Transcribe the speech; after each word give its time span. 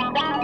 down, 0.00 0.14
down. 0.14 0.39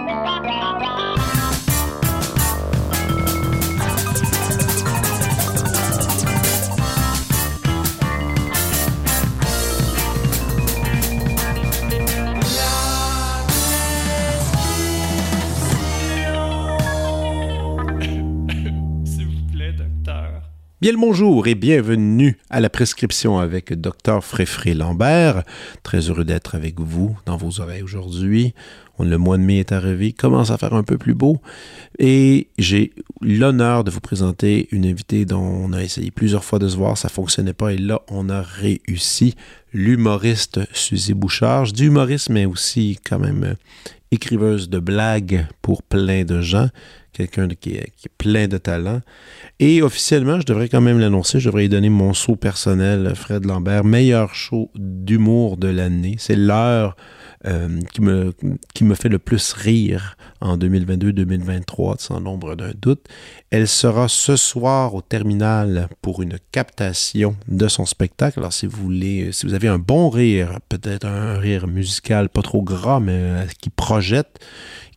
Bien 20.79 20.91
le 20.91 20.99
bonjour 20.99 21.47
et 21.47 21.55
bienvenue 21.55 22.37
à 22.51 22.59
la 22.59 22.69
prescription 22.69 23.39
avec 23.39 23.73
Dr 23.73 24.23
Fréfré 24.23 24.75
Lambert. 24.75 25.41
Très 25.81 26.01
heureux 26.01 26.23
d'être 26.23 26.53
avec 26.53 26.79
vous 26.79 27.17
dans 27.25 27.35
vos 27.35 27.61
oreilles 27.61 27.81
aujourd'hui. 27.81 28.53
Le 28.99 29.17
mois 29.17 29.39
de 29.39 29.41
mai 29.41 29.57
est 29.57 29.71
arrivé, 29.71 30.13
commence 30.13 30.51
à 30.51 30.57
faire 30.59 30.75
un 30.75 30.83
peu 30.83 30.99
plus 30.99 31.15
beau 31.15 31.41
et 31.97 32.49
j'ai 32.59 32.93
l'honneur 33.21 33.85
de 33.85 33.89
vous 33.89 34.01
présenter 34.01 34.67
une 34.71 34.85
invitée 34.85 35.25
dont 35.25 35.41
on 35.41 35.73
a 35.73 35.81
essayé 35.81 36.11
plusieurs 36.11 36.43
fois 36.43 36.59
de 36.59 36.67
se 36.67 36.77
voir, 36.77 36.95
ça 36.95 37.09
fonctionnait 37.09 37.53
pas 37.53 37.73
et 37.73 37.79
là 37.79 38.01
on 38.09 38.29
a 38.29 38.43
réussi. 38.43 39.33
L'humoriste 39.73 40.59
Suzy 40.73 41.15
Bouchard, 41.15 41.65
je 41.65 41.83
humoriste 41.83 42.29
mais 42.29 42.45
aussi 42.45 42.99
quand 43.03 43.17
même 43.17 43.55
écriveuse 44.11 44.69
de 44.69 44.77
blagues 44.77 45.47
pour 45.63 45.81
plein 45.81 46.23
de 46.23 46.41
gens 46.41 46.69
quelqu'un 47.17 47.47
qui, 47.47 47.75
est 47.75 47.91
plein 48.17 48.47
de 48.47 48.57
talent. 48.57 49.01
Et 49.59 49.81
officiellement, 49.81 50.39
je 50.39 50.45
devrais 50.45 50.69
quand 50.69 50.81
même 50.81 50.99
l'annoncer, 50.99 51.39
je 51.39 51.49
devrais 51.49 51.63
lui 51.63 51.69
donner 51.69 51.89
mon 51.89 52.13
saut 52.13 52.35
personnel, 52.35 53.13
Fred 53.15 53.45
Lambert, 53.45 53.83
meilleur 53.83 54.35
show 54.35 54.69
d'humour 54.75 55.57
de 55.57 55.67
l'année. 55.67 56.15
C'est 56.19 56.35
l'heure 56.35 56.95
euh, 57.45 57.79
qui, 57.93 58.01
me, 58.01 58.95
fait 58.95 59.09
le 59.09 59.19
plus 59.19 59.53
rire 59.53 60.17
en 60.41 60.57
2022-2023, 60.57 61.99
sans 61.99 62.19
l'ombre 62.19 62.55
d'un 62.55 62.71
doute. 62.79 63.05
Elle 63.51 63.67
sera 63.67 64.07
ce 64.07 64.35
soir 64.35 64.93
au 64.95 65.01
terminal 65.01 65.87
pour 66.01 66.21
une 66.21 66.37
captation 66.51 67.35
de 67.47 67.67
son 67.67 67.85
spectacle. 67.85 68.39
Alors, 68.39 68.53
si 68.53 68.65
vous 68.65 68.81
voulez, 68.81 69.31
si 69.31 69.45
vous 69.45 69.53
avez 69.53 69.67
un 69.67 69.79
bon 69.79 70.09
rire, 70.09 70.59
peut-être 70.69 71.05
un 71.05 71.37
rire 71.37 71.67
musical 71.67 72.29
pas 72.29 72.41
trop 72.41 72.61
gras, 72.61 72.99
mais 72.99 73.13
euh, 73.13 73.45
qui 73.61 73.69
projette, 73.69 74.39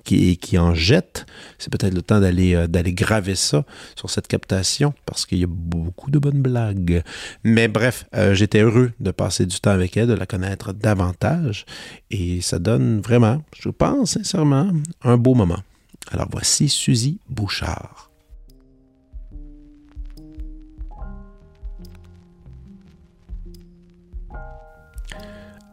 qui, 0.05 0.59
en 0.59 0.75
jette. 0.75 1.27
C'est 1.59 1.71
peut-être 1.71 1.95
le 1.95 2.03
temps 2.03 2.21
d'aller 2.21 2.55
euh, 2.55 2.67
d'aller 2.67 2.93
graver 2.93 3.35
ça 3.35 3.65
sur 3.97 4.11
cette 4.11 4.29
captation 4.29 4.95
parce 5.07 5.27
qu'il 5.27 5.39
y 5.39 5.45
a 5.45 5.49
beaucoup 5.49 6.11
de 6.11 6.19
bonnes 6.19 6.43
blagues. 6.43 7.03
Mais 7.45 7.69
bref, 7.69 8.07
euh, 8.15 8.35
j'étais 8.35 8.61
heureux 8.61 8.93
de 9.01 9.11
passer 9.11 9.47
du 9.47 9.61
temps 9.61 9.71
avec 9.71 9.97
elle, 9.97 10.09
de 10.09 10.15
la 10.15 10.27
connaître 10.27 10.73
davantage 10.73 11.65
et 12.11 12.41
ça 12.41 12.59
donne 12.59 13.01
vraiment, 13.01 13.43
je 13.59 13.69
pense 13.69 14.13
sincèrement, 14.13 14.71
un 15.03 15.17
beau 15.17 15.35
moment. 15.35 15.61
Alors 16.11 16.29
voici 16.31 16.69
Suzy 16.69 17.19
Bouchard. 17.29 18.11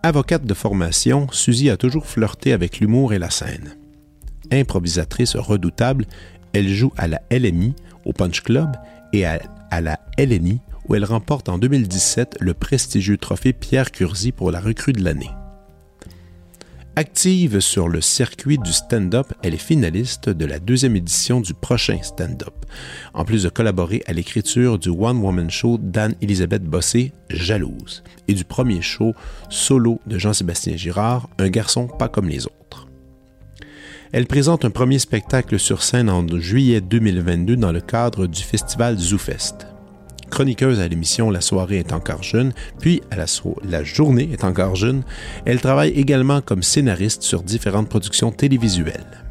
Avocate 0.03 0.45
de 0.45 0.53
formation, 0.53 1.28
Suzy 1.31 1.70
a 1.70 1.75
toujours 1.75 2.05
flirté 2.05 2.53
avec 2.53 2.80
l'humour 2.80 3.14
et 3.14 3.20
la 3.20 3.30
scène 3.30 3.77
improvisatrice 4.52 5.36
redoutable, 5.36 6.06
elle 6.53 6.70
joue 6.70 6.92
à 6.98 7.08
la 7.08 7.22
LMI, 7.31 7.76
au 8.06 8.14
Punch 8.14 8.42
Club, 8.42 8.72
et 9.14 9.26
à, 9.26 9.39
la 9.81 10.00
LNI, 10.17 10.59
où 10.88 10.95
elle 10.95 11.06
remporte 11.06 11.50
en 11.50 11.58
2017 11.58 12.38
le 12.39 12.54
prestigieux 12.54 13.17
trophée 13.17 13.54
Pierre 13.54 13.92
Curzi 13.92 14.31
pour 14.31 14.52
la 14.52 14.59
recrue 14.59 14.94
de 14.94 15.04
l'année. 15.04 15.30
Active 16.95 17.59
sur 17.59 17.88
le 17.89 18.02
circuit 18.02 18.58
du 18.58 18.73
stand-up, 18.73 19.28
elle 19.44 19.54
est 19.54 19.58
finaliste 19.58 20.30
de 20.30 20.45
la 20.45 20.58
deuxième 20.58 20.95
édition 20.95 21.42
du 21.42 21.54
prochain 21.54 22.00
stand-up, 22.02 22.66
en 23.14 23.23
plus 23.23 23.44
de 23.44 23.50
collaborer 23.50 24.02
à 24.08 24.14
l'écriture 24.14 24.80
du 24.80 24.89
one-woman 24.89 25.52
show 25.52 25.77
d'Anne-Elisabeth 25.77 26.64
Bossé, 26.64 27.14
Jalouse, 27.30 28.04
et 28.27 28.33
du 28.33 28.45
premier 28.45 28.82
show 28.82 29.14
solo 29.48 30.02
de 30.08 30.17
Jean-Sébastien 30.17 30.76
Girard, 30.76 31.30
Un 31.38 31.49
garçon 31.49 31.86
pas 31.86 32.10
comme 32.10 32.30
les 32.30 32.48
autres. 32.48 32.86
Elle 34.14 34.26
présente 34.26 34.64
un 34.64 34.70
premier 34.70 35.00
spectacle 35.00 35.60
sur 35.60 35.84
scène 35.84 36.10
en 36.10 36.26
juillet 36.40 36.80
2022 36.80 37.58
dans 37.58 37.73
le 37.73 37.82
cadre 37.82 38.26
du 38.26 38.42
festival 38.42 38.98
ZooFest. 38.98 39.68
Chroniqueuse 40.30 40.80
à 40.80 40.88
l'émission 40.88 41.30
La 41.30 41.42
soirée 41.42 41.80
est 41.80 41.92
encore 41.92 42.23
jeune, 42.23 42.54
puis 42.80 43.02
à 43.12 43.17
la, 43.17 43.26
la 43.70 43.84
journée 43.84 44.30
est 44.32 44.46
encore 44.46 44.76
jeune, 44.76 45.04
elle 45.46 45.60
travaille 45.60 45.92
également 45.92 46.42
comme 46.42 46.64
scénariste 46.64 47.23
sur 47.23 47.44
différentes 47.44 47.90
productions 47.90 48.32
télévisuelles. 48.32 49.23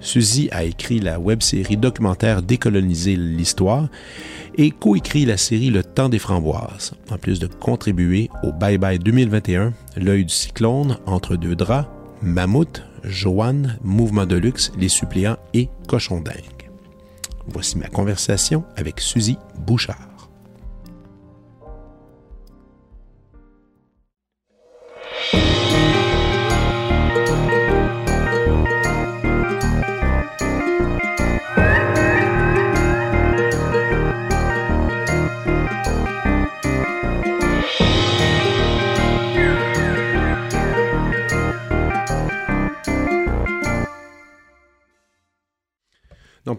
Suzy 0.00 0.48
a 0.52 0.64
écrit 0.64 1.00
la 1.00 1.18
web-série 1.18 1.76
documentaire 1.76 2.42
Décoloniser 2.42 3.16
l'histoire 3.16 3.88
et 4.56 4.70
coécrit 4.70 5.26
la 5.26 5.36
série 5.36 5.70
Le 5.70 5.84
temps 5.84 6.08
des 6.08 6.18
framboises, 6.18 6.92
en 7.10 7.18
plus 7.18 7.38
de 7.38 7.46
contribuer 7.46 8.30
au 8.42 8.52
Bye 8.52 8.78
Bye 8.78 8.98
2021, 8.98 9.72
L'œil 9.96 10.24
du 10.24 10.34
cyclone, 10.34 10.96
Entre 11.06 11.36
deux 11.36 11.54
draps, 11.54 11.88
Mammouth, 12.22 12.82
Joanne, 13.04 13.78
Mouvement 13.82 14.26
de 14.26 14.36
luxe, 14.36 14.72
Les 14.78 14.88
suppléants 14.88 15.38
et 15.54 15.68
Cochon 15.88 16.20
dingue. 16.20 16.70
Voici 17.46 17.78
ma 17.78 17.88
conversation 17.88 18.64
avec 18.76 19.00
Suzy 19.00 19.38
Bouchard. 19.58 20.09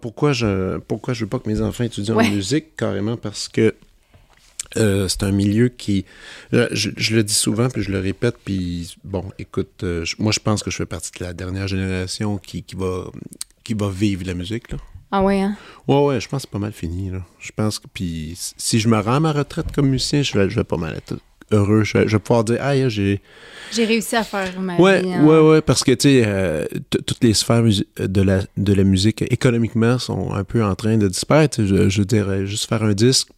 Pourquoi 0.02 0.34
je 0.34 0.78
pourquoi 0.80 1.14
je 1.14 1.24
veux 1.24 1.30
pas 1.30 1.40
que 1.40 1.50
mes 1.50 1.62
enfants 1.62 1.84
étudient 1.84 2.18
en 2.18 2.30
musique 2.30 2.76
carrément 2.76 3.18
parce 3.18 3.48
que 3.48 3.76
euh, 4.78 5.08
c'est 5.08 5.24
un 5.24 5.32
milieu 5.32 5.68
qui 5.70 6.06
je, 6.52 7.16
le 7.16 7.24
dis 7.24 7.34
souvent 7.34 7.70
puis 7.70 7.82
je 7.84 7.92
le 7.92 8.00
répète 8.00 8.36
puis 8.44 8.96
bon 9.04 9.26
écoute 9.38 9.84
euh, 9.84 10.06
moi 10.18 10.32
je 10.32 10.40
pense 10.40 10.64
que 10.64 10.72
je 10.72 10.78
fais 10.78 10.86
partie 10.86 11.12
de 11.20 11.26
la 11.26 11.34
dernière 11.34 11.68
génération 11.68 12.38
qui, 12.38 12.64
qui 12.64 12.76
va 12.76 13.06
qui 13.64 13.74
va 13.74 13.90
vivre 13.90 14.26
la 14.26 14.34
musique 14.34 14.72
là. 14.72 14.78
Ah 15.14 15.22
ouais, 15.22 15.42
hein? 15.42 15.58
Ouais, 15.90 16.06
ouais, 16.06 16.22
je 16.22 16.30
pense 16.30 16.44
que 16.44 16.48
c'est 16.48 16.52
pas 16.52 16.60
mal 16.60 16.72
fini. 16.72 17.10
Là. 17.10 17.20
Je 17.38 17.52
pense 17.54 17.80
que, 17.80 17.88
puis 17.94 18.34
si 18.38 18.80
je 18.80 18.88
me 18.88 18.98
rends 18.98 19.16
à 19.16 19.20
ma 19.20 19.34
retraite 19.34 19.70
comme 19.74 19.90
musicien, 19.90 20.22
je 20.22 20.38
vais, 20.38 20.50
je 20.50 20.56
vais 20.56 20.64
pas 20.64 20.78
mal 20.78 20.96
être 20.96 21.16
heureux. 21.52 21.84
Je 21.84 21.98
vais, 21.98 22.20
pouvoir 22.20 22.44
dire, 22.44 22.58
ah, 22.62 22.90
j'ai. 22.90 23.22
J'ai 23.72 23.86
réussi 23.86 24.16
à 24.16 24.24
faire 24.24 24.60
ma 24.60 24.78
ouais, 24.78 25.02
vie. 25.02 25.14
Hein. 25.14 25.24
Ouais, 25.26 25.40
ouais, 25.40 25.62
parce 25.62 25.84
que, 25.84 25.92
tu 25.92 26.10
sais, 26.10 26.24
euh, 26.26 26.66
toutes 26.90 27.24
les 27.24 27.34
sphères 27.34 27.64
de 27.64 28.22
la, 28.22 28.42
de 28.58 28.74
la 28.74 28.84
musique, 28.84 29.22
économiquement, 29.32 29.98
sont 29.98 30.34
un 30.34 30.44
peu 30.44 30.64
en 30.64 30.76
train 30.76 30.98
de 30.98 31.08
disparaître. 31.08 31.64
Je, 31.64 31.90
je 31.90 32.04
dirais, 32.04 32.46
juste 32.46 32.68
faire 32.68 32.84
un 32.84 32.94
disque. 32.94 33.30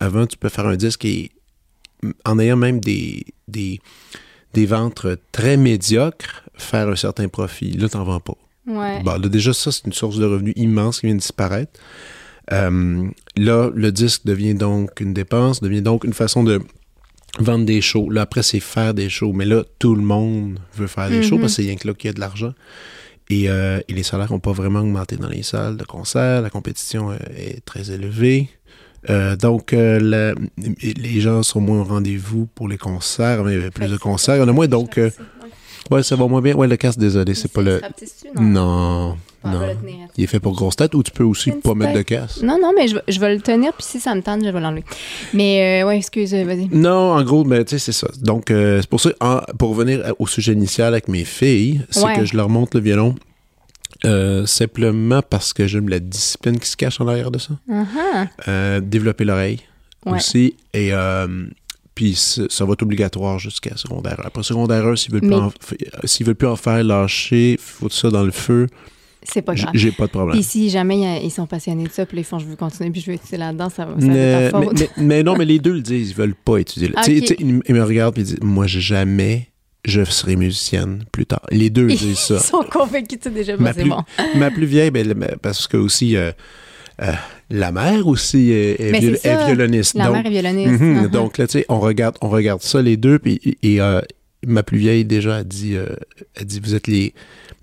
Avant, 0.00 0.26
tu 0.26 0.36
peux 0.36 0.48
faire 0.50 0.66
un 0.66 0.76
disque 0.76 1.04
et 1.04 1.30
en 2.24 2.38
ayant 2.38 2.56
même 2.56 2.80
des, 2.80 3.24
des, 3.48 3.80
des 4.54 4.66
ventes 4.66 5.06
très 5.32 5.56
médiocres, 5.56 6.44
faire 6.54 6.88
un 6.88 6.96
certain 6.96 7.28
profit. 7.28 7.72
Là, 7.72 7.88
t'en 7.88 8.04
vends 8.04 8.20
pas. 8.20 8.36
Ouais. 8.66 9.02
Bon, 9.02 9.18
là, 9.18 9.28
déjà, 9.28 9.52
ça, 9.52 9.72
c'est 9.72 9.86
une 9.86 9.92
source 9.92 10.18
de 10.18 10.26
revenus 10.26 10.54
immense 10.56 11.00
qui 11.00 11.06
vient 11.06 11.14
de 11.14 11.20
disparaître. 11.20 11.80
Euh, 12.52 13.08
là, 13.36 13.70
le 13.74 13.92
disque 13.92 14.24
devient 14.24 14.54
donc 14.54 15.00
une 15.00 15.12
dépense, 15.12 15.60
devient 15.60 15.82
donc 15.82 16.04
une 16.04 16.12
façon 16.12 16.44
de 16.44 16.60
vendre 17.38 17.64
des 17.64 17.80
shows. 17.80 18.10
Là, 18.10 18.22
après, 18.22 18.42
c'est 18.42 18.60
faire 18.60 18.94
des 18.94 19.08
shows. 19.08 19.32
Mais 19.32 19.44
là, 19.44 19.64
tout 19.78 19.94
le 19.94 20.02
monde 20.02 20.58
veut 20.76 20.86
faire 20.86 21.08
des 21.08 21.22
shows 21.22 21.36
mhm. 21.36 21.42
parce 21.42 21.56
que 21.56 21.62
c'est 21.62 21.68
rien 21.68 21.76
que 21.76 21.86
là 21.86 21.94
qu'il 21.94 22.08
y 22.08 22.10
a 22.10 22.14
de 22.14 22.20
l'argent. 22.20 22.52
Et, 23.30 23.50
euh, 23.50 23.80
et, 23.88 23.92
les 23.92 24.02
salaires 24.02 24.32
n'ont 24.32 24.40
pas 24.40 24.52
vraiment 24.52 24.80
augmenté 24.80 25.16
dans 25.16 25.28
les 25.28 25.42
salles 25.42 25.76
de 25.76 25.84
concert. 25.84 26.40
La 26.40 26.50
compétition 26.50 27.10
euh, 27.10 27.16
est 27.36 27.64
très 27.64 27.90
élevée. 27.90 28.48
Euh, 29.10 29.36
donc, 29.36 29.72
les 29.72 31.20
gens 31.20 31.42
sont 31.42 31.60
moins 31.60 31.80
au 31.80 31.84
rendez-vous 31.84 32.46
pour 32.54 32.68
les 32.68 32.78
concerts, 32.78 33.44
mais 33.44 33.54
il 33.54 33.62
y 33.62 33.64
a 33.64 33.70
plus 33.70 33.90
de 33.90 33.96
concerts. 33.96 34.36
Il 34.36 34.40
y 34.40 34.42
en 34.42 34.48
a 34.48 34.52
moins, 34.52 34.66
donc... 34.66 34.98
ouais, 35.90 36.02
ça 36.02 36.16
va 36.16 36.26
moins 36.26 36.40
bien. 36.40 36.56
Ouais, 36.56 36.66
le 36.66 36.76
casque, 36.76 36.98
désolé, 36.98 37.34
c'est 37.34 37.52
pas 37.52 37.62
le... 37.62 37.80
Non, 38.40 39.16
non. 39.48 39.60
Il 40.16 40.24
est 40.24 40.26
fait 40.26 40.40
pour 40.40 40.54
grosse 40.54 40.76
tête 40.76 40.94
ou 40.94 41.02
tu 41.02 41.10
peux 41.10 41.24
aussi 41.24 41.52
pas 41.52 41.74
mettre 41.74 41.94
de 41.94 42.02
casse? 42.02 42.42
Non, 42.42 42.58
non, 42.60 42.72
mais 42.76 42.88
je, 42.88 42.96
je, 43.06 43.20
vais 43.20 43.34
le 43.34 43.40
tenir, 43.40 43.72
puis 43.72 43.84
si 43.84 44.00
ça 44.00 44.14
me 44.14 44.22
tente, 44.22 44.44
je 44.44 44.50
vais 44.50 44.60
l'enlever. 44.60 44.84
Mais, 45.32 45.82
euh, 45.82 45.86
ouais, 45.86 45.96
excuse, 45.96 46.34
vas-y. 46.34 46.68
Non, 46.68 47.12
en 47.12 47.22
gros, 47.22 47.44
mais 47.44 47.64
tu 47.64 47.70
sais, 47.70 47.78
c'est 47.78 47.92
ça. 47.92 48.08
Donc, 48.20 48.50
euh, 48.50 48.80
c'est 48.80 48.90
pour 48.90 49.00
ça, 49.00 49.10
pour 49.58 49.70
revenir 49.70 50.12
au 50.18 50.26
sujet 50.26 50.52
initial 50.52 50.92
avec 50.92 51.08
mes 51.08 51.24
filles, 51.24 51.82
c'est 51.90 52.14
que 52.14 52.24
je 52.24 52.36
leur 52.36 52.48
montre 52.48 52.76
le 52.76 52.82
violon 52.82 53.14
euh, 54.04 54.46
simplement 54.46 55.22
parce 55.22 55.52
que 55.52 55.66
j'aime 55.66 55.88
la 55.88 55.98
discipline 55.98 56.58
qui 56.58 56.68
se 56.68 56.76
cache 56.76 57.00
en 57.00 57.08
arrière 57.08 57.30
de 57.30 57.38
ça. 57.38 57.54
Uh-huh. 57.68 58.80
développer 58.80 59.24
l'oreille 59.24 59.60
aussi. 60.06 60.54
Et 60.74 60.92
puis 61.98 62.14
ça 62.14 62.64
va 62.64 62.74
être 62.74 62.82
obligatoire 62.82 63.40
jusqu'à 63.40 63.76
secondaire 63.76 64.20
1. 64.20 64.28
Après 64.28 64.44
secondaire 64.44 64.86
1, 64.86 64.94
s'ils 64.94 65.12
veulent, 65.12 65.20
plus 65.20 65.34
en 65.34 65.48
veulent 65.48 66.34
plus 66.36 66.46
en 66.46 66.54
faire 66.54 66.84
lâcher, 66.84 67.58
foutre 67.60 67.92
ça 67.92 68.08
dans 68.08 68.22
le 68.22 68.30
feu, 68.30 68.68
C'est 69.22 69.42
pas 69.42 69.54
grave. 69.54 69.70
j'ai 69.74 69.90
pas 69.92 70.06
de 70.06 70.10
problème. 70.10 70.34
Puis 70.36 70.42
si 70.44 70.70
jamais 70.70 71.04
a- 71.06 71.18
ils 71.20 71.30
sont 71.30 71.46
passionnés 71.46 71.84
de 71.84 71.90
ça, 71.90 72.06
puis 72.06 72.16
là, 72.16 72.20
ils 72.20 72.24
font 72.24 72.38
je 72.38 72.46
veux 72.46 72.56
continuer, 72.56 72.90
puis 72.90 73.00
je 73.00 73.06
veux 73.10 73.14
étudier 73.16 73.38
là-dedans, 73.38 73.68
ça, 73.68 73.84
va- 73.84 74.00
ça 74.00 74.06
va 74.06 74.12
Mais, 74.12 74.50
ta 74.50 74.58
mais, 74.60 74.88
mais- 74.96 75.22
non, 75.22 75.36
mais 75.36 75.44
les 75.44 75.58
deux 75.58 75.72
le 75.74 75.80
disent, 75.80 76.10
ils 76.10 76.14
veulent 76.16 76.34
pas 76.34 76.58
étudier. 76.58 76.88
Tu 76.88 76.94
sais- 77.02 77.16
ok. 77.18 77.20
tu 77.22 77.26
sais, 77.26 77.36
ils, 77.40 77.74
me 77.74 77.82
regardent 77.82 78.16
et 78.18 78.20
ils 78.22 78.24
disent 78.24 78.38
Moi, 78.42 78.66
jamais 78.66 79.48
je 79.84 80.04
serai 80.04 80.36
musicienne 80.36 81.04
plus 81.12 81.26
tard. 81.26 81.42
Les 81.50 81.70
deux 81.70 81.86
disent 81.88 82.18
ça. 82.18 82.36
Ils 82.36 82.40
sont 82.46 82.64
convaincus, 82.70 83.18
tu 83.20 83.30
déjà, 83.30 83.56
Ma 83.56 83.72
plus- 83.74 83.88
bon. 83.88 84.02
Ma 84.36 84.50
plus 84.50 84.66
vieille, 84.66 84.90
ben, 84.90 85.14
parce 85.42 85.66
que 85.66 85.76
aussi, 85.76 86.16
euh, 86.16 86.30
euh, 87.02 87.12
la 87.50 87.72
mère 87.72 88.06
aussi 88.06 88.50
est, 88.50 88.76
viol- 89.00 89.18
est 89.22 89.46
violoniste. 89.46 89.94
La 89.94 90.06
donc, 90.06 90.14
mère 90.16 90.26
est 90.26 90.30
violoniste. 90.30 90.80
Mhm, 90.80 91.04
uh-huh. 91.06 91.10
donc 91.10 91.38
là, 91.38 91.46
tu 91.46 91.58
sais, 91.58 91.66
on 91.68 91.80
regarde, 91.80 92.16
on 92.22 92.28
regarde 92.28 92.60
ça 92.62 92.82
les 92.82 92.96
deux, 92.96 93.18
puis 93.18 93.40
et, 93.62 93.80
euh, 93.80 94.00
ma 94.46 94.62
plus 94.62 94.78
vieille 94.78 95.04
déjà 95.04 95.36
a 95.38 95.44
dit, 95.44 95.74
euh, 95.76 95.86
elle 96.36 96.44
dit, 96.44 96.60
vous 96.60 96.74
êtes 96.74 96.86
les, 96.86 97.14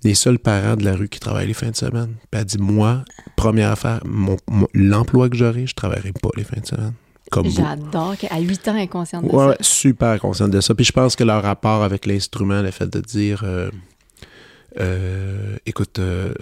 les 0.06 0.14
seuls 0.14 0.38
parents 0.38 0.76
de 0.76 0.84
la 0.84 0.94
rue 0.94 1.08
qui 1.08 1.20
travaillent 1.20 1.46
les 1.48 1.54
fins 1.54 1.70
de 1.70 1.76
semaine. 1.76 2.14
Puis 2.30 2.40
elle 2.40 2.44
dit, 2.46 2.58
moi, 2.58 3.04
première 3.36 3.70
affaire, 3.72 4.00
mon, 4.04 4.36
mon- 4.48 4.68
l'emploi 4.74 5.28
que 5.28 5.36
j'aurai, 5.36 5.66
je 5.66 5.74
travaillerai 5.74 6.12
pas 6.12 6.30
les 6.36 6.44
fins 6.44 6.60
de 6.60 6.66
semaine. 6.66 6.92
Comme. 7.30 7.50
J'adore 7.50 8.16
qu'à 8.16 8.38
8 8.38 8.68
ans, 8.68 8.76
elle 8.76 8.82
est 8.82 8.86
consciente 8.88 9.24
de 9.24 9.28
Ouais, 9.30 9.38
ça. 9.44 9.48
ouais, 9.48 9.56
super 9.60 10.20
consciente 10.20 10.50
de 10.52 10.60
ça. 10.60 10.74
Puis 10.74 10.84
je 10.84 10.92
pense 10.92 11.16
que 11.16 11.24
leur 11.24 11.42
rapport 11.42 11.82
avec 11.82 12.06
l'instrument, 12.06 12.62
le 12.62 12.70
fait 12.70 12.86
de 12.86 13.00
dire, 13.00 13.42
euh, 13.44 13.68
euh, 14.78 15.56
écoute, 15.64 15.98
euh, 15.98 16.32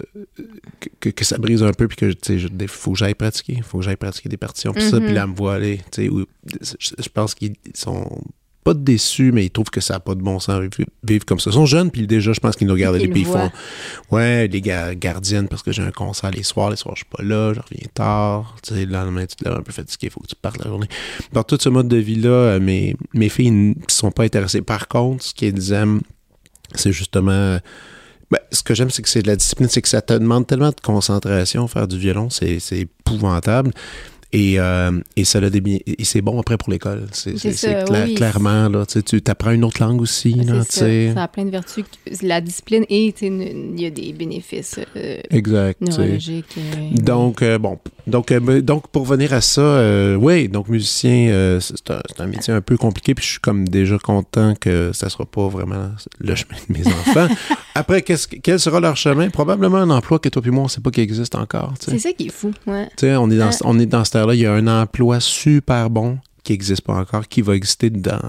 que, 0.99 1.09
que 1.09 1.25
ça 1.25 1.37
brise 1.37 1.63
un 1.63 1.71
peu, 1.71 1.87
puis 1.87 1.97
que, 1.97 2.05
tu 2.11 2.17
sais, 2.21 2.39
je- 2.39 2.47
des- 2.49 2.67
faut 2.67 2.91
que 2.91 2.97
j'aille 2.99 3.15
pratiquer, 3.15 3.61
faut 3.63 3.79
que 3.79 3.83
j'aille 3.85 3.95
pratiquer 3.95 4.29
des 4.29 4.37
partitions, 4.37 4.73
puis 4.73 4.83
ça, 4.83 4.99
puis 4.99 5.13
là, 5.13 5.23
elle 5.23 5.29
me 5.31 5.35
voit 5.35 5.55
aller, 5.55 5.81
je 5.97 7.09
pense 7.13 7.33
qu'ils 7.33 7.55
sont 7.73 8.21
pas 8.65 8.73
déçus, 8.73 9.31
mais 9.31 9.45
ils 9.45 9.49
trouvent 9.51 9.69
que 9.69 9.79
ça 9.79 9.93
n'a 9.93 9.99
pas 10.01 10.15
de 10.15 10.21
bon 10.21 10.39
sens 10.39 10.59
vivre, 11.03 11.23
comme 11.23 11.39
ça. 11.39 11.51
Ils 11.51 11.53
sont 11.53 11.65
jeunes, 11.67 11.91
puis 11.91 12.05
déjà, 12.07 12.33
je 12.33 12.39
pense 12.41 12.55
qu'ils 12.55 12.65
nous 12.67 12.73
regardent 12.73 12.95
et 12.97 13.07
puis 13.07 13.21
ils 13.21 13.25
font, 13.25 13.51
ouais, 14.11 14.47
les 14.47 14.59
ga- 14.59 14.95
gardiennes, 14.95 15.47
parce 15.47 15.61
que 15.63 15.71
j'ai 15.71 15.83
un 15.83 15.91
concert 15.91 16.31
les 16.31 16.43
soirs, 16.43 16.71
les 16.71 16.75
soirs, 16.75 16.95
je 16.95 17.03
suis 17.05 17.09
pas 17.15 17.23
là, 17.23 17.53
je 17.53 17.59
reviens 17.61 17.87
tard, 17.93 18.55
tu 18.63 18.73
sais, 18.73 18.85
le 18.85 18.91
lendemain, 18.91 19.25
tu 19.25 19.35
te 19.35 19.45
lèves 19.47 19.57
un 19.57 19.61
peu 19.61 19.71
fatigué, 19.71 20.07
il 20.07 20.09
faut 20.09 20.19
que 20.19 20.27
tu 20.27 20.35
partes 20.35 20.57
la 20.63 20.69
journée. 20.69 20.87
Dans 21.31 21.43
tout 21.43 21.57
ce 21.61 21.69
mode 21.69 21.87
de 21.87 21.97
vie-là, 21.97 22.29
euh, 22.29 22.59
mes, 22.59 22.95
mes 23.13 23.29
filles 23.29 23.51
ne 23.51 23.73
sont 23.87 24.11
pas 24.11 24.23
intéressées. 24.23 24.61
Par 24.63 24.87
contre, 24.87 25.23
ce 25.23 25.33
qu'elles 25.35 25.71
aiment, 25.71 26.01
c'est 26.73 26.91
justement. 26.91 27.59
ben, 28.31 28.39
ce 28.51 28.63
que 28.63 28.73
j'aime, 28.73 28.89
c'est 28.89 29.03
que 29.03 29.09
c'est 29.09 29.21
de 29.21 29.27
la 29.27 29.35
discipline, 29.35 29.69
c'est 29.69 29.83
que 29.83 29.87
ça 29.89 30.01
te 30.01 30.13
demande 30.13 30.47
tellement 30.47 30.69
de 30.69 30.81
concentration, 30.81 31.67
faire 31.67 31.87
du 31.87 31.99
violon, 31.99 32.29
c'est 32.31 32.57
épouvantable. 32.71 33.71
Et, 34.37 34.59
euh, 34.59 34.91
et 35.15 35.23
ça 35.23 35.39
des 35.49 35.81
et 35.87 36.03
c'est 36.03 36.21
bon 36.21 36.39
après 36.39 36.57
pour 36.57 36.69
l'école. 36.69 37.07
C'est 37.13 37.37
C'est 37.37 37.51
c'est- 37.51 37.53
c'est 37.53 37.71
ça, 37.73 37.83
cla- 37.85 38.05
oui. 38.05 38.15
clairement, 38.15 38.67
là, 38.67 38.85
tu 38.85 39.21
apprends 39.27 39.51
une 39.51 39.63
autre 39.63 39.81
langue 39.81 40.01
aussi. 40.01 40.33
là, 40.33 40.61
C'est 40.69 41.05
tu 41.05 41.07
ça. 41.09 41.13
Ça 41.13 41.23
a 41.23 41.27
plein 41.29 41.45
de 41.45 41.51
vertus. 41.51 41.85
La 42.21 42.41
discipline 42.41 42.85
et 42.89 43.13
il 43.21 43.79
y 43.79 43.85
a 43.85 43.89
des 43.89 44.11
bénéfices 44.11 44.79
euh, 44.97 45.19
Exact. 45.29 45.79
neurologiques. 45.79 46.55
euh, 46.57 46.89
Donc, 47.01 47.41
euh, 47.41 47.57
bon. 47.57 47.79
Donc, 48.07 48.31
euh, 48.31 48.61
donc, 48.61 48.87
pour 48.89 49.03
venir 49.05 49.33
à 49.33 49.41
ça, 49.41 49.61
euh, 49.61 50.15
oui, 50.15 50.47
donc 50.47 50.67
musicien, 50.67 51.29
euh, 51.29 51.59
c'est 51.59 51.89
un, 52.21 52.27
métier 52.27 52.53
un 52.53 52.61
peu 52.61 52.77
compliqué, 52.77 53.15
puis 53.15 53.25
je 53.25 53.31
suis 53.31 53.39
comme 53.39 53.67
déjà 53.67 53.97
content 53.97 54.53
que 54.59 54.91
ça 54.93 55.09
sera 55.09 55.25
pas 55.25 55.47
vraiment 55.47 55.89
le 56.19 56.35
chemin 56.35 56.55
de 56.69 56.73
mes 56.77 56.87
enfants. 56.87 57.27
Après, 57.75 58.01
qu'est-ce 58.03 58.27
que- 58.27 58.35
quel 58.37 58.59
sera 58.59 58.79
leur 58.79 58.95
chemin? 58.95 59.29
Probablement 59.29 59.77
un 59.77 59.89
emploi 59.89 60.19
que 60.19 60.29
toi 60.29 60.41
puis 60.41 60.51
moi, 60.51 60.63
on 60.65 60.67
sait 60.67 60.81
pas 60.81 60.91
qu'il 60.91 61.03
existe 61.03 61.35
encore. 61.35 61.73
C'est 61.79 61.97
ça 61.99 62.11
qui 62.13 62.27
est 62.27 62.31
fou. 62.31 62.51
Ouais. 62.67 62.85
Tu 62.97 63.07
sais, 63.07 63.15
on 63.15 63.29
est 63.31 63.37
dans, 63.37 63.47
Ouais. 63.47 63.55
on 63.63 63.79
est 63.79 63.85
dans 63.85 64.03
cette 64.05 64.15
ère-là, 64.15 64.35
il 64.35 64.41
y 64.41 64.45
a 64.45 64.53
un 64.53 64.67
emploi 64.67 65.19
super 65.19 65.89
bon 65.89 66.19
qui 66.45 66.53
n'existe 66.53 66.81
pas 66.83 66.93
encore, 66.93 67.27
qui 67.27 67.41
va 67.41 67.55
exister 67.55 67.89
dans 67.89 68.19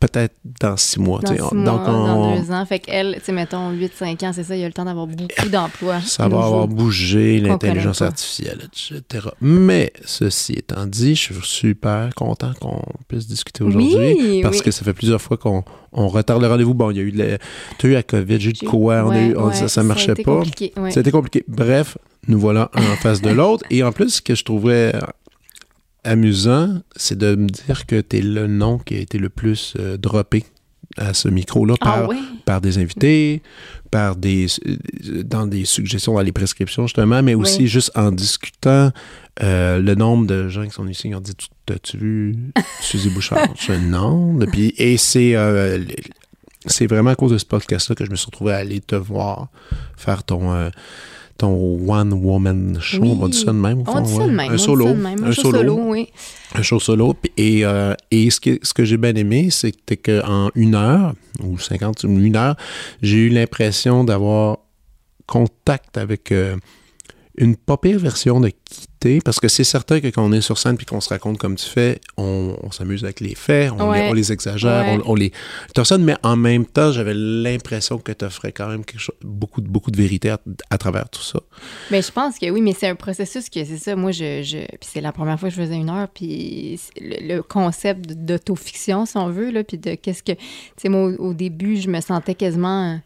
peut-être 0.00 0.34
dans 0.60 0.76
six 0.76 0.98
mois. 1.00 1.20
Dans 1.20 1.30
tu 1.32 1.36
six 1.36 1.42
On- 1.50 1.54
mois, 1.54 1.64
donc, 1.64 1.84
dans 1.84 2.36
deux 2.40 2.50
ans. 2.52 2.64
Fait 2.64 2.78
qu'elle, 2.78 3.16
tu 3.16 3.24
sais, 3.24 3.32
mettons 3.32 3.72
8-5 3.72 4.22
ans, 4.24 4.32
c'est 4.32 4.44
ça, 4.44 4.54
il 4.56 4.60
y 4.60 4.64
a 4.64 4.68
le 4.68 4.72
temps 4.72 4.84
d'avoir 4.84 5.06
beaucoup 5.06 5.48
d'emplois. 5.50 6.00
Ça 6.00 6.28
va 6.28 6.44
avoir 6.44 6.68
bougé, 6.68 7.40
l'intelligence 7.40 7.98
pas. 7.98 8.06
artificielle, 8.06 8.60
etc. 8.72 9.28
Mais, 9.40 9.92
ceci 10.04 10.52
étant 10.54 10.86
dit, 10.86 11.14
je 11.14 11.20
suis 11.20 11.34
super 11.42 12.14
content 12.14 12.52
qu'on 12.60 12.80
puisse 13.08 13.26
discuter 13.26 13.64
aujourd'hui. 13.64 13.94
Oui, 14.18 14.40
parce 14.42 14.58
oui. 14.58 14.62
que 14.62 14.70
ça 14.70 14.84
fait 14.84 14.94
plusieurs 14.94 15.20
fois 15.20 15.36
qu'on 15.36 15.64
on 15.92 16.08
retarde 16.08 16.40
le 16.42 16.48
rendez-vous. 16.48 16.74
Bon, 16.74 16.90
il 16.90 16.96
y 16.96 17.00
a 17.00 17.02
eu 17.02 17.10
de 17.12 17.18
la, 17.18 17.38
t'as 17.78 17.88
eu 17.88 17.92
la 17.92 18.02
COVID, 18.02 18.40
j'ai 18.40 18.50
eu 18.50 18.52
de 18.52 18.58
quoi, 18.66 19.02
on 19.04 19.10
a 19.10 19.14
ouais, 19.14 19.26
eu, 19.28 19.36
on- 19.36 19.48
ouais, 19.48 19.54
ça, 19.54 19.66
ça 19.68 19.82
marchait 19.82 20.14
pas. 20.14 20.38
ouais. 20.40 20.90
Ça 20.92 20.98
a 20.98 21.00
été 21.00 21.10
compliqué. 21.10 21.44
Bref, 21.48 21.98
nous 22.28 22.38
voilà 22.38 22.70
un 22.74 22.82
en 22.92 22.96
face 22.96 23.20
de 23.20 23.30
l'autre. 23.30 23.64
Et 23.70 23.82
en 23.82 23.90
plus, 23.92 24.10
ce 24.16 24.22
que 24.22 24.34
je 24.36 24.44
trouvais 24.44 24.92
amusant, 26.06 26.80
c'est 26.96 27.18
de 27.18 27.34
me 27.34 27.48
dire 27.48 27.86
que 27.86 28.00
tu 28.00 28.16
es 28.18 28.20
le 28.22 28.46
nom 28.46 28.78
qui 28.78 28.94
a 28.96 28.98
été 29.00 29.18
le 29.18 29.28
plus 29.28 29.74
euh, 29.78 29.96
droppé 29.96 30.44
à 30.96 31.12
ce 31.12 31.28
micro-là 31.28 31.74
Ah 31.82 32.06
par, 32.46 32.60
des 32.60 32.78
invités, 32.78 33.42
par 33.90 34.16
des 34.16 34.46
euh, 34.66 35.22
dans 35.24 35.46
des 35.46 35.64
suggestions 35.64 36.14
dans 36.14 36.20
les 36.22 36.32
prescriptions 36.32 36.86
justement, 36.86 37.22
mais 37.22 37.34
aussi 37.34 37.62
Oui. 37.62 37.66
juste 37.66 37.90
en 37.96 38.12
discutant 38.12 38.92
euh, 39.42 39.78
le 39.78 39.94
nombre 39.94 40.26
de 40.26 40.48
gens 40.48 40.64
qui 40.64 40.70
sont 40.70 40.86
ici 40.88 41.08
qui 41.08 41.14
ont 41.14 41.20
dit 41.20 41.34
Tu- 41.34 41.48
T'as-tu 41.66 41.98
vu 41.98 42.36
Suzy 42.80 43.10
Bouchard 43.10 43.48
Non. 43.82 44.40
Et, 44.40 44.46
puis, 44.46 44.72
et 44.78 44.96
c'est 44.96 45.34
euh, 45.34 45.84
c'est 46.66 46.86
vraiment 46.86 47.10
à 47.10 47.16
cause 47.16 47.32
de 47.32 47.38
ce 47.38 47.44
podcast-là 47.44 47.96
que 47.96 48.04
je 48.04 48.10
me 48.10 48.16
suis 48.16 48.26
retrouvé 48.26 48.52
à 48.52 48.56
aller 48.58 48.80
te 48.80 48.94
voir 48.94 49.48
faire 49.96 50.22
ton 50.22 50.70
ton 51.38 51.78
one 51.88 52.12
woman 52.14 52.78
show, 52.80 53.02
Oui. 53.02 53.10
on 53.12 53.16
va 53.16 53.28
dire 53.28 53.40
ça 53.40 53.52
de 53.52 53.58
même. 53.58 53.78
au 53.80 53.84
On 53.86 53.92
fond, 53.92 54.00
dit 54.02 54.14
ça 54.14 54.26
de 54.26 54.30
même. 54.32 54.50
Un 54.52 54.56
dit 54.56 54.62
solo, 54.62 54.94
même. 54.94 55.24
un 55.24 55.32
show 55.32 55.50
solo, 55.52 55.78
oui. 55.82 56.08
un 56.54 56.62
show 56.62 56.80
solo. 56.80 57.14
Et, 57.36 57.64
euh, 57.64 57.94
et 58.10 58.30
ce 58.30 58.40
que, 58.40 58.58
ce 58.62 58.72
que 58.74 58.84
j'ai 58.84 58.96
bien 58.96 59.14
aimé, 59.14 59.48
c'est 59.50 59.72
qu'en 59.96 60.50
une 60.54 60.74
heure, 60.74 61.14
ou 61.42 61.58
50, 61.58 62.04
ou 62.04 62.08
une 62.18 62.36
heure, 62.36 62.56
j'ai 63.02 63.18
eu 63.18 63.28
l'impression 63.28 64.04
d'avoir 64.04 64.58
contact 65.26 65.98
avec 65.98 66.32
euh, 66.32 66.56
une 67.38 67.56
pas 67.56 67.76
pire 67.76 67.98
version 67.98 68.40
de 68.40 68.48
quitter, 68.64 69.20
parce 69.24 69.38
que 69.40 69.48
c'est 69.48 69.64
certain 69.64 70.00
que 70.00 70.06
quand 70.08 70.24
on 70.24 70.32
est 70.32 70.40
sur 70.40 70.58
scène 70.58 70.76
puis 70.76 70.86
qu'on 70.86 71.00
se 71.00 71.08
raconte 71.10 71.38
comme 71.38 71.54
tu 71.56 71.66
fais, 71.68 72.00
on, 72.16 72.56
on 72.62 72.70
s'amuse 72.70 73.04
avec 73.04 73.20
les 73.20 73.34
faits, 73.34 73.70
on, 73.78 73.90
Ouais. 73.90 74.04
les, 74.04 74.08
on 74.10 74.12
les 74.14 74.32
exagère, 74.32 74.84
Ouais. 74.84 74.98
on, 75.06 75.12
on 75.12 75.14
les 75.14 75.32
torsionne, 75.74 76.02
mais 76.02 76.16
en 76.22 76.36
même 76.36 76.64
temps, 76.66 76.92
j'avais 76.92 77.14
l'impression 77.14 77.98
que 77.98 78.12
tu 78.12 78.24
offrais 78.24 78.52
quand 78.52 78.68
même 78.68 78.84
quelque 78.84 79.00
chose, 79.00 79.14
beaucoup, 79.22 79.60
de- 79.60 79.68
beaucoup 79.68 79.90
de 79.90 79.96
vérité 79.96 80.30
à, 80.30 80.40
à 80.70 80.78
travers 80.78 81.08
tout 81.08 81.22
ça. 81.22 81.40
Mais 81.90 82.02
je 82.02 82.10
pense 82.10 82.38
que 82.38 82.48
oui, 82.50 82.60
mais 82.62 82.72
c'est 82.72 82.88
un 82.88 82.94
processus 82.96 83.48
que 83.50 83.64
c'est 83.64 83.78
ça. 83.78 83.94
Moi, 83.96 84.12
je, 84.12 84.42
je 84.42 84.58
puis 84.58 84.88
c'est 84.92 85.00
la 85.00 85.12
première 85.12 85.38
fois 85.38 85.48
que 85.50 85.54
je 85.54 85.60
faisais 85.60 85.76
une 85.76 85.90
heure, 85.90 86.08
puis 86.08 86.80
le, 87.00 87.34
le 87.36 87.42
concept 87.42 88.12
d'autofiction, 88.12 89.06
si 89.06 89.16
on 89.16 89.28
veut, 89.30 89.50
là, 89.50 89.62
puis 89.64 89.78
de 89.78 89.94
qu'est-ce 89.94 90.22
que, 90.22 90.32
tu 90.32 90.38
sais, 90.78 90.88
moi, 90.88 91.10
au, 91.18 91.28
au 91.30 91.34
début, 91.34 91.76
je 91.76 91.88
me 91.88 92.00
sentais 92.00 92.34
quasiment 92.34 92.98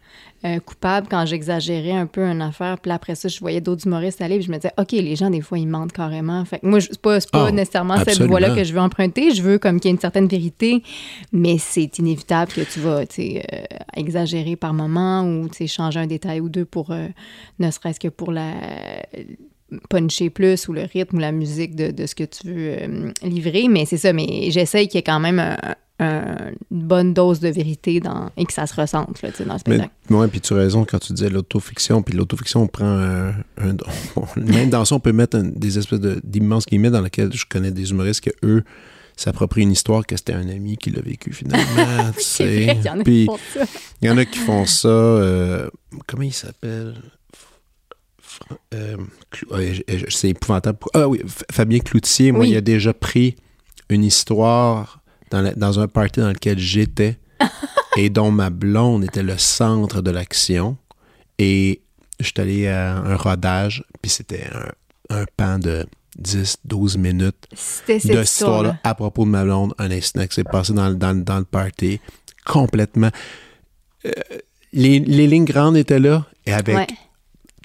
euh, 0.45 0.59
coupable 0.61 1.07
quand 1.11 1.27
j'exagérais 1.27 1.93
un 1.93 2.07
peu 2.07 2.23
une 2.23 2.41
affaire, 2.41 2.79
puis 2.79 2.91
après 2.91 3.14
ça, 3.14 3.29
je 3.29 3.38
voyais 3.41 3.61
d'autres 3.61 3.87
humoristes 3.87 4.23
aller, 4.23 4.37
puis 4.38 4.47
je 4.47 4.50
me 4.50 4.57
disais, 4.57 4.73
ok, 4.79 4.93
les 4.93 5.14
gens 5.17 5.29
des 5.29 5.43
fois 5.43 5.59
ils 5.59 5.67
mentent 5.67 5.93
carrément. 5.93 6.43
Fait 6.47 6.61
que 6.61 6.67
moi, 6.67 6.81
c'est 6.81 6.99
pas, 7.00 7.19
pas 7.33 7.47
Ah, 7.49 7.53
nécessairement 7.53 7.97
cette 7.99 8.23
voie-là 8.23 8.55
que 8.55 8.64
je 8.64 8.73
veux 8.73 8.81
emprunter. 8.81 9.35
Je 9.35 9.43
veux 9.43 9.59
comme 9.59 9.79
qu'il 9.81 9.91
y 9.91 9.93
ait 9.93 9.95
une 9.97 10.00
certaine 10.00 10.29
vérité, 10.29 10.83
mais 11.33 11.59
c'est 11.59 11.99
inévitable 11.99 12.53
que 12.53 12.62
tu 12.62 12.81
vas, 12.81 13.00
euh, 13.19 13.41
exagérer 13.97 14.57
par 14.57 14.73
moment 14.73 15.25
ou 15.25 15.49
changer 15.67 16.00
un 16.00 16.07
détail 16.07 16.41
ou 16.41 16.49
deux 16.49 16.64
pour, 16.64 16.91
euh, 16.91 17.09
ne 17.59 17.71
serait-ce 17.71 18.00
que 18.00 18.09
pour 18.09 18.33
la 18.33 18.55
puncher 19.88 20.31
plus 20.31 20.67
ou 20.69 20.73
le 20.73 20.83
rythme 20.83 21.17
ou 21.17 21.21
la 21.21 21.33
musique 21.33 21.76
de, 21.76 21.91
de 21.91 22.07
ce 22.07 22.14
que 22.14 22.25
tu 22.25 22.49
veux 22.49 23.12
livrer. 23.23 23.69
Mais 23.69 23.85
c'est 23.85 23.99
ça, 23.99 24.12
mais 24.12 24.50
j'essaye 24.50 24.88
qu'il 24.88 24.97
y 24.97 25.00
ait 25.00 25.03
quand 25.05 25.21
même 25.21 25.38
un- 25.38 25.57
une 26.00 26.54
bonne 26.71 27.12
dose 27.14 27.40
de 27.40 27.49
vérité 27.49 28.00
dans, 28.00 28.30
et 28.37 28.47
que 28.47 28.52
ça 28.52 28.66
se 28.66 28.75
ressente 28.80 29.21
là, 29.23 29.30
dans 29.47 29.52
le 29.54 29.59
spectacle. 29.59 29.90
ouais, 30.11 30.28
puis 30.28 30.40
tu 30.40 30.54
as 30.54 30.57
raison 30.57 30.85
quand 30.85 30.99
tu 30.99 31.12
disais 31.12 31.28
l'autofiction. 31.30 32.02
Puis 32.02 32.14
l'autofiction, 32.16 32.62
on 32.62 32.66
prend 32.66 32.87
un, 32.87 33.28
un- 33.59 33.76
Même 34.37 34.71
dans 34.71 34.85
ça, 34.85 34.95
on 34.95 35.00
peut 35.00 35.12
mettre 35.12 35.37
un- 35.37 35.45
des 35.45 35.78
espèces 35.78 36.00
de- 36.00 36.21
d'immenses 36.25 36.66
guillemets 36.66 36.90
dans 36.90 37.02
lesquels 37.02 37.33
je 37.33 37.45
connais 37.47 37.71
des 37.71 37.90
humoristes 37.90 38.23
que 38.23 38.30
eux 38.45 38.64
s'approprient 39.16 39.62
une 39.62 39.73
histoire 39.73 40.07
que 40.07 40.16
c'était 40.16 40.33
un 40.33 40.49
ami 40.49 40.78
qui 40.78 40.88
l'a 40.90 41.02
vécu 41.02 41.33
finalement. 41.35 41.66
tu 42.16 42.23
sais. 42.23 42.64
y 42.64 42.69
il 44.00 44.07
y 44.07 44.11
en 44.11 44.16
a 44.16 44.25
qui 44.25 44.38
font 44.38 44.64
ça. 44.64 44.88
euh, 44.88 45.69
comment 46.07 46.23
il 46.23 46.33
s'appelle? 46.33 46.95
Euh, 48.73 48.97
je- 49.33 50.04
C'est 50.09 50.30
épouvantable. 50.30 50.78
Ah 50.95 51.09
oui, 51.09 51.21
Fabien 51.50 51.80
Cloutier, 51.80 52.33
moi, 52.33 52.42
Oui. 52.42 52.50
il 52.50 52.57
a 52.57 52.61
déjà 52.62 52.95
pris 52.95 53.37
une 53.90 54.04
histoire 54.04 55.00
dans, 55.31 55.41
la- 55.43 55.55
dans 55.55 55.79
un 55.81 55.89
party 55.89 56.21
dans 56.21 56.29
lequel 56.29 56.59
j'étais 56.59 57.19
et 57.97 58.11
dont 58.11 58.31
ma 58.31 58.51
blonde 58.51 59.05
était 59.05 59.23
le 59.23 59.39
centre 59.39 60.03
de 60.03 60.11
l'action. 60.11 60.77
Et 61.39 61.81
je 62.19 62.27
suis 62.27 62.35
allé 62.39 62.67
à 62.69 62.97
un 62.97 63.17
rodage, 63.17 63.85
puis 64.03 64.11
c'était 64.11 64.47
un, 65.11 65.21
un 65.21 65.25
pan 65.37 65.59
de 65.59 65.87
10, 66.19 66.57
12 66.65 66.99
minutes 66.99 67.47
de 67.51 67.57
cette 67.57 68.05
histoire-là. 68.05 68.23
histoire-là 68.23 68.79
à 68.85 68.95
propos 68.95 69.25
de 69.25 69.31
ma 69.31 69.45
blonde, 69.45 69.75
un 69.79 69.91
incident 69.91 70.27
qui 70.27 70.35
s'est 70.35 70.45
passé 70.45 70.73
dans, 70.73 70.89
le- 70.89 70.97
dans, 70.97 71.15
dans 71.25 71.39
le 71.39 71.45
party, 71.45 72.01
complètement. 72.45 73.11
Euh, 74.05 74.11
les, 74.73 74.99
les 75.01 75.27
lignes 75.27 75.45
grandes 75.45 75.77
étaient 75.77 75.99
là, 75.99 76.27
et 76.47 76.53
avec 76.53 76.77
Ouais. 76.77 76.87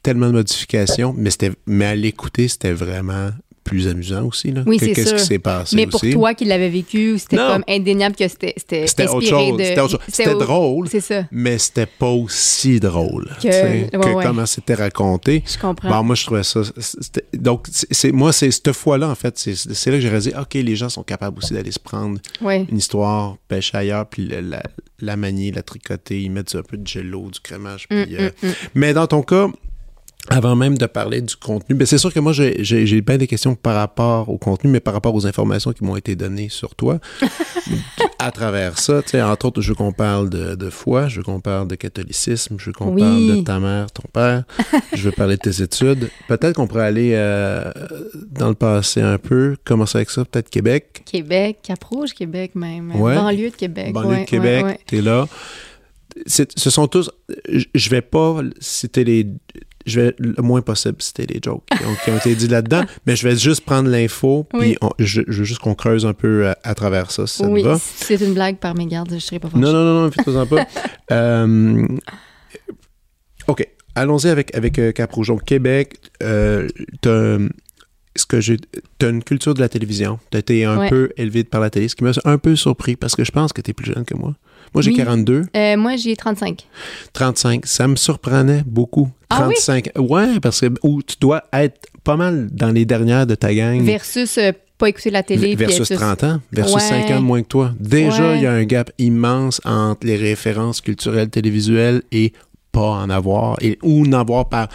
tellement 0.03 0.27
de 0.27 0.33
modifications, 0.33 1.13
mais, 1.17 1.31
c'était, 1.31 1.51
mais 1.65 1.85
à 1.85 1.95
l'écouter, 1.95 2.47
c'était 2.47 2.73
vraiment 2.73 3.29
plus 3.65 3.87
amusant 3.89 4.23
aussi. 4.25 4.51
Là, 4.51 4.61
Oui, 4.65 4.77
c'est 4.79 4.93
qu'est-ce 4.93 5.15
qui 5.15 5.25
s'est 5.25 5.39
passé 5.39 5.75
Mais 5.75 5.87
pour 5.87 6.01
aussi. 6.01 6.13
toi 6.13 6.33
qui 6.35 6.45
l'avais 6.45 6.69
vécu, 6.69 7.17
c'était 7.17 7.35
comme 7.35 7.63
indéniable 7.67 8.15
que 8.15 8.27
c'était 8.27 8.53
c'était 8.55 8.87
C'était 8.87 9.07
autre 9.09 9.27
chose. 9.27 9.57
de- 9.57 9.63
C'était 9.63 9.81
autre 9.81 9.91
chose. 9.91 9.99
C'était 10.07 10.33
au- 10.33 10.39
drôle. 10.39 10.87
C'est 10.87 11.01
ça. 11.01 11.23
mais 11.31 11.57
c'était 11.57 11.87
pas 11.87 12.09
aussi 12.11 12.79
drôle 12.79 13.25
Que- 13.37 13.41
tu 13.41 13.51
sais, 13.51 13.63
ouais, 13.63 13.89
que 13.91 13.97
ouais. 14.15 14.23
comment 14.23 14.45
c'était 14.45 14.75
raconté. 14.75 15.43
Je 15.51 15.57
comprends. 15.57 15.89
Bon, 15.89 16.03
moi, 16.03 16.15
je 16.15 16.25
trouvais 16.25 16.43
ça. 16.43 16.61
Donc, 17.33 17.65
c'est 17.71 18.11
moi, 18.11 18.31
c'est 18.31 18.51
cette 18.51 18.71
fois-là, 18.71 19.09
en 19.09 19.15
fait, 19.15 19.37
c'est 19.37 19.89
là 19.89 19.97
que 19.97 20.01
j'ai 20.01 20.09
réalisé, 20.09 20.33
OK, 20.39 20.53
les 20.53 20.75
gens 20.75 20.89
sont 20.89 21.03
capables 21.03 21.37
aussi 21.39 21.53
d'aller 21.53 21.71
se 21.71 21.79
prendre 21.79 22.19
ouais. 22.41 22.65
une 22.71 22.77
histoire, 22.77 23.35
pêcher 23.47 23.77
ailleurs, 23.77 24.05
puis 24.07 24.27
la, 24.27 24.41
la, 24.41 24.63
la 24.99 25.17
manier, 25.17 25.51
la 25.51 25.63
tricoter, 25.63 26.21
ils 26.21 26.29
mettent 26.29 26.53
un 26.55 26.61
peu 26.61 26.77
de 26.77 26.85
jello, 26.85 27.29
du 27.31 27.39
crémage. 27.39 27.87
Puis, 27.89 27.97
Mm, 27.99 28.05
euh, 28.19 28.29
mm, 28.43 28.47
mm. 28.47 28.51
Mais 28.75 28.93
dans 28.93 29.07
ton 29.07 29.23
cas, 29.23 29.47
avant 30.29 30.55
même 30.55 30.77
de 30.77 30.85
parler 30.85 31.21
du 31.21 31.35
contenu, 31.35 31.75
ben 31.75 31.85
c'est 31.85 31.97
sûr 31.97 32.13
que 32.13 32.19
moi, 32.19 32.33
j'ai- 32.33 33.01
bien 33.01 33.17
des 33.17 33.27
questions 33.27 33.55
par 33.55 33.75
rapport 33.75 34.29
au 34.29 34.37
contenu, 34.37 34.69
mais 34.69 34.79
par 34.79 34.93
rapport 34.93 35.13
aux 35.13 35.27
informations 35.27 35.71
qui 35.73 35.83
m'ont 35.83 35.95
été 35.95 36.15
données 36.15 36.49
sur 36.49 36.75
toi. 36.75 36.99
à 38.19 38.31
travers 38.31 38.79
ça, 38.79 39.01
tu 39.03 39.09
sais, 39.11 39.21
entre 39.21 39.45
autres, 39.47 39.61
je 39.61 39.69
veux 39.69 39.75
qu'on 39.75 39.91
parle 39.91 40.29
de, 40.29 40.55
de 40.55 40.69
foi, 40.69 41.07
je 41.07 41.17
veux 41.17 41.23
qu'on 41.23 41.39
parle 41.41 41.67
de 41.67 41.75
catholicisme, 41.75 42.55
je 42.59 42.65
veux 42.67 42.73
qu'on 42.73 42.89
Oui. 42.93 43.01
parle 43.01 43.37
de 43.37 43.41
ta 43.43 43.59
mère, 43.59 43.91
ton 43.91 44.07
père, 44.11 44.43
je 44.93 45.03
veux 45.03 45.11
parler 45.11 45.35
de 45.37 45.41
tes 45.41 45.61
études. 45.61 46.09
Peut-être 46.27 46.53
qu'on 46.55 46.67
pourrait 46.67 46.85
aller 46.85 47.11
euh, 47.13 47.71
dans 48.31 48.49
le 48.49 48.55
passé 48.55 49.01
un 49.01 49.17
peu, 49.17 49.55
commencer 49.63 49.97
avec 49.99 50.09
ça, 50.09 50.25
peut-être 50.25 50.49
Québec. 50.49 51.03
Québec, 51.05 51.59
Cap-Rouge, 51.63 52.13
Québec 52.13 52.55
même. 52.55 52.95
Ouais. 52.99 53.15
Banlieue 53.15 53.51
de 53.51 53.55
Québec. 53.55 53.93
banlieue 53.93 54.09
ouais, 54.09 54.21
de 54.21 54.29
Québec, 54.29 54.65
ouais, 54.65 54.79
t'es 54.87 55.01
là. 55.01 55.27
Ce 56.27 56.45
sont 56.69 56.87
tous. 56.87 57.11
je- 57.49 57.65
Je 57.73 57.89
vais 57.89 58.01
pas 58.01 58.39
citer 58.59 59.03
les. 59.03 59.27
Je 59.85 60.01
vais 60.01 60.15
le 60.17 60.41
moins 60.41 60.61
possible 60.61 60.95
citer 61.01 61.25
les 61.27 61.39
jokes 61.43 61.63
qui 61.71 61.83
ont, 61.85 61.95
qui 62.03 62.09
ont 62.11 62.17
été 62.17 62.33
dit 62.35 62.47
là-dedans, 62.47 62.83
mais 63.05 63.15
je 63.15 63.27
vais 63.27 63.35
juste 63.35 63.61
prendre 63.65 63.87
l'info, 63.89 64.45
puis 64.49 64.59
Oui. 64.59 64.77
on- 64.81 64.89
je, 64.99 65.21
je 65.27 65.37
veux 65.39 65.43
juste 65.43 65.59
qu'on 65.61 65.75
creuse 65.75 66.05
un 66.05 66.13
peu 66.13 66.47
à, 66.47 66.57
à 66.63 66.73
travers 66.75 67.11
ça, 67.11 67.27
si 67.27 67.37
ça 67.37 67.47
Oui, 67.47 67.61
va. 67.61 67.77
c'est 67.79 68.19
une 68.21 68.33
blague 68.33 68.57
par 68.57 68.73
mes 68.75 68.87
gardes, 68.87 69.13
je 69.13 69.19
serais 69.19 69.39
pas. 69.39 69.49
Non, 69.53 69.71
non, 69.71 69.83
non, 69.83 70.01
non, 70.03 70.11
faites-en 70.11 70.45
pas. 70.47 70.65
Euh, 71.11 71.85
OK. 73.47 73.67
Allons-y 73.93 74.27
avec, 74.27 74.55
avec 74.55 74.79
euh, 74.79 74.91
Cap 74.91 75.11
Rouge. 75.13 75.27
Donc, 75.27 75.43
Québec, 75.45 75.99
euh, 76.23 76.67
t'as, 77.01 77.37
ce 78.15 78.25
que 78.25 78.41
j'ai, 78.41 78.57
t'as 78.97 79.09
une 79.09 79.23
culture 79.23 79.53
de 79.53 79.59
la 79.61 79.69
télévision. 79.69 80.19
T'as 80.31 80.39
été 80.39 80.65
un 80.65 80.77
Ouais. 80.79 80.89
peu 80.89 81.11
élevé 81.15 81.43
par 81.43 81.61
la 81.61 81.69
télé, 81.69 81.87
ce 81.87 81.95
qui 81.95 82.03
m'a 82.03 82.11
un 82.25 82.37
peu 82.37 82.55
surpris 82.55 82.95
parce 82.95 83.15
que 83.15 83.23
je 83.23 83.31
pense 83.31 83.53
que 83.53 83.61
t'es 83.61 83.73
plus 83.73 83.85
jeune 83.93 84.03
que 84.03 84.15
moi. 84.15 84.35
Moi, 84.75 84.81
j'ai 84.83 84.91
Oui. 84.91 84.97
42, 84.97 85.43
Euh, 85.55 85.77
moi, 85.77 85.95
j'ai 85.95 86.15
35. 86.15 86.67
35. 87.13 87.65
Ça 87.65 87.87
me 87.87 87.95
surprenait 87.95 88.61
beaucoup. 88.65 89.09
Ah 89.29 89.47
oui? 89.47 89.55
35. 89.55 89.89
Ouais, 89.97 90.39
parce 90.39 90.61
que 90.61 90.67
où 90.83 91.01
tu 91.01 91.15
dois 91.19 91.43
être 91.53 91.87
pas 92.03 92.15
mal 92.17 92.49
dans 92.51 92.69
les 92.71 92.85
dernières 92.85 93.25
de 93.25 93.33
ta 93.35 93.53
gang. 93.53 93.81
Versus 93.83 94.37
euh, 94.37 94.51
pas 94.77 94.89
écouter 94.89 95.09
la 95.09 95.23
télé. 95.23 95.55
Versus 95.55 95.89
être- 95.89 95.99
30 95.99 96.23
ans, 96.25 96.41
versus 96.51 96.75
Ouais. 96.75 96.81
5 96.81 97.09
ans 97.11 97.19
de 97.21 97.25
moins 97.25 97.41
que 97.41 97.47
toi. 97.47 97.73
Déjà, 97.79 98.29
Ouais. 98.31 98.37
il 98.37 98.43
y 98.43 98.45
a 98.45 98.51
un 98.51 98.65
gap 98.65 98.91
immense 98.99 99.61
entre 99.65 100.05
les 100.05 100.17
références 100.17 100.81
culturelles 100.81 101.29
télévisuelles 101.29 102.03
et 102.11 102.33
pas 102.71 102.81
en 102.81 103.09
avoir, 103.09 103.57
et, 103.61 103.79
ou 103.81 104.05
en 104.05 104.11
avoir 104.11 104.49
par 104.49 104.67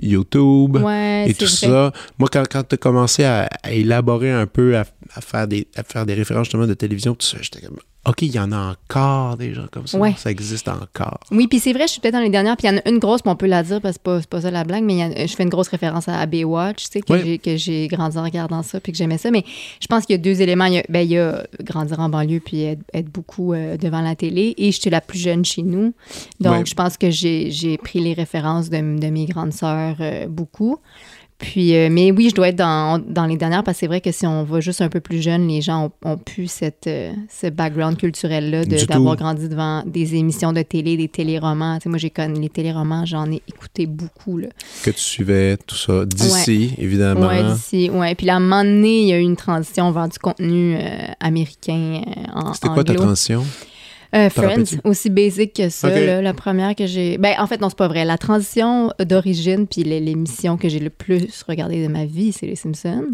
YouTube 0.00 0.76
Ouais, 0.76 1.28
et 1.28 1.34
tout 1.34 1.44
vrai. 1.46 1.54
ça. 1.54 1.92
Moi, 2.18 2.28
quand, 2.32 2.44
quand 2.50 2.62
tu 2.68 2.74
as 2.74 2.78
commencé 2.78 3.24
à, 3.24 3.48
à 3.64 3.72
élaborer 3.72 4.30
un 4.30 4.46
peu, 4.46 4.76
à, 4.76 4.84
à 5.14 5.20
faire 5.20 5.48
des, 5.48 5.66
à 5.76 5.82
faire 5.82 6.06
des 6.06 6.14
références 6.14 6.44
justement 6.46 6.66
de 6.68 6.74
télévision, 6.74 7.14
tout 7.14 7.26
ça, 7.26 7.38
j'étais 7.40 7.60
comme, 7.66 7.76
OK, 8.06 8.22
il 8.22 8.32
y 8.34 8.38
en 8.38 8.52
a 8.52 8.74
encore 8.74 9.36
des 9.36 9.52
gens 9.52 9.66
comme 9.70 9.86
ça. 9.86 9.98
Ouais. 9.98 10.14
Ça 10.16 10.30
existe 10.30 10.66
encore. 10.68 11.20
Oui, 11.30 11.46
puis 11.46 11.58
c'est 11.58 11.72
vrai, 11.74 11.82
je 11.86 11.92
suis 11.92 12.00
peut-être 12.00 12.14
dans 12.14 12.20
les 12.20 12.30
dernières, 12.30 12.56
puis 12.56 12.66
il 12.66 12.70
y 12.72 12.74
en 12.74 12.78
a 12.78 12.88
une 12.88 12.98
grosse, 12.98 13.20
puis 13.20 13.30
on 13.30 13.36
peut 13.36 13.46
la 13.46 13.62
dire 13.62 13.82
parce 13.82 13.96
que 13.98 14.00
c'est 14.02 14.28
pas, 14.30 14.36
pas 14.38 14.40
ça 14.42 14.50
la 14.50 14.64
blague, 14.64 14.82
mais 14.84 14.94
il 14.94 14.98
y 14.98 15.02
a- 15.02 15.26
je 15.26 15.34
fais 15.34 15.42
une 15.42 15.48
grosse 15.50 15.68
référence 15.68 16.08
à 16.08 16.24
Baywatch, 16.24 16.84
tu 16.84 16.90
sais, 16.92 17.38
que 17.38 17.56
j'ai- 17.56 17.88
grandi 17.88 18.16
en 18.16 18.22
regardant 18.22 18.62
ça, 18.62 18.80
puis 18.80 18.92
que 18.92 18.98
j'aimais 18.98 19.18
ça. 19.18 19.30
Mais 19.30 19.44
je 19.80 19.86
pense 19.88 20.06
qu'il 20.06 20.14
y 20.14 20.18
a 20.18 20.22
deux 20.22 20.40
éléments. 20.40 20.64
Il 20.66 20.74
y 20.74 20.78
a, 20.78 20.82
ben, 20.88 21.00
il 21.00 21.10
y 21.10 21.18
a 21.18 21.44
grandir 21.62 22.00
en 22.00 22.08
banlieue, 22.08 22.40
puis 22.40 22.62
être, 22.62 22.80
être 22.94 23.10
beaucoup 23.10 23.52
euh, 23.52 23.76
devant 23.76 24.00
la 24.00 24.14
télé, 24.14 24.54
et 24.56 24.72
j'étais 24.72 24.90
la 24.90 25.00
plus 25.02 25.18
jeune 25.18 25.44
chez 25.44 25.62
nous. 25.62 25.92
Donc, 26.40 26.66
je 26.66 26.74
pense 26.74 26.96
que 26.96 27.10
j'ai 27.10 27.50
j'ai 27.50 27.76
pris 27.76 28.00
les 28.00 28.14
références 28.14 28.70
de, 28.70 28.76
de 28.98 29.06
mes 29.08 29.26
grandes 29.26 29.52
sœurs 29.52 29.96
euh, 30.00 30.26
beaucoup. 30.28 30.78
Puis, 31.38 31.76
euh, 31.76 31.88
mais 31.88 32.10
oui, 32.10 32.30
je 32.30 32.34
dois 32.34 32.48
être 32.48 32.56
dans, 32.56 32.98
dans 32.98 33.24
les 33.24 33.36
dernières 33.36 33.62
parce 33.62 33.76
que 33.76 33.80
c'est 33.80 33.86
vrai 33.86 34.00
que 34.00 34.10
si 34.10 34.26
on 34.26 34.42
va 34.42 34.58
juste 34.60 34.80
un 34.80 34.88
peu 34.88 34.98
plus 34.98 35.22
jeune, 35.22 35.46
les 35.46 35.60
gens 35.60 35.84
ont, 36.04 36.10
ont 36.10 36.18
plus 36.18 36.50
cette, 36.50 36.88
euh, 36.88 37.12
ce 37.30 37.46
background 37.46 37.96
culturel-là 37.96 38.64
d'avoir 38.64 39.14
grandi 39.14 39.48
devant 39.48 39.84
des 39.86 40.16
émissions 40.16 40.52
de 40.52 40.62
télé, 40.62 40.96
des 40.96 41.06
téléromans. 41.06 41.78
Tu 41.78 41.84
sais, 41.84 41.88
moi, 41.90 41.98
j'ai 41.98 42.10
connu 42.10 42.40
les 42.40 42.48
téléromans, 42.48 43.06
j'en 43.06 43.30
ai 43.30 43.40
écouté 43.46 43.86
beaucoup. 43.86 44.38
Là. 44.38 44.48
Que 44.82 44.90
tu 44.90 44.98
suivais, 44.98 45.56
tout 45.58 45.76
ça. 45.76 46.04
D'ici, 46.04 46.74
évidemment. 46.76 47.28
Ouais, 47.28 47.44
d'ici. 47.44 47.88
Ouais. 47.88 48.16
Puis 48.16 48.26
là, 48.26 48.34
à 48.34 48.36
un 48.38 48.40
moment 48.40 48.64
donné, 48.64 49.02
il 49.02 49.08
y 49.08 49.12
a 49.12 49.18
eu 49.18 49.22
une 49.22 49.36
transition 49.36 49.92
vers 49.92 50.08
du 50.08 50.18
contenu 50.18 50.76
euh, 50.76 50.80
américain 51.20 52.02
en 52.34 52.52
C'était 52.52 52.68
quoi 52.68 52.82
ta 52.82 52.94
transition? 52.94 53.44
Euh, 54.14 54.30
Friends, 54.30 54.64
aussi 54.84 55.10
basic 55.10 55.52
que 55.54 55.68
ça, 55.68 55.88
là, 56.06 56.22
la 56.22 56.32
première 56.34 56.74
que 56.74 56.86
j'ai. 56.86 57.18
Ben, 57.18 57.34
en 57.38 57.46
fait, 57.46 57.60
non, 57.60 57.68
c'est 57.68 57.76
pas 57.76 57.88
vrai. 57.88 58.04
La 58.06 58.16
transition 58.18 58.90
d'origine, 59.04 59.66
puis 59.66 59.84
l'é- 59.84 60.00
l'émission 60.00 60.56
que 60.56 60.68
j'ai 60.68 60.78
le 60.78 60.88
plus 60.90 61.44
regardée 61.46 61.82
de 61.82 61.88
ma 61.88 62.06
vie, 62.06 62.32
c'est 62.32 62.46
Les 62.46 62.56
Simpsons. 62.56 63.04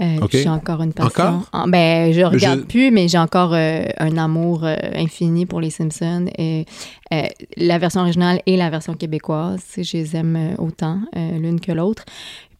Euh, 0.00 0.16
J'ai 0.42 0.48
encore 0.48 0.82
une 0.82 0.92
passion. 0.92 1.22
Encore? 1.24 1.48
Ah, 1.52 1.66
ben, 1.68 2.12
je 2.12 2.22
regarde 2.22 2.60
je- 2.60 2.64
plus, 2.64 2.90
mais 2.90 3.06
j'ai 3.06 3.18
encore 3.18 3.52
euh, 3.54 3.84
un 3.98 4.16
amour 4.16 4.64
euh, 4.64 4.74
infini 4.94 5.46
pour 5.46 5.60
Les 5.60 5.70
Simpsons. 5.70 6.26
Et, 6.38 6.64
la 7.56 7.78
version 7.78 8.00
originale 8.00 8.40
et 8.46 8.56
la 8.56 8.70
version 8.70 8.94
québécoise, 8.94 9.60
je 9.76 9.96
les 9.96 10.16
aime 10.16 10.56
autant 10.58 10.98
l'une 11.14 11.60
que 11.60 11.70
l'autre. 11.70 12.04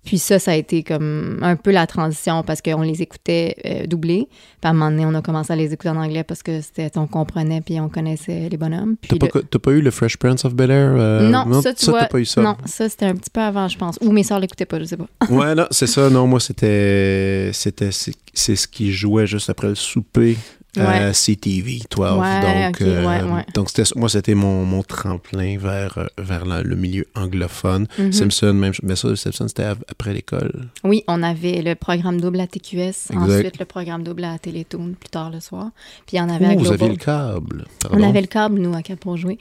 Puis 0.04 0.18
ça, 0.18 0.38
ça 0.38 0.52
a 0.52 0.54
été 0.54 0.82
comme 0.82 1.38
un 1.42 1.56
peu 1.56 1.70
la 1.70 1.86
transition 1.86 2.42
parce 2.42 2.60
qu'on 2.60 2.82
les 2.82 3.00
écoutait 3.02 3.56
euh, 3.64 3.86
doublés. 3.86 4.28
Puis 4.28 4.38
à 4.62 4.68
un 4.68 4.72
moment 4.72 4.90
donné, 4.90 5.06
on 5.06 5.14
a 5.14 5.22
commencé 5.22 5.52
à 5.52 5.56
les 5.56 5.72
écouter 5.72 5.88
en 5.88 5.96
anglais 5.96 6.24
parce 6.24 6.42
que 6.42 6.60
c'était 6.60 6.90
on 6.96 7.06
comprenait 7.06 7.60
puis 7.60 7.80
on 7.80 7.88
connaissait 7.88 8.48
les 8.48 8.56
bonhommes. 8.56 8.96
T'as 9.08 9.16
Puis 9.16 9.58
pas, 9.58 9.70
eu 9.72 9.80
le 9.80 9.90
Fresh 9.90 10.16
Prince 10.18 10.44
of 10.44 10.54
Bel-Air? 10.54 10.92
euh, 10.96 11.28
non, 11.28 11.62
ça, 11.62 11.72
tu 11.72 11.86
t'as 11.86 11.92
vois, 11.92 12.04
pas 12.04 12.18
eu 12.18 12.24
ça. 12.24 12.42
Non, 12.42 12.56
ça, 12.66 12.88
c'était 12.88 13.06
un 13.06 13.14
petit 13.14 13.30
peu 13.30 13.40
avant, 13.40 13.66
je 13.68 13.78
pense. 13.78 13.98
Ou 14.02 14.12
mes 14.12 14.22
sœurs 14.22 14.40
l'écoutaient 14.40 14.66
pas, 14.66 14.78
je 14.78 14.84
sais 14.84 14.96
pas. 14.96 15.06
Ouais, 15.30 15.54
non, 15.54 15.66
c'est 15.70 15.86
ça. 15.86 16.10
Non, 16.10 16.26
moi, 16.26 16.40
c'était. 16.40 17.50
c'était 17.52 17.90
c'est 17.92 18.14
c'est 18.36 18.56
ce 18.56 18.66
qui 18.66 18.92
jouait 18.92 19.26
juste 19.26 19.48
après 19.48 19.68
le 19.68 19.74
souper. 19.76 20.36
À 20.76 21.12
CTV 21.12 21.80
12. 21.90 22.00
Ouais, 22.18 22.40
donc, 22.40 22.74
ok, 22.74 22.80
ouais, 22.86 23.04
ouais. 23.32 23.44
donc 23.54 23.70
c'était, 23.70 23.88
moi, 23.96 24.08
c'était 24.08 24.34
mon, 24.34 24.64
mon 24.64 24.82
tremplin 24.82 25.56
vers, 25.58 25.98
euh, 25.98 26.06
vers 26.18 26.44
la- 26.44 26.62
le 26.62 26.76
milieu 26.76 27.06
anglophone. 27.14 27.86
Mhm. 27.98 28.12
Simpson, 28.12 28.52
même, 28.54 28.72
mais 28.82 28.96
ça, 28.96 29.14
Simpson, 29.16 29.46
c'était 29.48 29.64
après 29.64 30.12
l'école. 30.14 30.68
Oui, 30.82 31.04
on 31.08 31.22
avait 31.22 31.62
le 31.62 31.74
programme 31.74 32.20
double 32.20 32.40
à 32.40 32.46
TQS, 32.46 33.10
Exact. 33.10 33.16
ensuite 33.18 33.58
le 33.58 33.64
programme 33.64 34.02
double 34.02 34.24
à 34.24 34.38
Télétoon 34.38 34.94
plus 34.98 35.08
tard 35.10 35.30
le 35.30 35.40
soir. 35.40 35.70
Puis 36.06 36.16
il 36.16 36.18
y 36.18 36.20
en 36.20 36.28
avait 36.28 36.46
à 36.46 36.50
Ouh, 36.50 36.58
vous 36.58 36.64
Global. 36.64 36.74
aviez 36.82 36.88
le 36.88 36.96
câble. 36.96 37.64
On 37.90 38.02
avait 38.02 38.20
le 38.20 38.26
câble, 38.26 38.58
nous, 38.60 38.74
à 38.74 38.82
Cap 38.82 38.98
pour 39.00 39.16
jouer. 39.16 39.38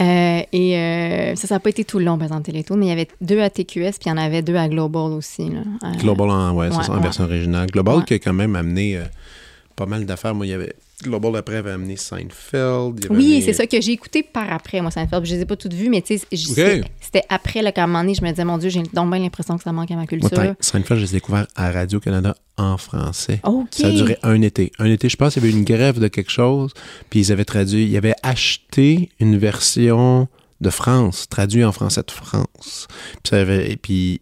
Euh, 0.00 0.40
et 0.52 0.76
euh, 0.76 1.34
ça, 1.36 1.48
ça 1.48 1.54
n'a 1.56 1.60
pas 1.60 1.70
été 1.70 1.84
tout 1.84 1.98
le 1.98 2.04
long, 2.04 2.16
par 2.16 2.26
exemple, 2.26 2.42
Télétoon, 2.44 2.76
mais 2.76 2.86
il 2.86 2.90
y 2.90 2.92
avait 2.92 3.08
deux 3.20 3.40
à 3.40 3.50
TQS, 3.50 3.98
puis 3.98 4.06
il 4.06 4.08
y 4.08 4.12
en 4.12 4.16
avait 4.16 4.42
deux 4.42 4.56
à 4.56 4.68
Global 4.68 5.12
aussi. 5.12 5.48
Là. 5.48 5.60
Euh, 5.84 5.92
Global 5.98 6.30
en, 6.30 6.54
ouais, 6.54 6.70
ça, 6.70 6.92
en 6.92 7.00
version 7.00 7.24
originale. 7.24 7.66
Global 7.70 8.04
qui 8.04 8.14
a 8.14 8.18
quand 8.18 8.32
même 8.32 8.56
amené 8.56 8.96
euh, 8.96 9.04
pas 9.80 9.86
mal 9.86 10.04
d'affaires. 10.04 10.34
Moi, 10.34 10.46
il 10.46 10.50
y 10.50 10.52
avait. 10.52 10.74
Global 11.02 11.34
après 11.36 11.56
avait 11.56 11.70
amené 11.70 11.96
Seinfeld. 11.96 12.98
il 13.00 13.06
avait 13.06 13.16
Oui, 13.16 13.32
amené- 13.36 13.40
c'est 13.42 13.54
ça 13.54 13.66
que 13.66 13.80
j'ai 13.80 13.92
écouté 13.92 14.22
par 14.22 14.52
après, 14.52 14.82
moi, 14.82 14.90
Seinfeld. 14.90 15.24
Je 15.24 15.34
les 15.34 15.40
ai 15.40 15.44
pas 15.46 15.56
toutes 15.56 15.72
vues, 15.72 15.88
mais 15.88 16.02
tu 16.02 16.18
sais, 16.18 16.26
c'était- 17.00 17.22
après, 17.30 17.62
là, 17.62 17.72
qu'à 17.72 17.84
un 17.84 17.86
moment 17.86 18.00
donné, 18.02 18.14
je 18.14 18.22
me 18.22 18.28
disais, 18.28 18.44
mon 18.44 18.58
Dieu, 18.58 18.68
j'ai 18.68 18.82
donc 18.82 19.10
bien 19.10 19.18
l'impression 19.20 19.56
que 19.56 19.62
ça 19.62 19.72
manque 19.72 19.90
à 19.90 19.96
ma 19.96 20.06
culture. 20.06 20.28
Seinfeld, 20.60 21.00
je 21.00 21.04
les 21.06 21.10
ai 21.12 21.16
découverts 21.16 21.46
à 21.56 21.72
Radio-Canada 21.72 22.36
en 22.58 22.76
français. 22.76 23.40
OK. 23.44 23.68
Ça 23.70 23.86
a 23.86 23.90
duré 23.90 24.18
un 24.22 24.42
été. 24.42 24.72
Un 24.78 24.84
été, 24.90 25.08
je 25.08 25.16
pense 25.16 25.32
qu'il 25.34 25.42
y 25.42 25.46
avait 25.48 25.56
une 25.56 25.64
grève 25.64 25.98
de 25.98 26.08
quelque 26.08 26.30
chose, 26.30 26.72
puis 27.08 27.20
ils 27.20 27.32
avaient 27.32 27.46
traduit, 27.46 27.86
ils 27.86 27.96
avaient 27.96 28.14
acheté 28.22 29.08
une 29.20 29.38
version 29.38 30.28
de 30.60 30.68
France, 30.70 31.26
traduit 31.30 31.64
en 31.64 31.72
français 31.72 32.02
de 32.06 32.10
France. 32.10 32.88
Puis, 33.22 33.30
ça 33.30 33.40
avait- 33.40 33.70
et 33.72 33.76
puis 33.78 34.20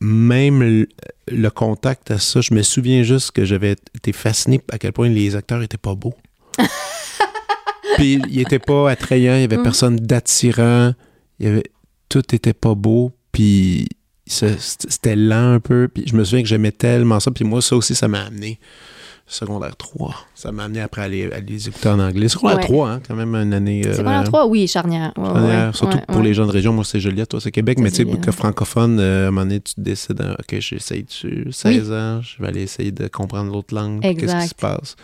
même 0.00 0.86
le, 1.28 1.50
contact 1.50 2.10
à 2.10 2.18
ça, 2.18 2.40
je 2.40 2.54
me 2.54 2.62
souviens 2.62 3.02
juste 3.02 3.32
que 3.32 3.44
j'avais 3.44 3.76
été 3.94 4.12
fasciné 4.12 4.60
à 4.70 4.78
quel 4.78 4.92
point 4.92 5.08
les 5.08 5.36
acteurs 5.36 5.62
étaient 5.62 5.76
pas 5.76 5.94
beaux. 5.94 6.14
puis 7.96 8.20
ils 8.30 8.40
étaient 8.40 8.58
pas 8.58 8.90
attrayants, 8.90 9.36
il 9.36 9.42
y 9.42 9.44
avait 9.44 9.58
Mm. 9.58 9.62
personne 9.62 9.96
d'attirant, 9.96 10.94
il 11.38 11.46
y 11.46 11.48
avait 11.48 11.64
tout 12.08 12.34
était 12.34 12.54
pas 12.54 12.74
beau, 12.74 13.12
puis 13.32 13.88
c'était 14.26 15.16
lent 15.16 15.54
un 15.54 15.60
peu, 15.60 15.88
puis 15.92 16.04
je 16.06 16.14
me 16.14 16.24
souviens 16.24 16.42
que 16.42 16.48
j'aimais 16.48 16.72
tellement 16.72 17.20
ça, 17.20 17.30
puis 17.30 17.44
moi 17.44 17.60
ça 17.60 17.76
aussi 17.76 17.94
ça 17.94 18.08
m'a 18.08 18.22
amené 18.22 18.58
secondaire 19.30 19.76
3. 19.76 20.14
Ça 20.34 20.52
m'a 20.52 20.64
amené 20.64 20.80
après 20.80 21.02
à 21.02 21.08
les, 21.08 21.30
à 21.32 21.40
les 21.40 21.68
écouter 21.68 21.88
en 21.88 21.98
anglais. 22.00 22.28
Secondaire 22.28 22.58
Ouais. 22.58 22.64
3, 22.64 22.88
hein, 22.90 23.00
quand 23.06 23.14
même 23.14 23.34
une 23.34 23.54
année. 23.54 23.82
euh, 23.86 24.02
pas 24.02 24.22
3, 24.24 24.46
oui, 24.46 24.66
charnière. 24.66 25.12
Ouais, 25.16 25.24
charnière, 25.24 25.66
ouais, 25.68 25.72
surtout 25.72 25.98
pour 26.08 26.20
les 26.22 26.34
gens 26.34 26.46
de 26.46 26.52
région. 26.52 26.72
Moi, 26.72 26.84
c'est 26.84 27.00
Joliette, 27.00 27.28
toi, 27.30 27.40
c'est 27.40 27.50
Québec. 27.52 27.78
Mais 27.80 27.90
tu 27.90 27.96
sais, 28.04 28.18
que 28.18 28.32
francophone, 28.32 28.98
euh, 29.00 29.26
à 29.26 29.28
un 29.28 29.30
moment 29.30 29.46
donné, 29.46 29.60
tu 29.60 29.74
décides, 29.78 30.20
hein, 30.20 30.34
OK, 30.38 30.58
j'essaye 30.60 31.04
dessus. 31.04 31.46
16 31.50 31.92
ans, 31.92 32.20
je 32.22 32.42
vais 32.42 32.48
aller 32.48 32.62
essayer 32.62 32.92
de 32.92 33.06
comprendre 33.08 33.52
l'autre 33.52 33.74
langue. 33.74 34.00
Qu'est-ce 34.02 34.36
qui 34.42 34.48
se 34.48 34.54
passe? 34.54 34.96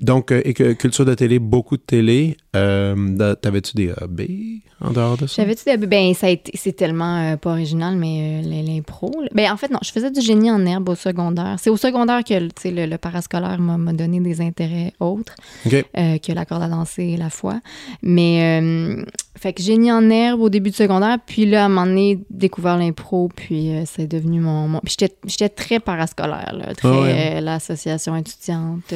Donc, 0.00 0.30
euh, 0.30 0.40
et 0.44 0.54
que 0.54 0.72
culture 0.74 1.04
de 1.04 1.14
télé, 1.14 1.38
beaucoup 1.38 1.76
de 1.76 1.82
télé. 1.82 2.36
Euh, 2.54 3.34
T'avais-tu 3.40 3.74
des 3.74 3.92
hobbies? 4.00 4.62
En 4.84 4.90
dehors 4.90 5.16
de 5.16 5.26
ça? 5.26 5.42
J'avais-tu 5.42 5.64
des... 5.64 5.76
Ben, 5.86 6.14
ça. 6.14 6.28
C'est 6.54 6.72
tellement 6.72 7.18
euh, 7.18 7.36
pas 7.36 7.50
original, 7.50 7.96
mais 7.96 8.42
euh, 8.44 8.62
l'impro... 8.62 9.10
Ben, 9.32 9.50
en 9.52 9.56
fait, 9.56 9.70
non, 9.70 9.78
je 9.82 9.90
faisais 9.90 10.10
du 10.10 10.20
génie 10.20 10.50
en 10.50 10.64
herbe 10.66 10.88
au 10.88 10.94
secondaire. 10.94 11.56
C'est 11.58 11.70
au 11.70 11.76
secondaire 11.76 12.22
que, 12.24 12.34
le, 12.68 12.86
le 12.86 12.98
parascolaire 12.98 13.58
m'a 13.58 13.92
donné 13.92 14.20
des 14.20 14.40
intérêts 14.40 14.92
autres 15.00 15.34
euh, 15.66 16.18
que 16.18 16.32
la 16.32 16.44
corde 16.44 16.62
à 16.62 16.68
danser 16.68 17.04
et 17.04 17.16
la 17.16 17.30
foi. 17.30 17.60
Mais, 18.02 18.96
fait 19.36 19.52
que 19.52 19.62
génie 19.62 19.90
en 19.90 20.08
herbe 20.10 20.40
au 20.40 20.48
début 20.48 20.70
du 20.70 20.76
secondaire, 20.76 21.18
puis 21.26 21.46
là, 21.46 21.62
à 21.62 21.66
un 21.66 21.68
moment 21.68 21.86
donné, 21.86 22.20
découvert 22.30 22.76
l'impro, 22.76 23.30
puis 23.34 23.72
c'est 23.86 24.06
devenu 24.06 24.40
mon... 24.40 24.68
mon... 24.68 24.80
Puis 24.80 24.94
j'étais- 24.98 25.16
j'étais 25.26 25.48
très 25.48 25.80
parascolaire, 25.80 26.54
là, 26.54 26.74
très 26.74 26.88
Ah 26.88 27.00
ouais. 27.00 27.40
l'association 27.40 28.16
étudiante, 28.16 28.92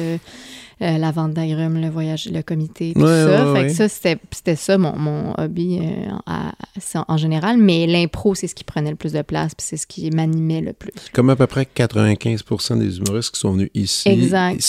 euh, 0.81 0.97
la 0.97 1.11
vente 1.11 1.33
d'agrumes, 1.33 1.81
le 1.81 1.89
voyage, 1.89 2.29
le 2.31 2.41
comité, 2.41 2.93
Ouais, 2.95 3.01
tout 3.01 3.07
ça. 3.07 3.51
ouais, 3.51 3.61
fait 3.61 3.67
que 3.67 3.73
ça, 3.89 4.17
c'était 4.31 4.55
ça 4.55 4.77
mon, 4.77 4.95
mon 4.97 5.33
hobby 5.37 5.79
euh, 5.81 6.09
à- 6.25 6.49
à- 6.95 7.05
en 7.07 7.17
général. 7.17 7.57
Mais 7.57 7.85
l'impro, 7.87 8.33
c'est 8.35 8.47
ce 8.47 8.55
qui 8.55 8.63
prenait 8.63 8.89
le 8.91 8.95
plus 8.95 9.13
de 9.13 9.21
place, 9.21 9.53
puis 9.55 9.65
c'est 9.67 9.77
ce 9.77 9.85
qui 9.87 10.09
m'animait 10.11 10.61
le 10.61 10.73
plus. 10.73 10.91
Comme 11.13 11.29
à 11.29 11.35
peu 11.35 11.47
près 11.47 11.65
95% 11.65 12.77
des 12.77 12.97
humoristes 12.99 13.33
qui 13.33 13.39
sont 13.39 13.51
venus 13.53 13.69
ici, 13.73 14.07
Exact. 14.09 14.59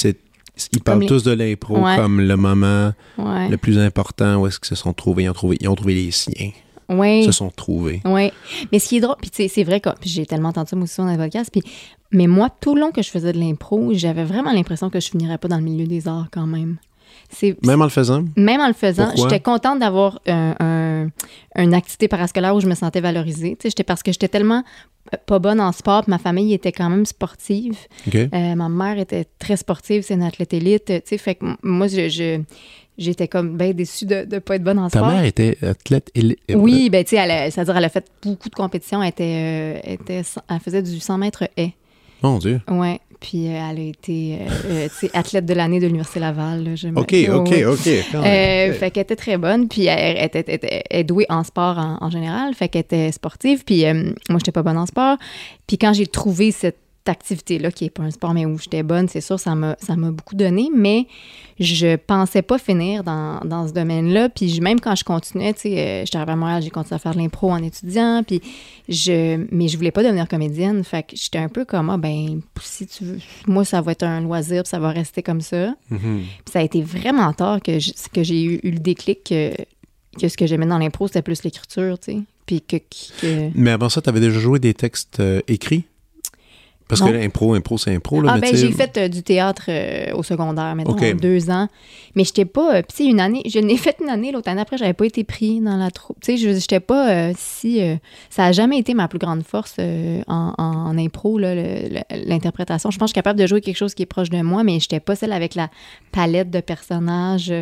ils 0.73 0.81
parlent 0.83 1.01
les- 1.01 1.07
tous 1.07 1.23
de 1.23 1.33
l'impro 1.33 1.79
Ouais. 1.79 1.97
comme 1.97 2.21
le 2.21 2.37
moment 2.37 2.93
le 3.19 3.57
plus 3.57 3.79
important 3.79 4.41
où 4.43 4.47
est-ce 4.47 4.59
qu'ils 4.59 4.69
se 4.69 4.75
sont 4.75 4.93
trouvés. 4.93 5.25
Ils 5.25 5.31
ont 5.31 5.35
trouvé, 5.35 5.57
ils 5.61 5.69
ont 5.69 5.75
trouvé 5.75 5.95
les 5.95 6.11
siens. 6.11 6.51
Ils 7.21 7.25
se 7.25 7.33
sont 7.33 7.51
trouvés. 7.51 8.01
Oui. 8.05 8.31
Mais 8.73 8.79
ce 8.79 8.89
qui 8.89 8.97
est 8.97 9.01
drôle, 9.01 9.17
puis 9.21 9.49
c'est 9.49 9.65
vrai 9.65 9.81
que 9.81 9.91
j'ai 10.03 10.27
tellement 10.27 10.49
entendu 10.51 10.69
ça 10.71 10.77
moi 10.77 10.85
aussi 10.85 10.97
dans 10.99 11.07
les 11.11 11.17
podcasts, 11.17 11.51
puis 11.51 11.63
mais 12.13 12.27
moi, 12.27 12.49
tout 12.61 12.75
le 12.75 12.81
long 12.81 12.91
que 12.91 13.03
je 13.03 13.11
faisais 13.11 13.33
de 13.33 13.39
l'impro, 13.39 13.91
j'avais 13.95 14.25
vraiment 14.25 14.53
l'impression 14.53 14.91
que 14.91 14.99
je 14.99 15.09
finirais 15.11 15.39
pas 15.39 15.47
dans 15.49 15.59
le 15.59 15.63
milieu 15.63 15.87
des 15.87 16.09
arts 16.09 16.27
quand 16.33 16.47
même. 16.47 16.79
Même 17.65 17.81
en 17.81 17.85
le 17.85 17.91
faisant? 17.91 18.25
même 18.37 18.61
en 18.61 18.67
le 18.67 18.73
faisant, 18.73 19.11
j'étais 19.17 19.41
contente 19.41 19.79
d'avoir 19.79 20.21
un, 20.27 20.55
un- 20.59 21.09
une 21.63 21.75
activité 21.75 22.09
parascolaire 22.09 22.55
où 22.57 22.61
je 22.61 22.67
me 22.67 22.75
sentais 22.75 23.01
valorisée. 23.01 23.57
J'étais 23.63 23.85
parce 23.85 24.03
que 24.03 24.11
j'étais 24.11 24.27
tellement 24.29 24.65
euh, 25.15 25.17
pas 25.27 25.39
bonne 25.39 25.61
en 25.61 25.71
sport, 25.73 26.03
ma 26.09 26.19
famille 26.19 26.53
était 26.53 26.73
quand 26.73 26.91
même 26.91 27.07
sportive. 27.07 27.77
Euh, 28.35 28.55
ma 28.57 28.69
mère 28.69 28.99
était 28.99 29.27
très 29.39 29.57
sportive, 29.57 30.03
c'est 30.03 30.15
une 30.15 30.23
athlète 30.25 30.53
élite. 30.53 30.93
Fait 31.19 31.37
que 31.37 31.45
moi, 31.63 31.87
je, 31.87 32.09
je- 32.09 32.41
j'étais 33.01 33.27
comme 33.27 33.57
bien 33.57 33.73
déçue 33.73 34.07
de 34.07 34.27
ne 34.31 34.39
pas 34.39 34.55
être 34.57 34.63
bonne 34.63 34.79
en 34.79 34.89
Ta 34.89 35.01
sport. 35.01 35.11
mère 35.13 35.25
était 35.25 35.57
athlète 35.63 36.11
élite. 36.15 36.39
Oui, 36.55 36.89
ben 36.91 37.03
tu 37.03 37.11
sais, 37.11 37.17
elle 37.17 37.31
a- 37.33 37.51
c'est-à-dire 37.51 37.77
elle 37.77 37.85
a 37.85 37.89
fait 37.89 38.07
beaucoup 38.23 38.49
de 38.49 38.55
compétitions. 38.55 39.03
Elle, 39.03 39.09
était, 39.09 39.81
euh, 39.85 39.93
était, 39.93 40.23
elle 40.49 40.61
faisait 40.61 40.83
du 40.83 41.01
100 41.01 41.19
mètres 41.19 41.45
haie. 41.57 41.73
Mon 42.23 42.39
Dieu. 42.39 42.61
Ouais. 42.71 43.01
Puis 43.19 43.49
euh, 43.49 43.69
elle 43.71 43.79
a 43.79 43.83
été 43.83 44.39
euh, 44.41 44.89
euh, 45.03 45.09
athlète 45.13 45.45
de 45.45 45.53
l'année 45.53 45.79
de 45.79 45.87
l'Université 45.87 46.21
Laval. 46.21 46.65
là, 46.65 46.75
je 46.75 46.89
me- 46.89 46.99
OK, 46.99 47.15
OK. 47.29 47.55
OK. 47.67 47.87
Euh. 48.15 48.73
Fait 48.73 48.91
qu'elle 48.91 49.03
était 49.03 49.17
très 49.17 49.37
bonne, 49.37 49.69
puis 49.69 49.85
elle, 49.87 50.17
elle 50.17 50.25
était, 50.41 50.83
elle 50.89 51.05
douée 51.05 51.27
en 51.29 51.45
sport 51.45 51.77
en, 51.79 51.99
en 52.01 52.09
général, 52.11 52.55
fait 52.55 52.69
qu'elle 52.69 52.81
était 52.81 53.13
sportive, 53.13 53.65
puis 53.65 53.85
euh, 53.85 54.05
moi, 54.31 54.39
j'étais 54.39 54.53
pas 54.53 54.63
bonne 54.63 54.79
en 54.79 54.87
sport. 54.87 55.19
Puis 55.67 55.77
quand 55.77 55.93
j'ai 55.93 56.07
trouvé 56.07 56.51
cette 56.51 56.79
activité-là, 57.09 57.71
qui 57.73 57.87
est 57.87 57.91
pas 57.91 58.03
un 58.03 58.11
sport, 58.11 58.35
mais 58.35 58.45
où 58.47 58.59
j'étais 58.59 58.83
bonne, 58.83 59.09
c'est 59.09 59.21
sûr, 59.21 59.39
ça 59.41 59.55
m'a 59.55 59.77
ça 59.81 59.97
m'a 59.97 60.11
beaucoup 60.11 60.35
donné, 60.37 60.69
mais 60.75 61.07
je 61.59 61.97
pensais 61.97 62.43
pas 62.43 62.59
finir 62.59 63.03
dans, 63.05 63.41
dans 63.41 63.67
ce 63.67 63.73
domaine-là. 63.73 64.29
Puis 64.29 64.49
je- 64.51 64.61
même 64.61 64.81
quand 64.81 64.95
je 64.95 65.05
continuais, 65.05 65.53
tu 65.55 65.61
sais, 65.63 65.79
euh, 65.79 66.05
j'étais 66.05 66.17
arrivée 66.19 66.33
à 66.33 66.37
Montréal, 66.37 66.63
j'ai 66.63 66.71
continué 66.71 66.97
à 66.97 66.99
faire 66.99 67.15
de 67.15 67.19
l'impro 67.19 67.51
en 67.51 67.63
étudiant, 67.63 68.23
puis 68.27 68.41
je, 68.89 69.45
mais 69.51 69.69
je 69.69 69.77
voulais 69.77 69.91
pas 69.91 70.03
devenir 70.03 70.29
comédienne, 70.29 70.85
fait 70.85 71.03
que 71.05 71.17
j'étais 71.17 71.39
un 71.39 71.49
peu 71.49 71.65
comme, 71.65 71.91
ah 71.91 71.97
ben, 71.99 72.41
si 72.63 72.87
tu 72.87 73.05
veux, 73.05 73.19
moi, 73.47 73.65
ça 73.65 73.81
va 73.81 73.93
être 73.93 74.03
un 74.03 74.21
loisir, 74.21 74.63
puis 74.63 74.71
ça 74.71 74.79
va 74.79 74.91
rester 74.91 75.23
comme 75.23 75.41
ça. 75.41 75.75
Mhm. 75.91 76.23
Puis 76.45 76.53
ça 76.53 76.59
a 76.61 76.63
été 76.63 76.83
vraiment 76.83 77.33
tard 77.33 77.61
que 77.63 77.79
que 78.13 78.23
j'ai 78.23 78.43
eu, 78.45 78.61
eu 78.63 78.71
le 78.73 78.79
déclic 78.79 79.25
que, 79.25 79.53
que 80.21 80.29
ce 80.29 80.37
que 80.37 80.47
j'aimais 80.47 80.67
dans 80.67 80.79
l'impro, 80.79 81.07
c'était 81.07 81.23
plus 81.23 81.43
l'écriture, 81.45 81.99
tu 81.99 82.13
sais. 82.13 82.19
Puis 82.47 82.61
que... 82.63 82.77
que- 83.21 83.51
Mais 83.55 83.71
avant 83.71 83.89
ça, 83.89 84.01
tu 84.03 84.09
avais 84.09 84.19
déjà 84.21 84.39
joué 84.41 84.59
des 84.59 84.75
textes 84.75 85.21
euh, 85.21 85.41
écrits? 85.47 85.85
Parce 86.91 87.01
que 87.01 87.09
l'impro, 87.17 87.55
impro, 87.55 87.79
c'est 87.79 87.95
impro. 87.95 88.21
Là, 88.21 88.33
Ah 88.35 88.39
mais 88.39 88.51
ben 88.53 88.57
j'ai 88.57 88.73
fait 88.73 88.97
euh, 88.99 89.09
du 89.09 89.23
théâtre 89.23 89.67
euh, 89.69 90.13
au 90.15 90.23
secondaire, 90.23 90.75
maintenant, 90.75 90.95
OK. 90.95 91.17
deux 91.21 91.49
ans. 91.49 91.69
Mais 92.17 92.25
j'étais 92.25 92.45
pas... 92.45 92.75
euh, 92.77 92.83
Puis 92.83 92.97
tu 92.97 93.05
sais, 93.05 93.09
une 93.09 93.21
année... 93.21 93.43
Je 93.47 93.61
n'ai 93.61 93.77
fait 93.77 93.97
une 94.03 94.09
année, 94.11 94.33
l'autre 94.33 94.49
année 94.51 94.61
après, 94.61 94.77
j'avais 94.77 94.93
pas 94.93 95.07
été 95.07 95.23
pris 95.23 95.61
dans 95.61 95.77
la 95.77 95.91
troupe. 95.93 96.17
Tu 96.21 96.33
sais, 96.33 96.37
je 96.37 96.59
j'étais 96.59 96.81
pas 96.81 97.11
euh, 97.11 97.33
si... 97.39 97.81
ça 98.29 98.47
a 98.47 98.53
jamais 98.53 98.79
été 98.79 98.95
ma 98.95 99.07
plus 99.07 99.21
grande 99.21 99.45
force 99.45 99.77
en, 100.27 100.53
en, 100.59 100.99
impro, 100.99 101.39
l'interprétation. 101.39 102.91
Je 102.91 102.99
pense 102.99 103.07
que 103.07 103.11
je 103.11 103.13
suis 103.13 103.23
capable 103.23 103.39
de 103.39 103.47
jouer 103.47 103.61
quelque 103.61 103.77
chose 103.77 103.95
qui 103.95 104.03
est 104.03 104.07
proche 104.07 104.31
de 104.31 104.43
moi, 104.43 104.65
mais 104.65 104.81
j'étais 104.81 105.01
pas 105.01 105.15
celle 105.15 105.33
avec 105.33 105.55
la 105.55 105.71
palette 106.11 106.51
de 106.51 106.61
personnages 106.61 107.53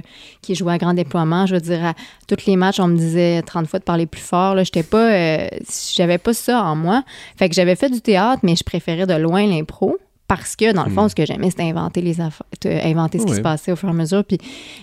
qui 0.41 0.55
jouait 0.55 0.73
à 0.73 0.79
grand 0.79 0.95
déploiement. 0.95 1.45
Je 1.45 1.55
veux 1.55 1.61
dire, 1.61 1.85
à 1.85 1.95
tous 2.27 2.47
les 2.47 2.57
matchs, 2.57 2.81
on 2.81 2.89
me 2.89 2.97
disait 2.97 3.43
30 3.43 3.67
fois 3.67 3.79
de 3.79 3.85
parler 3.85 4.07
plus 4.07 4.23
fort. 4.23 4.57
J'étais 4.65 4.83
pas... 4.83 5.49
j'avais 5.95 6.19
pas 6.19 6.33
ça 6.33 6.65
en 6.65 6.75
moi. 6.77 7.05
Fait 7.37 7.49
que 7.49 7.55
j'avais 7.55 7.77
fait 7.77 7.91
du 7.91 8.01
théâtre, 8.01 8.41
mais 8.43 8.57
je 8.57 8.65
préférais 8.65 9.07
de 9.07 9.15
loin 9.19 9.47
l'impro. 9.47 9.99
Parce 10.27 10.57
que, 10.57 10.73
dans 10.75 10.85
le 10.85 10.91
fond, 10.91 11.09
ce 11.09 11.15
que 11.15 11.25
j'aimais, 11.25 11.49
c'était 11.49 11.63
inventer 11.63 12.03
les 12.03 12.21
affaires, 12.21 12.45
inventer 12.85 13.19
ce 13.19 13.25
qui 13.25 13.35
se 13.35 13.41
passait 13.41 13.73
au 13.73 13.77
fur 13.77 13.89
et 13.89 13.93
à 13.93 13.95
mesure. 13.95 14.23
Puis, 14.27 14.37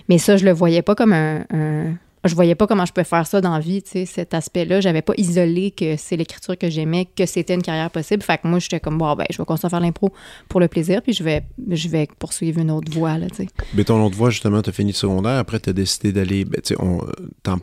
mais 0.08 0.18
ça, 0.18 0.36
je 0.36 0.44
le 0.44 0.50
voyais 0.50 0.82
pas 0.82 0.96
comme 0.96 1.12
un, 1.12 1.44
un- 1.54 1.94
je 2.24 2.34
voyais 2.34 2.56
pas 2.56 2.66
comment 2.66 2.84
je 2.84 2.92
pouvais 2.92 3.04
faire 3.04 3.24
ça 3.28 3.40
dans 3.40 3.52
la 3.52 3.60
vie, 3.60 3.80
tu 3.80 3.90
sais, 3.90 4.06
cet 4.06 4.34
aspect-là. 4.34 4.80
J'avais 4.80 5.02
pas 5.02 5.12
isolé 5.16 5.70
que 5.70 5.96
c'est 5.96 6.16
l'écriture 6.16 6.58
que 6.58 6.68
j'aimais, 6.68 7.06
que 7.16 7.24
c'était 7.26 7.54
une 7.54 7.62
carrière 7.62 7.92
possible. 7.92 8.24
Fait 8.24 8.38
que 8.38 8.48
moi, 8.48 8.58
j'étais 8.58 8.80
comme, 8.80 8.98
bon, 8.98 9.14
ben, 9.14 9.24
je 9.30 9.38
vais 9.38 9.44
continuer 9.44 9.68
à 9.68 9.70
faire 9.70 9.78
l'impro 9.78 10.12
pour 10.48 10.58
le 10.58 10.66
plaisir, 10.66 11.00
puis 11.00 11.12
je 11.12 11.22
vais, 11.22 11.44
je 11.70 11.86
vais 11.88 12.08
poursuivre 12.18 12.58
une 12.60 12.72
autre 12.72 12.90
voie, 12.90 13.16
là, 13.16 13.28
tu 13.30 13.36
sais. 13.36 13.46
Mais 13.74 13.84
ton 13.84 14.04
autre 14.04 14.16
voie, 14.16 14.30
justement, 14.30 14.60
tu 14.62 14.70
as 14.70 14.72
fini 14.72 14.90
le 14.90 14.96
secondaire. 14.96 15.38
Après, 15.38 15.60
tu 15.60 15.70
as 15.70 15.72
décidé 15.72 16.10
d'aller. 16.12 16.44
Ben, 16.44 16.60
tu 16.60 16.74
sais, 16.74 16.76
on 16.82 16.98
euh, 17.04 17.12
t'en 17.44 17.60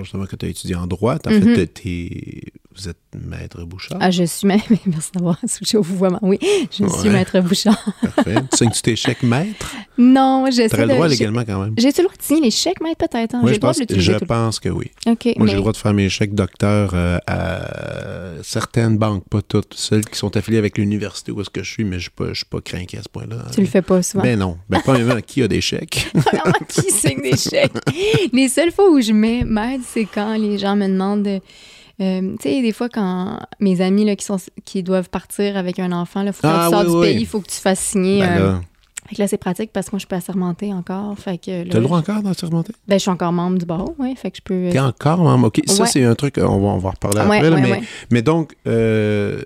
justement 0.00 0.26
que 0.26 0.34
tu 0.34 0.46
as 0.46 0.48
étudié 0.48 0.74
en 0.74 0.88
droit. 0.88 1.14
En 1.24 1.30
Mhm. 1.30 1.54
fait, 1.54 1.66
t'es- 1.68 2.42
vous 2.76 2.88
êtes 2.88 2.96
maître 3.14 3.62
Bouchard? 3.64 3.98
Ah, 4.00 4.10
je 4.10 4.24
suis, 4.24 4.46
mais, 4.46 4.60
merci 4.86 5.10
d'avoir 5.14 5.38
switché 5.46 5.76
au 5.78 5.82
vouvoiement. 5.82 6.18
Oui, 6.22 6.38
je 6.70 6.86
suis 6.86 7.08
maître 7.08 7.38
Bouchard. 7.40 7.78
Parfait. 8.16 8.34
tu 8.50 8.56
signes-tu 8.58 8.82
tes 8.82 8.96
chèques 8.96 9.22
maître? 9.22 9.74
Non, 9.96 10.46
j'essaie 10.50 10.74
Tu 10.76 10.82
le 10.82 10.88
de- 10.88 10.92
droit 10.94 11.08
légalement 11.08 11.44
quand 11.44 11.62
même. 11.62 11.74
J'ai-tu 11.78 12.00
le 12.02 12.08
droit 12.08 12.16
de 12.16 12.22
signer 12.22 12.40
les 12.42 12.50
chèques, 12.50 12.80
maître, 12.80 13.06
peut-être? 13.08 13.34
hein? 13.34 13.40
Oui, 13.44 13.50
je 13.50 13.54
le 13.54 13.60
pense, 13.60 13.76
de 13.76 13.82
l'utiliser 13.82 14.12
je 14.12 14.18
tout 14.18 14.24
le 14.24 14.26
pense 14.26 14.58
que 14.60 14.68
oui. 14.68 14.90
Moi, 15.06 15.16
j'ai 15.22 15.34
mais- 15.38 15.52
le 15.52 15.58
droit 15.60 15.72
de 15.72 15.76
faire 15.76 15.94
mes 15.94 16.08
chèques 16.08 16.34
docteur 16.34 16.90
euh, 16.94 17.18
à 17.26 18.42
certaines 18.42 18.98
banques, 18.98 19.24
pas 19.28 19.42
toutes, 19.42 19.74
celles 19.74 20.04
qui 20.04 20.18
sont 20.18 20.36
affiliées 20.36 20.58
avec 20.58 20.76
l'université 20.78 21.32
où 21.32 21.40
est-ce 21.40 21.50
que 21.50 21.62
je 21.62 21.70
suis, 21.70 21.84
mais 21.84 21.98
je 22.00 22.10
ne 22.20 22.34
suis 22.34 22.44
pas 22.44 22.60
craqué 22.60 22.98
à 22.98 23.02
ce 23.02 23.08
point-là. 23.08 23.36
Tu 23.54 23.60
le 23.60 23.66
fais 23.66 23.82
pas 23.82 24.02
souvent. 24.02 24.22
Ben 24.24 24.38
non. 24.38 24.58
Ben, 24.68 24.80
premièrement, 24.82 25.20
qui 25.20 25.42
a 25.42 25.48
des 25.48 25.60
chèques? 25.60 26.10
Premièrement, 26.24 26.52
qui 26.68 26.90
signe 26.90 27.22
des 27.22 27.36
chèques? 27.36 27.72
les 28.32 28.48
seules 28.48 28.72
fois 28.72 28.90
où 28.90 29.00
je 29.00 29.12
mets 29.12 29.44
m'aide, 29.44 29.82
c'est 29.86 30.06
quand 30.06 30.36
les 30.36 30.58
gens 30.58 30.74
me 30.76 30.88
demandent. 30.88 31.40
Euh, 32.00 32.32
tu 32.40 32.42
sais, 32.42 32.62
des 32.62 32.72
fois, 32.72 32.88
quand 32.88 33.38
mes 33.60 33.80
amis 33.80 34.04
là, 34.04 34.16
qui, 34.16 34.24
sont, 34.24 34.36
qui 34.64 34.82
doivent 34.82 35.10
partir 35.10 35.56
avec 35.56 35.78
un 35.78 35.92
enfant, 35.92 36.22
il 36.22 36.32
faut 36.32 36.42
que 36.42 36.46
Ah, 36.52 36.68
tu 36.68 36.76
sors 36.76 36.80
oui, 36.84 36.90
du 36.90 36.96
oui. 36.96 37.06
pays, 37.14 37.20
il 37.20 37.26
faut 37.26 37.40
que 37.40 37.48
tu 37.48 37.56
fasses 37.60 37.80
signer. 37.80 38.20
Ben 38.20 38.42
un- 38.42 38.60
Fait 39.06 39.16
que 39.16 39.20
là, 39.20 39.28
c'est 39.28 39.36
pratique 39.36 39.70
parce 39.72 39.86
que 39.86 39.92
moi, 39.92 39.98
je 39.98 40.06
peux 40.06 40.16
assermenter 40.16 40.72
encore. 40.72 41.16
Fait 41.18 41.36
que 41.38 41.50
là, 41.50 41.64
t'as 41.70 41.78
le 41.78 41.84
droit 41.84 41.98
encore 41.98 42.22
d'en 42.22 42.32
te 42.34 42.46
remonter? 42.46 42.72
Ben, 42.88 42.94
je 42.96 43.00
suis 43.02 43.10
encore 43.10 43.32
membre 43.32 43.58
du 43.58 43.66
barreau, 43.66 43.94
oui. 43.98 44.14
Fait 44.16 44.30
que 44.30 44.38
je 44.38 44.42
peux. 44.42 44.70
T'es 44.72 44.78
encore 44.80 45.18
membre? 45.18 45.48
OK, 45.48 45.60
ça, 45.66 45.82
Ouais. 45.82 45.88
c'est 45.88 46.04
un 46.04 46.14
truc, 46.14 46.36
on 46.38 46.58
va, 46.58 46.68
on 46.68 46.78
va 46.78 46.88
en 46.88 46.92
reparler 46.92 47.20
Ouais, 47.20 47.36
après. 47.36 47.50
là, 47.50 47.56
ouais, 47.56 47.62
mais, 47.62 47.82
mais 48.10 48.22
donc, 48.22 48.54
euh, 48.66 49.42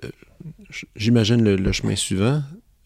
j'imagine 0.96 1.42
le, 1.42 1.56
le 1.56 1.72
chemin 1.72 1.96
suivant. 1.96 2.42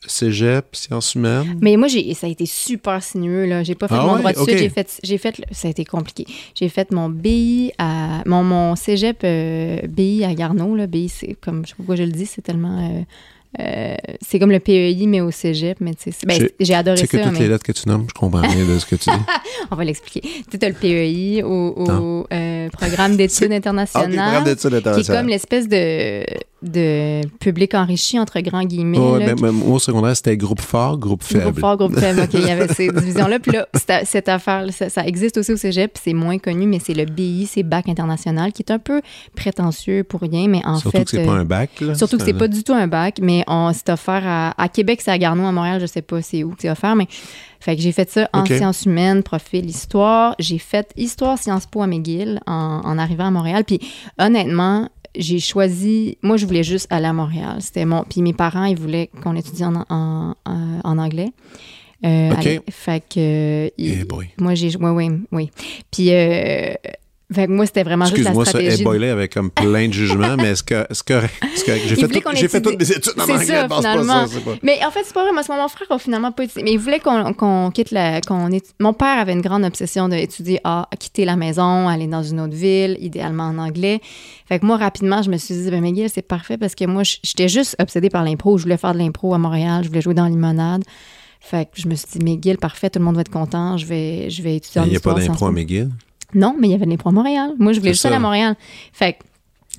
Cégep, 0.07 0.67
sciences 0.75 1.15
humaines? 1.15 1.59
Mais 1.61 1.77
moi, 1.77 1.89
j'ai, 1.89 2.13
ça 2.15 2.27
a 2.27 2.31
été 2.31 2.45
super 2.47 3.03
sinueux. 3.03 3.47
Là. 3.47 3.63
J'ai 3.63 3.75
pas 3.75 3.89
fait 3.89 3.95
Ah 3.99 4.03
mon 4.07 4.13
ouais? 4.15 4.19
droit 4.19 4.33
de 4.33 4.37
suite. 4.39 4.51
Ok. 4.51 4.59
J'ai 4.59 4.69
fait, 4.69 5.01
j'ai 5.03 5.19
fait, 5.19 5.35
ça 5.53 5.69
a 5.69 5.71
été 5.71 5.85
compliqué. 5.85 6.27
J'ai 6.55 6.69
fait 6.69 6.91
mon 6.91 7.09
BI 7.09 7.73
à, 7.79 8.23
mon, 8.27 8.43
mon 8.43 8.75
cégep 8.77 9.21
euh, 9.25 9.79
BI 9.89 10.25
à 10.25 10.35
Garneau. 10.35 10.75
Là. 10.75 10.87
BI, 10.87 11.09
c'est 11.09 11.35
comme, 11.41 11.63
je 11.65 11.69
sais 11.71 11.75
pas 11.75 11.77
pourquoi 11.79 11.97
je 11.97 12.03
le 12.03 12.11
dis, 12.13 12.27
c'est 12.27 12.43
tellement, 12.43 12.79
euh, 12.99 13.03
euh, 13.61 13.95
c'est 14.21 14.39
comme 14.39 14.51
le 14.51 14.59
PEI, 14.61 15.07
mais 15.07 15.21
au 15.21 15.31
cégep. 15.31 15.79
Mais 15.81 15.95
tu 15.95 16.05
sais, 16.05 16.11
c'est- 16.13 16.27
ben, 16.27 16.49
J'ai- 16.59 16.75
adoré 16.75 16.97
Tu 16.97 17.03
sais 17.03 17.07
que 17.09 17.19
ça. 17.19 17.25
toutes 17.25 17.33
mais 17.35 17.39
les 17.41 17.49
lettres 17.49 17.65
que 17.65 17.73
tu 17.73 17.89
nommes, 17.89 18.07
je 18.09 18.15
comprends 18.19 18.41
rien 18.41 18.67
de 18.67 18.79
ce 18.79 18.87
que 18.87 18.97
tu 18.97 19.09
dis. 19.11 19.17
On 19.71 19.77
va 19.77 19.85
l'expliquer. 19.85 20.21
Tu 20.51 20.59
sais, 20.59 20.65
as 20.65 20.69
le 20.69 20.75
PEI 20.75 21.43
au, 21.45 22.27
euh, 22.33 22.69
programme 22.71 23.17
d'études 23.17 23.53
internationales. 23.53 24.11
programme 24.11 24.45
d'études 24.45 24.83
qui 24.95 25.01
est 25.01 25.07
comme 25.17 25.29
l'espèce 25.29 25.69
de, 25.69 26.25
de 26.63 27.21
public 27.39 27.75
enrichi 27.75 28.19
entre 28.19 28.41
grands 28.41 28.65
guillemets. 28.65 28.99
Ouais, 28.99 29.21
là, 29.21 29.27
ben, 29.27 29.35
qui- 29.37 29.43
ben, 29.43 29.51
moi, 29.53 29.77
au 29.77 29.79
secondaire, 29.79 30.17
c'était 30.17 30.37
groupe 30.37 30.61
fort, 30.61 30.99
groupe 30.99 31.23
faible. 31.23 31.45
Groupe 31.45 31.61
fort, 31.61 31.77
groupe 31.77 31.99
faible. 31.99 32.21
OK, 32.21 32.35
il 32.35 32.47
y 32.47 32.51
avait 32.51 32.69
ces 32.75 32.89
divisions-là. 32.89 33.39
Puis 33.41 33.53
là, 33.53 33.67
cette, 34.05 34.29
affaire, 34.29 34.67
ça, 34.73 34.89
ça 34.89 35.07
existe 35.07 35.37
aussi 35.39 35.53
au 35.53 35.57
cégep, 35.57 35.93
puis 35.95 36.03
c'est 36.05 36.15
moins 36.15 36.39
connu, 36.39 36.67
mais 36.67 36.79
c'est 36.79 36.95
le 36.95 37.05
BI, 37.05 37.47
c'est 37.47 37.63
Bac 37.63 37.89
international, 37.89 38.53
qui 38.53 38.63
est 38.63 38.71
un 38.73 38.79
peu 38.79 39.03
prétentieux 39.37 40.05
pour 40.05 40.21
rien, 40.21 40.49
mais 40.49 40.65
en 40.65 40.77
Surtout 40.77 40.99
fait. 40.99 41.05
que 41.05 41.11
c'est 41.11 41.23
euh, 41.23 41.27
pas 41.27 41.33
un 41.33 41.45
bac. 41.45 41.71
Là. 41.81 41.95
Surtout 41.95 42.19
que 42.19 42.25
c'est 42.25 42.33
pas 42.33 42.49
du 42.49 42.63
tout 42.63 42.73
un 42.75 42.87
bac, 42.87 43.19
mais 43.21 43.45
on 43.49 43.73
s'est 43.73 43.91
offert 43.91 44.23
à, 44.25 44.55
à 44.63 44.69
Québec, 44.69 45.01
c'est 45.03 45.11
à 45.11 45.19
Garneau, 45.19 45.45
à 45.47 45.53
Montréal, 45.53 45.81
je 45.81 45.87
sais 45.87 46.03
pas 46.03 46.23
c'est 46.23 46.45
où 46.45 46.51
que 46.51 46.63
c'est 46.63 46.71
offert, 46.71 46.95
mais 46.97 47.09
fait 47.61 47.77
que 47.77 47.83
j'ai 47.83 47.93
fait 47.93 48.11
ça 48.11 48.29
en 48.33 48.45
sciences 48.45 48.87
humaines, 48.87 49.23
profil 49.23 49.67
histoire. 49.67 50.35
J'ai 50.41 50.59
fait 50.59 50.91
histoire 50.97 51.39
Sciences 51.39 51.67
Po 51.67 51.83
à 51.83 51.87
McGill 51.87 52.41
en, 52.47 52.81
en 52.85 52.99
arrivant 52.99 53.27
à 53.27 53.31
Montréal. 53.31 53.63
Puis 53.65 53.79
honnêtement, 54.19 54.89
j'ai 55.17 55.39
choisi. 55.41 56.19
Moi, 56.23 56.37
je 56.37 56.47
voulais 56.47 56.63
juste 56.65 56.87
aller 56.91 57.07
à 57.07 57.13
Montréal. 57.13 57.57
C'était 57.61 57.85
mon. 57.85 58.05
Puis 58.05 58.23
mes 58.23 58.33
parents, 58.33 58.65
ils 58.65 58.79
voulaient 58.79 59.11
qu'on 59.23 59.37
étudie 59.37 59.65
en, 59.65 59.75
en, 59.89 60.35
en- 60.45 60.81
en 60.85 60.99
anglais. 60.99 61.31
Euh, 62.05 62.33
OK. 62.33 62.39
allez, 62.39 62.61
fait 62.71 63.01
que. 63.09 63.67
euh, 63.67 63.71
Eh 63.79 64.05
moi, 64.39 64.55
j'ai. 64.55 64.75
Oui, 64.77 64.91
oui, 64.91 65.11
oui. 65.31 65.51
Puis, 65.91 66.09
euh, 66.11 66.75
Fait 67.33 67.47
que 67.47 67.53
moi, 67.53 67.67
c'était 67.67 67.83
vraiment 67.83 68.05
juste 68.05 68.17
la 68.19 68.21
Excuse-moi, 68.23 68.45
ça 68.45 68.51
stratégie. 68.51 68.81
est 68.81 68.85
boilé 68.85 69.09
avec 69.09 69.33
comme 69.35 69.51
plein 69.51 69.89
de 69.89 69.93
jugements, 69.93 70.37
mais 70.37 70.51
est-ce 70.51 70.63
que, 70.63 70.87
est-ce 70.91 71.03
que, 71.03 71.15
est-ce 71.15 71.65
que 71.65 71.73
j'ai 71.87 71.97
fait, 71.97 72.09
tout- 72.09 72.21
j'ai 72.35 72.49
fait 72.49 72.59
étudie- 72.59 72.63
toutes 72.63 72.79
mes 72.79 72.91
études 72.91 73.13
en 73.21 73.25
C'est 73.27 73.33
anglais, 73.33 73.47
ça, 73.47 73.69
pense 73.69 73.83
pas 73.83 73.91
finalement. 73.93 74.27
ça, 74.27 74.41
pas. 74.41 74.51
Mais 74.63 74.79
en 74.85 74.91
fait, 74.91 75.01
c'est 75.05 75.15
pas 75.15 75.23
vrai. 75.23 75.33
Moi, 75.33 75.43
mon 75.49 75.69
frère 75.69 75.87
a 75.91 75.99
finalement 75.99 76.33
pas 76.33 76.45
étudié. 76.45 76.63
Mais 76.65 76.73
il 76.73 76.79
voulait 76.79 77.01
qu'on 77.01 77.33
qu'on 77.33 77.71
quitte 77.71 77.91
la. 77.91 78.21
qu'on 78.21 78.49
étu- 78.51 78.73
Mon 78.81 78.93
père 78.93 79.19
avait 79.19 79.33
une 79.33 79.41
grande 79.43 79.65
obsession 79.65 80.09
d'étudier 80.09 80.61
à 80.65 80.89
quitter 80.99 81.25
la 81.25 81.37
maison, 81.37 81.89
aller 81.89 82.07
dans 82.07 82.23
une 82.23 82.41
autre 82.41 82.55
ville, 82.55 82.97
idéalement 83.01 83.45
en 83.45 83.59
anglais. 83.59 84.01
Fait 84.49 84.59
que 84.59 84.67
moi, 84.67 84.77
rapidement, 84.77 85.23
je 85.23 85.31
me 85.31 85.37
suis 85.39 85.55
dit, 85.55 85.71
ben, 85.71 85.81
McGill, 85.81 86.11
c'est 86.13 86.23
parfait 86.23 86.59
parce 86.59 86.75
que 86.75 86.85
moi, 86.85 87.03
j'étais 87.05 87.49
juste 87.49 87.77
obsédée 87.81 88.11
par 88.11 88.25
l'impro. 88.25 88.59
Je 88.59 88.65
voulais 88.65 88.77
faire 88.77 88.93
de 88.93 88.99
l'impro 88.99 89.33
à 89.35 89.39
Montréal. 89.39 89.83
Je 89.85 89.89
voulais 89.89 90.03
jouer 90.03 90.15
dans 90.15 90.27
Limonade. 90.27 90.83
Fait 91.45 91.65
que 91.65 91.81
je 91.81 91.89
me 91.89 91.95
suis 91.97 92.07
dit, 92.17 92.25
McGill, 92.25 92.57
parfait, 92.59 92.89
tout 92.89 93.01
le 93.01 93.05
monde 93.05 93.17
va 93.17 93.23
être 93.23 93.31
content. 93.31 93.77
Je 93.77 93.85
vais, 93.87 94.31
je 94.31 94.43
vais 94.43 94.57
étudier 94.57 94.81
en 94.81 94.85
Il 94.85 94.91
n'y 94.91 94.97
a 94.97 95.01
pas 95.01 95.15
d'impro 95.15 95.47
à. 95.47 95.51
McGill. 95.53 95.91
Non, 96.35 96.55
mais 96.59 96.69
il 96.69 96.71
y 96.71 96.75
avait 96.75 96.85
de 96.87 96.91
l'impro 96.91 97.09
à 97.11 97.13
Montréal. 97.13 97.53
Moi, 97.59 97.73
je 97.73 97.81
voulais 97.81 97.93
juste 97.93 98.07
aller 98.07 98.17
à 98.17 98.19
Montréal. 98.21 98.57
Fait 98.93 99.15
que 99.15 99.19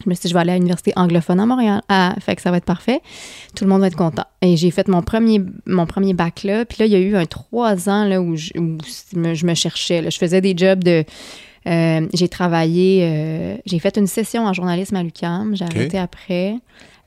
je 0.04 0.10
me 0.10 0.16
suis 0.16 0.24
dit, 0.24 0.30
je 0.30 0.34
vais 0.34 0.40
aller 0.40 0.52
à 0.52 0.56
l'université 0.56 0.92
anglophone 0.96 1.40
à 1.40 1.46
Montréal. 1.46 1.82
Ah, 1.90 2.16
fait 2.20 2.36
que 2.36 2.42
ça 2.42 2.52
va 2.52 2.58
être 2.58 2.66
parfait. 2.66 3.02
Tout 3.56 3.64
le 3.64 3.70
monde 3.70 3.82
va 3.82 3.88
être 3.88 3.96
content. 3.96 4.26
Et 4.42 4.58
j'ai 4.58 4.72
fait 4.72 4.88
mon 4.88 5.02
premier, 5.02 5.42
mon 5.66 5.86
premier 5.86 6.14
bac 6.14 6.44
là. 6.44 6.66
Puis 6.66 6.78
là, 6.80 6.86
il 6.88 6.92
y 6.92 6.96
a 6.96 7.00
eu 7.00 7.16
un 7.16 7.26
trois 7.26 7.90
ans 7.90 8.04
là, 8.06 8.22
où, 8.22 8.36
je, 8.36 8.52
où 8.60 8.78
je 9.34 9.46
me- 9.46 9.54
cherchais. 9.56 10.02
là. 10.02 10.10
Je 10.10 10.18
faisais 10.18 10.42
des 10.42 10.56
jobs 10.58 10.84
de. 10.84 11.04
euh, 11.68 12.08
j'ai 12.14 12.28
travaillé. 12.28 13.02
euh, 13.04 13.58
j'ai 13.66 13.80
fait 13.80 13.96
une 13.98 14.08
session 14.08 14.46
en 14.46 14.54
journalisme 14.54 14.96
à 14.96 15.04
l'UQAM. 15.04 15.56
J'ai 15.56 15.66
arrêté 15.66 15.98
après. 16.00 16.56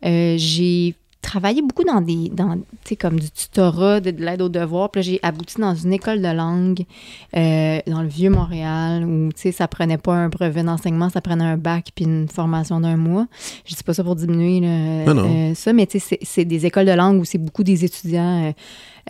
Euh, 0.04 0.34
j'ai 0.38 0.94
travaillé 1.26 1.60
beaucoup 1.60 1.84
dans 1.84 2.00
des. 2.00 2.30
Dans, 2.30 2.54
tu 2.56 2.62
sais, 2.84 2.96
comme 2.96 3.18
du 3.18 3.30
tutorat, 3.30 4.00
de, 4.00 4.10
de 4.12 4.24
l'aide 4.24 4.40
aux 4.42 4.48
devoirs. 4.48 4.90
Puis 4.90 5.00
là, 5.00 5.02
j'ai 5.02 5.20
abouti 5.22 5.60
dans 5.60 5.74
une 5.74 5.92
école 5.92 6.22
de 6.22 6.28
langue 6.28 6.84
euh, 7.36 7.78
dans 7.86 8.02
le 8.02 8.08
vieux 8.08 8.30
Montréal 8.30 9.04
où, 9.04 9.30
tu 9.34 9.40
sais, 9.42 9.52
ça 9.52 9.68
prenait 9.68 9.98
pas 9.98 10.14
un 10.14 10.28
brevet 10.28 10.62
d'enseignement, 10.62 11.10
ça 11.10 11.20
prenait 11.20 11.44
un 11.44 11.56
bac 11.56 11.88
puis 11.94 12.04
une 12.04 12.28
formation 12.28 12.80
d'un 12.80 12.96
mois. 12.96 13.26
Je 13.66 13.74
dis 13.74 13.82
pas 13.82 13.92
ça 13.94 14.04
pour 14.04 14.16
diminuer 14.16 14.60
là, 14.60 15.12
Non, 15.12 15.14
non. 15.22 15.50
euh, 15.50 15.54
ça, 15.54 15.72
mais 15.72 15.86
tu 15.86 15.98
sais, 15.98 16.06
c'est- 16.08 16.24
c'est 16.24 16.44
des 16.44 16.64
écoles 16.66 16.86
de 16.86 16.92
langue 16.92 17.20
où 17.20 17.24
c'est 17.24 17.38
beaucoup 17.38 17.64
des 17.64 17.84
étudiants 17.84 18.46
euh, 18.48 18.52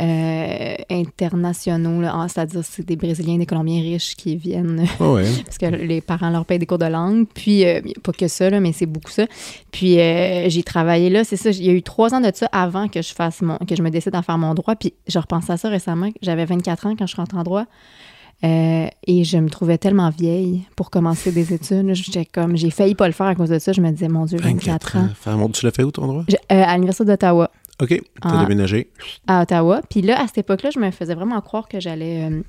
euh, 0.00 0.74
internationaux. 0.90 2.02
Ah, 2.06 2.26
c'est-à-dire 2.28 2.60
c'est 2.64 2.84
des 2.86 2.96
Brésiliens, 2.96 3.38
des 3.38 3.46
Colombiens 3.46 3.80
riches 3.80 4.14
qui 4.16 4.36
viennent 4.36 4.84
Ah 5.00 5.10
ouais. 5.12 5.24
parce 5.44 5.58
que 5.58 5.66
les 5.66 6.00
parents 6.00 6.30
leur 6.30 6.44
payent 6.44 6.58
des 6.58 6.66
cours 6.66 6.78
de 6.78 6.86
langue. 6.86 7.26
Puis, 7.34 7.64
euh, 7.64 7.80
pas 8.02 8.12
que 8.12 8.28
ça, 8.28 8.50
là, 8.50 8.60
mais 8.60 8.72
c'est 8.72 8.86
beaucoup 8.86 9.10
ça. 9.10 9.26
Puis, 9.70 9.98
euh, 9.98 10.48
j'ai 10.48 10.62
travaillé 10.62 11.10
là, 11.10 11.24
c'est 11.24 11.36
ça. 11.36 11.50
Il 11.50 11.64
y 11.64 11.70
a 11.70 11.72
eu 11.72 11.82
trois 11.82 12.14
ans 12.14 12.20
de 12.20 12.30
ça 12.34 12.46
avant 12.52 12.88
que 12.88 13.02
je 13.02 13.14
fasse 13.14 13.40
mon, 13.42 13.56
que 13.58 13.74
je 13.76 13.82
me 13.82 13.90
décide 13.90 14.14
à 14.14 14.22
faire 14.22 14.38
mon 14.38 14.54
droit. 14.54 14.76
Puis, 14.76 14.92
je 15.08 15.18
repensais 15.18 15.52
à 15.52 15.56
ça 15.56 15.68
récemment. 15.68 16.10
J'avais 16.22 16.44
24 16.44 16.86
ans 16.86 16.94
quand 16.96 17.06
je 17.06 17.12
suis 17.12 17.20
rentrée 17.20 17.38
en 17.38 17.42
droit. 17.42 17.64
Euh, 18.44 18.86
et 19.06 19.24
je 19.24 19.38
me 19.38 19.48
trouvais 19.48 19.78
tellement 19.78 20.10
vieille 20.10 20.64
pour 20.76 20.90
commencer 20.90 21.32
des 21.32 21.54
études. 21.54 21.94
J'étais 21.94 22.26
comme, 22.26 22.54
j'ai 22.54 22.68
failli 22.70 22.94
pas 22.94 23.06
le 23.06 23.14
faire 23.14 23.24
à 23.26 23.34
cause 23.34 23.48
de 23.48 23.58
ça. 23.58 23.72
Je 23.72 23.80
me 23.80 23.90
disais, 23.90 24.08
mon 24.08 24.26
Dieu, 24.26 24.38
24, 24.38 24.96
ans. 24.98 25.08
Faire 25.18 25.38
mon- 25.38 25.48
Tu 25.48 25.64
l'as 25.64 25.72
fait 25.72 25.82
où 25.84 25.90
ton 25.90 26.06
droit? 26.06 26.24
Je- 26.28 26.34
euh, 26.36 26.62
à 26.62 26.74
l'Université 26.74 27.06
d'Ottawa 27.06 27.50
OK. 27.82 27.88
Tu 27.88 27.96
as 28.22 28.28
Ah. 28.30 28.40
déménagé. 28.44 28.90
à 29.26 29.42
Ottawa. 29.42 29.82
Puis 29.90 30.00
là, 30.02 30.20
à 30.20 30.26
cette 30.26 30.38
époque-là, 30.38 30.70
je 30.74 30.78
me 30.78 30.90
faisais 30.90 31.14
vraiment 31.14 31.40
croire 31.42 31.68
que 31.68 31.78
j'allais 31.78 32.24
euh, 32.30 32.40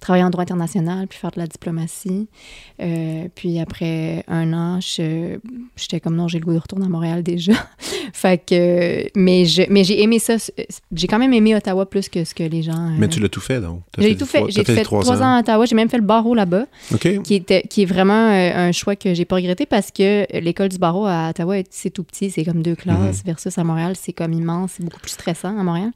travailler 0.00 0.24
en 0.24 0.30
droit 0.30 0.42
international 0.42 1.06
puis 1.08 1.18
faire 1.18 1.32
de 1.32 1.40
la 1.40 1.46
diplomatie. 1.48 2.28
Euh, 2.80 3.26
puis 3.34 3.58
après 3.58 4.24
un 4.28 4.52
an, 4.52 4.78
j'étais 4.80 6.00
comme 6.00 6.14
non, 6.16 6.28
j'ai 6.28 6.38
le 6.38 6.44
goût 6.44 6.52
de 6.54 6.58
retourner 6.58 6.86
à 6.86 6.88
Montréal 6.88 7.22
déjà. 7.22 7.52
fait 8.12 8.38
que, 8.38 9.06
mais 9.18 9.44
j'ai 9.46 10.02
aimé 10.02 10.18
ça. 10.18 10.36
J'ai 10.92 11.06
quand 11.08 11.18
même 11.18 11.32
aimé 11.32 11.56
Ottawa 11.56 11.86
plus 11.88 12.08
que 12.08 12.24
ce 12.24 12.34
que 12.34 12.44
les 12.44 12.62
gens. 12.62 12.72
euh, 12.72 12.96
Mais 12.98 13.08
tu 13.08 13.18
l'as 13.20 13.28
tout 13.28 13.40
fait, 13.40 13.60
donc. 13.60 13.82
T'as 13.92 14.02
j'ai 14.02 14.10
fait 14.10 14.14
tout 14.16 14.26
trois- 14.26 14.46
fait. 14.46 14.52
J'ai 14.52 14.64
t'as 14.64 14.74
fait 14.74 14.82
trois 14.82 15.22
ans 15.22 15.36
à 15.36 15.40
Ottawa. 15.40 15.64
J'ai 15.66 15.74
même 15.74 15.88
fait 15.88 15.98
le 15.98 16.04
barreau 16.04 16.34
là-bas, 16.34 16.66
OK. 16.94 17.22
qui, 17.22 17.34
était, 17.34 17.62
qui 17.62 17.82
est 17.82 17.86
vraiment 17.86 18.28
un 18.28 18.70
choix 18.72 18.94
que 18.96 19.12
j'ai 19.14 19.24
pas 19.24 19.36
regretté 19.36 19.66
parce 19.66 19.90
que 19.90 20.26
l'école 20.40 20.68
du 20.68 20.78
barreau 20.78 21.06
à 21.06 21.30
Ottawa, 21.30 21.56
c'est 21.70 21.90
tout 21.90 22.04
petit. 22.04 22.30
C'est 22.30 22.44
comme 22.44 22.62
deux 22.62 22.76
classes 22.76 23.24
versus 23.24 23.58
à 23.58 23.64
Montréal, 23.64 23.94
c'est 23.96 24.12
comme 24.12 24.32
immense. 24.32 24.67
C'est 24.68 24.84
beaucoup 24.84 25.00
plus 25.00 25.10
stressant 25.12 25.58
à 25.58 25.62
Montréal. 25.62 25.90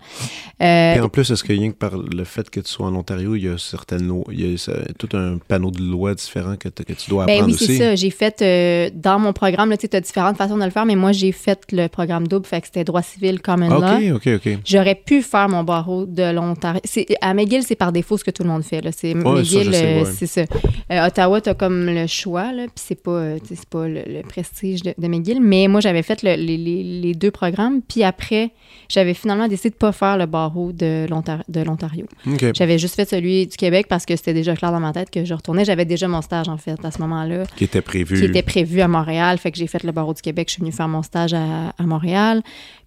Euh, 0.62 0.94
Et 0.96 1.00
en 1.00 1.08
plus, 1.08 1.30
est-ce 1.30 1.44
que 1.44 1.52
rien 1.52 1.70
que 1.70 1.76
par 1.76 1.96
le 1.96 2.24
fait 2.24 2.48
que 2.50 2.60
tu 2.60 2.70
sois 2.70 2.86
en 2.86 2.94
Ontario, 2.94 3.34
il 3.36 3.44
y 3.44 3.48
a 3.48 3.58
certaines 3.58 4.06
lois, 4.06 4.24
il 4.30 4.40
y 4.40 4.54
a 4.54 4.92
tout 4.98 5.08
un 5.16 5.38
panneau 5.38 5.70
de 5.70 5.82
lois 5.82 6.14
différents 6.14 6.56
que, 6.56 6.68
tu 6.68 7.10
dois 7.10 7.26
Ben 7.26 7.34
apprendre 7.40 7.54
oui, 7.58 7.66
c'est 7.66 7.78
ça. 7.78 7.94
J'ai 7.94 8.10
fait 8.10 8.42
euh, 8.42 8.90
dans 8.94 9.18
mon 9.18 9.32
programme, 9.32 9.74
tu 9.76 9.88
as 9.94 10.00
différentes 10.00 10.36
façons 10.36 10.56
de 10.56 10.64
le 10.64 10.70
faire, 10.70 10.86
mais 10.86 10.96
moi, 10.96 11.12
j'ai 11.12 11.32
fait 11.32 11.60
le 11.72 11.88
programme 11.88 12.26
double, 12.28 12.46
fait 12.46 12.60
que 12.60 12.66
c'était 12.66 12.84
droit 12.84 13.02
civil, 13.02 13.40
common 13.40 13.68
law. 13.68 14.14
OK, 14.14 14.26
OK, 14.26 14.28
OK. 14.46 14.58
J'aurais 14.64 14.94
pu 14.94 15.22
faire 15.22 15.48
mon 15.48 15.64
barreau 15.64 16.06
de 16.06 16.32
l'Ontario. 16.32 16.80
À 17.20 17.34
McGill, 17.34 17.62
c'est 17.62 17.76
par 17.76 17.92
défaut 17.92 18.16
ce 18.16 18.24
que 18.24 18.30
tout 18.30 18.42
le 18.42 18.48
monde 18.48 18.62
fait. 18.62 18.80
C'est 18.96 19.14
Ouais, 19.14 19.22
McGill, 19.40 19.70
euh, 19.74 20.02
ouais. 20.04 20.10
c'est 20.12 20.26
ça. 20.26 20.42
Euh, 20.90 21.06
Ottawa, 21.06 21.40
tu 21.40 21.48
as 21.50 21.54
comme 21.54 21.86
le 21.86 22.06
choix, 22.06 22.50
puis 22.54 22.68
c'est 22.76 23.02
pas, 23.02 23.34
pas 23.70 23.88
le, 23.88 24.02
le 24.06 24.22
prestige 24.22 24.82
de, 24.82 24.94
de 24.96 25.08
McGill. 25.08 25.40
Mais 25.40 25.68
moi, 25.68 25.80
j'avais 25.80 26.02
fait 26.02 26.22
le- 26.22 26.34
les, 26.34 26.56
les- 26.56 26.82
les 27.00 27.14
deux 27.14 27.30
programmes, 27.30 27.80
puis 27.82 28.02
après, 28.02 28.50
j'avais 28.88 29.14
finalement 29.14 29.48
décidé 29.48 29.70
de 29.70 29.74
pas 29.74 29.92
faire 29.92 30.18
le 30.18 30.26
barreau 30.26 30.72
de 30.72 31.06
l'Ontar- 31.08 31.44
de 31.48 31.60
l'Ontario. 31.62 32.06
J'avais 32.54 32.78
juste 32.78 32.94
fait 32.94 33.08
celui 33.08 33.46
du 33.46 33.56
Québec 33.56 33.86
parce 33.88 34.04
que 34.06 34.14
c'était 34.16 34.34
déjà 34.34 34.54
clair 34.54 34.70
dans 34.72 34.80
ma 34.80 34.92
tête 34.92 35.10
que 35.10 35.24
je 35.24 35.32
retournais. 35.34 35.64
J'avais 35.64 35.84
déjà 35.84 36.08
mon 36.08 36.20
stage, 36.22 36.48
en 36.48 36.58
fait, 36.58 36.84
à 36.84 36.90
ce 36.90 36.98
moment-là 37.00 37.44
Qui 37.56 37.64
était 37.64 37.80
prévu. 37.80 38.18
qui 38.18 38.24
était 38.26 38.42
prévu 38.42 38.80
à 38.80 38.88
Montréal. 38.88 39.38
Fait 39.38 39.50
que 39.50 39.58
j'ai 39.58 39.66
fait 39.66 39.82
le 39.84 39.92
barreau 39.92 40.12
du 40.14 40.20
Québec. 40.22 40.48
Je 40.48 40.54
suis 40.54 40.60
venue 40.60 40.72
faire 40.72 40.88
mon 40.88 41.02
stage 41.02 41.32
à, 41.34 41.70
à 41.78 41.82
Montréal. 41.84 42.42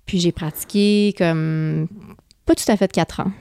Puis 0.05 0.19
j'ai 0.19 0.31
pratiqué 0.31 1.15
comme 1.17 1.87
pas 2.45 2.53
tout 2.55 2.71
à 2.71 2.77
fait 2.77 2.91
quatre 2.91 3.21
ans. 3.21 3.31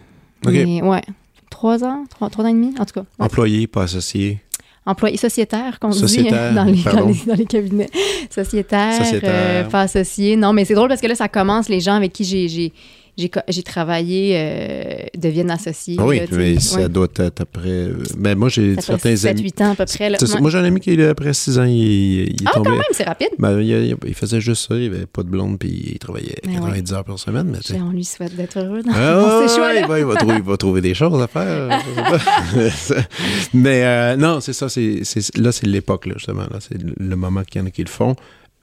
OK. 0.46 0.52
Mais 0.52 0.82
ouais. 0.82 1.02
Trois 1.50 1.84
ans, 1.84 2.04
trois, 2.08 2.30
trois 2.30 2.44
ans 2.44 2.48
et 2.48 2.52
demi, 2.52 2.74
en 2.80 2.84
tout 2.84 2.94
cas. 2.94 3.00
Ouais. 3.18 3.26
Employé, 3.26 3.66
pas 3.66 3.82
associé. 3.82 4.40
Employé 4.86 5.16
sociétaire, 5.16 5.78
qu'on 5.80 5.88
dit 5.88 5.98
Sociétaire, 5.98 6.52
dans 6.52 6.64
les, 6.64 6.82
dans, 6.82 7.06
les, 7.06 7.14
dans 7.26 7.34
les 7.34 7.46
cabinets. 7.46 7.88
Sociétaire, 8.28 9.02
Sociétaire. 9.02 9.30
euh, 9.32 9.64
pas 9.64 9.82
associé. 9.82 10.36
Non, 10.36 10.52
mais 10.52 10.66
c'est 10.66 10.74
drôle 10.74 10.88
parce 10.88 11.00
que 11.00 11.06
là, 11.06 11.14
ça 11.14 11.28
commence. 11.28 11.70
Les 11.70 11.80
gens 11.80 11.94
avec 11.94 12.12
qui 12.12 12.24
j'ai, 12.24 12.72
j'ai, 13.16 13.62
travaillé 13.62 14.32
euh, 14.36 15.06
deviennent 15.16 15.50
associés. 15.50 15.96
Ah 16.00 16.06
oui, 16.06 16.18
là, 16.18 16.26
mais 16.32 16.58
ça 16.58 16.80
Ouais. 16.80 16.88
doit 16.88 17.06
être 17.16 17.40
après. 17.42 17.68
euh, 17.68 17.94
Ben, 18.18 18.36
moi, 18.36 18.48
j'ai 18.48 18.74
certains 18.80 18.98
fait 18.98 19.16
7, 19.16 19.30
amis. 19.30 19.42
8 19.42 19.60
ans 19.60 19.70
à 19.70 19.74
peu 19.76 19.84
près. 19.84 20.10
là. 20.10 20.18
Ouais. 20.20 20.40
Moi, 20.40 20.50
j'ai 20.50 20.58
un 20.58 20.64
ami 20.64 20.80
qui, 20.80 21.00
après 21.02 21.32
six 21.32 21.58
ans, 21.58 21.64
il, 21.64 22.34
Ah, 22.46 22.50
tombé. 22.54 22.70
quand 22.70 22.74
même, 22.76 22.82
c'est 22.92 23.04
rapide. 23.04 23.28
Ben, 23.38 23.60
il, 23.60 24.14
faisait 24.14 24.40
juste 24.40 24.66
ça, 24.68 24.76
il 24.76 24.86
avait 24.86 25.06
pas 25.06 25.22
de 25.22 25.28
blonde, 25.28 25.58
puis 25.58 25.92
il 25.92 25.98
travaillait 25.98 26.34
Ben 26.44 26.54
90 26.54 26.92
heures 26.92 27.04
par 27.04 27.18
semaine. 27.18 27.52
Mais. 27.70 27.80
On 27.80 27.90
lui 27.90 28.04
souhaite 28.04 28.34
d'être 28.36 28.58
heureux 28.58 28.82
dans, 28.82 28.92
Ah, 28.94 29.40
ouais, 29.40 29.48
ces 29.48 29.54
choix-là. 29.56 29.98
il, 29.98 30.04
va, 30.04 30.14
trouver, 30.16 30.34
il 30.36 30.42
va 30.42 30.56
trouver 30.56 30.80
des 30.80 30.94
choses 30.94 31.22
à 31.22 31.26
faire. 31.28 31.80
Mais 33.54 33.84
euh, 33.84 34.16
non, 34.16 34.40
c'est 34.40 34.52
ça. 34.52 34.68
C'est, 34.68 35.00
c'est- 35.04 35.36
là, 35.38 35.52
c'est 35.52 35.66
l'époque, 35.66 36.06
là, 36.06 36.14
justement. 36.16 36.42
Là, 36.42 36.58
c'est 36.60 36.78
le 36.82 37.16
moment 37.16 37.42
qu'il 37.44 37.60
y 37.60 37.64
en 37.64 37.66
a 37.66 37.70
qui 37.70 37.82
le 37.82 37.88
font. 37.88 38.16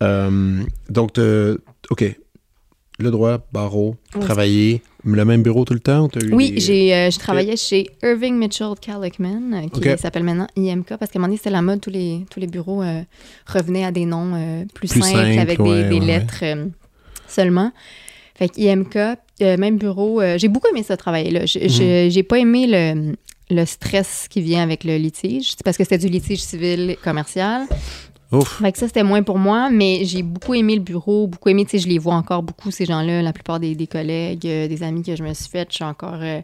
Euh, 0.04 0.62
donc, 0.90 1.12
OK. 1.90 2.16
Le 3.02 3.10
droit, 3.12 3.40
barreau, 3.52 3.96
Oui. 4.16 4.22
travailler, 4.22 4.82
le 5.04 5.26
même 5.26 5.42
bureau 5.42 5.66
tout 5.66 5.74
le 5.74 5.80
temps? 5.80 6.08
eu 6.24 6.34
Oui, 6.34 6.52
des- 6.52 6.60
j'ai 6.60 6.94
euh, 6.94 7.10
je 7.10 7.18
travaillais 7.18 7.56
chez 7.58 7.90
Irving 8.04 8.36
Mitchell 8.38 8.74
Kallickman, 8.80 9.54
euh, 9.54 9.68
qui 9.96 9.98
s'appelle 10.02 10.24
maintenant 10.24 10.48
IMK, 10.56 10.98
parce 10.98 11.12
qu'à 11.12 11.18
un 11.18 11.22
moment 11.22 11.28
donné, 11.30 11.38
c'était 11.38 11.50
la 11.50 11.62
mode, 11.64 11.82
tous 11.82 11.90
les, 11.90 12.26
tous 12.30 12.40
les 12.40 12.48
bureaux 12.48 12.84
euh, 12.84 13.02
revenaient 13.48 13.86
à 13.86 13.92
des 13.92 14.06
noms 14.06 14.34
euh, 14.36 14.66
plus, 14.76 14.90
Plus 14.90 15.02
simples, 15.02 15.40
avec 15.40 15.60
ouais, 15.60 15.84
des, 15.84 15.90
des 15.90 16.00
ouais, 16.00 16.06
lettres 16.06 16.44
seulement. 17.28 17.72
Fait 18.36 18.50
que 18.50 18.60
IMK, 18.60 19.18
même 19.60 19.78
bureau, 19.78 20.22
j'ai 20.38 20.48
beaucoup 20.48 20.68
aimé 20.68 20.84
ça 20.84 20.96
travailler 20.98 21.32
là. 21.32 21.46
J'ai 21.46 21.64
Mhm. 21.64 22.12
j'ai- 22.12 22.24
pas 22.24 22.38
aimé 22.38 22.66
le, 22.68 23.16
le 23.50 23.66
stress 23.66 24.28
qui 24.30 24.42
vient 24.42 24.62
avec 24.62 24.84
le 24.84 24.98
litige, 24.98 25.56
parce 25.66 25.78
que 25.78 25.84
c'était 25.84 25.98
du 25.98 26.08
litige 26.08 26.42
civil 26.42 26.96
commercial. 27.04 27.66
Ouf. 28.32 28.60
Fait 28.62 28.72
que 28.72 28.78
ça, 28.78 28.88
c'était 28.88 29.04
moins 29.04 29.24
pour 29.24 29.38
moi, 29.38 29.70
mais 29.70 30.02
j'ai 30.06 30.24
beaucoup 30.24 30.54
aimé 30.54 30.76
le 30.76 30.82
bureau, 30.82 31.28
beaucoup 31.28 31.50
aimé, 31.50 31.66
tu 31.66 31.72
sais, 31.72 31.80
je 31.80 31.88
les 31.90 31.98
vois 32.00 32.16
encore 32.16 32.44
beaucoup, 32.44 32.72
ces 32.72 32.86
gens-là, 32.86 33.22
la 33.22 33.34
plupart 33.34 33.60
des, 33.60 33.76
des 33.76 33.88
collègues, 33.88 34.46
euh, 34.48 34.68
des 34.70 34.84
amis 34.84 35.04
que 35.04 35.16
je 35.16 35.24
me 35.24 35.34
suis 35.34 35.50
fait, 35.50 35.68
je 35.70 35.76
suis 35.76 35.84
encore 35.84 36.20
euh, 36.22 36.40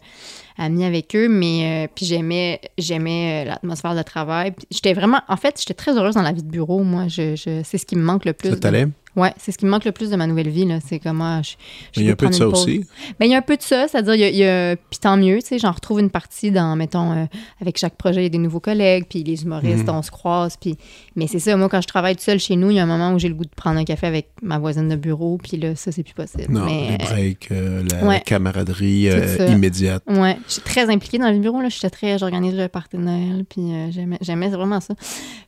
amie 0.57 0.83
avec 0.83 1.15
eux, 1.15 1.29
mais 1.29 1.85
euh, 1.85 1.87
puis 1.95 2.05
j'aimais, 2.05 2.59
j'aimais 2.77 3.45
l'atmosphère 3.45 3.95
de 3.95 4.01
travail. 4.01 4.53
J'étais 4.69 4.93
vraiment, 4.93 5.21
en 5.29 5.37
fait, 5.37 5.55
j'étais 5.59 5.73
très 5.73 5.97
heureuse 5.97 6.15
dans 6.15 6.21
la 6.23 6.33
vie 6.33 6.43
de 6.43 6.49
bureau, 6.49 6.83
moi, 6.83 7.07
je, 7.07 7.35
je- 7.35 7.61
c'est 7.63 7.77
ce 7.77 7.85
qui 7.85 7.95
me 7.95 8.03
manque 8.03 8.25
le 8.25 8.33
plus. 8.33 8.49
Ça 8.49 8.55
de- 8.55 8.59
t'allait? 8.59 8.87
Ouais, 9.17 9.33
c'est 9.37 9.51
ce 9.51 9.57
qui 9.57 9.65
me 9.65 9.71
manque 9.71 9.83
le 9.83 9.91
plus 9.91 10.09
de 10.11 10.15
ma 10.15 10.27
nouvelle 10.27 10.47
vie, 10.49 10.63
là, 10.65 10.77
c'est 10.87 10.99
comment 10.99 11.41
je, 11.43 11.55
je 11.93 11.99
Il 12.01 12.05
y 12.05 12.09
a 12.09 12.13
un 12.13 12.15
peu 12.15 12.27
de 12.29 12.33
ça 12.33 12.47
aussi. 12.47 12.85
Ben, 13.19 13.25
il 13.25 13.31
y 13.31 13.35
a 13.35 13.39
un 13.39 13.41
peu 13.41 13.57
de 13.57 13.61
ça, 13.63 13.87
c'est-à-dire, 13.87 14.13
il 14.13 14.21
y 14.21 14.23
a, 14.23 14.29
il 14.29 14.35
y 14.37 14.45
a- 14.45 14.75
puis 14.75 14.99
tant 14.99 15.17
mieux, 15.17 15.39
tu 15.41 15.47
sais, 15.47 15.59
j'en 15.59 15.71
retrouve 15.71 15.99
une 15.99 16.11
partie 16.11 16.51
dans, 16.51 16.75
mettons, 16.75 17.11
euh, 17.13 17.25
avec 17.59 17.77
chaque 17.77 17.95
projet, 17.95 18.21
il 18.21 18.23
y 18.23 18.27
a 18.27 18.29
des 18.29 18.37
nouveaux 18.37 18.59
collègues, 18.59 19.05
puis 19.09 19.23
les 19.23 19.41
humoristes, 19.43 19.87
Mhm. 19.87 19.95
on 19.95 20.01
se 20.03 20.11
croise, 20.11 20.55
puis, 20.55 20.77
mais 21.15 21.25
c'est 21.27 21.39
ça, 21.39 21.57
moi, 21.57 21.67
quand 21.67 21.81
je 21.81 21.87
travaille 21.87 22.15
tout 22.15 22.21
seul 22.23 22.39
chez 22.39 22.55
nous, 22.55 22.69
il 22.69 22.75
y 22.75 22.79
a 22.79 22.83
un 22.83 22.87
moment 22.87 23.11
où 23.13 23.19
j'ai 23.19 23.27
le 23.29 23.33
goût 23.35 23.45
de 23.45 23.49
prendre 23.55 23.79
un 23.79 23.85
café 23.85 24.05
avec 24.07 24.29
ma 24.43 24.59
voisine 24.59 24.87
de 24.87 24.95
bureau, 24.95 25.39
puis 25.41 25.57
là, 25.57 25.75
ça, 25.75 25.91
c'est 25.91 26.03
plus 26.03 26.13
possible. 26.13 26.53
Non, 26.53 26.65
mais, 26.65 26.91
les 26.91 26.97
breaks, 26.97 27.47
euh, 27.51 27.83
la 27.91 28.05
ouais. 28.07 28.21
camaraderie 28.25 29.09
euh, 29.09 29.47
immédiate. 29.49 30.03
euh, 30.09 30.21
ouais, 30.21 30.37
je 30.47 30.53
suis 30.53 30.61
très 30.61 30.89
impliquée 30.91 31.17
dans 31.17 31.31
le 31.31 31.39
bureau, 31.39 31.59
là, 31.61 31.69
j'étais 31.69 31.89
très, 31.89 32.19
j'organise 32.19 32.53
le 32.53 32.67
Noël, 32.93 33.45
puis 33.49 33.61
euh, 33.73 33.89
j'aimais, 34.21 34.49
vraiment 34.49 34.79
ça. 34.79 34.93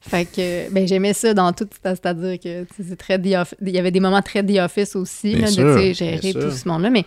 Fait 0.02 0.26
que, 0.26 0.72
ben, 0.72 0.88
j'aimais 0.88 1.14
ça 1.14 1.34
dans 1.34 1.52
tout, 1.54 1.68
c'est-à-dire 1.84 2.40
que, 2.40 2.66
c'est 2.84 2.96
très 2.96 3.20
The 3.20 3.36
Office- 3.36 3.56
il 3.66 3.70
y 3.74 3.78
avait 3.80 3.92
des 3.92 4.00
moments 4.00 4.22
très 4.22 4.44
The 4.44 4.58
Office 4.60 4.96
aussi, 4.96 5.32
Bien 5.36 5.42
là, 5.46 5.48
sûr, 5.48 5.76
de, 5.76 5.94
gérer 5.94 6.34
tout 6.34 6.52
ce 6.52 6.68
monde-là, 6.68 6.90
mais, 6.90 7.06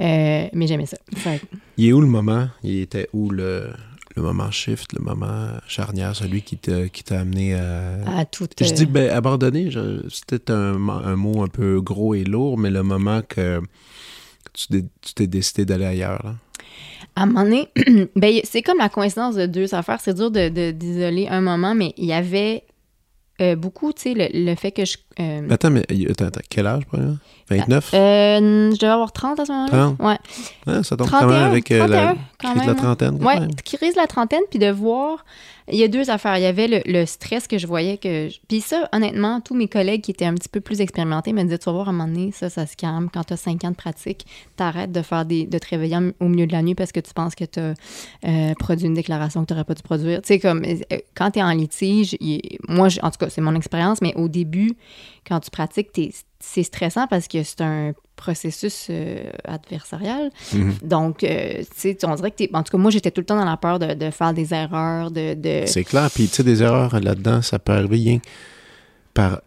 euh, 0.00 0.48
mais 0.52 0.66
j'aimais 0.66 0.86
ça. 0.86 0.96
Fait 1.16 1.40
Il 1.76 1.88
est 1.88 1.92
où 1.92 2.00
le 2.00 2.06
moment? 2.06 2.48
Il 2.62 2.80
était 2.80 3.08
où 3.12 3.30
le, 3.30 3.70
le 4.16 4.22
moment 4.22 4.50
shift, 4.50 4.92
le 4.92 5.02
moment 5.04 5.48
charnière, 5.66 6.14
celui 6.14 6.42
qui 6.42 6.56
t'a 6.56 6.88
qui 6.88 7.02
t'a 7.04 7.20
amené 7.20 7.54
à... 7.54 7.96
À 8.18 8.24
tout. 8.24 8.46
Je 8.60 8.64
euh, 8.64 8.70
dis 8.72 8.86
ben, 8.86 9.10
abandonner, 9.10 9.70
c'était 10.10 10.52
un, 10.52 10.88
un 10.88 11.16
mot 11.16 11.42
un 11.42 11.48
peu 11.48 11.80
gros 11.80 12.14
et 12.14 12.24
lourd, 12.24 12.58
mais 12.58 12.70
le 12.70 12.82
moment 12.82 13.22
que 13.26 13.60
tu 14.52 14.66
t'es- 14.68 14.84
tu 15.02 15.14
t'es 15.14 15.26
décidé 15.26 15.64
d'aller 15.64 15.86
ailleurs. 15.86 16.20
Là? 16.24 16.34
À 17.16 17.22
un 17.22 17.26
moment 17.26 17.42
donné, 17.44 17.68
ben, 18.16 18.40
c'est 18.44 18.62
comme 18.62 18.78
la 18.78 18.88
coïncidence 18.88 19.34
de 19.36 19.46
deux 19.46 19.74
affaires. 19.74 20.00
C'est 20.00 20.14
dur 20.14 20.30
de, 20.30 20.48
de- 20.48 20.70
d'isoler 20.72 21.28
un 21.28 21.40
moment, 21.40 21.74
mais 21.74 21.92
il 21.96 22.06
y 22.06 22.12
avait 22.12 22.64
euh, 23.40 23.56
beaucoup, 23.56 23.92
tu 23.92 24.02
sais, 24.02 24.14
le, 24.14 24.28
le 24.32 24.54
fait 24.54 24.70
que 24.72 24.84
je. 24.84 24.96
euh, 25.20 25.48
Attends, 25.50 25.70
mais 25.70 25.84
attends, 26.10 26.26
attends, 26.26 26.40
quel 26.48 26.66
âge, 26.66 26.84
premièrement? 26.86 27.16
29? 27.50 27.90
euh, 27.94 28.70
je 28.72 28.78
devais 28.78 28.92
avoir 28.92 29.12
30 29.12 29.40
à 29.40 29.44
ce 29.44 29.52
moment-là. 29.52 29.92
30? 29.96 30.00
Ouais. 30.00 30.16
Hein, 30.66 30.82
ça 30.82 30.96
tombe 30.96 31.08
quand 31.10 31.18
31, 31.18 31.38
même 31.40 31.50
avec 31.50 31.70
euh, 31.72 31.86
la 31.86 31.86
31, 31.86 32.16
quand 32.38 32.48
crise 32.50 32.54
de 32.54 32.58
la 32.60 32.66
même, 32.74 32.76
trentaine. 32.82 33.18
quand 33.18 33.26
Ouais, 33.26 33.40
même. 33.40 33.54
crise 33.64 33.94
de 33.94 34.00
la 34.00 34.06
trentaine, 34.06 34.42
puis 34.50 34.58
de 34.58 34.70
voir. 34.70 35.24
Il 35.68 35.78
y 35.78 35.82
a 35.82 35.88
deux 35.88 36.10
affaires. 36.10 36.36
Il 36.36 36.42
y 36.42 36.46
avait 36.46 36.82
le, 36.84 37.06
stress 37.06 37.46
que 37.48 37.56
je 37.58 37.66
voyais 37.66 37.96
que. 37.96 38.28
je- 38.28 38.38
Puis 38.48 38.60
ça, 38.60 38.88
honnêtement, 38.92 39.40
tous 39.40 39.54
mes 39.54 39.66
collègues 39.68 40.02
qui 40.02 40.10
étaient 40.10 40.26
un 40.26 40.34
petit 40.34 40.48
peu 40.50 40.60
plus 40.60 40.80
expérimentés 40.82 41.32
me 41.32 41.42
disaient 41.42 41.56
Tu 41.58 41.64
vas 41.66 41.72
voir, 41.72 41.86
à 41.88 41.90
un 41.90 41.94
moment 41.94 42.08
donné, 42.12 42.32
ça, 42.32 42.50
ça 42.50 42.66
se 42.66 42.76
calme. 42.76 43.08
Quand 43.12 43.24
tu 43.24 43.32
as 43.32 43.38
5 43.38 43.64
ans 43.64 43.70
de 43.70 43.76
pratique, 43.76 44.26
t'arrêtes 44.56 44.92
de 44.92 45.00
faire 45.02 45.24
des, 45.24 45.46
de 45.46 45.58
te 45.58 45.66
réveiller 45.68 45.98
au 46.20 46.28
milieu 46.28 46.46
de 46.46 46.52
la 46.52 46.62
nuit 46.62 46.74
parce 46.74 46.92
que 46.92 47.00
tu 47.00 47.14
penses 47.14 47.34
que 47.34 47.44
tu 47.44 47.60
as 47.60 48.54
produit 48.58 48.86
une 48.86 48.94
déclaration 48.94 49.42
que 49.42 49.46
tu 49.46 49.52
n'aurais 49.54 49.64
pas 49.64 49.74
dû 49.74 49.82
produire. 49.82 50.20
Tu 50.22 50.28
sais, 50.28 50.38
comme 50.38 50.64
euh, 50.64 50.98
quand 51.14 51.30
tu 51.30 51.38
es 51.38 51.42
en 51.42 51.52
litige, 51.52 52.16
moi, 52.68 52.88
en 53.02 53.10
tout 53.10 53.18
cas, 53.18 53.30
c'est 53.30 53.40
mon 53.40 53.54
expérience, 53.54 54.00
mais 54.02 54.14
au 54.16 54.28
début, 54.28 54.72
quand 55.26 55.40
tu 55.40 55.50
pratiques, 55.50 55.88
c'est 56.40 56.62
stressant 56.62 57.06
parce 57.06 57.26
que 57.26 57.42
c'est 57.42 57.62
un 57.62 57.92
processus 58.16 58.88
euh, 58.90 59.30
adversarial. 59.44 60.30
Mhm. 60.52 60.74
Donc, 60.82 61.24
euh, 61.24 61.58
tu 61.58 61.66
sais, 61.76 61.98
on 62.04 62.14
dirait 62.14 62.30
que 62.30 62.36
t'es... 62.36 62.50
En 62.52 62.62
tout 62.62 62.72
cas, 62.72 62.78
moi, 62.78 62.90
j'étais 62.90 63.10
tout 63.10 63.20
le 63.20 63.26
temps 63.26 63.36
dans 63.36 63.44
la 63.44 63.56
peur 63.56 63.78
de, 63.78 63.94
de 63.94 64.10
faire 64.10 64.32
des 64.32 64.54
erreurs, 64.54 65.10
de... 65.10 65.34
de... 65.34 65.64
C'est 65.66 65.84
clair. 65.84 66.10
Puis, 66.14 66.28
tu 66.28 66.36
sais, 66.36 66.44
des 66.44 66.62
erreurs 66.62 66.98
là-dedans, 67.00 67.42
ça 67.42 67.58
peut 67.58 67.72
arriver 67.72 67.96
rien 67.96 68.18
par, 69.14 69.40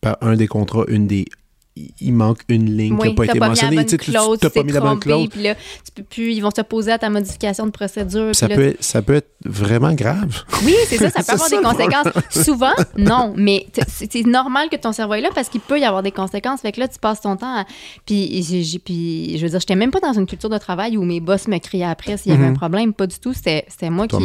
par 0.00 0.16
un 0.20 0.36
des 0.36 0.48
contrats, 0.48 0.84
une 0.88 1.06
des. 1.06 1.26
Il 1.74 2.12
manque 2.12 2.40
une 2.48 2.76
ligne 2.76 2.98
qui 2.98 3.08
n'a 3.08 3.14
pas 3.14 3.24
été 3.24 3.38
pas 3.38 3.48
mentionnée. 3.48 3.86
Tu 3.86 3.96
tu 3.96 4.12
pas 4.12 4.62
mis 4.62 4.72
la 4.72 4.80
bonne 4.80 5.00
clause. 5.00 5.28
puis 5.30 5.42
là, 5.42 5.54
tu 5.54 5.90
peux 5.94 6.02
plus, 6.02 6.32
ils 6.34 6.40
vont 6.40 6.50
s'opposer 6.54 6.92
à 6.92 6.98
ta 6.98 7.08
modification 7.08 7.64
de 7.64 7.70
procédure. 7.70 8.34
Ça 8.34 8.46
là, 8.46 8.56
peut, 8.56 8.66
être, 8.68 8.84
ça 8.84 9.00
peut 9.00 9.14
être 9.14 9.30
vraiment 9.46 9.94
grave. 9.94 10.42
Oui, 10.66 10.74
c'est 10.86 10.98
ça, 10.98 11.08
ça 11.08 11.22
peut 11.24 11.32
avoir 11.32 11.48
ça, 11.48 11.56
des 11.56 11.62
conséquences. 11.62 12.12
Souvent, 12.44 12.74
non, 12.98 13.32
mais 13.36 13.66
c'est 13.88 14.26
normal 14.26 14.68
que 14.68 14.76
ton 14.76 14.92
cerveau 14.92 15.14
est 15.14 15.22
là 15.22 15.30
parce 15.34 15.48
qu'il 15.48 15.62
peut 15.62 15.80
y 15.80 15.84
avoir 15.84 16.02
des 16.02 16.10
conséquences. 16.12 16.60
Fait 16.60 16.72
que 16.72 16.80
là, 16.80 16.88
tu 16.88 16.98
passes 16.98 17.22
ton 17.22 17.36
temps 17.36 17.60
à... 17.60 17.64
Puis, 18.04 18.42
j'ai- 18.42 18.62
j'ai- 18.62 18.78
puis 18.78 19.38
je 19.38 19.42
veux 19.42 19.48
dire, 19.50 19.60
j'étais 19.60 19.74
même 19.74 19.90
pas 19.90 20.00
dans 20.00 20.12
une 20.12 20.26
culture 20.26 20.50
de 20.50 20.58
travail 20.58 20.98
où 20.98 21.04
mes 21.04 21.20
boss 21.20 21.48
me 21.48 21.56
criaient 21.58 21.84
après 21.84 22.18
s'il 22.18 22.32
y 22.32 22.34
avait 22.34 22.44
Mhm. 22.48 22.52
un 22.52 22.56
problème. 22.56 22.92
Pas 22.92 23.06
du 23.06 23.18
tout. 23.18 23.32
C'était 23.32 23.64
moi 23.88 24.06
qui, 24.08 24.16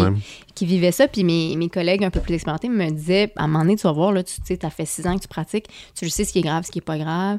qui 0.54 0.66
vivais 0.66 0.92
ça. 0.92 1.08
Puis 1.08 1.24
mes, 1.24 1.56
mes 1.56 1.70
collègues 1.70 2.04
un 2.04 2.10
peu 2.10 2.20
plus 2.20 2.34
expérimentés 2.34 2.68
me 2.68 2.90
disaient, 2.92 3.32
à 3.38 3.46
un 3.46 3.48
moment 3.48 3.64
donné, 3.64 3.78
tu 3.78 3.84
vas 3.84 3.94
voir, 3.94 4.12
là, 4.12 4.22
tu 4.24 4.34
sais, 4.46 4.60
as 4.66 4.70
fait 4.70 4.86
six 4.86 5.08
ans 5.08 5.16
que 5.16 5.22
tu 5.22 5.28
pratiques, 5.30 5.68
tu 5.98 6.10
sais 6.10 6.26
ce 6.26 6.34
qui 6.34 6.40
est 6.40 6.44
grave, 6.44 6.64
ce 6.66 6.72
qui 6.72 6.80
est 6.80 6.82
pas 6.82 6.98
grave. 6.98 7.37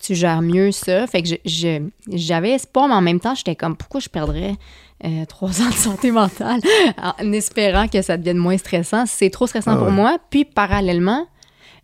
Tu 0.00 0.14
gères 0.14 0.42
mieux 0.42 0.72
ça. 0.72 1.06
Fait 1.06 1.22
que 1.22 1.28
j'avais 2.12 2.50
espoir, 2.50 2.88
mais 2.88 2.94
en 2.94 3.00
même 3.00 3.20
temps, 3.20 3.34
j'étais 3.34 3.56
comme, 3.56 3.76
pourquoi 3.76 4.00
je 4.00 4.08
perdrais 4.08 4.54
euh, 5.04 5.24
trois 5.26 5.62
ans 5.62 5.68
de 5.68 5.74
santé 5.74 6.10
mentale 6.10 6.60
en 7.20 7.32
espérant 7.32 7.88
que 7.88 8.02
ça 8.02 8.16
devienne 8.16 8.38
moins 8.38 8.58
stressant? 8.58 9.06
C'est 9.06 9.30
trop 9.30 9.46
stressant 9.46 9.72
Ah 9.74 9.76
pour 9.76 9.90
moi. 9.90 10.18
Puis 10.30 10.44
parallèlement, 10.44 11.26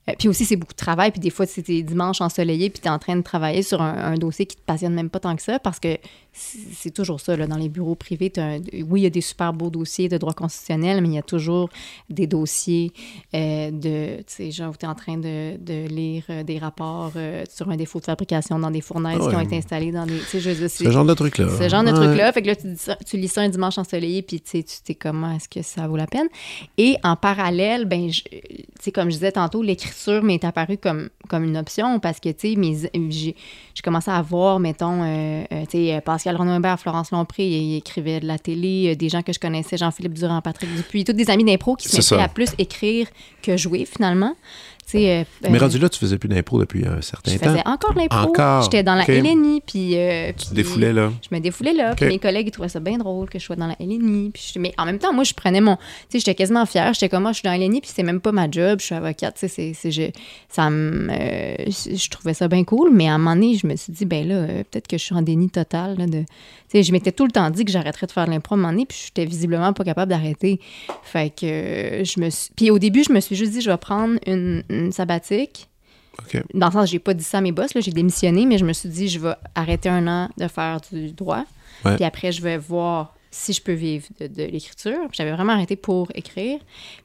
euh, 0.09 0.15
puis 0.19 0.29
aussi, 0.29 0.45
c'est 0.45 0.57
beaucoup 0.57 0.73
de 0.73 0.79
travail. 0.79 1.11
Puis 1.13 1.21
des 1.21 1.31
fois, 1.31 1.47
c'est 1.47 1.63
tes 1.63 1.83
dimanches 1.83 2.21
ensoleillés, 2.21 2.71
puis 2.71 2.81
tu 2.81 2.89
es 2.89 2.91
en 2.91 2.99
train 2.99 3.17
de 3.17 3.23
travailler 3.23 3.63
sur 3.63 3.81
un, 3.81 4.13
un 4.13 4.15
dossier 4.15 4.47
qui 4.47 4.57
te 4.57 4.63
passionne 4.63 4.95
même 4.95 5.11
pas 5.11 5.21
tant 5.21 5.37
que 5.37 5.43
ça, 5.43 5.59
parce 5.59 5.79
que 5.79 5.97
c'est 6.33 6.93
toujours 6.95 7.21
ça, 7.21 7.37
là, 7.37 7.47
dans 7.47 7.57
les 7.57 7.69
bureaux 7.69 7.95
privés. 7.95 8.33
un- 8.37 8.61
oui, 8.89 9.01
il 9.01 9.03
y 9.03 9.07
a 9.07 9.11
des 9.11 9.21
super 9.21 9.53
beaux 9.53 9.71
dossiers 9.71 10.09
de 10.09 10.17
droit 10.17 10.33
constitutionnel, 10.33 11.01
mais 11.03 11.09
il 11.09 11.15
y 11.15 11.19
a 11.19 11.23
toujours 11.23 11.69
des 12.09 12.27
dossiers 12.27 12.93
euh, 13.35 13.71
de, 13.71 14.19
tu 14.19 14.25
sais, 14.27 14.51
genre, 14.51 14.71
où 14.73 14.77
tu 14.77 14.87
es 14.87 14.89
en 14.89 14.95
train 14.95 15.17
de, 15.17 15.57
de 15.57 15.89
lire 15.89 16.25
euh, 16.31 16.43
des 16.43 16.59
rapports 16.59 17.13
euh, 17.17 17.45
sur 17.53 17.69
un 17.71 17.77
défaut 17.77 17.99
de 18.01 18.05
fabrication 18.05 18.59
dans 18.59 18.71
des 18.71 18.81
fournaises 18.81 19.19
Ah 19.23 19.29
qui 19.31 19.37
ont 19.37 19.41
été 19.41 19.57
installées 19.57 19.93
dans 19.93 20.07
des... 20.07 20.19
Tu 20.19 20.41
sais, 20.41 20.41
je 20.41 20.69
Ce 20.69 20.91
genre 20.91 21.05
de 21.05 21.15
truc-là. 21.15 21.49
ce 21.59 21.69
genre 21.69 21.83
de 21.83 21.91
Ouais. 21.91 21.95
truc-là. 22.07 22.33
Fait 22.33 22.43
que 22.43 22.47
là, 22.47 22.57
tu, 22.57 22.69
dis 22.69 22.77
ça- 22.79 22.97
tu 23.05 23.17
lis 23.17 23.29
ça 23.29 23.41
un 23.43 23.49
dimanche 23.49 23.79
ensoleillé, 23.79 24.23
puis 24.23 24.41
tu 24.41 24.51
sais, 24.51 24.63
tu 24.63 24.77
t'es 24.85 24.95
comment 24.95 25.33
est-ce 25.35 25.49
que 25.49 25.63
ça 25.63 25.87
vaut 25.89 25.97
la 25.97 26.07
peine? 26.07 26.29
Et 26.79 26.97
en 27.03 27.17
parallèle, 27.17 27.85
ben, 27.87 28.11
je- 28.11 28.23
tu 28.23 28.65
sais, 28.81 28.93
comme 28.93 29.09
je 29.11 29.15
disais 29.17 29.33
tantôt, 29.33 29.63
l'écriture 29.63 30.23
m'est 30.23 30.45
apparue 30.45 30.79
comme, 30.79 31.09
comme 31.29 31.45
une 31.45 31.57
option 31.57 31.99
parce 32.01 32.21
que, 32.21 32.29
tu 32.31 32.51
sais, 32.53 32.57
mes- 32.57 32.91
j'ai 33.81 33.83
commencé 33.83 34.11
à 34.11 34.21
voir, 34.21 34.61
mettons, 34.61 35.03
euh, 35.03 35.43
euh, 35.53 35.65
tu 35.65 35.87
sais, 35.87 36.03
Pascal 36.05 36.37
Florence 36.79 37.13
Lompré, 37.13 37.47
ils 37.47 37.79
écrivaient 37.79 38.21
de 38.21 38.27
la 38.27 38.39
télé, 38.39 38.95
des 38.95 39.09
gens 39.09 39.23
que 39.23 39.33
je 39.33 39.39
connaissais, 39.39 39.79
Jean-Philippe 39.79 40.13
Durand, 40.13 40.43
Patrick 40.43 40.75
Dupuis, 40.77 41.05
tous 41.05 41.15
des 41.15 41.31
amis 41.31 41.45
d'impro 41.45 41.77
qui 41.77 41.89
se 41.89 41.97
mettaient 41.97 42.17
ça. 42.17 42.23
à 42.23 42.29
plus 42.29 42.51
écrire 42.59 43.07
que 43.43 43.57
jouer, 43.57 43.87
finalement. 43.87 44.35
Euh, 44.99 45.25
Mais 45.43 45.57
euh, 45.57 45.61
rendu 45.61 45.79
là, 45.79 45.89
tu 45.89 45.99
faisais 45.99 46.19
plus 46.19 46.29
d'impro 46.29 46.59
depuis 46.59 46.87
un 46.87 47.01
certain 47.01 47.31
je 47.33 47.39
temps. 47.39 47.47
faisais 47.51 47.63
encore 47.67 47.95
l'impro. 47.95 48.19
Encore? 48.19 48.63
J'étais 48.65 48.83
dans 48.83 48.95
la 48.95 49.03
Ok. 49.03 49.09
LNI, 49.09 49.63
puis... 49.67 49.97
euh, 49.97 50.33
Tu 50.37 50.47
te 50.49 50.55
défoulais 50.55 50.93
là. 50.93 51.11
je 51.29 51.35
me 51.35 51.41
défoulais 51.41 51.73
là. 51.73 51.95
Puis 51.95 52.07
mes 52.07 52.19
collègues, 52.19 52.49
ils 52.49 52.51
trouvaient 52.51 52.69
ça 52.69 52.81
bien 52.81 52.99
drôle 52.99 53.29
que 53.31 53.39
je 53.39 53.45
sois 53.45 53.57
dans 53.57 53.67
la 53.67 53.77
LNI. 53.81 54.31
Puis 54.33 54.53
je- 54.55 54.59
mais 54.59 54.73
en 54.79 54.85
même 54.87 54.99
temps, 54.99 55.13
moi, 55.13 55.25
je 55.25 55.35
prenais 55.35 55.61
mon. 55.61 55.77
Tu 55.77 55.83
sais, 56.11 56.19
j'étais 56.19 56.35
quasiment 56.35 56.67
fière. 56.67 56.93
J'étais 56.95 57.09
comme 57.09 57.23
moi, 57.23 57.33
je 57.33 57.39
suis 57.39 57.45
dans 57.45 57.51
la 57.53 57.59
LNI, 57.59 57.81
puis 57.81 57.91
c'est 57.95 58.03
même 58.03 58.21
pas 58.21 58.33
ma 58.33 58.51
job. 58.51 58.81
Je 58.81 58.87
suis 58.87 58.95
avocate. 58.95 59.35
Tu 59.35 59.41
sais, 59.41 59.49
c'est- 59.49 59.73
c'est- 59.75 59.91
je- 59.91 60.11
ça 60.49 60.71
me. 60.71 61.09
euh, 61.11 61.55
je 61.67 61.97
je 61.97 62.09
trouvais 62.11 62.35
ça 62.35 62.49
bien 62.49 62.65
cool. 62.65 62.91
Mais 62.93 63.09
à 63.09 63.15
un 63.15 63.19
moment 63.19 63.35
donné, 63.35 63.55
je 63.57 63.67
me 63.67 63.77
suis 63.77 63.93
dit, 63.93 64.05
ben 64.05 64.27
là, 64.27 64.47
peut-être 64.71 64.89
que 64.89 64.99
je 64.99 65.05
suis 65.05 65.15
en 65.15 65.23
déni 65.23 65.51
total. 65.51 65.97
Là, 65.99 66.07
de... 66.07 66.21
Tu 66.21 66.27
sais, 66.79 66.83
je 66.83 66.93
m'étais 66.93 67.13
tout 67.13 67.25
le 67.25 67.33
temps 67.33 67.51
dit 67.51 67.65
que 67.65 67.71
j'arrêterais 67.73 68.07
de 68.07 68.13
faire 68.13 68.27
de 68.27 68.31
l'impro 68.31 68.55
à 68.55 68.59
un 68.59 68.61
moment 68.61 68.73
donné, 68.73 68.87
puis 68.87 68.97
j'étais 69.07 69.25
visiblement 69.25 69.73
pas 69.73 69.85
capable 69.85 70.11
d'arrêter. 70.11 70.61
Fait 71.03 71.31
que 71.31 72.03
je 72.05 72.21
me 72.21 72.31
suis. 72.31 72.51
Puis 72.57 72.71
au 72.71 72.79
début, 72.79 73.03
je 73.05 73.13
me 73.13 73.21
suis 73.21 73.35
juste 73.37 73.53
dit, 73.53 73.61
je 73.61 73.71
vais 73.71 73.77
prendre 73.77 74.19
une, 74.27 74.63
une 74.71 74.80
sabbatique 74.93 75.69
OK. 76.19 76.43
dans 76.55 76.67
le 76.67 76.73
sens, 76.73 76.91
j'ai 76.91 76.99
pas 76.99 77.15
dit 77.15 77.25
ça 77.25 77.39
à 77.39 77.41
mes 77.41 77.53
boss, 77.53 77.75
là, 77.75 77.81
j'ai 77.81 77.93
démissionné, 77.93 78.47
mais 78.47 78.59
je 78.59 78.65
me 78.65 78.73
suis 78.73 78.89
dit, 78.89 79.09
je 79.09 79.19
vais 79.19 79.35
arrêter 79.55 79.89
un 79.89 80.07
an 80.07 80.29
de 80.37 80.49
faire 80.49 80.81
du 80.93 81.13
droit. 81.13 81.45
Ouais. 81.85 81.97
Puis 81.97 82.05
après, 82.05 82.33
je 82.33 82.43
vais 82.43 82.59
voir 82.59 83.15
si 83.31 83.53
je 83.53 83.63
peux 83.63 83.73
vivre 83.73 84.07
de, 84.21 84.27
de 84.27 84.43
l'écriture. 84.43 84.99
J'avais 85.13 85.33
vraiment 85.33 85.53
arrêté 85.53 85.77
pour 85.77 86.09
écrire. 86.15 86.59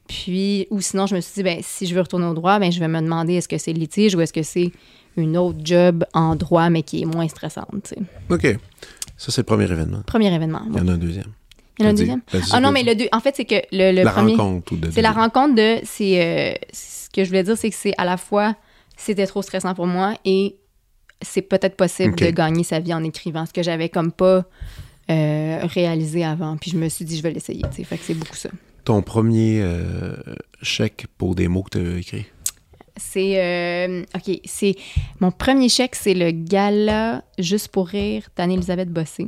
Puis, 0.08 0.66
ou 0.70 0.80
sinon, 0.80 1.06
je 1.06 1.14
me 1.14 1.20
suis 1.20 1.34
dit, 1.34 1.42
ben, 1.42 1.60
si 1.62 1.86
je 1.86 1.94
veux 1.94 2.00
retourner 2.00 2.26
au 2.26 2.34
droit, 2.34 2.58
ben, 2.58 2.72
je 2.72 2.80
vais 2.80 2.88
me 2.88 3.00
demander 3.00 3.34
est-ce 3.34 3.48
que 3.48 3.58
c'est 3.58 3.72
litige 3.72 4.14
ou 4.16 4.20
est-ce 4.20 4.32
que 4.32 4.42
c'est 4.42 4.72
une 5.16 5.36
autre 5.36 5.58
job 5.62 6.04
en 6.12 6.34
droit, 6.36 6.68
mais 6.68 6.82
qui 6.82 7.02
est 7.02 7.06
moins 7.06 7.28
stressante. 7.28 7.68
tu 7.84 7.94
sais? 7.94 8.02
OK. 8.28 8.58
Ça, 9.16 9.32
c'est 9.32 9.40
le 9.40 9.44
premier 9.44 9.70
événement. 9.70 10.02
Premier 10.04 10.34
événement. 10.34 10.62
Il 10.68 10.76
y 10.76 10.80
en 10.80 10.88
a 10.88 10.92
un 10.92 10.98
deuxième. 10.98 11.32
Il 11.78 11.82
y 11.82 11.86
en 11.86 11.88
a 11.88 11.92
un 11.92 11.94
deuxième? 11.94 12.20
dit 12.32 12.50
Ah 12.52 12.60
non, 12.60 12.70
mais 12.70 12.82
le 12.82 12.94
deux, 12.94 13.08
en 13.12 13.20
fait, 13.20 13.34
c'est 13.36 13.44
que 13.44 13.56
le, 13.72 13.92
le 13.92 14.02
La 14.02 14.10
premier. 14.10 14.36
C'est 14.90 15.02
la 15.02 15.12
rencontre 15.12 15.54
de. 15.54 15.78
C'est 15.84 16.20
euh, 16.22 16.54
ce 17.06 17.10
que 17.10 17.22
je 17.22 17.28
voulais 17.28 17.44
dire, 17.44 17.56
c'est 17.56 17.70
que 17.70 17.76
c'est 17.76 17.94
à 17.98 18.04
la 18.04 18.16
fois 18.16 18.56
c'était 18.96 19.26
trop 19.26 19.42
stressant 19.42 19.74
pour 19.74 19.86
moi 19.86 20.14
et 20.24 20.56
c'est 21.22 21.42
peut-être 21.42 21.76
possible 21.76 22.14
de 22.16 22.30
gagner 22.30 22.64
sa 22.64 22.80
vie 22.80 22.92
en 22.92 23.04
écrivant, 23.04 23.46
ce 23.46 23.52
que 23.52 23.62
j'avais 23.62 23.88
comme 23.88 24.10
pas 24.10 24.44
euh, 25.10 25.60
réalisé 25.62 26.24
avant. 26.24 26.56
Puis 26.56 26.72
je 26.72 26.76
me 26.76 26.88
suis 26.88 27.04
dit, 27.04 27.16
je 27.16 27.22
vais 27.22 27.30
l'essayer. 27.30 27.62
Fait 27.84 27.96
que 27.96 28.04
c'est 28.04 28.14
beaucoup 28.14 28.36
ça. 28.36 28.50
Ton 28.84 29.02
premier 29.02 29.60
euh, 29.62 30.14
chèque 30.62 31.06
pour 31.18 31.34
des 31.34 31.48
mots 31.48 31.62
que 31.62 31.78
tu 31.78 31.86
as 31.86 31.98
écrits? 31.98 32.26
C'est. 32.96 33.42
euh, 33.42 34.04
OK, 34.14 34.40
c'est. 34.44 34.74
Mon 35.20 35.30
premier 35.30 35.68
chèque, 35.68 35.94
c'est 35.94 36.14
le 36.14 36.30
gala 36.30 37.24
Juste 37.38 37.68
pour 37.68 37.88
rire 37.88 38.28
d'Anne-Elisabeth 38.36 38.90
Bossé. 38.90 39.26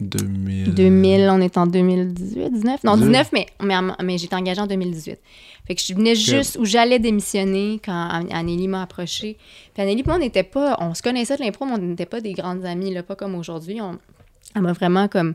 2000. 0.00 0.74
2000, 0.74 1.28
on 1.30 1.40
est 1.40 1.56
en 1.56 1.66
2018, 1.66 2.50
19? 2.52 2.84
Non, 2.84 2.96
19. 2.96 3.08
19, 3.08 3.32
mais, 3.32 3.46
mais, 3.62 3.74
mais 4.02 4.18
j'étais 4.18 4.34
engagée 4.34 4.60
en 4.60 4.66
2018. 4.66 5.18
Fait 5.66 5.74
que 5.74 5.80
je 5.80 5.94
venais 5.94 6.14
juste 6.14 6.58
où 6.60 6.64
j'allais 6.64 6.98
démissionner 6.98 7.80
quand 7.84 7.92
An- 7.92 8.26
Anneli 8.30 8.68
m'a 8.68 8.82
approché. 8.82 9.36
Puis 9.72 9.82
Anneli, 9.82 10.02
moi, 10.04 10.16
on 10.16 10.18
n'était 10.18 10.42
pas, 10.42 10.76
on 10.80 10.94
se 10.94 11.02
connaissait 11.02 11.36
de 11.36 11.42
l'impro, 11.42 11.64
mais 11.64 11.72
on 11.72 11.78
n'était 11.78 12.06
pas 12.06 12.20
des 12.20 12.32
grandes 12.32 12.64
amies, 12.64 12.92
là, 12.92 13.02
pas 13.02 13.14
comme 13.16 13.34
aujourd'hui. 13.34 13.80
On- 13.80 13.98
Elle 14.56 14.62
m'a 14.62 14.72
vraiment 14.72 15.08
comme 15.08 15.34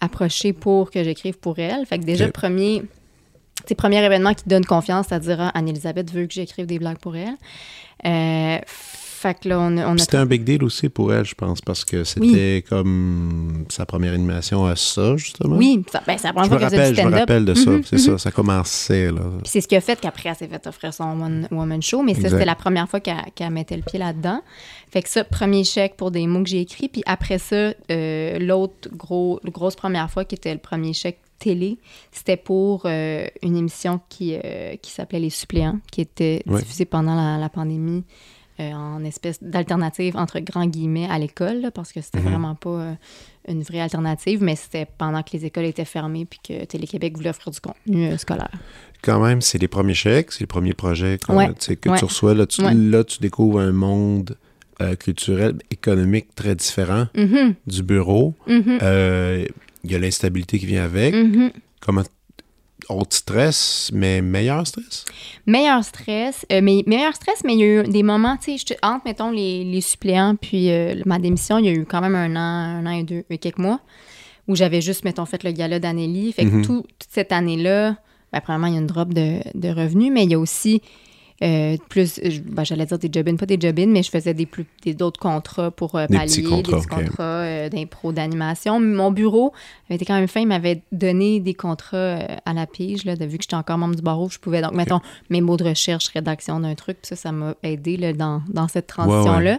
approché 0.00 0.52
pour 0.52 0.90
que 0.90 1.02
j'écrive 1.02 1.38
pour 1.38 1.58
elle. 1.58 1.86
Fait 1.86 1.98
que 1.98 2.04
déjà, 2.04 2.26
Ok. 2.26 2.32
premier, 2.32 2.82
premier 3.76 4.04
événement 4.04 4.34
qui 4.34 4.44
donne 4.48 4.64
confiance, 4.66 5.06
c'est-à-dire 5.08 5.38
ah, 5.40 5.50
Anne-Elisabeth 5.54 6.12
veut 6.12 6.26
que 6.26 6.34
j'écrive 6.34 6.66
des 6.66 6.78
blagues 6.78 6.98
pour 6.98 7.16
elle. 7.16 7.34
Euh, 8.04 8.58
fait 9.28 9.40
que 9.40 9.48
là, 9.48 9.58
on, 9.60 9.76
a- 9.76 9.86
on 9.88 9.94
a 9.94 9.98
C'était 9.98 10.16
un 10.18 10.26
big 10.26 10.44
deal 10.44 10.62
aussi 10.62 10.88
pour 10.88 11.12
elle, 11.12 11.24
je 11.24 11.34
pense, 11.34 11.60
parce 11.60 11.84
que 11.84 12.04
c'était 12.04 12.64
comme 12.68 13.64
sa 13.68 13.86
première 13.86 14.12
animation 14.14 14.66
à 14.66 14.76
ça, 14.76 15.16
justement. 15.16 15.56
Oui, 15.56 15.82
ça, 15.90 16.02
ben, 16.06 16.16
c'est 16.18 16.32
la 16.32 16.42
Je 16.44 16.50
me 16.50 16.56
rappelle, 16.56 16.94
je 16.94 17.02
me 17.02 17.10
rappelle 17.18 17.44
de 17.44 17.54
ça. 17.54 17.70
Mhm, 17.70 17.82
C'est 17.84 17.98
ça, 17.98 18.18
ça 18.18 18.30
commençait, 18.30 19.10
c'est 19.44 19.60
ce 19.60 19.68
qui 19.68 19.76
a 19.76 19.80
fait 19.80 20.00
qu'après, 20.00 20.28
elle 20.28 20.36
s'est 20.36 20.48
fait 20.48 20.66
offrir 20.66 20.92
son 20.92 21.20
one 21.20 21.48
woman 21.50 21.80
show, 21.82 22.02
mais 22.02 22.14
ça, 22.14 22.28
c'était 22.28 22.44
la 22.44 22.54
première 22.54 22.88
fois 22.88 23.00
qu'elle 23.00 23.50
mettait 23.50 23.76
le 23.76 23.82
pied 23.82 23.98
là-dedans. 23.98 24.40
Fait 24.90 25.02
que 25.02 25.08
ça, 25.08 25.24
premier 25.24 25.64
chèque 25.64 25.96
pour 25.96 26.10
des 26.12 26.26
mots 26.26 26.42
que 26.42 26.48
j'ai 26.48 26.60
écrits. 26.60 26.88
Puis 26.88 27.02
après 27.06 27.38
ça, 27.38 27.72
euh, 27.90 28.38
l'autre 28.38 28.88
gros, 28.94 29.40
grosse 29.44 29.74
première 29.74 30.08
fois 30.10 30.24
qui 30.24 30.36
était 30.36 30.52
le 30.52 30.60
premier 30.60 30.92
chèque 30.92 31.18
télé, 31.40 31.78
c'était 32.12 32.36
pour 32.36 32.82
euh, 32.84 33.26
une 33.42 33.56
émission 33.56 34.00
qui, 34.08 34.36
euh, 34.44 34.76
qui 34.80 34.92
s'appelait 34.92 35.18
Les 35.18 35.30
suppléants, 35.30 35.78
qui 35.90 36.00
était 36.00 36.42
Ouais. 36.46 36.60
diffusée 36.60 36.84
pendant 36.84 37.16
la, 37.16 37.38
la 37.38 37.48
pandémie 37.48 38.04
en 38.60 39.04
espèce 39.04 39.42
d'alternative 39.42 40.16
entre 40.16 40.38
grands 40.40 40.66
guillemets 40.66 41.08
à 41.10 41.18
l'école, 41.18 41.70
parce 41.74 41.92
que 41.92 42.00
c'était 42.00 42.20
Mhm. 42.20 42.28
vraiment 42.28 42.54
pas 42.54 42.70
euh, 42.70 42.92
une 43.48 43.62
vraie 43.62 43.80
alternative, 43.80 44.42
mais 44.42 44.56
c'était 44.56 44.86
pendant 44.98 45.22
que 45.22 45.30
les 45.32 45.44
écoles 45.46 45.64
étaient 45.64 45.84
fermées 45.84 46.24
puis 46.24 46.38
que 46.46 46.64
Télé-Québec 46.64 47.16
voulait 47.16 47.30
offrir 47.30 47.50
du 47.52 47.60
contenu 47.60 48.06
euh, 48.06 48.16
scolaire. 48.16 48.50
Quand 49.02 49.20
même, 49.20 49.40
c'est 49.42 49.58
les 49.58 49.68
premiers 49.68 49.94
chèques, 49.94 50.32
c'est 50.32 50.40
les 50.40 50.46
premiers 50.46 50.72
projets 50.74 51.18
Ouais, 51.28 51.50
sais, 51.58 51.76
que 51.76 51.90
ouais. 51.90 51.98
tu 51.98 52.04
reçois. 52.04 52.34
Là 52.34 52.46
tu, 52.46 52.62
Ouais. 52.62 52.72
là, 52.74 53.04
tu 53.04 53.18
découvres 53.20 53.60
un 53.60 53.72
monde 53.72 54.36
euh, 54.80 54.96
culturel, 54.96 55.54
économique 55.70 56.34
très 56.34 56.54
différent 56.56 57.06
Mhm, 57.16 57.54
du 57.66 57.82
bureau. 57.82 58.34
mhm, 58.46 58.78
Euh, 58.82 59.44
Il 59.84 59.92
y 59.92 59.94
a 59.94 59.98
l'instabilité 59.98 60.58
qui 60.58 60.64
vient 60.66 60.82
avec. 60.84 61.14
mhm. 61.14 61.50
Comment 61.80 62.02
autre 62.88 63.16
stress, 63.16 63.90
mais 63.92 64.20
meilleur 64.22 64.66
stress? 64.66 65.04
Meilleur 65.46 65.82
stress, 65.84 66.46
euh, 66.52 66.60
mais 66.62 66.82
meilleur 66.86 67.14
stress, 67.14 67.42
mais 67.44 67.54
il 67.54 67.60
y 67.60 67.62
a 67.62 67.66
eu 67.66 67.82
des 67.88 68.02
moments, 68.02 68.36
tu 68.36 68.58
sais, 68.58 68.76
entre, 68.82 69.02
mettons, 69.06 69.30
les, 69.30 69.64
les 69.64 69.80
suppléants 69.80 70.36
puis 70.40 70.70
euh, 70.70 71.00
ma 71.06 71.18
démission, 71.18 71.58
il 71.58 71.66
y 71.66 71.68
a 71.68 71.72
eu 71.72 71.84
quand 71.84 72.00
même 72.00 72.14
un 72.14 72.34
an, 72.36 72.84
un 72.84 72.86
an 72.86 72.90
et 72.90 73.02
deux, 73.02 73.24
et 73.30 73.38
quelques 73.38 73.58
mois, 73.58 73.80
où 74.48 74.56
j'avais 74.56 74.80
juste, 74.80 75.04
mettons, 75.04 75.24
fait 75.26 75.42
le 75.42 75.52
gala 75.52 75.78
d'Anneli. 75.78 76.32
Fait 76.32 76.44
que 76.44 76.50
Mhm. 76.50 76.64
tout- 76.64 76.82
toute 76.98 77.08
cette 77.10 77.32
année-là, 77.32 77.96
ben, 78.32 78.40
premièrement, 78.40 78.66
il 78.66 78.74
y 78.74 78.76
a 78.76 78.80
une 78.80 78.86
drop 78.86 79.12
de, 79.14 79.38
de 79.54 79.68
revenus, 79.68 80.10
mais 80.12 80.24
il 80.24 80.30
y 80.30 80.34
a 80.34 80.38
aussi 80.38 80.82
euh, 81.42 81.76
plus, 81.88 82.20
je- 82.22 82.40
ben, 82.40 82.64
j'allais 82.64 82.86
dire 82.86 82.98
des 82.98 83.08
job 83.12 83.36
pas 83.36 83.46
des 83.46 83.58
job 83.60 83.74
mais 83.88 84.02
je 84.04 84.10
faisais 84.10 84.34
des 84.34 84.46
plus 84.46 84.66
des- 84.84 84.94
d'autres 84.94 85.18
contrats 85.18 85.70
pour 85.72 85.96
euh, 85.96 86.06
Des 86.06 86.16
pallier, 86.16 86.26
petits 86.28 86.42
contrats, 86.44 86.78
des 86.80 86.86
contrats 86.86 87.22
euh, 87.24 87.68
d'impro, 87.68 88.12
d'animation. 88.12 88.78
Mon 88.80 89.10
bureau 89.10 89.52
avait 89.88 89.96
été 89.96 90.04
quand 90.04 90.14
même 90.14 90.28
fin, 90.28 90.40
il 90.40 90.46
m'avait 90.46 90.82
donné 90.92 91.40
des 91.40 91.54
contrats 91.54 91.96
euh, 91.96 92.26
à 92.46 92.52
la 92.52 92.66
pige, 92.66 93.04
là, 93.04 93.16
de, 93.16 93.24
vu 93.24 93.38
que 93.38 93.42
j'étais 93.44 93.56
encore 93.56 93.78
membre 93.78 93.96
du 93.96 94.02
barreau, 94.02 94.28
je 94.30 94.38
pouvais, 94.38 94.62
donc, 94.62 94.74
mettons, 94.74 95.00
mes 95.28 95.40
mots 95.40 95.56
de 95.56 95.64
recherche, 95.64 96.08
rédaction 96.08 96.60
d'un 96.60 96.74
truc, 96.76 96.98
puis 97.02 97.08
ça, 97.08 97.16
ça 97.16 97.32
m'a 97.32 97.54
aidé 97.64 97.96
là, 97.96 98.12
dans, 98.12 98.42
dans 98.48 98.68
cette 98.68 98.86
transition-là. 98.86 99.58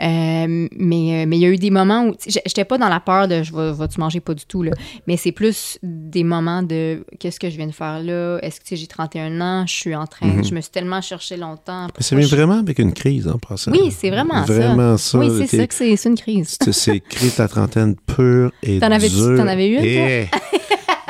Euh, 0.00 0.68
mais 0.76 1.22
euh, 1.22 1.26
mais 1.26 1.36
il 1.36 1.40
y 1.40 1.46
a 1.46 1.48
eu 1.50 1.56
des 1.58 1.70
moments 1.70 2.04
où, 2.06 2.14
tu 2.14 2.30
j'étais 2.30 2.64
pas 2.64 2.78
dans 2.78 2.88
la 2.88 3.00
peur 3.00 3.28
de 3.28 3.42
je 3.42 3.54
vais, 3.54 3.72
vas-tu 3.72 4.00
manger, 4.00 4.20
pas 4.20 4.34
du 4.34 4.46
tout, 4.46 4.62
là. 4.62 4.72
Mais 5.06 5.16
c'est 5.16 5.32
plus 5.32 5.78
des 5.82 6.24
moments 6.24 6.62
de 6.62 7.04
qu'est-ce 7.20 7.38
que 7.38 7.50
je 7.50 7.56
viens 7.56 7.66
de 7.66 7.72
faire 7.72 8.02
là? 8.02 8.38
Est-ce 8.42 8.60
que 8.60 8.64
tu 8.64 8.76
j'ai 8.76 8.86
31 8.86 9.40
ans, 9.40 9.66
je 9.66 9.74
suis 9.74 9.94
en 9.94 10.06
train, 10.06 10.26
Mhm. 10.28 10.44
je 10.44 10.54
me 10.54 10.60
suis 10.60 10.70
tellement 10.70 11.01
cherché 11.02 11.36
longtemps. 11.36 11.88
C'est 11.98 12.14
vraiment 12.16 12.58
avec 12.60 12.78
une 12.78 12.92
crise 12.92 13.28
en 13.28 13.38
passant. 13.38 13.70
Oui, 13.72 13.90
c'est 13.90 14.10
vraiment 14.10 14.46
ça. 14.46 14.52
Vraiment 14.52 14.96
ça. 14.96 15.18
Oui, 15.18 15.28
c'est 15.46 15.56
ça 15.58 15.66
que 15.66 15.74
c'est 15.74 15.96
c'est 15.96 16.08
une 16.08 16.16
crise. 16.18 16.56
c'est- 16.70 17.00
crise 17.00 17.36
de 17.36 17.42
la 17.42 17.48
trentaine 17.48 17.94
pure 17.96 18.50
et 18.62 18.78
T'en 18.80 18.90
avais- 18.90 19.08
t'en 19.10 19.46
avais 19.46 19.68
eu 19.68 19.76
une, 19.76 19.84
Et... 19.84 20.28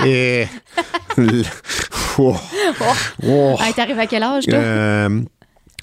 et... 0.06 0.46
Oh. 2.18 2.36
Oh. 3.26 3.56
Ah, 3.58 3.70
t'arrives 3.74 3.98
à 3.98 4.06
quel 4.06 4.22
âge, 4.22 4.44
toi? 4.44 4.54
Euh, 4.58 5.20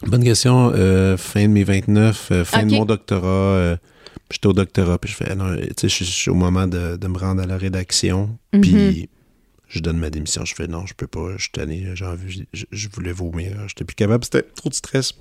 bonne 0.05 0.23
question. 0.23 0.71
Euh, 0.75 1.17
fin 1.17 1.43
de 1.43 1.47
mes 1.47 1.63
29, 1.63 2.27
euh, 2.31 2.45
fin 2.45 2.63
de 2.63 2.71
mon 2.71 2.85
doctorat. 2.85 3.77
J'étais 4.31 4.45
au 4.47 4.53
doctorat, 4.53 4.99
puis 4.99 5.09
je 5.11 5.15
fais, 5.15 5.25
sais, 5.77 5.89
je 5.89 6.03
suis- 6.03 6.29
au 6.29 6.35
moment 6.35 6.67
de, 6.67 6.97
de 6.97 7.07
me 7.07 7.17
rendre 7.17 7.41
à 7.41 7.47
la 7.47 7.57
rédaction, 7.57 8.29
puis 8.61 9.09
je 9.69 9.79
donne 9.79 9.97
ma 9.97 10.09
démission. 10.09 10.43
Je 10.45 10.53
fais, 10.55 10.67
non, 10.67 10.85
je 10.85 10.93
peux 10.93 11.07
pas, 11.07 11.33
je 11.37 11.43
suis 11.43 11.51
tanné, 11.51 11.91
j'ai 11.93 12.05
envie, 12.05 12.45
je, 12.53 12.63
je 12.71 12.87
voulais 12.91 13.11
vomir, 13.11 13.55
j'étais 13.67 13.85
plus 13.85 13.95
capable, 13.95 14.23
c'était 14.25 14.41
trop 14.41 14.69
de 14.69 14.73
stress. 14.73 15.13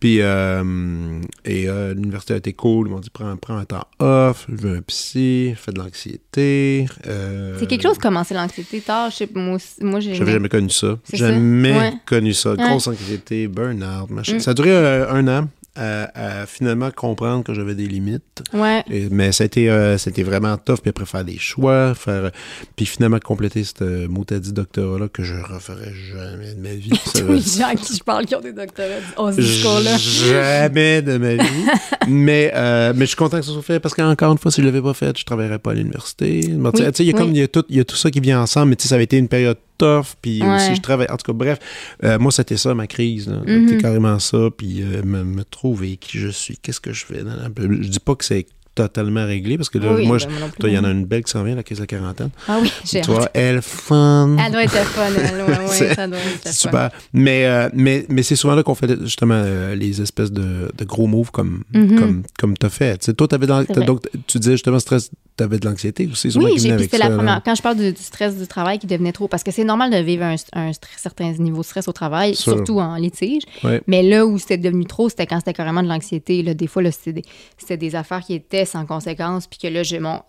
Puis, 0.00 0.20
euh, 0.20 1.20
et 1.44 1.68
euh, 1.68 1.94
l'université 1.94 2.34
a 2.34 2.38
été 2.38 2.52
cool, 2.54 2.88
ils 2.88 2.90
m'ont 2.90 3.00
dit, 3.00 3.10
prends, 3.10 3.36
prends 3.36 3.56
un 3.58 3.64
temps 3.64 3.86
off, 3.98 4.46
je 4.48 4.56
veux 4.56 4.76
un 4.78 4.82
psy, 4.82 5.54
fais 5.56 5.72
de 5.72 5.78
l'anxiété. 5.78 6.86
euh, 7.06 7.56
C'est 7.60 7.66
quelque 7.66 7.82
chose 7.82 7.98
commencer 7.98 8.34
l'anxiété 8.34 8.80
tard. 8.80 9.10
Je 9.10 9.16
sais, 9.16 9.28
moi, 9.34 9.58
moi 9.80 10.00
j'ai. 10.00 10.14
j'avais 10.14 10.32
jamais 10.32 10.48
connu 10.48 10.70
ça. 10.70 10.98
Jamais 11.12 11.72
Ouais. 11.76 11.92
connu 12.06 12.32
ça. 12.32 12.52
Ouais. 12.54 12.56
Grosse 12.68 12.86
anxiété, 12.88 13.48
burn-out, 13.48 14.10
machin. 14.10 14.36
Mm. 14.36 14.40
Ça 14.40 14.52
a 14.52 14.54
duré 14.54 14.74
un 14.74 15.28
an 15.28 15.48
à, 15.76 16.42
à 16.42 16.46
finalement 16.46 16.90
comprendre 16.90 17.42
que 17.44 17.52
j'avais 17.54 17.74
des 17.74 17.86
limites. 17.86 18.42
Ouais. 18.52 18.82
Et- 18.90 19.08
mais 19.10 19.32
été, 19.46 19.68
euh, 19.70 19.96
vraiment 20.22 20.56
tough. 20.56 20.76
Puis 20.80 20.90
après, 20.90 21.04
faire 21.06 21.24
des 21.24 21.38
choix, 21.38 21.94
faire, 21.94 22.30
puis 22.76 22.86
finalement 22.86 23.18
compléter 23.18 23.64
ce 23.64 24.06
mot 24.06 24.24
à 24.30 24.38
dit 24.38 24.52
doctorat-là 24.52 25.08
que 25.08 25.22
je 25.22 25.34
referai 25.34 25.92
jamais 25.92 26.54
de 26.54 26.60
ma 26.60 26.74
vie. 26.74 26.90
Tous 27.14 27.26
les 27.32 27.40
gens 27.40 27.74
qui 27.74 27.96
je 27.96 28.02
parle 28.04 28.26
qui 28.26 28.34
ont 28.34 28.40
des 28.40 28.52
doctorats 28.52 28.88
ont 29.16 29.32
ce 29.32 29.40
discours-là. 29.40 29.96
Jamais 29.98 31.02
de 31.02 31.16
ma 31.18 31.34
vie. 31.34 31.66
mais, 32.08 32.52
euh, 32.54 32.92
mais 32.94 33.04
je 33.04 33.08
suis 33.10 33.16
content 33.16 33.38
que 33.40 33.44
ça 33.46 33.52
soit 33.52 33.62
fait 33.62 33.80
parce 33.80 33.94
qu'encore 33.94 34.32
une 34.32 34.38
fois, 34.38 34.50
si 34.50 34.60
je 34.60 34.66
ne 34.66 34.70
l'avais 34.72 34.82
pas 34.82 34.94
fait, 34.94 35.16
je 35.16 35.22
ne 35.22 35.26
travaillerais 35.26 35.58
pas 35.58 35.72
à 35.72 35.74
l'université. 35.74 36.40
Bon, 36.48 36.70
Oui, 36.74 36.80
il 37.00 37.06
y 37.06 37.10
a 37.10 37.14
oui. 37.26 37.30
il 37.34 37.38
y 37.38 37.42
a 37.42 37.48
tout, 37.48 37.64
y 37.68 37.80
a 37.80 37.84
tout 37.84 37.96
ça 37.96 38.10
qui 38.10 38.20
vient 38.20 38.40
ensemble, 38.40 38.70
mais 38.70 38.76
ça 38.88 38.94
avait 38.94 39.04
été 39.04 39.16
une 39.16 39.28
période 39.28 39.56
tough, 39.78 40.14
puis 40.22 40.42
Ouais. 40.42 40.56
aussi 40.56 40.74
je 40.76 40.80
travaille. 40.80 41.06
En 41.10 41.16
tout 41.16 41.32
cas, 41.32 41.36
bref, 41.36 41.58
euh, 42.04 42.18
moi, 42.18 42.30
c'était 42.32 42.56
ça 42.56 42.74
ma 42.74 42.86
crise. 42.86 43.28
Mhm. 43.28 43.68
C'était 43.68 43.82
carrément 43.82 44.18
ça, 44.18 44.48
puis 44.56 44.82
euh, 44.82 45.02
me, 45.04 45.24
me 45.24 45.44
trouver 45.44 45.96
qui 45.96 46.18
je 46.18 46.28
suis, 46.28 46.56
qu'est-ce 46.58 46.80
que 46.80 46.92
je 46.92 47.04
fais. 47.04 47.22
Je 47.58 47.88
dis 47.88 48.00
pas 48.00 48.14
que 48.14 48.24
c'est 48.24 48.46
totalement 48.74 49.24
réglé 49.24 49.56
parce 49.56 49.68
que 49.68 49.78
là, 49.78 49.92
Oui, 49.94 50.06
moi, 50.06 50.18
ben, 50.18 50.28
je- 50.28 50.58
toi, 50.58 50.68
il 50.68 50.74
y 50.74 50.78
en 50.78 50.84
a 50.84 50.90
une 50.90 51.04
belle 51.04 51.22
qui 51.24 51.30
s'en 51.30 51.42
vient, 51.44 51.54
la 51.54 51.62
crise 51.62 51.78
de 51.78 51.82
la 51.82 51.86
quarantaine. 51.86 52.30
Ah 52.48 52.58
oui, 52.60 52.72
j'ai 52.84 53.00
Tu 53.02 53.10
vois, 53.10 53.22
hâte. 53.24 53.30
elle, 53.34 53.62
fun. 53.62 54.36
Elle 54.44 54.52
doit 54.52 54.64
être 54.64 54.72
fun, 54.84 55.02
elle. 55.16 55.44
Ouais, 55.44 55.94
ça 55.94 56.06
doit 56.08 56.18
être 56.18 56.42
fun. 56.44 56.52
super. 56.52 56.90
Mais, 57.12 57.46
euh, 57.46 57.68
mais, 57.72 58.06
mais 58.08 58.22
c'est 58.22 58.36
souvent 58.36 58.54
là 58.54 58.62
qu'on 58.62 58.74
fait 58.74 59.00
justement 59.02 59.34
euh, 59.36 59.74
les 59.74 60.00
espèces 60.00 60.32
de, 60.32 60.70
de 60.76 60.84
gros 60.84 61.06
moves 61.06 61.30
comme, 61.30 61.62
Mhm. 61.72 61.98
comme, 61.98 62.22
comme 62.38 62.56
tu 62.58 62.66
as 62.66 62.70
fait. 62.70 63.14
Toi, 63.16 63.28
t'avais 63.28 63.46
donc, 63.46 64.00
tu 64.26 64.38
disais 64.38 64.52
justement 64.52 64.78
stress, 64.78 65.10
tu 65.36 65.44
avais 65.44 65.58
de 65.58 65.66
l'anxiété 65.68 66.08
aussi. 66.10 66.28
Oui, 66.36 66.58
c'était 66.58 66.98
la 66.98 67.08
là. 67.08 67.16
première. 67.16 67.42
Quand 67.44 67.54
je 67.54 67.62
parle 67.62 67.76
du, 67.76 67.92
du 67.92 68.02
stress 68.02 68.36
du 68.36 68.46
travail 68.46 68.78
qui 68.78 68.86
devenait 68.86 69.12
trop, 69.12 69.28
parce 69.28 69.42
que 69.42 69.50
c'est 69.50 69.64
normal 69.64 69.90
de 69.90 69.96
vivre 69.98 70.24
un, 70.24 70.36
un 70.52 70.70
certain 70.96 71.32
niveau 71.32 71.60
de 71.60 71.66
stress 71.66 71.88
au 71.88 71.92
travail, 71.92 72.34
Sûr. 72.34 72.54
surtout 72.54 72.78
en 72.80 72.96
litige. 72.96 73.42
Ouais. 73.62 73.82
Mais 73.86 74.02
là 74.02 74.26
où 74.26 74.38
c'était 74.38 74.58
devenu 74.58 74.84
trop, 74.84 75.08
c'était 75.08 75.26
quand 75.26 75.38
c'était 75.38 75.52
carrément 75.52 75.82
de 75.82 75.88
l'anxiété. 75.88 76.42
Des 76.54 76.66
fois, 76.66 76.82
c'était 76.90 77.12
des, 77.14 77.22
c'était 77.58 77.76
des 77.76 77.94
affaires 77.96 78.20
qui 78.20 78.34
étaient 78.34 78.63
sans 78.64 78.86
conséquence, 78.86 79.46
puis 79.46 79.58
que 79.58 79.68
là, 79.68 79.82
j'ai 79.82 79.98
mon, 79.98 80.20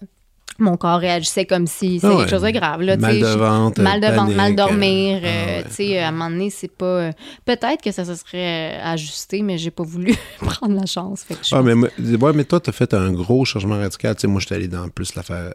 mon 0.60 0.78
corps 0.78 1.00
réagissait 1.00 1.46
comme 1.46 1.68
si 1.68 1.96
c'était 2.00 2.08
Ah 2.08 2.12
ouais. 2.12 2.18
quelque 2.22 2.30
chose 2.30 2.42
de 2.44 2.50
grave. 2.52 2.82
Là, 2.82 2.96
Mal 2.98 3.20
de 3.20 3.26
je- 3.26 3.38
ventre, 3.38 3.82
mal 3.82 4.00
de 4.02 4.08
ventre, 4.08 4.36
mal 4.36 4.56
dormir. 4.56 5.20
euh, 5.22 5.26
euh, 5.26 5.44
ah 5.48 5.58
ouais. 5.58 5.64
tu 5.70 5.74
sais, 5.76 6.00
à 6.00 6.08
un 6.08 6.12
moment 6.12 6.30
donné, 6.30 6.50
c'est 6.50 6.72
pas. 6.72 6.86
euh, 6.86 7.12
Peut-être 7.46 7.82
que 7.84 7.92
ça 7.92 8.06
se 8.06 8.16
serait 8.16 8.78
euh, 8.78 8.84
ajusté, 8.94 9.42
mais 9.42 9.58
j'ai 9.58 9.72
pas 9.72 9.84
voulu 9.84 10.16
prendre 10.40 10.76
la 10.80 10.86
chance. 10.86 11.24
Fait 11.24 11.36
que 11.36 11.46
je 11.46 11.54
Ah, 11.56 11.62
mais, 11.62 11.74
ouais, 11.74 12.34
mais 12.34 12.46
toi, 12.46 12.60
tu 12.62 12.70
as 12.70 12.74
fait 12.74 12.94
un 12.94 13.12
gros 13.12 13.44
changement 13.44 13.78
radical. 13.78 14.16
Sais, 14.18 14.28
moi, 14.28 14.40
j'étais 14.40 14.56
allé 14.56 14.68
dans 14.70 14.88
plus 14.90 15.16
la 15.16 15.24
faire 15.24 15.54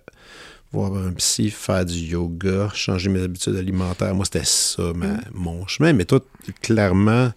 voir 0.72 0.92
un 0.94 1.12
psy, 1.14 1.50
faire 1.50 1.84
du 1.84 1.98
yoga, 1.98 2.68
changer 2.74 3.08
mes 3.10 3.22
habitudes 3.22 3.56
alimentaires. 3.56 4.14
Moi, 4.14 4.24
c'était 4.24 4.44
ça, 4.44 4.82
ma- 4.94 5.06
Mm. 5.06 5.20
mon 5.34 5.66
chemin. 5.66 5.92
Mais 5.94 6.04
toi, 6.04 6.20
clairement, 6.62 7.30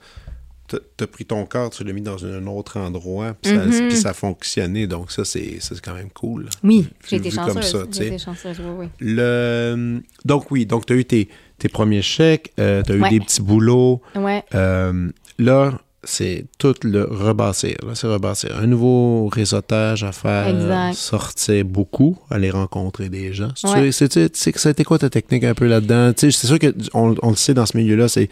t'as 0.68 0.78
as 1.04 1.08
pris 1.08 1.26
ton 1.26 1.46
corps, 1.46 1.70
tu 1.70 1.84
l'as 1.84 1.94
mis 1.94 2.02
dans 2.02 2.26
un 2.26 2.46
autre 2.48 2.78
endroit, 2.80 3.36
puis 3.42 3.52
ça, 3.56 3.66
Mhm. 3.66 3.88
puis 3.90 3.98
ça 3.98 4.10
a 4.10 4.14
fonctionné. 4.14 4.88
Donc, 4.88 5.12
ça, 5.12 5.26
c'est 5.26 5.60
ça, 5.60 5.76
quand 5.84 5.94
même 5.94 6.10
cool. 6.10 6.50
Oui, 6.64 6.88
j'ai 7.08 7.18
été 7.18 7.30
comme 7.32 7.48
chanceuse. 7.62 7.72
ça, 7.72 7.80
sais. 7.92 8.02
J'ai 8.02 8.08
été 8.08 8.18
chanceuse, 8.18 8.60
oui, 8.60 8.72
oui. 8.80 8.88
Le... 9.00 10.00
Donc, 10.26 10.50
oui, 10.52 10.66
donc, 10.66 10.86
tu 10.86 10.94
as 10.94 10.96
eu 10.96 11.06
tes, 11.06 11.30
tes 11.60 11.70
premiers 11.70 12.02
chèques, 12.02 12.54
tu 12.56 12.62
as 12.64 12.82
eu 12.96 13.10
des 13.10 13.20
petits 13.20 13.42
boulots. 13.42 14.02
Ouais. 14.16 14.44
Euh, 14.56 15.10
là, 15.38 15.80
c'est 16.06 16.46
tout 16.58 16.76
le 16.84 17.04
rebâtir. 17.06 17.78
Là, 17.88 17.96
c'est 17.96 18.08
rebâtir. 18.08 18.58
Un 18.58 18.68
nouveau 18.68 19.28
réseautage 19.30 20.04
à 20.04 20.12
faire. 20.12 20.48
Exact. 20.50 20.94
Sortir 20.96 21.64
beaucoup, 21.64 22.18
aller 22.30 22.50
rencontrer 22.52 23.08
des 23.08 23.32
gens. 23.34 23.54
Ouais. 23.64 23.92
C'était 23.94 24.84
quoi 24.84 25.00
ta 25.00 25.10
technique 25.10 25.46
un 25.46 25.54
peu 25.54 25.66
là-dedans? 25.68 26.12
C'est 26.18 26.32
sûr 26.32 26.60
qu'on 26.60 27.16
on 27.22 27.30
le 27.30 27.36
sait 27.38 27.54
dans 27.54 27.66
ce 27.66 27.78
milieu-là, 27.78 28.08
c'est 28.10 28.30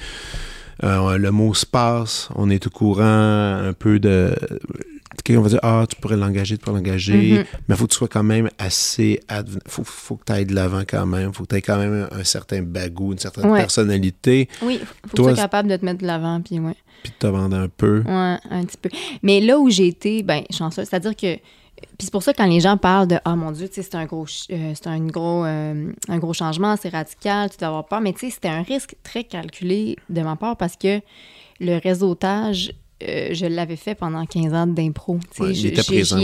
euh, 0.83 1.17
le 1.17 1.31
mot 1.31 1.53
se 1.53 1.65
passe. 1.65 2.29
On 2.35 2.49
est 2.49 2.65
au 2.67 2.69
courant 2.69 3.03
un 3.03 3.73
peu 3.73 3.99
de. 3.99 4.35
Quelqu'un 5.23 5.41
va 5.41 5.49
dire 5.49 5.59
Ah, 5.61 5.85
tu 5.87 5.95
pourrais 5.97 6.17
l'engager, 6.17 6.57
tu 6.57 6.63
pourrais 6.63 6.77
l'engager. 6.77 7.33
Mhm. 7.33 7.45
Mais 7.67 7.75
il 7.75 7.75
faut 7.75 7.85
que 7.85 7.91
tu 7.91 7.97
sois 7.97 8.07
quand 8.07 8.23
même 8.23 8.49
assez. 8.57 9.19
Il 9.29 9.43
faut, 9.67 9.83
faut 9.83 10.15
que 10.15 10.23
tu 10.25 10.31
ailles 10.33 10.45
de 10.45 10.55
l'avant 10.55 10.81
quand 10.87 11.05
même. 11.05 11.29
Il 11.29 11.35
faut 11.35 11.43
que 11.43 11.49
tu 11.49 11.55
aies 11.57 11.61
quand 11.61 11.77
même 11.77 12.07
un, 12.11 12.19
un 12.19 12.23
certain 12.23 12.61
bagou, 12.63 13.11
une 13.11 13.19
certaine 13.19 13.45
Ouais. 13.51 13.59
personnalité. 13.59 14.47
Oui, 14.63 14.79
faut 14.79 14.85
que 15.03 15.09
tu 15.09 15.15
Toi, 15.15 15.25
sois 15.25 15.35
capable 15.43 15.69
de 15.69 15.75
te 15.75 15.85
mettre 15.85 15.99
de 16.01 16.07
l'avant, 16.07 16.41
puis 16.41 16.59
ouais. 16.59 16.75
Puis 17.03 17.11
de 17.11 17.17
te 17.17 17.27
vendre 17.27 17.57
un 17.57 17.67
peu. 17.67 17.99
Ouais, 18.05 18.37
un 18.49 18.63
petit 18.65 18.77
peu. 18.77 18.89
Mais 19.21 19.41
là 19.41 19.59
où 19.59 19.69
j'ai 19.69 19.87
été, 19.87 20.23
ben, 20.23 20.43
chanceuse, 20.49 20.87
c'est-à-dire 20.89 21.15
que. 21.15 21.37
Puis 21.97 22.05
c'est 22.05 22.11
pour 22.11 22.23
ça 22.23 22.33
que 22.33 22.37
quand 22.37 22.47
les 22.47 22.59
gens 22.59 22.77
parlent 22.77 23.07
de 23.07 23.17
Ah 23.25 23.35
mon 23.35 23.51
Dieu, 23.51 23.67
tu 23.67 23.75
sais, 23.75 23.83
c'est 23.83 23.95
un 23.95 24.05
gros, 24.05 24.25
euh, 24.25 24.73
c'est 24.73 24.87
un 24.87 24.99
gros, 25.05 25.45
euh, 25.45 25.91
un 26.07 26.17
gros 26.17 26.33
changement, 26.33 26.75
c'est 26.75 26.89
radical, 26.89 27.49
tu 27.49 27.57
dois 27.57 27.67
avoir 27.67 27.85
peur. 27.85 28.01
Mais 28.01 28.13
tu 28.13 28.19
sais, 28.19 28.29
c'était 28.29 28.49
un 28.49 28.63
risque 28.63 28.95
très 29.03 29.23
calculé 29.23 29.97
de 30.09 30.21
ma 30.21 30.35
part 30.35 30.57
parce 30.57 30.75
que 30.75 31.01
le 31.59 31.77
réseautage, 31.77 32.73
euh, 33.07 33.29
je 33.33 33.45
l'avais 33.45 33.75
fait 33.75 33.95
pendant 33.95 34.25
15 34.25 34.53
ans 34.53 34.67
d'impro. 34.67 35.17
Ouais. 35.39 35.53
J'y 35.53 35.67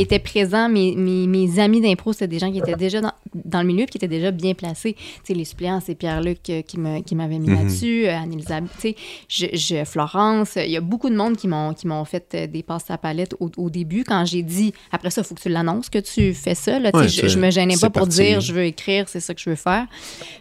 étais 0.02 0.20
présent. 0.20 0.70
Mes, 0.70 0.96
mes, 0.96 1.28
mes 1.28 1.60
amis 1.60 1.82
d'impro, 1.82 2.14
c'était 2.14 2.28
des 2.28 2.40
gens 2.40 2.52
qui 2.52 2.60
étaient 2.60 2.76
déjà 2.76 3.02
dans, 3.02 3.12
dans 3.34 3.62
le 3.62 3.68
milieu 3.68 3.86
qui 3.86 3.98
étaient 3.98 4.08
déjà 4.08 4.32
bien 4.32 4.54
placés. 4.54 4.94
Tu 4.94 5.04
sais, 5.26 5.34
les 5.34 5.46
suppléants, 5.46 5.80
c'est 5.84 5.96
Pierre-Luc 5.96 6.50
euh, 6.50 6.62
qui 6.62 6.78
m'avait 6.78 7.40
mis 7.40 7.50
Mhm. 7.50 7.56
là-dessus, 7.56 8.06
euh, 8.08 8.18
Anne-Elisabeth, 8.18 8.96
je, 9.30 9.46
je- 9.54 9.84
Florence. 9.86 10.58
Il 10.58 10.72
y 10.72 10.78
a 10.78 10.82
beaucoup 10.82 11.10
de 11.10 11.16
monde 11.16 11.36
qui 11.38 11.48
m'ont 11.48 11.74
qui 11.74 11.88
m'ont 11.88 12.06
fait 12.06 12.36
des 12.52 12.64
passes 12.64 12.90
à 12.90 12.98
palette 12.98 13.36
au, 13.40 13.50
au 13.58 13.70
début 13.70 14.04
quand 14.04 14.26
j'ai 14.26 14.44
dit 14.44 14.74
après 14.92 15.10
ça, 15.10 15.22
il 15.22 15.26
faut 15.26 15.36
que 15.36 15.42
tu 15.42 15.50
l'annonces 15.50 15.90
que 15.90 16.00
tu 16.00 16.34
fais 16.34 16.56
ça. 16.56 16.80
Là, 16.80 16.92
Ouais, 16.94 17.08
je, 17.08 17.28
je 17.28 17.40
me 17.40 17.52
gênais 17.52 17.76
pas 17.78 17.90
pour 17.90 18.04
parti. 18.04 18.18
dire 18.22 18.42
je 18.42 18.54
veux 18.54 18.66
écrire, 18.66 19.08
c'est 19.08 19.20
ça 19.20 19.34
que 19.34 19.42
je 19.42 19.50
veux 19.50 19.56
faire. 19.56 19.86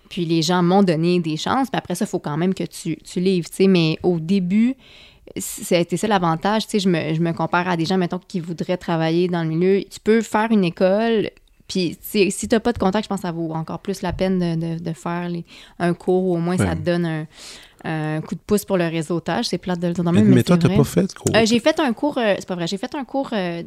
Puis 0.09 0.25
les 0.25 0.43
gens 0.43 0.63
m'ont 0.63 0.83
donné 0.83 1.21
des 1.21 1.37
chances. 1.37 1.69
Puis 1.69 1.79
après 1.79 1.95
ça, 1.95 2.05
il 2.05 2.09
faut 2.09 2.19
quand 2.21 2.37
même 2.37 2.55
que 2.55 2.65
tu, 2.65 2.97
tu 2.99 3.21
livres. 3.21 3.49
Mais 3.69 3.99
au 4.03 4.19
début, 4.21 4.75
ça 5.37 5.77
a 5.77 5.79
été 5.79 5.97
ça 5.97 6.07
l'avantage. 6.07 6.67
Tu 6.67 6.73
sais, 6.73 6.79
je 6.81 6.89
me, 6.89 7.15
je 7.15 7.21
me 7.21 7.33
compare 7.33 7.69
à 7.69 7.77
des 7.77 7.85
gens, 7.85 7.99
mettons, 7.99 8.19
qui 8.19 8.41
voudraient 8.41 8.77
travailler 8.77 9.29
dans 9.29 9.43
le 9.43 9.49
milieu. 9.49 9.83
Tu 9.91 10.01
peux 10.01 10.21
faire 10.23 10.51
une 10.51 10.65
école, 10.65 11.31
puis 11.69 11.99
si 12.01 12.31
tu 12.31 12.47
n'as 12.55 12.61
pas 12.61 12.73
de 12.73 12.79
contact, 12.79 13.05
je 13.05 13.09
pense 13.09 13.21
que 13.21 13.27
ça 13.27 13.33
vaut 13.33 13.53
encore 13.53 13.81
plus 13.81 14.03
la 14.03 14.13
peine 14.13 14.39
de, 14.39 14.75
de, 14.77 14.79
de 14.83 14.93
faire 14.93 15.29
les, 15.29 15.45
un 15.79 15.95
cours, 15.95 16.25
ou 16.25 16.35
au 16.35 16.39
moins 16.39 16.57
ça 16.57 16.77
te 16.77 16.81
donne 16.81 17.07
un, 17.07 17.27
un 17.85 18.21
coup 18.21 18.35
de 18.35 18.41
pouce 18.41 18.65
pour 18.65 18.77
le 18.77 18.87
réseautage. 18.87 19.47
C'est 19.47 19.59
plate 19.59 19.81
de 19.81 19.89
le 19.89 19.95
dire 19.95 20.05
Mais, 20.13 20.43
toi, 20.43 20.57
vrai. 20.57 20.77
pas 20.77 20.85
fait 20.85 21.07
de 21.07 21.13
cours. 21.13 21.35
Euh, 21.35 21.45
j'ai 21.45 21.61
fait 21.61 21.79
un 21.81 21.93
cours, 21.93 22.19
euh, 22.19 22.35
c'est 22.39 22.49
pas 22.49 22.55
vrai, 22.55 22.67
j'ai 22.67 22.79
fait 22.79 22.95
un 22.95 23.05
cours 23.05 23.31
euh, 23.33 23.63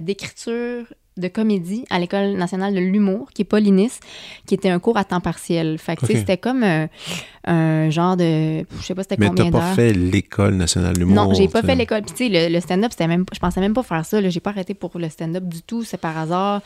d'écriture 0.00 0.86
de 1.18 1.28
comédie 1.28 1.84
à 1.90 1.98
l'École 1.98 2.32
nationale 2.36 2.74
de 2.74 2.80
l'humour, 2.80 3.30
qui 3.34 3.42
est 3.42 3.46
pas 3.46 3.60
l'INIS, 3.60 4.00
qui 4.46 4.54
était 4.54 4.70
un 4.70 4.78
cours 4.78 4.96
à 4.96 5.04
temps 5.04 5.20
partiel. 5.20 5.76
Fait 5.78 5.94
que, 5.96 6.00
tu 6.00 6.06
sais, 6.06 6.12
Ok. 6.14 6.18
c'était 6.20 6.38
comme 6.38 6.62
euh, 6.62 6.86
un 7.44 7.90
genre 7.90 8.16
de... 8.16 8.60
Je 8.78 8.82
sais 8.82 8.94
pas 8.94 9.02
c'était 9.02 9.16
mais 9.18 9.26
combien 9.28 9.44
t'as 9.44 9.50
d'heures. 9.50 9.60
pas 9.60 9.74
fait 9.74 9.92
l'école 9.92 10.54
nationale 10.54 10.94
de 10.94 11.00
l'humour. 11.00 11.14
Non, 11.14 11.34
j'ai 11.34 11.48
pas 11.48 11.62
fait 11.62 11.74
l'école. 11.74 12.02
Puis 12.02 12.14
tu 12.14 12.26
sais, 12.32 12.48
le, 12.48 12.54
le 12.54 12.60
stand-up, 12.60 12.92
c'était 12.92 13.08
même, 13.08 13.24
je 13.32 13.38
pensais 13.38 13.60
même 13.60 13.74
pas 13.74 13.82
faire 13.82 14.04
ça. 14.06 14.26
J'ai 14.26 14.40
pas 14.40 14.50
arrêté 14.50 14.74
pour 14.74 14.98
le 14.98 15.08
stand-up 15.10 15.44
du 15.44 15.60
tout. 15.62 15.82
C'est 15.84 15.98
par 16.00 16.16
hasard, 16.16 16.62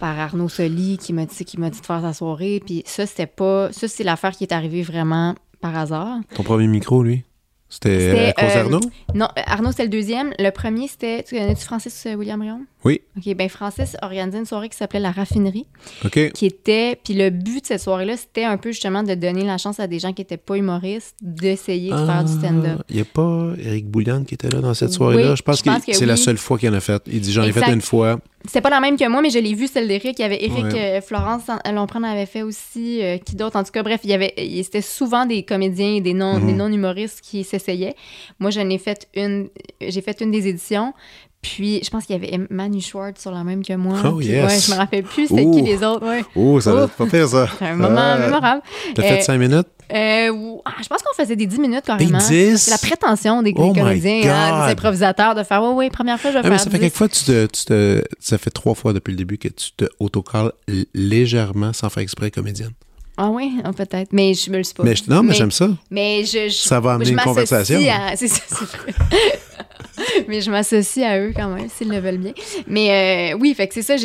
par 0.00 0.18
Arnaud 0.18 0.48
Soli 0.48 0.98
qui 0.98 1.12
m'a 1.12 1.26
dit, 1.26 1.44
qui 1.44 1.58
m'a 1.58 1.70
dit 1.70 1.80
de 1.80 1.86
faire 1.86 2.00
sa 2.00 2.12
soirée. 2.12 2.60
Puis 2.64 2.82
ça, 2.86 3.06
c'était 3.06 3.26
pas, 3.26 3.70
ça 3.72 3.86
c'est 3.86 4.04
l'affaire 4.04 4.32
qui 4.32 4.44
est 4.44 4.52
arrivée 4.52 4.82
vraiment 4.82 5.34
par 5.60 5.76
hasard. 5.76 6.18
Ton 6.34 6.42
premier 6.42 6.66
micro, 6.68 7.02
lui, 7.02 7.24
c'était 7.68 8.28
à 8.28 8.32
cause 8.32 8.50
euh, 8.50 8.54
d'Arnaud? 8.54 8.80
Non, 9.14 9.26
euh, 9.36 9.42
Arnaud 9.44 9.72
c'était 9.72 9.82
le 9.84 9.88
deuxième. 9.90 10.32
Le 10.38 10.50
premier 10.50 10.88
c'était, 10.88 11.22
tu 11.22 11.34
connais-tu 11.34 11.64
Francis 11.64 12.06
euh, 12.06 12.14
William 12.14 12.40
Rion? 12.40 12.60
Oui. 12.84 13.00
Ok, 13.16 13.34
ben 13.34 13.48
Francis 13.48 13.96
organisait 14.02 14.38
une 14.38 14.44
soirée 14.46 14.68
qui 14.68 14.76
s'appelait 14.76 15.00
la 15.00 15.10
raffinerie, 15.10 15.66
OK. 16.04 16.30
qui 16.32 16.46
était, 16.46 16.96
puis 17.02 17.14
le 17.14 17.30
but 17.30 17.62
de 17.62 17.66
cette 17.66 17.80
soirée-là, 17.80 18.16
c'était 18.16 18.44
un 18.44 18.56
peu 18.56 18.70
justement 18.70 19.02
de 19.02 19.14
donner 19.14 19.42
la 19.44 19.58
chance 19.58 19.80
à 19.80 19.88
des 19.88 19.98
gens 19.98 20.12
qui 20.12 20.22
étaient 20.22 20.36
pas 20.36 20.56
humoristes 20.56 21.16
d'essayer 21.20 21.90
de 21.90 21.96
faire 22.06 22.24
du 22.24 22.32
stand-up. 22.32 22.82
Il 22.88 22.96
n'y 22.96 23.02
Ah, 23.02 23.04
a 23.10 23.14
pas 23.14 23.52
Eric 23.60 23.86
Bouliane 23.88 24.24
qui 24.24 24.34
était 24.34 24.48
là 24.48 24.60
dans 24.60 24.74
cette 24.74 24.92
soirée-là? 24.92 25.30
Oui, 25.30 25.36
je 25.36 25.42
pense 25.42 25.58
je 25.58 25.62
pense 25.64 25.84
que, 25.84 25.90
que 25.90 25.96
c'est 25.96 26.06
la 26.06 26.16
seule 26.16 26.38
fois 26.38 26.56
qu'il 26.56 26.68
en 26.70 26.74
a 26.74 26.80
fait. 26.80 27.02
Il 27.08 27.20
dit 27.20 27.32
j'en 27.32 27.42
ai 27.42 27.52
fait 27.52 27.72
une 27.72 27.80
fois. 27.80 28.20
C'était 28.44 28.60
pas 28.60 28.70
la 28.70 28.78
même 28.78 28.96
que 28.96 29.06
moi, 29.08 29.20
mais 29.20 29.30
je 29.30 29.40
l'ai 29.40 29.52
vu, 29.54 29.66
celle 29.66 29.88
d'Éric. 29.88 30.20
Il 30.20 30.22
y 30.22 30.24
avait 30.24 30.42
Éric 30.44 30.64
Ouais. 30.66 30.98
euh, 30.98 31.00
Florence 31.00 31.42
euh, 31.48 31.72
Lompré 31.72 31.98
en 31.98 32.04
avait 32.04 32.24
fait 32.24 32.42
aussi. 32.42 33.02
euh, 33.02 33.18
qui 33.18 33.34
d'autre? 33.34 33.56
En 33.56 33.64
tout 33.64 33.72
cas, 33.72 33.82
bref, 33.82 34.00
il 34.04 34.10
y 34.10 34.12
avait, 34.14 34.32
c'était 34.62 34.80
souvent 34.80 35.26
des 35.26 35.42
comédiens 35.42 35.96
et 35.96 36.00
des 36.00 36.14
Mhm. 36.14 36.56
non-humoristes 36.56 37.20
qui 37.20 37.42
s'essayaient. 37.42 37.96
Moi, 38.38 38.50
j'en 38.50 38.68
ai 38.70 38.78
fait 38.78 39.08
une, 39.16 39.48
j'ai 39.80 40.00
fait 40.00 40.20
une 40.20 40.30
des 40.30 40.46
éditions. 40.46 40.94
Puis, 41.40 41.80
je 41.84 41.90
pense 41.90 42.04
qu'il 42.04 42.16
y 42.16 42.18
avait 42.18 42.46
Manu 42.50 42.80
Schwartz 42.80 43.20
sur 43.22 43.30
la 43.30 43.44
même 43.44 43.64
que 43.64 43.72
moi. 43.74 43.96
Oh, 44.04 44.16
Puis, 44.16 44.26
yes. 44.26 44.44
Ouais, 44.52 44.58
je 44.60 44.70
me 44.72 44.76
rappelle 44.76 45.04
plus 45.04 45.28
c'était 45.28 45.48
qui 45.50 45.62
les 45.62 45.82
autres. 45.84 46.04
Ouais. 46.06 46.24
Oh, 46.34 46.60
ça 46.60 46.72
va 46.74 46.88
pas 46.88 47.06
faire 47.06 47.28
ça. 47.28 47.48
C'est 47.58 47.66
un 47.66 47.76
moment 47.76 47.94
Ah. 47.96 48.18
mémorable. 48.18 48.62
T'as 48.94 49.02
Euh, 49.02 49.06
fait 49.08 49.22
cinq 49.22 49.38
minutes? 49.38 49.68
Euh, 49.90 50.56
ah, 50.66 50.72
je 50.82 50.88
pense 50.88 51.00
qu'on 51.02 51.14
faisait 51.22 51.36
des 51.36 51.46
10 51.46 51.60
minutes 51.60 51.76
Des 51.84 51.86
carrément. 52.06 52.18
10? 52.18 52.58
C'est 52.58 52.70
la 52.72 52.76
prétention 52.78 53.42
des, 53.42 53.52
des 53.52 53.60
Oh 53.62 53.72
comédiens, 53.72 54.20
hein, 54.34 54.66
des 54.66 54.72
improvisateurs, 54.72 55.34
de 55.34 55.42
faire, 55.44 55.62
ouais, 55.62 55.72
ouais, 55.72 55.90
première 55.90 56.20
fois, 56.20 56.30
je 56.30 56.34
vais 56.34 56.40
Ah, 56.44 56.48
mais 56.50 56.56
faire 56.56 56.64
ça 56.64 56.70
fait 56.70 56.76
10. 56.78 56.80
quelquefois 56.82 57.08
tu 57.08 57.24
te, 57.24 57.46
tu 57.46 57.64
te- 57.64 58.04
Ça 58.20 58.36
fait 58.36 58.50
trois 58.50 58.74
fois 58.74 58.92
depuis 58.92 59.12
le 59.12 59.16
début 59.16 59.38
que 59.38 59.48
tu 59.48 59.70
te 59.76 59.86
autocolles 60.00 60.52
légèrement 60.92 61.72
sans 61.72 61.88
faire 61.88 62.02
exprès 62.02 62.30
comédienne. 62.30 62.72
Ah 63.20 63.30
oui, 63.30 63.58
ah, 63.64 63.72
peut-être. 63.72 64.12
Mais 64.12 64.32
je 64.34 64.48
me 64.50 64.58
le 64.58 64.62
suis 64.62 64.74
pas. 64.74 64.84
Mais 64.84 64.94
je- 64.94 65.02
non, 65.10 65.22
mais, 65.24 65.34
j'aime 65.34 65.50
ça. 65.50 65.68
Mais 65.90 66.24
je, 66.24 66.48
je- 66.48 66.54
Ça 66.54 66.78
va 66.80 66.92
amener 66.92 67.06
je 67.06 67.12
une 67.12 67.18
conversation. 67.18 67.78
à- 67.90 68.14
c'est 68.16 68.28
ça, 68.28 68.42
c'est 68.48 68.66
mais 70.28 70.40
je 70.40 70.50
m'associe 70.50 71.04
à 71.04 71.18
eux 71.18 71.32
quand 71.34 71.48
même, 71.48 71.68
s'ils 71.68 71.88
le 71.88 71.98
veulent 71.98 72.18
bien. 72.18 72.32
Mais 72.68 73.32
euh, 73.32 73.38
oui, 73.40 73.52
fait 73.54 73.66
que 73.68 73.74
c'est 73.74 73.82
ça, 73.82 73.96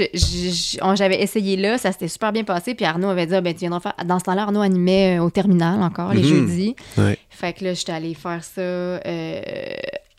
j'avais 0.95 1.21
essayé 1.21 1.55
là, 1.57 1.77
ça 1.77 1.91
s'était 1.91 2.07
super 2.07 2.31
bien 2.31 2.43
passé, 2.43 2.73
puis 2.73 2.85
Arnaud 2.85 3.09
avait 3.09 3.27
dit, 3.27 3.35
ah, 3.35 3.41
ben 3.41 3.53
tu 3.53 3.59
viendras 3.61 3.79
faire... 3.79 3.93
Dans 4.05 4.17
ce 4.19 4.23
temps-là, 4.25 4.43
Arnaud 4.43 4.61
animait 4.61 5.17
euh, 5.19 5.23
au 5.23 5.29
terminal 5.29 5.81
encore, 5.83 6.13
les 6.13 6.21
Mhm. 6.23 6.27
jeudis. 6.27 6.75
Ouais. 6.97 7.17
Fait 7.29 7.53
que 7.53 7.63
là, 7.65 7.73
j'étais 7.73 7.91
allée 7.91 8.15
faire 8.15 8.43
ça 8.43 8.61
euh, 8.61 9.41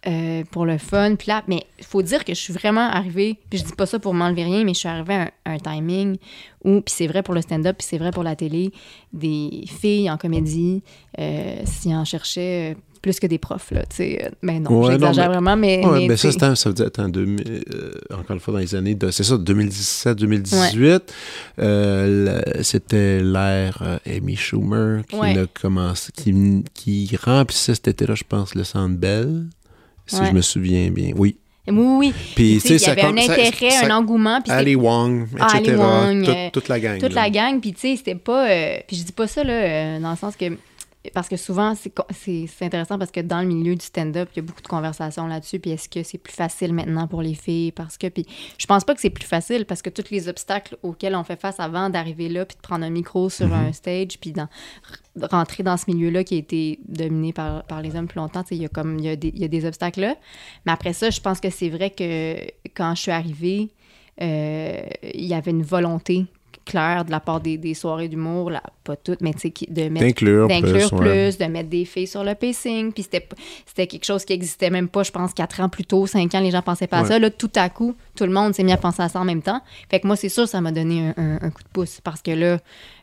euh, 0.07 0.43
pour 0.51 0.67
le 0.67 0.79
fun. 0.79 1.17
Puis 1.17 1.29
là, 1.29 1.43
mais 1.49 1.65
il 1.79 1.85
faut 1.85 2.03
dire 2.03 2.25
que 2.25 2.35
je 2.35 2.41
suis 2.41 2.53
vraiment 2.53 2.89
arrivée, 2.91 3.37
puis 3.51 3.59
je 3.59 3.65
dis 3.65 3.73
pas 3.73 3.87
ça 3.87 3.99
pour 3.99 4.15
m'enlever 4.15 4.45
rien, 4.45 4.63
mais 4.65 4.75
je 4.75 4.79
suis 4.81 4.89
arrivée 4.89 5.15
à 5.15 5.31
un, 5.47 5.55
un 5.55 5.59
timing 5.59 6.17
où, 6.65 6.81
puis 6.81 6.95
c'est 6.97 7.07
vrai 7.07 7.23
pour 7.23 7.35
le 7.35 7.43
stand-up, 7.43 7.77
puis 7.79 7.87
c'est 7.89 7.99
vrai 7.99 8.11
pour 8.11 8.23
la 8.23 8.37
télé, 8.37 8.73
des 9.13 9.65
filles 9.67 10.11
en 10.11 10.17
comédie, 10.17 10.83
euh, 11.19 11.57
s'ils 11.65 11.95
en 11.95 12.05
cherchaient 12.05 12.73
euh, 12.73 12.75
plus 13.03 13.21
que 13.21 13.27
des 13.27 13.37
profs, 13.39 13.71
là, 13.71 13.83
tu 13.83 13.97
sais. 13.97 14.25
euh, 14.25 14.31
Ben 14.43 14.63
non, 14.63 14.81
Ouais, 14.81 14.93
j'exagère 14.93 15.25
mais- 15.29 15.35
vraiment, 15.35 15.57
mais... 15.57 15.85
Ouais, 15.87 15.99
mais, 16.01 16.09
ben 16.09 16.17
ça, 16.17 16.57
ça 16.57 16.69
veut 16.71 16.75
dire, 16.75 16.87
attends, 16.87 17.09
2000, 17.11 17.65
euh, 17.75 17.93
encore 18.15 18.33
une 18.35 18.41
fois, 18.41 18.55
dans 18.55 18.61
les 18.61 18.75
années, 18.75 18.95
de, 18.95 19.11
c'est 19.11 19.25
ça, 19.25 19.37
2017-2018, 19.37 21.01
euh, 21.59 22.43
le- 22.57 22.63
c'était 22.63 23.23
l'ère 23.23 24.01
Amy 24.07 24.37
Schumer 24.37 25.03
qui 25.07 25.17
Ouais. 25.17 25.39
a 25.39 25.47
commencé, 25.47 26.13
qui, 26.13 26.65
qui 26.73 27.17
remplissait 27.23 27.75
cet 27.75 27.89
été-là, 27.89 28.15
je 28.15 28.25
pense, 28.27 28.55
le 28.55 28.65
Centre 28.65 28.97
Bell, 28.97 29.45
si 30.07 30.17
Ouais. 30.21 30.27
je 30.29 30.33
me 30.33 30.41
souviens 30.41 30.91
bien. 30.91 31.13
Oui. 31.17 31.37
Oui, 31.67 31.75
oui. 31.99 32.15
Puis, 32.35 32.61
Tu 32.63 32.69
sais, 32.69 32.77
il 32.77 32.83
y 32.83 32.91
avait 32.91 33.03
un 33.03 33.17
ça- 33.27 33.33
intérêt, 33.33 33.71
ça- 33.71 33.87
un 33.87 33.91
engouement, 33.97 34.41
puis 34.43 34.53
Ali 34.53 34.75
Wong, 34.77 35.27
etc. 35.35 35.49
Ali 35.55 35.75
Wong, 35.77 36.25
toute, 36.25 36.35
euh, 36.37 36.51
toute 36.53 36.69
la 36.69 36.79
gang. 36.81 36.99
toute 36.99 37.13
là. 37.15 37.23
la 37.23 37.31
gang, 37.31 37.61
puis 37.61 37.73
tu 37.73 37.81
sais, 37.81 37.97
c'était 37.97 38.15
pas... 38.15 38.49
euh, 38.51 38.77
puis 38.87 38.97
je 38.99 39.03
dis 39.05 39.13
pas 39.13 39.27
ça, 39.27 39.43
là, 39.45 39.53
euh, 39.53 40.01
dans 40.01 40.11
le 40.11 40.17
sens 40.17 40.37
que... 40.37 40.45
Parce 41.13 41.29
que 41.29 41.37
souvent, 41.37 41.75
c'est 41.75 41.91
co- 41.91 42.07
c'est 42.11 42.47
c'est 42.47 42.65
intéressant 42.65 42.99
parce 42.99 43.11
que 43.11 43.21
dans 43.21 43.41
le 43.41 43.47
milieu 43.47 43.75
du 43.75 43.85
stand-up, 43.85 44.29
il 44.33 44.37
y 44.37 44.39
a 44.41 44.43
beaucoup 44.43 44.63
de 44.63 44.69
conversations 44.69 45.27
là-dessus. 45.27 45.59
Puis 45.61 45.71
est-ce 45.73 45.89
que 45.89 46.03
c'est 46.03 46.19
plus 46.19 46.33
facile 46.33 46.73
maintenant 46.73 47.07
pour 47.07 47.21
les 47.21 47.35
filles? 47.35 47.73
Parce 47.73 47.99
que, 47.99 48.07
puis 48.07 48.27
je 48.57 48.67
pense 48.67 48.85
pas 48.85 48.95
que 48.95 49.01
c'est 49.01 49.11
plus 49.11 49.27
facile 49.27 49.67
parce 49.67 49.83
que 49.83 49.91
tous 49.91 50.11
les 50.11 50.29
obstacles 50.29 50.79
auxquels 50.83 51.15
on 51.15 51.23
fait 51.25 51.39
face 51.39 51.61
avant 51.61 51.91
d'arriver 51.91 52.29
là, 52.29 52.47
puis 52.47 52.57
de 52.57 52.63
prendre 52.63 52.85
un 52.85 52.91
micro 52.91 53.29
sur 53.29 53.53
un 53.53 53.73
stage, 53.73 54.19
puis 54.19 54.33
r- 54.33 54.47
rentrer 55.31 55.63
dans 55.63 55.77
ce 55.77 55.85
milieu-là 55.89 56.25
qui 56.25 56.37
a 56.37 56.39
été 56.39 56.79
dominé 56.89 57.33
par, 57.33 57.65
par 57.65 57.83
les 57.83 57.97
hommes 57.97 58.09
plus 58.09 58.19
longtemps, 58.19 58.43
il 58.51 58.59
y 58.63 58.65
a 58.65 58.69
comme, 58.69 58.99
il 58.99 59.05
y 59.05 59.09
a 59.09 59.17
des, 59.17 59.29
il 59.29 59.41
y 59.41 59.45
a 59.45 59.49
des 59.49 59.65
obstacles 59.67 60.01
là. 60.01 60.17
Mais 60.67 60.73
après 60.73 60.93
ça, 60.93 61.11
je 61.11 61.21
pense 61.21 61.41
que 61.41 61.51
c'est 61.51 61.69
vrai 61.69 61.91
que 61.91 62.37
quand 62.75 62.95
je 62.95 63.03
suis 63.03 63.11
arrivée, 63.11 63.71
euh, 64.23 64.87
il 65.13 65.25
y 65.27 65.35
avait 65.35 65.51
une 65.51 65.63
volonté 65.63 66.27
claire 66.65 67.05
de 67.05 67.11
la 67.11 67.21
part 67.21 67.41
des, 67.41 67.59
des 67.59 67.75
soirées 67.75 68.09
d'humour, 68.09 68.51
là, 68.51 68.63
pas 68.85 68.97
toutes, 68.97 69.21
mais 69.21 69.33
tu 69.35 69.41
sais, 69.41 69.53
de 69.69 69.89
mettre 69.89 70.07
D'inclure, 70.07 70.49
d'inclure 70.49 70.89
plus. 70.91 70.97
plus, 70.99 71.07
ouais. 71.09 71.33
de 71.33 71.45
mettre 71.53 71.69
des 71.69 71.85
filles 71.85 72.07
sur 72.07 72.25
le 72.25 72.35
pacing. 72.35 72.93
Puis 72.93 73.03
c'était, 73.05 73.27
c'était 73.67 73.87
quelque 73.87 74.05
chose 74.05 74.25
qui 74.25 74.33
existait 74.33 74.71
même 74.71 74.89
pas, 74.89 75.03
je 75.03 75.11
pense, 75.11 75.35
quatre 75.35 75.61
ans 75.61 75.69
plus 75.69 75.85
tôt, 75.85 76.07
cinq 76.07 76.35
ans, 76.35 76.41
les 76.41 76.51
gens 76.51 76.63
pensaient 76.63 76.87
pas 76.87 76.99
à 77.01 77.05
ça. 77.05 77.19
Là, 77.19 77.31
tout 77.31 77.51
à 77.57 77.69
coup, 77.69 77.95
tout 78.17 78.25
le 78.25 78.33
monde 78.33 78.55
s'est 78.55 78.65
mis 78.65 78.73
à 78.73 78.77
penser 78.77 79.03
à 79.03 79.09
ça 79.09 79.21
en 79.21 79.25
même 79.25 79.43
temps. 79.43 79.61
Fait 79.91 80.01
que 80.01 80.07
moi, 80.07 80.17
c'est 80.17 80.29
sûr, 80.29 80.49
ça 80.49 80.61
m'a 80.61 80.73
donné 80.73 81.09
un, 81.09 81.23
un- 81.23 81.39
un 81.43 81.51
coup 81.51 81.63
de 81.63 81.69
pouce 81.73 82.01
parce 82.03 82.23
que 82.23 82.31
là, 82.31 82.59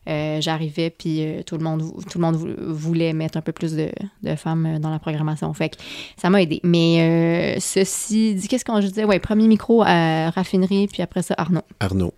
euh, 0.09 0.41
j'arrivais, 0.41 0.89
puis 0.89 1.23
euh, 1.23 1.43
tout 1.43 1.57
le 1.57 1.63
monde, 1.63 1.83
tout 2.09 2.17
le 2.17 2.21
monde 2.23 2.35
vou- 2.35 2.47
voulait 2.73 3.13
mettre 3.13 3.37
un 3.37 3.41
peu 3.41 3.51
plus 3.51 3.73
de, 3.75 3.89
de 4.23 4.35
femmes 4.35 4.65
euh, 4.65 4.79
dans 4.79 4.89
la 4.89 4.97
programmation. 4.97 5.53
Fait 5.53 5.69
que 5.69 5.75
ça 6.17 6.31
m'a 6.31 6.41
aidé. 6.41 6.59
Mais 6.63 7.55
euh, 7.57 7.59
ceci 7.59 8.33
dit, 8.33 8.47
qu'est-ce 8.47 8.65
qu'on 8.65 8.81
je 8.81 8.87
disais? 8.87 9.03
Ouais, 9.05 9.19
premier 9.19 9.47
micro 9.47 9.83
à 9.85 10.31
raffinerie, 10.31 10.87
puis 10.87 11.03
après 11.03 11.21
ça, 11.21 11.35
Arnaud. 11.37 11.61
Arnaud, 11.79 12.13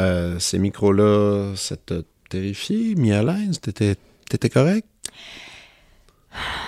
euh, 0.00 0.38
ces 0.38 0.58
micros-là, 0.58 1.54
ça 1.56 1.76
t'a 1.76 1.96
terrifié, 2.28 2.94
mis 2.96 3.12
à 3.12 3.22
l'aise? 3.22 3.60
T'étais, 3.60 3.94
t'étais 4.28 4.48
correct? 4.50 4.86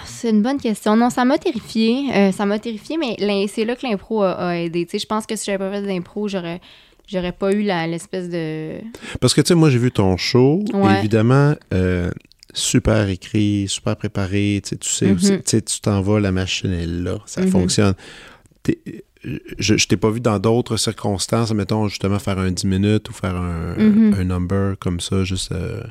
C'est 0.04 0.30
une 0.30 0.42
bonne 0.42 0.58
question. 0.60 0.96
Non, 0.96 1.10
ça 1.10 1.24
m'a 1.24 1.38
terrifié. 1.38 2.06
Euh, 2.14 2.32
ça 2.32 2.46
m'a 2.46 2.58
terrifié, 2.58 2.96
mais 2.98 3.16
c'est 3.48 3.64
là 3.64 3.74
que 3.76 3.86
l'impro 3.86 4.22
a, 4.22 4.32
a 4.32 4.56
aidé. 4.56 4.84
Tu 4.86 4.92
sais, 4.92 4.98
je 5.00 5.06
pense 5.06 5.26
que 5.26 5.34
si 5.36 5.44
j'avais 5.46 5.58
pas 5.58 5.70
fait 5.72 5.82
d'impro, 5.82 6.28
j'aurais, 6.28 6.60
j'aurais 7.08 7.32
pas 7.32 7.52
eu 7.52 7.62
l'espèce 7.62 8.28
de. 8.28 8.78
Parce 9.20 9.34
que, 9.34 9.40
tu 9.40 9.48
sais, 9.48 9.54
moi, 9.54 9.70
j'ai 9.70 9.78
vu 9.78 9.90
ton 9.90 10.16
show. 10.16 10.64
Ouais. 10.72 10.98
Évidemment, 10.98 11.54
euh, 11.74 12.10
super 12.54 13.08
écrit, 13.08 13.66
super 13.68 13.96
préparé. 13.96 14.62
Tu 14.62 14.68
sais, 14.70 14.76
tu 14.76 14.88
sais, 14.88 15.32
Mhm. 15.32 15.42
tu 15.42 15.62
tu 15.62 15.80
t'en 15.80 16.00
vas, 16.00 16.20
la 16.20 16.30
machine 16.32 16.72
est 16.72 16.86
là, 16.86 17.18
ça 17.26 17.40
Mhm. 17.42 17.48
fonctionne. 17.50 17.94
Je, 19.58 19.86
t'ai 19.86 19.96
pas 19.96 20.10
vu 20.10 20.20
dans 20.20 20.38
d'autres 20.38 20.76
circonstances, 20.76 21.52
mettons, 21.52 21.88
justement, 21.88 22.18
faire 22.18 22.38
un 22.38 22.50
10 22.50 22.64
minutes 22.66 23.08
ou 23.10 23.12
faire 23.12 23.34
un, 23.36 23.74
Mhm. 23.76 24.14
un 24.18 24.24
number 24.24 24.78
comme 24.78 25.00
ça, 25.00 25.24
juste 25.24 25.50
euh, 25.52 25.82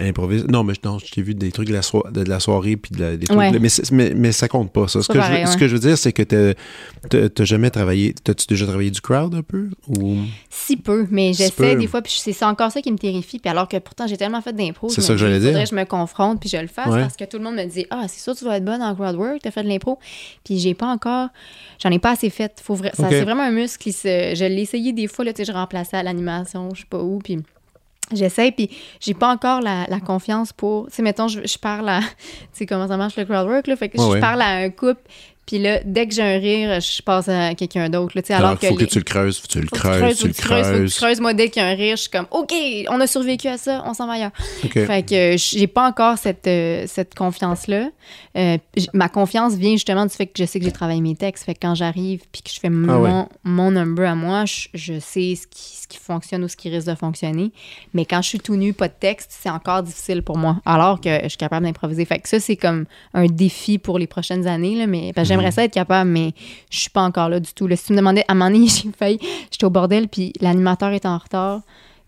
Non, 0.00 0.64
mais 0.64 0.72
non, 0.84 0.98
je 0.98 1.10
t'ai 1.10 1.22
vu 1.22 1.34
des 1.34 1.52
trucs 1.52 1.68
de 1.68 1.72
la, 1.72 1.82
soi- 1.82 2.10
de, 2.12 2.24
de 2.24 2.28
la 2.28 2.40
soirée 2.40 2.76
puis 2.76 2.92
de 2.92 3.00
la- 3.00 3.16
des 3.16 3.26
trucs. 3.26 3.38
Ouais. 3.38 3.50
Mais, 3.58 3.68
mais, 3.92 4.12
mais 4.14 4.32
ça 4.32 4.48
compte 4.48 4.72
pas, 4.72 4.88
ça. 4.88 5.02
Ce 5.02 5.08
que, 5.08 5.20
je, 5.20 5.50
ce 5.50 5.56
que 5.56 5.68
je 5.68 5.74
veux 5.74 5.80
dire, 5.80 5.98
c'est 5.98 6.12
que 6.12 6.22
t'as- 6.22 7.44
jamais 7.44 7.70
travaillé. 7.70 8.14
T'as-tu 8.24 8.46
déjà 8.46 8.66
travaillé 8.66 8.90
du 8.90 9.00
crowd 9.00 9.34
un 9.34 9.42
peu? 9.42 9.68
Ou... 9.88 10.16
Si 10.50 10.76
peu, 10.76 11.06
mais 11.10 11.32
Si 11.34 11.42
j'essaie 11.42 11.76
des 11.76 11.86
fois, 11.86 12.00
puis 12.02 12.12
c'est 12.16 12.44
encore 12.44 12.70
ça 12.72 12.80
qui 12.80 12.90
me 12.90 12.98
terrifie. 12.98 13.38
Puis 13.38 13.50
alors 13.50 13.68
que 13.68 13.76
pourtant, 13.78 14.06
j'ai 14.06 14.16
tellement 14.16 14.40
fait 14.40 14.52
d'impro. 14.54 14.88
C'est 14.88 15.00
ça 15.02 15.12
que 15.12 15.18
j'allais 15.18 15.40
dire. 15.40 15.66
je 15.66 15.74
me 15.74 15.84
confronte, 15.84 16.40
puis 16.40 16.48
je 16.48 16.56
le 16.56 16.68
fasse 16.68 16.88
Ouais. 16.88 17.00
parce 17.00 17.16
que 17.16 17.24
tout 17.24 17.38
le 17.38 17.44
monde 17.44 17.56
me 17.56 17.64
dit 17.64 17.86
Ah, 17.90 18.06
c'est 18.08 18.20
sûr, 18.20 18.34
tu 18.36 18.44
dois 18.44 18.56
être 18.56 18.64
bonne 18.64 18.82
en 18.82 18.94
crowd 18.94 19.16
work, 19.16 19.38
t'as 19.42 19.50
fait 19.50 19.62
de 19.62 19.68
l'impro. 19.68 19.98
Puis 20.44 20.58
j'ai 20.58 20.74
pas 20.74 20.86
encore. 20.86 21.28
J'en 21.82 21.90
ai 21.90 21.98
pas 21.98 22.12
assez 22.12 22.30
fait. 22.30 22.60
Faut 22.62 22.74
vra-. 22.74 22.90
C'est 22.94 23.22
vraiment 23.22 23.42
un 23.42 23.50
muscle 23.52 23.82
qui 23.82 23.92
se. 23.92 24.32
Je 24.34 24.44
l'ai 24.44 24.62
essayé 24.62 24.92
des 24.92 25.06
fois, 25.08 25.24
là, 25.24 25.32
tu 25.32 25.44
sais, 25.44 25.50
je 25.50 25.56
remplaçais 25.56 25.96
à 25.96 26.02
l'animation, 26.02 26.70
je 26.74 26.80
sais 26.80 26.86
pas 26.88 27.02
où, 27.02 27.18
puis. 27.18 27.38
J'essaie, 28.12 28.50
puis 28.50 28.68
j'ai 29.00 29.14
pas 29.14 29.28
encore 29.32 29.60
la, 29.60 29.86
la 29.88 30.00
confiance 30.00 30.52
pour. 30.52 30.86
Tu 30.88 30.96
sais, 30.96 31.02
mettons, 31.02 31.28
je, 31.28 31.40
je 31.46 31.58
parle 31.58 31.88
à. 31.88 32.00
Tu 32.52 32.58
sais, 32.58 32.66
comment 32.66 32.88
ça 32.88 32.96
marche 32.96 33.16
le 33.16 33.24
crowd 33.24 33.48
work, 33.48 33.66
là? 33.66 33.76
Fait 33.76 33.88
que 33.88 33.98
je 33.98 34.20
parle 34.20 34.42
à 34.42 34.48
un 34.56 34.70
couple, 34.70 35.00
Puis 35.46 35.58
là, 35.58 35.80
dès 35.84 36.06
que 36.06 36.14
j'ai 36.14 36.22
un 36.22 36.38
rire, 36.38 36.80
je 36.80 37.02
passe 37.02 37.28
à 37.28 37.54
quelqu'un 37.54 37.88
d'autre. 37.90 38.12
là, 38.14 38.22
tu 38.22 38.28
sais, 38.28 38.34
Alors, 38.34 38.50
Alors, 38.50 38.60
que 38.60 38.68
faut 38.68 38.76
que 38.76 38.84
tu 38.84 38.98
le 38.98 39.04
creuses, 39.04 39.38
faut 39.38 39.46
que 39.48 39.52
tu 39.52 39.60
le 39.60 39.66
creuses, 39.66 40.18
tu 40.18 40.28
le 40.28 40.32
creuses, 40.32 40.66
faut 40.66 40.84
que 40.84 40.88
tu 40.88 40.94
creuses. 40.98 41.20
Moi, 41.20 41.34
dès 41.34 41.50
qu'il 41.50 41.62
y 41.62 41.64
a 41.64 41.68
un 41.68 41.74
rire, 41.74 41.96
je 41.96 42.02
suis 42.02 42.10
comme, 42.10 42.26
OK, 42.30 42.52
on 42.88 43.00
a 43.00 43.06
survécu 43.06 43.48
à 43.48 43.58
ça, 43.58 43.82
on 43.86 43.92
s'en 43.92 44.06
va 44.06 44.14
ailleurs. 44.14 44.30
Fait 44.70 45.02
que 45.04 45.34
euh, 45.34 45.36
j'ai 45.36 45.66
pas 45.66 45.88
encore 45.88 46.16
cette, 46.16 46.46
euh, 46.46 46.84
cette 46.86 47.14
confiance-là. 47.14 47.90
Euh, 48.36 48.56
ma 48.94 49.08
confiance 49.08 49.54
vient 49.54 49.72
justement 49.72 50.06
du 50.06 50.14
fait 50.14 50.26
que 50.26 50.32
je 50.38 50.44
sais 50.44 50.58
que 50.58 50.64
j'ai 50.64 50.72
travaillé 50.72 51.00
mes 51.00 51.16
textes. 51.16 51.44
Fait 51.44 51.54
que 51.54 51.60
quand 51.62 51.74
j'arrive 51.74 52.20
puis 52.30 52.42
que 52.42 52.50
je 52.50 52.60
fais 52.60 52.70
mon, 52.70 52.92
Ah 52.92 52.98
ouais. 53.00 53.24
mon 53.44 53.70
number 53.72 54.08
à 54.08 54.14
moi, 54.14 54.44
je, 54.46 54.68
je 54.74 54.98
sais 55.00 55.34
ce 55.34 55.46
qui, 55.46 55.76
ce 55.76 55.88
qui 55.88 55.98
fonctionne 55.98 56.44
ou 56.44 56.48
ce 56.48 56.56
qui 56.56 56.70
risque 56.70 56.86
de 56.86 56.94
fonctionner. 56.94 57.50
Mais 57.94 58.04
quand 58.06 58.22
je 58.22 58.28
suis 58.28 58.40
tout 58.40 58.56
nu, 58.56 58.72
pas 58.72 58.88
de 58.88 58.94
texte, 58.98 59.30
c'est 59.42 59.50
encore 59.50 59.82
difficile 59.82 60.22
pour 60.22 60.38
moi. 60.38 60.60
Alors 60.64 61.00
que 61.00 61.10
je 61.24 61.28
suis 61.28 61.36
capable 61.38 61.66
d'improviser. 61.66 62.04
Fait 62.04 62.18
que 62.20 62.28
ça, 62.28 62.40
c'est 62.40 62.56
comme 62.56 62.86
un 63.12 63.26
défi 63.26 63.78
pour 63.78 63.98
les 63.98 64.06
prochaines 64.06 64.46
années. 64.46 64.76
Là, 64.76 64.86
mais 64.86 65.12
j'aimerais 65.32 65.46
Mhm. 65.46 65.52
ça 65.52 65.64
être 65.64 65.72
capable, 65.74 66.10
mais 66.10 66.32
je 66.70 66.78
suis 66.78 66.90
pas 66.90 67.02
encore 67.02 67.28
là 67.28 67.40
du 67.40 67.52
tout. 67.52 67.66
Là, 67.66 67.76
si 67.76 67.86
tu 67.86 67.92
me 67.92 67.98
demandais, 67.98 68.24
à 68.28 68.32
un 68.32 68.34
moment 68.34 68.50
donné, 68.50 68.66
j'ai 68.68 68.90
failli, 68.96 69.18
j'étais 69.50 69.64
au 69.64 69.70
bordel, 69.70 70.08
puis 70.08 70.32
l'animateur 70.40 70.92
était 70.92 71.08
en 71.08 71.18
retard. 71.18 71.60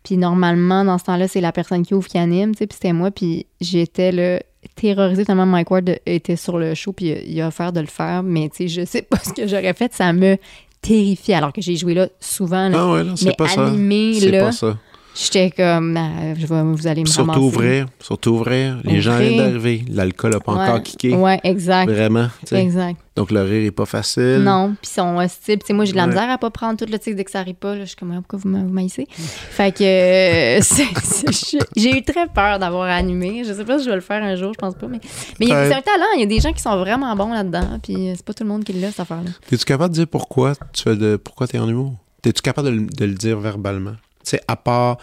Puis 0.03 0.17
normalement, 0.19 0.85
dans 0.85 0.99
ce 0.99 1.05
temps-là, 1.05 1.29
c'est 1.29 1.41
la 1.41 1.51
personne 1.53 1.85
qui 1.85 1.95
ouvre 1.95 2.07
qui 2.09 2.19
anime, 2.19 2.53
tu 2.55 2.59
sais, 2.59 2.67
puis 2.67 2.75
c'était 2.75 2.93
moi, 2.93 3.11
puis 3.11 3.47
j'étais 3.61 4.13
là 4.13 4.41
terrorisée 4.77 5.25
tellement 5.25 5.47
Mike 5.47 5.71
Ward 5.71 5.99
était 6.07 6.37
sur 6.37 6.59
le 6.59 6.75
show, 6.75 6.93
puis 6.93 7.15
il 7.27 7.41
a 7.41 7.49
offert 7.49 7.73
de 7.73 7.81
le 7.81 7.87
faire, 7.87 8.23
mais 8.23 8.49
tu 8.51 8.57
sais, 8.57 8.69
je 8.69 8.85
sais 8.87 9.03
pas 9.03 9.17
ce 9.25 9.33
que 9.33 9.47
j'aurais 9.47 9.73
fait, 9.75 9.93
ça 9.95 10.13
me 10.13 10.37
terrifiait, 10.83 11.35
alors 11.37 11.53
que 11.53 11.63
j'ai 11.63 11.77
joué 11.77 11.95
là 11.95 12.09
souvent, 12.21 12.69
là. 12.69 12.77
Ah 12.79 12.93
ouais, 12.93 13.05
mais 13.25 13.33
pas 13.33 13.49
ça. 13.49 13.67
animé, 13.67 14.15
C'est 14.21 14.31
là, 14.31 14.41
pas 14.45 14.53
ça. 14.53 14.77
J'étais 15.15 15.51
comme, 15.51 15.97
Ah, 15.97 16.35
je 16.39 16.47
vais, 16.47 16.63
vous 16.63 16.87
allez 16.87 17.03
me 17.03 17.07
Surtout 17.07 17.31
ramasser. 17.33 17.47
ouvrir, 17.47 17.87
surtout 18.01 18.31
ouvrir. 18.31 18.79
Les 18.85 19.01
gens 19.01 19.17
viennent 19.19 19.37
d'arriver. 19.39 19.85
L'alcool 19.91 20.35
a 20.35 20.41
pas 20.41 20.53
Ouais, 20.55 20.63
encore 20.65 20.83
kické. 20.83 21.15
Ouais, 21.15 21.41
exact. 21.45 21.91
Vraiment. 21.91 22.29
Exact. 22.53 22.97
Donc 23.17 23.31
le 23.31 23.43
rire 23.43 23.65
est 23.67 23.71
pas 23.71 23.87
facile. 23.87 24.41
Non, 24.45 24.71
puis 24.81 24.91
ils 24.91 24.95
sont 24.95 25.17
hostiles. 25.19 25.59
Puis, 25.65 25.73
moi, 25.73 25.85
j'ai 25.85 25.93
de 25.93 25.97
la 25.97 26.03
Ouais. 26.05 26.09
misère 26.09 26.29
à 26.31 26.37
pas 26.37 26.51
prendre 26.51 26.77
tout 26.77 26.91
le 26.91 26.99
tic 26.99 27.15
dès 27.15 27.23
que 27.23 27.31
ça 27.31 27.39
arrive 27.41 27.55
pas. 27.55 27.75
Là, 27.77 27.81
je 27.83 27.91
suis 27.91 27.97
comme, 27.97 28.11
Ah, 28.11 28.17
pourquoi 28.17 28.41
vous 28.41 28.49
m'a- 28.49 28.65
vous 28.65 28.73
m'haïssez? 28.73 29.07
Fait 29.11 29.71
que 29.73 29.85
euh, 29.85 30.61
j'ai 31.77 31.97
eu 31.99 32.03
très 32.03 32.27
peur 32.27 32.59
d'avoir 32.59 32.89
animé. 32.91 33.45
Je 33.47 33.53
sais 33.53 33.65
pas 33.65 33.79
si 33.79 33.85
je 33.85 33.91
vais 33.91 33.95
le 33.97 34.01
faire 34.03 34.23
un 34.23 34.35
jour, 34.35 34.53
je 34.53 34.59
pense 34.59 34.75
pas. 34.75 34.89
Mais, 34.89 34.99
mais 35.39 35.47
il 35.47 35.49
y 35.49 35.53
a- 35.53 35.61
Ouais. 35.61 35.69
c'est 35.69 35.75
un 35.77 35.83
talent. 35.83 36.07
Il 36.17 36.21
y 36.21 36.25
a 36.25 36.27
des 36.27 36.41
gens 36.41 36.53
qui 36.53 36.61
sont 36.63 36.77
vraiment 36.79 37.15
bons 37.15 37.33
là-dedans. 37.33 37.79
Puis 37.83 37.95
euh, 38.09 38.13
c'est 38.17 38.25
pas 38.25 38.35
tout 38.35 38.43
le 38.43 38.49
monde 38.49 38.65
qui 38.65 38.73
l'a, 38.73 38.89
cette 38.91 39.01
affaire-là. 39.01 39.31
Es-tu 39.53 39.65
capable 39.65 39.91
de 39.95 40.01
dire 40.01 40.09
pourquoi 40.09 40.55
tu 40.73 40.83
fais 40.83 40.97
de 40.97 41.17
pourquoi 41.17 41.47
t'es 41.47 41.59
en 41.59 41.69
humour? 41.69 41.95
Es-tu 42.25 42.43
capable 42.43 42.69
de, 42.69 42.75
le- 42.75 42.87
de 42.87 43.05
le 43.05 43.15
dire 43.15 43.39
verbalement? 43.39 43.93
Tu 44.25 44.31
sais, 44.31 44.41
à 44.49 44.57
part. 44.57 44.99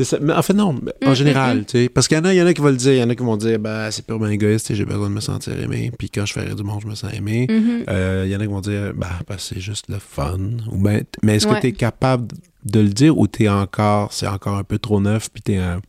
ça- 0.00 0.18
mais 0.20 0.32
en 0.32 0.42
fait, 0.42 0.52
non. 0.54 0.76
En 1.04 1.10
Mm, 1.10 1.14
général, 1.14 1.58
mm, 1.58 1.64
tu 1.64 1.70
sais. 1.78 1.88
Parce 1.88 2.06
qu'il 2.06 2.16
y 2.16 2.20
en 2.20 2.24
a, 2.24 2.32
il 2.32 2.36
y 2.36 2.42
en 2.42 2.46
a 2.46 2.54
qui 2.54 2.60
vont 2.60 2.68
le 2.68 2.76
dire. 2.76 2.92
Il 2.92 2.98
y 2.98 3.02
en 3.02 3.10
a 3.10 3.14
qui 3.16 3.22
vont 3.24 3.36
dire, 3.36 3.58
ben, 3.58 3.90
c'est 3.90 4.06
purement 4.06 4.28
égoïste, 4.28 4.72
j'ai 4.72 4.84
besoin 4.84 5.08
de 5.08 5.14
me 5.14 5.20
sentir 5.20 5.58
aimé. 5.60 5.90
Puis 5.98 6.08
quand 6.08 6.24
je 6.24 6.34
fais 6.34 6.42
rire 6.42 6.54
du 6.54 6.62
monde, 6.62 6.80
je 6.82 6.86
me 6.86 6.94
sens 6.94 7.12
aimé. 7.12 7.46
Mhm. 7.50 7.84
Euh, 7.88 8.22
Il 8.26 8.30
y 8.30 8.36
en 8.36 8.38
a 8.40 8.42
qui 8.44 8.48
vont 8.52 8.60
dire, 8.60 8.92
bah, 8.94 9.08
c'est 9.38 9.58
juste 9.60 9.86
le 9.88 9.98
fun. 9.98 10.38
Ou 10.70 10.78
ben, 10.78 11.02
mais 11.24 11.36
est-ce 11.36 11.48
Ouais. 11.48 11.56
que 11.56 11.60
tu 11.62 11.66
es 11.68 11.72
capable 11.72 12.28
de 12.64 12.80
le 12.80 12.90
dire 12.90 13.18
ou 13.18 13.26
t'es 13.26 13.48
encore, 13.48 14.12
c'est 14.12 14.28
encore 14.28 14.56
un 14.56 14.62
peu 14.64 14.78
trop 14.78 15.00
neuf, 15.00 15.30
puis 15.32 15.42
t'es 15.42 15.56
un- 15.56 15.80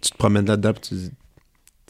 tu 0.00 0.10
te 0.10 0.16
promènes 0.16 0.46
là-dedans, 0.46 0.72
puis 0.72 0.82
tu 0.88 0.94
dis, 0.94 1.10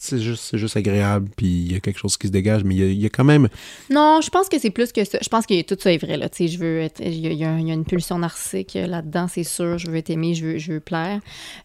c'est 0.04 0.20
juste, 0.20 0.56
juste 0.56 0.76
agréable, 0.76 1.30
puis 1.36 1.46
il 1.46 1.72
y 1.72 1.76
a 1.76 1.80
quelque 1.80 1.98
chose 1.98 2.16
qui 2.16 2.26
se 2.26 2.32
dégage, 2.32 2.64
mais 2.64 2.74
il 2.74 3.00
y 3.00 3.06
a, 3.06 3.08
quand 3.08 3.24
même. 3.24 3.48
Non, 3.90 4.20
je 4.22 4.30
pense 4.30 4.48
que 4.48 4.58
c'est 4.58 4.70
plus 4.70 4.92
que 4.92 5.04
ça. 5.04 5.18
Je 5.22 5.28
pense 5.28 5.46
que 5.46 5.62
tout 5.62 5.76
ça 5.80 5.92
est 5.92 5.98
vrai. 5.98 6.16
Là. 6.16 6.28
Tu 6.28 6.46
sais, 6.46 6.48
Je 6.48 6.58
veux 6.58 6.80
être, 6.80 7.00
il, 7.00 7.32
y 7.32 7.44
a, 7.44 7.56
une 7.56 7.84
pulsion 7.84 8.18
narcissique 8.18 8.74
là-dedans, 8.74 9.26
c'est 9.28 9.44
sûr. 9.44 9.78
Je 9.78 9.90
veux 9.90 9.96
être 9.96 10.10
aimé, 10.10 10.34
je 10.34 10.44
veux, 10.44 10.58
je 10.58 10.72
veux 10.72 10.80
plaire. 10.80 11.20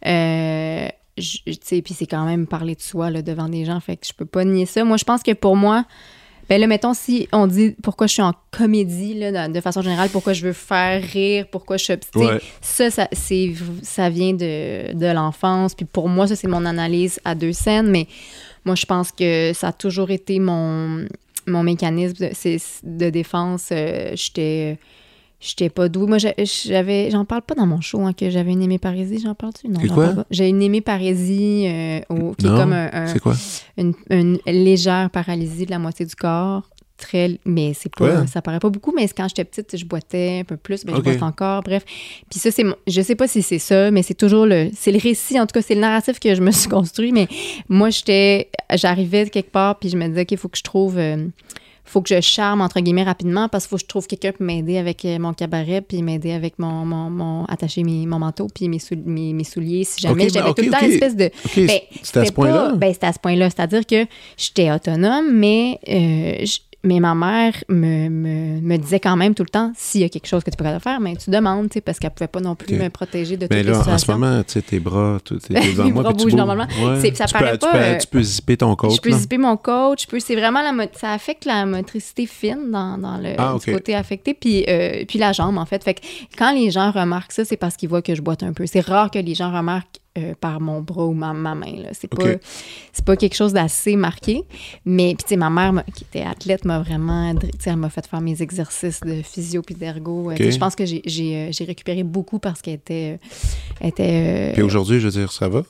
Euh, 0.06 0.88
tu 1.18 1.54
sais, 1.62 1.82
puis 1.82 1.94
c'est 1.94 2.08
quand 2.08 2.26
même 2.26 2.48
parler 2.48 2.76
de 2.76 2.82
soi 2.82 3.10
là, 3.10 3.22
devant 3.22 3.50
des 3.50 3.66
gens. 3.66 3.80
Fait 3.80 3.98
que 3.98 4.08
je 4.08 4.14
peux 4.14 4.26
pas 4.26 4.46
nier 4.46 4.66
ça. 4.66 4.84
Moi, 4.84 4.98
je 4.98 5.04
pense 5.04 5.22
que 5.22 5.34
pour 5.34 5.56
moi, 5.56 5.86
ben 6.50 6.60
là, 6.60 6.66
mettons, 6.66 6.96
si 6.96 7.30
on 7.32 7.46
dit 7.46 7.76
pourquoi 7.84 8.08
je 8.08 8.14
suis 8.14 8.22
en 8.24 8.34
comédie, 8.50 9.14
là, 9.14 9.48
de, 9.48 9.62
façon 9.62 9.84
générale, 9.84 10.10
pourquoi 10.10 10.34
je 10.34 10.48
veux 10.48 10.54
faire 10.54 11.02
rire, 11.04 11.46
pourquoi 11.52 11.78
je 11.78 11.84
suis... 11.84 11.94
Ouais. 12.16 12.42
Ça, 12.60 12.90
ça, 12.90 13.08
c'est, 13.12 13.54
ça 13.84 14.10
vient 14.10 14.34
de, 14.34 14.94
de 14.94 15.06
l'enfance. 15.06 15.76
Puis 15.76 15.86
pour 15.86 16.10
moi, 16.10 16.26
ça, 16.26 16.36
c'est 16.36 16.48
mon 16.48 16.66
analyse 16.66 17.20
à 17.24 17.36
deux 17.36 17.54
scènes. 17.54 17.92
Mais 17.92 18.08
moi, 18.66 18.74
je 18.74 18.88
pense 18.88 19.12
que 19.12 19.52
ça 19.54 19.68
a 19.68 19.72
toujours 19.72 20.10
été 20.10 20.40
mon, 20.40 21.06
mon 21.46 21.62
mécanisme 21.62 22.16
de, 22.16 22.58
de 22.84 23.10
défense. 23.12 23.70
Euh, 23.72 24.12
j'étais... 24.16 24.80
J'étais 25.42 25.70
pas 25.70 25.88
douée. 25.88 26.06
Moi, 26.08 26.18
j'a- 26.18 26.34
j'avais. 26.38 27.10
J'en 27.12 27.24
parle 27.24 27.44
pas 27.44 27.56
dans 27.56 27.66
mon 27.66 27.80
show, 27.80 28.02
hein, 28.02 28.12
que 28.14 28.30
j'avais 28.30 28.52
une 28.52 28.62
hémiparésie. 28.62 29.20
J'en 29.24 29.36
parle-tu? 29.36 29.70
Non, 29.70 29.80
j'en 29.84 29.96
parle 29.96 30.16
pas. 30.16 30.26
J'ai 30.32 30.50
une 30.50 30.62
hémiparésie 30.62 31.66
euh, 31.68 32.00
au- 32.10 32.34
qui 32.36 32.46
Non, 32.46 32.56
est 32.56 32.60
comme 32.60 32.74
un- 32.74 32.90
un- 32.92 33.08
C'est 33.08 33.20
quoi? 33.20 33.36
une, 33.78 33.94
une 34.10 34.38
légère 34.46 35.10
paralysie 35.12 35.66
de 35.66 35.72
la 35.72 35.80
moitié 35.80 36.06
du 36.06 36.16
corps. 36.16 36.64
Très, 36.98 37.40
mais 37.46 37.72
c'est 37.74 37.96
pas, 37.96 38.20
Ouais. 38.24 38.28
ça 38.28 38.42
paraît 38.42 38.60
pas 38.60 38.68
beaucoup, 38.70 38.92
mais 38.94 39.08
quand 39.08 39.26
j'étais 39.30 39.46
petite, 39.46 39.78
je 39.78 39.86
boitais 39.86 40.40
un 40.42 40.44
peu 40.44 40.58
plus, 40.58 40.84
ben, 40.84 40.92
Ok. 40.96 40.98
je 41.00 41.04
boite 41.12 41.24
encore, 41.24 41.64
bref. 41.64 41.86
Puis 42.30 42.42
ça, 42.42 42.52
c'est, 42.52 42.66
je 42.88 43.02
sais 43.02 43.16
pas 43.16 43.26
si 43.30 43.42
c'est 43.42 43.58
ça, 43.58 43.90
mais 43.90 44.04
c'est 44.04 44.16
toujours 44.16 44.46
le, 44.46 44.70
c'est 44.76 44.92
le 44.92 45.00
récit, 45.00 45.40
en 45.40 45.46
tout 45.48 45.54
cas, 45.54 45.62
c'est 45.62 45.76
le 45.76 45.80
narratif 45.80 46.20
que 46.20 46.36
je 46.36 46.42
me 46.42 46.52
suis 46.52 46.68
construit, 46.68 47.14
mais 47.14 47.30
moi, 47.70 47.90
j'étais, 47.90 48.50
j'arrivais 48.74 49.30
quelque 49.30 49.50
part, 49.50 49.80
puis 49.80 49.88
je 49.88 49.96
me 49.96 50.10
disais, 50.10 50.24
OK, 50.24 50.32
il 50.34 50.38
faut 50.38 50.50
que 50.50 50.58
je 50.58 50.64
trouve, 50.64 50.98
euh, 50.98 51.26
faut 51.90 52.02
que 52.02 52.14
je 52.16 52.22
charme, 52.22 52.62
entre 52.62 52.80
guillemets, 52.80 53.04
rapidement, 53.04 53.48
parce 53.50 53.66
qu'il 53.66 53.70
faut 53.72 53.76
que 53.78 53.82
je 53.84 53.88
trouve 53.88 54.08
quelqu'un 54.08 54.32
pour 54.32 54.46
m'aider 54.46 54.78
avec 54.78 55.04
euh, 55.06 55.18
mon 55.20 55.34
cabaret, 55.34 55.82
puis 55.82 56.02
m'aider 56.04 56.32
avec 56.32 56.60
mon, 56.60 56.86
mon, 56.86 57.10
mon 57.10 57.46
attacher 57.46 57.84
mes, 57.84 58.06
mon 58.06 58.20
manteau, 58.20 58.48
puis 58.54 58.68
mes, 58.70 58.80
mes, 59.06 59.34
mes 59.34 59.44
souliers, 59.44 59.84
si 59.84 60.00
jamais. 60.02 60.26
Ok, 60.26 60.32
J'avais 60.34 60.48
ben, 60.50 60.54
tout 60.54 60.62
le 60.64 60.72
temps 60.72 60.78
ok. 60.78 60.88
l'espèce 60.88 61.16
de, 61.16 61.26
OK, 61.26 61.56
ben, 61.66 61.68
c'est 61.68 62.18
à 62.18 62.22
ce 62.22 62.26
c'était 62.26 62.32
point-là. 62.32 62.74
Ben, 62.76 62.94
c'était 62.94 63.08
à 63.08 63.14
ce 63.14 63.20
point-là. 63.20 63.50
C'est-à-dire 63.50 63.86
que 63.86 64.06
j'étais 64.38 64.72
autonome, 64.72 65.32
mais, 65.34 65.80
euh, 65.90 66.46
je- 66.46 66.60
mais 66.84 67.00
ma 67.00 67.14
mère 67.14 67.54
me, 67.68 68.08
me, 68.10 68.62
me 68.62 68.78
disait 68.78 69.00
quand 69.00 69.18
même 69.18 69.36
tout 69.36 69.44
le 69.44 69.50
temps 69.50 69.74
s'il 69.76 70.02
y 70.02 70.04
a 70.06 70.10
quelque 70.10 70.28
chose 70.28 70.44
que 70.44 70.50
tu 70.50 70.56
pourrais 70.58 70.80
faire, 70.80 71.00
mais 71.02 71.16
tu 71.18 71.30
demandes, 71.30 71.70
tu 71.70 71.76
sais, 71.76 71.82
parce 71.82 72.00
qu'elle 72.00 72.12
pouvait 72.12 72.28
pas 72.28 72.40
non 72.40 72.56
plus 72.56 72.78
me 72.78 72.90
protéger 72.90 73.36
de 73.36 73.48
toutes 73.48 73.52
Mais 73.52 73.64
les 73.64 73.72
là, 73.72 73.84
en 73.86 73.98
ce 73.98 74.10
moment, 74.12 74.42
tu 74.44 74.54
sais, 74.54 74.62
tes 74.62 74.80
bras, 74.80 75.18
devant 75.30 75.84
Mes 75.84 75.92
moi, 75.92 76.04
bras 76.04 76.14
tu 76.14 76.24
bougent 76.24 76.36
normalement. 76.36 76.68
Ouais. 76.82 77.14
Ça 77.16 77.26
tu 77.26 77.34
peux, 77.34 77.40
pas, 77.40 77.58
Tu 77.58 77.68
peux, 77.68 77.78
euh, 77.78 77.98
tu 77.98 78.08
peux 78.08 78.22
zipper 78.22 78.58
ton 78.58 78.76
coat, 78.76 78.90
je 78.92 79.02
peux 79.02 79.10
là? 79.10 79.18
zipper 79.18 79.38
mon 79.38 79.58
coach, 79.58 80.08
c'est 80.20 80.36
vraiment 80.36 80.62
la, 80.62 80.88
ça 80.94 81.12
affecte 81.12 81.46
la 81.46 81.66
motricité 81.66 82.26
fine 82.26 82.72
dans, 82.72 82.98
dans 82.98 83.18
le 83.18 83.34
Ah, 83.38 83.56
côté 83.66 83.96
affecté, 83.96 84.34
puis, 84.34 84.64
euh, 84.70 85.04
puis 85.08 85.20
la 85.20 85.34
jambe 85.34 85.58
en 85.58 85.66
fait. 85.66 85.84
Fait 85.84 85.96
que 85.96 86.02
quand 86.38 86.54
les 86.54 86.72
gens 86.72 86.92
remarquent 86.92 87.34
ça, 87.34 87.44
c'est 87.44 87.58
parce 87.58 87.76
qu'ils 87.76 87.90
voient 87.90 88.02
que 88.02 88.16
je 88.16 88.22
boite 88.22 88.44
un 88.44 88.54
peu. 88.54 88.66
C'est 88.66 88.80
rare 88.82 89.12
que 89.12 89.20
les 89.20 89.36
gens 89.36 89.52
remarquent 89.52 90.00
euh, 90.18 90.34
par 90.40 90.60
mon 90.60 90.82
bras 90.82 91.06
ou 91.06 91.14
ma, 91.14 91.34
ma 91.34 91.56
main. 91.56 91.84
C'est, 91.94 92.12
Ok. 92.14 92.24
pas, 92.24 93.04
pas 93.06 93.16
quelque 93.16 93.36
chose 93.36 93.54
d'assez 93.54 93.96
marqué. 93.96 94.44
Mais 94.86 95.14
puis 95.16 95.24
tu 95.24 95.30
sais, 95.30 95.36
ma 95.38 95.50
mère, 95.50 95.84
qui 95.94 96.04
était 96.04 96.24
athlète, 96.24 96.66
m'a 96.66 96.80
vraiment, 96.80 97.34
elle 97.66 97.76
m'a 97.76 97.90
fait 97.90 98.06
faire 98.08 98.22
mes 98.22 98.42
exercices 98.42 99.02
de 99.02 99.22
physio 99.22 99.62
puis 99.62 99.76
d'ergo. 99.76 100.32
Euh, 100.32 100.36
tu 100.36 100.44
sais, 100.44 100.50
Ok. 100.50 100.54
Je 100.54 100.60
pense 100.60 100.76
que 100.76 100.86
j'ai, 100.86 101.02
euh, 101.08 101.50
j'ai 101.52 101.64
récupéré 101.64 102.04
beaucoup 102.04 102.40
parce 102.40 102.62
qu'elle 102.62 102.76
était, 102.76 103.20
était 103.82 104.52
Puis 104.54 104.62
aujourd'hui, 104.64 105.00
je 105.00 105.06
veux 105.06 105.12
dire, 105.12 105.32
ça 105.32 105.48
va? 105.48 105.64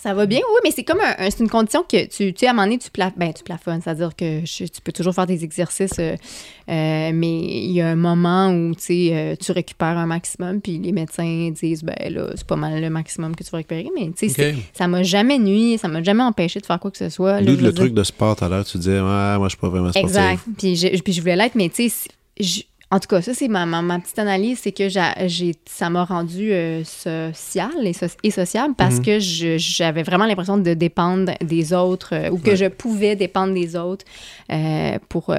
Ça 0.00 0.14
va 0.14 0.26
bien, 0.26 0.38
oui, 0.38 0.60
mais 0.64 0.70
c'est 0.70 0.84
comme 0.84 1.00
un, 1.00 1.14
un- 1.26 1.30
c'est 1.30 1.40
une 1.40 1.48
condition 1.48 1.82
que 1.82 2.04
tu, 2.06 2.32
tu 2.32 2.40
sais, 2.40 2.46
à 2.46 2.50
un 2.50 2.52
moment 2.54 2.66
donné, 2.66 2.78
tu, 2.78 2.90
pla, 2.90 3.12
ben, 3.16 3.32
tu 3.32 3.42
plafonnes, 3.44 3.80
c'est-à-dire 3.82 4.14
que 4.16 4.40
je- 4.44 4.64
tu 4.64 4.80
peux 4.82 4.92
toujours 4.92 5.14
faire 5.14 5.26
des 5.26 5.44
exercices, 5.44 5.98
euh, 5.98 6.14
euh, 6.70 7.10
mais 7.14 7.38
il 7.40 7.72
y 7.72 7.80
a 7.80 7.88
un 7.88 7.96
moment 7.96 8.50
où, 8.52 8.74
tu 8.74 8.80
sais, 8.82 9.08
euh, 9.12 9.34
tu 9.36 9.52
récupères 9.52 9.98
un 9.98 10.06
maximum, 10.06 10.60
puis 10.60 10.78
les 10.78 10.92
médecins 10.92 11.50
disent, 11.50 11.82
ben 11.82 11.96
là, 12.10 12.30
c'est 12.34 12.46
pas 12.46 12.56
mal 12.56 12.80
le 12.80 12.90
maximum 12.90 13.34
que 13.34 13.42
tu 13.44 13.50
vas 13.50 13.58
récupérer, 13.58 13.88
mais 13.96 14.10
tu 14.16 14.28
sais, 14.28 14.54
ça 14.72 14.86
m'a 14.88 15.02
jamais 15.02 15.38
nuit, 15.38 15.78
ça 15.78 15.88
m'a 15.88 16.02
jamais 16.02 16.22
empêché 16.22 16.60
de 16.60 16.66
faire 16.66 16.78
quoi 16.80 16.90
que 16.90 16.98
ce 16.98 17.08
soit. 17.08 17.40
là, 17.40 17.50
le 17.50 17.56
dire. 17.56 17.74
truc 17.74 17.94
de 17.94 18.02
sport 18.04 18.36
tout 18.36 18.44
à 18.44 18.48
l'heure, 18.48 18.64
tu 18.64 18.78
disais, 18.78 18.98
ouais, 19.00 19.00
moi, 19.00 19.40
je 19.44 19.48
suis 19.50 19.58
pas 19.58 19.68
vraiment 19.68 19.90
sportif. 19.90 20.08
Exact. 20.16 20.42
Puis 20.58 20.76
je, 20.76 20.88
puis 21.02 21.12
je 21.12 21.20
voulais 21.20 21.36
l'être, 21.36 21.54
mais 21.54 21.68
tu 21.68 21.88
sais, 21.88 22.08
en 22.90 22.98
tout 23.00 23.06
cas, 23.08 23.20
ça, 23.20 23.34
c'est 23.34 23.48
ma, 23.48 23.66
ma, 23.66 23.82
ma 23.82 23.98
petite 23.98 24.18
analyse, 24.18 24.60
c'est 24.62 24.72
que 24.72 24.88
j'a- 24.88 25.26
j'ai, 25.26 25.54
ça 25.66 25.90
m'a 25.90 26.04
rendu 26.04 26.52
euh, 26.52 26.82
social 26.84 27.70
et, 27.84 27.92
so- 27.92 28.06
et 28.22 28.30
sociable 28.30 28.74
parce 28.76 28.96
Mhm. 28.96 29.04
que 29.04 29.18
je- 29.20 29.58
j'avais 29.58 30.02
vraiment 30.02 30.24
l'impression 30.24 30.56
de 30.56 30.72
dépendre 30.74 31.32
des 31.42 31.72
autres 31.74 32.14
euh, 32.14 32.30
ou 32.30 32.38
que 32.38 32.50
Ouais. 32.50 32.56
je 32.56 32.66
pouvais 32.66 33.14
dépendre 33.14 33.52
des 33.52 33.76
autres 33.76 34.06
euh, 34.50 34.98
pour 35.10 35.30
euh, 35.30 35.36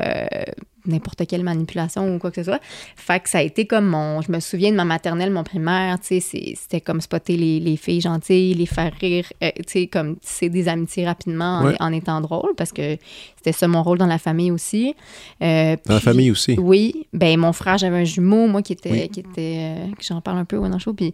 n'importe 0.86 1.26
quelle 1.28 1.44
manipulation 1.44 2.16
ou 2.16 2.20
quoi 2.20 2.32
que 2.32 2.38
ce 2.42 2.44
soit. 2.44 2.60
Fait 2.96 3.20
que 3.20 3.30
ça 3.30 3.40
a 3.40 3.42
été 3.42 3.66
comme 3.66 3.86
mon... 3.88 4.22
Je 4.22 4.32
me 4.32 4.40
souviens 4.40 4.72
de 4.72 4.76
ma 4.76 4.86
maternelle, 4.86 5.32
mon 5.32 5.44
primaire, 5.44 6.00
tu 6.00 6.20
sais, 6.20 6.54
c'était 6.56 6.82
comme 6.82 7.02
spotter 7.02 7.38
les, 7.38 7.60
les 7.60 7.78
filles 7.78 8.02
gentilles, 8.02 8.54
les 8.54 8.66
faire 8.66 8.92
rire, 9.00 9.26
euh, 9.44 9.50
tu 9.58 9.64
sais, 9.68 9.88
comme 9.88 10.16
c'est 10.22 10.50
des 10.50 10.68
amitiés 10.68 11.06
rapidement 11.06 11.60
en, 11.60 11.66
Ouais. 11.66 11.76
en 11.80 11.92
étant 11.94 12.22
drôle 12.22 12.54
parce 12.58 12.72
que 12.72 12.98
c'était 13.38 13.52
ça 13.52 13.68
mon 13.68 13.84
rôle 13.84 13.98
dans 13.98 14.06
la 14.08 14.18
famille 14.18 14.52
aussi. 14.52 14.96
Euh, 15.42 15.76
Dans 15.86 15.94
la 15.96 16.00
famille 16.00 16.32
aussi. 16.32 16.56
Oui. 16.60 17.08
Ben, 17.14 17.38
mon 17.40 17.54
frère, 17.54 17.78
j'avais 17.78 17.98
un 17.98 18.04
jumeau, 18.04 18.48
moi, 18.48 18.62
qui 18.62 18.74
était, 18.74 18.92
Oui. 18.92 19.10
qui 19.10 19.20
était 19.22 19.58
euh, 19.80 19.86
j'en 20.02 20.22
parle 20.22 20.38
un 20.40 20.46
peu 20.46 20.58
ouais, 20.58 20.70
dans 20.70 20.76
le 20.76 20.82
show, 20.82 20.94
puis 20.94 21.14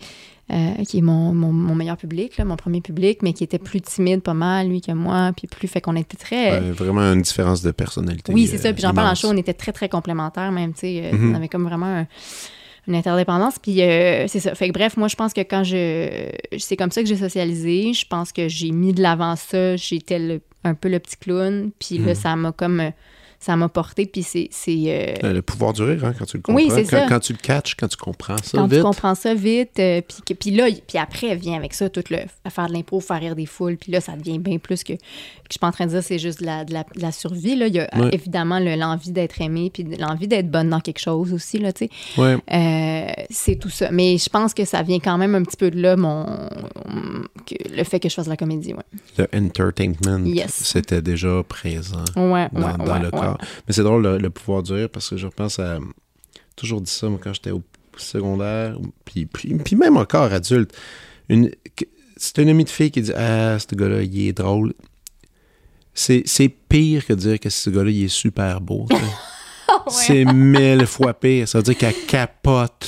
euh, 0.51 0.83
qui 0.87 0.99
est 0.99 1.01
mon, 1.01 1.33
mon, 1.33 1.51
mon 1.51 1.73
meilleur 1.75 1.97
public, 1.97 2.37
là, 2.37 2.45
mon 2.45 2.55
premier 2.55 2.81
public, 2.81 3.21
mais 3.23 3.33
qui 3.33 3.43
était 3.43 3.57
plus 3.59 3.81
timide 3.81 4.21
pas 4.21 4.33
mal, 4.35 4.67
lui, 4.69 4.79
que 4.81 4.91
moi, 4.91 5.31
puis 5.35 5.47
plus, 5.47 5.67
fait 5.67 5.81
qu'on 5.81 5.95
était 5.95 6.17
très... 6.17 6.51
Ouais, 6.59 6.71
vraiment 6.71 7.01
une 7.13 7.21
différence 7.23 7.61
de 7.63 7.71
personnalité. 7.71 8.31
Oui, 8.33 8.45
c'est 8.47 8.57
ça. 8.59 8.67
euh, 8.69 8.73
Puis 8.73 8.81
j'en 8.83 8.93
parle 8.93 9.07
en 9.09 9.15
show, 9.15 9.29
on 9.29 9.37
était 9.37 9.53
très, 9.53 9.71
très 9.71 9.89
complémentaires, 9.89 10.51
même, 10.51 10.73
tu 10.73 10.81
sais. 10.81 11.01
euh, 11.05 11.17
Mhm. 11.17 11.31
On 11.31 11.35
avait 11.35 11.47
comme 11.47 11.63
vraiment 11.63 11.85
un- 11.87 12.07
une 12.87 12.93
interdépendance. 12.95 13.57
Puis 13.57 13.81
euh, 13.81 14.27
c'est 14.27 14.39
ça. 14.39 14.53
Fait 14.53 14.67
que 14.67 14.73
bref, 14.73 14.95
moi, 14.97 15.07
je 15.07 15.15
pense 15.15 15.33
que 15.33 15.41
quand 15.41 15.63
je. 15.63 16.29
C'est 16.59 16.77
comme 16.77 16.91
ça 16.91 17.01
que 17.01 17.07
j'ai 17.09 17.15
socialisé. 17.17 17.93
Je 17.93 18.05
pense 18.07 18.31
que 18.31 18.47
j'ai 18.47 18.69
mis 18.69 18.93
de 18.93 19.01
l'avant 19.01 19.35
ça. 19.35 19.75
J'étais 19.75 20.39
un 20.63 20.75
peu 20.75 20.89
le 20.89 20.99
petit 20.99 21.17
clown. 21.17 21.71
Puis 21.79 21.97
là, 21.97 22.09
Mhm. 22.09 22.13
ça 22.15 22.35
m'a 22.35 22.51
comme. 22.51 22.91
Euh, 23.45 23.51
ça 23.51 23.55
m'a 23.55 23.69
porté, 23.69 24.05
puis 24.05 24.23
c'est... 24.23 24.47
c'est 24.51 25.17
euh, 25.23 25.33
Le 25.33 25.41
pouvoir 25.41 25.73
du 25.73 25.83
rire, 25.83 26.03
hein, 26.05 26.13
quand 26.17 26.25
tu 26.25 26.37
le 26.37 26.43
comprends. 26.43 26.61
Oui, 26.61 26.69
c'est 26.73 26.83
quand, 26.83 26.89
ça. 27.01 27.05
quand 27.07 27.19
tu 27.19 27.33
le 27.33 27.37
catches, 27.39 27.75
quand 27.75 27.87
tu 27.87 27.97
comprends 27.97 28.37
ça 28.37 28.57
quand 28.57 28.65
vite. 28.67 28.79
tu 28.79 28.83
comprends 28.83 29.15
ça 29.15 29.33
vite, 29.33 29.79
euh, 29.79 30.01
puis, 30.01 30.17
que- 30.25 30.33
puis 30.33 30.51
là, 30.51 30.65
puis 30.87 30.97
après 30.97 31.35
vient 31.35 31.55
avec 31.55 31.73
ça 31.73 31.89
tout 31.89 32.03
le 32.09 32.17
à 32.43 32.49
faire 32.49 32.67
de 32.67 32.73
l'impro, 32.73 32.99
faire 32.99 33.19
rire 33.19 33.35
des 33.35 33.45
foules, 33.45 33.77
puis 33.77 33.91
là 33.91 34.01
ça 34.01 34.13
devient 34.15 34.39
bien 34.39 34.57
plus 34.57 34.83
que, 34.83 34.93
que 34.93 34.99
je 35.49 35.53
suis 35.53 35.59
pas 35.59 35.67
en 35.67 35.71
train 35.71 35.85
de 35.85 35.91
dire 35.91 36.03
c'est 36.03 36.19
juste 36.19 36.39
de 36.41 36.45
la, 36.45 36.65
de 36.65 36.73
la, 36.73 36.83
de 36.83 37.01
la 37.01 37.11
survie 37.11 37.55
là. 37.55 37.67
Il 37.67 37.75
y 37.75 37.79
a 37.79 37.89
Ouais. 37.95 38.09
évidemment 38.11 38.59
le- 38.59 38.75
l'envie 38.75 39.11
d'être 39.11 39.39
aimé, 39.41 39.69
puis 39.73 39.83
l'envie 39.99 40.27
d'être 40.27 40.49
bonne 40.49 40.69
dans 40.69 40.79
quelque 40.81 40.99
chose 40.99 41.33
aussi 41.33 41.59
là, 41.59 41.71
tu 41.71 41.85
sais. 41.85 42.21
Ouais. 42.21 42.37
Euh, 42.51 43.11
c'est 43.29 43.55
tout 43.55 43.69
ça. 43.69 43.89
Mais 43.91 44.17
je 44.17 44.29
pense 44.29 44.53
que 44.53 44.65
ça 44.65 44.81
vient 44.81 44.99
quand 44.99 45.17
même 45.17 45.35
un 45.35 45.43
petit 45.43 45.57
peu 45.57 45.69
de 45.71 45.79
là 45.79 45.95
mon 45.95 46.25
que- 47.45 47.55
le 47.75 47.83
fait 47.83 47.99
que 47.99 48.09
je 48.09 48.15
fasse 48.15 48.25
de 48.25 48.31
la 48.31 48.37
comédie, 48.37 48.73
ouais. 48.73 48.83
Le 49.17 49.27
entertainment, 49.37 50.25
Yes. 50.25 50.51
c'était 50.63 51.01
déjà 51.01 51.43
présent. 51.47 52.03
Ouais, 52.15 52.47
dans, 52.51 52.77
dans 52.77 52.99
le 52.99 53.05
ouais. 53.13 53.34
Mais 53.67 53.73
c'est 53.73 53.83
drôle, 53.83 54.03
le, 54.03 54.17
le 54.17 54.29
pouvoir 54.29 54.63
du 54.63 54.73
rire, 54.73 54.89
parce 54.89 55.09
que 55.09 55.17
je 55.17 55.25
repense 55.25 55.59
à... 55.59 55.79
toujours 56.55 56.81
dit 56.81 56.91
ça, 56.91 57.09
moi, 57.09 57.19
quand 57.23 57.33
j'étais 57.33 57.51
au 57.51 57.61
secondaire, 57.97 58.77
puis, 59.05 59.25
puis, 59.25 59.53
puis 59.55 59.75
même 59.75 59.97
encore 59.97 60.31
adulte. 60.33 60.73
Une, 61.29 61.51
c'est 62.17 62.37
une 62.39 62.49
amie 62.49 62.65
de 62.65 62.69
fille 62.69 62.91
qui 62.91 63.01
dit 63.01 63.13
«Ah, 63.15 63.57
ce 63.59 63.73
gars-là, 63.75 64.01
il 64.03 64.27
est 64.27 64.33
drôle.» 64.33 64.73
C'est 65.97 66.23
c'est 66.25 66.49
pire 66.49 67.05
que 67.05 67.13
dire 67.13 67.39
que 67.39 67.49
ce 67.49 67.69
gars-là, 67.69 67.89
il 67.89 68.03
est 68.03 68.07
super 68.09 68.59
beau. 68.59 68.85
C'est 69.87 70.25
mille 70.25 70.85
fois 70.85 71.13
pire. 71.13 71.47
Ça 71.47 71.59
veut 71.59 71.63
dire 71.63 71.77
qu'elle 71.77 71.93
capote 72.07 72.87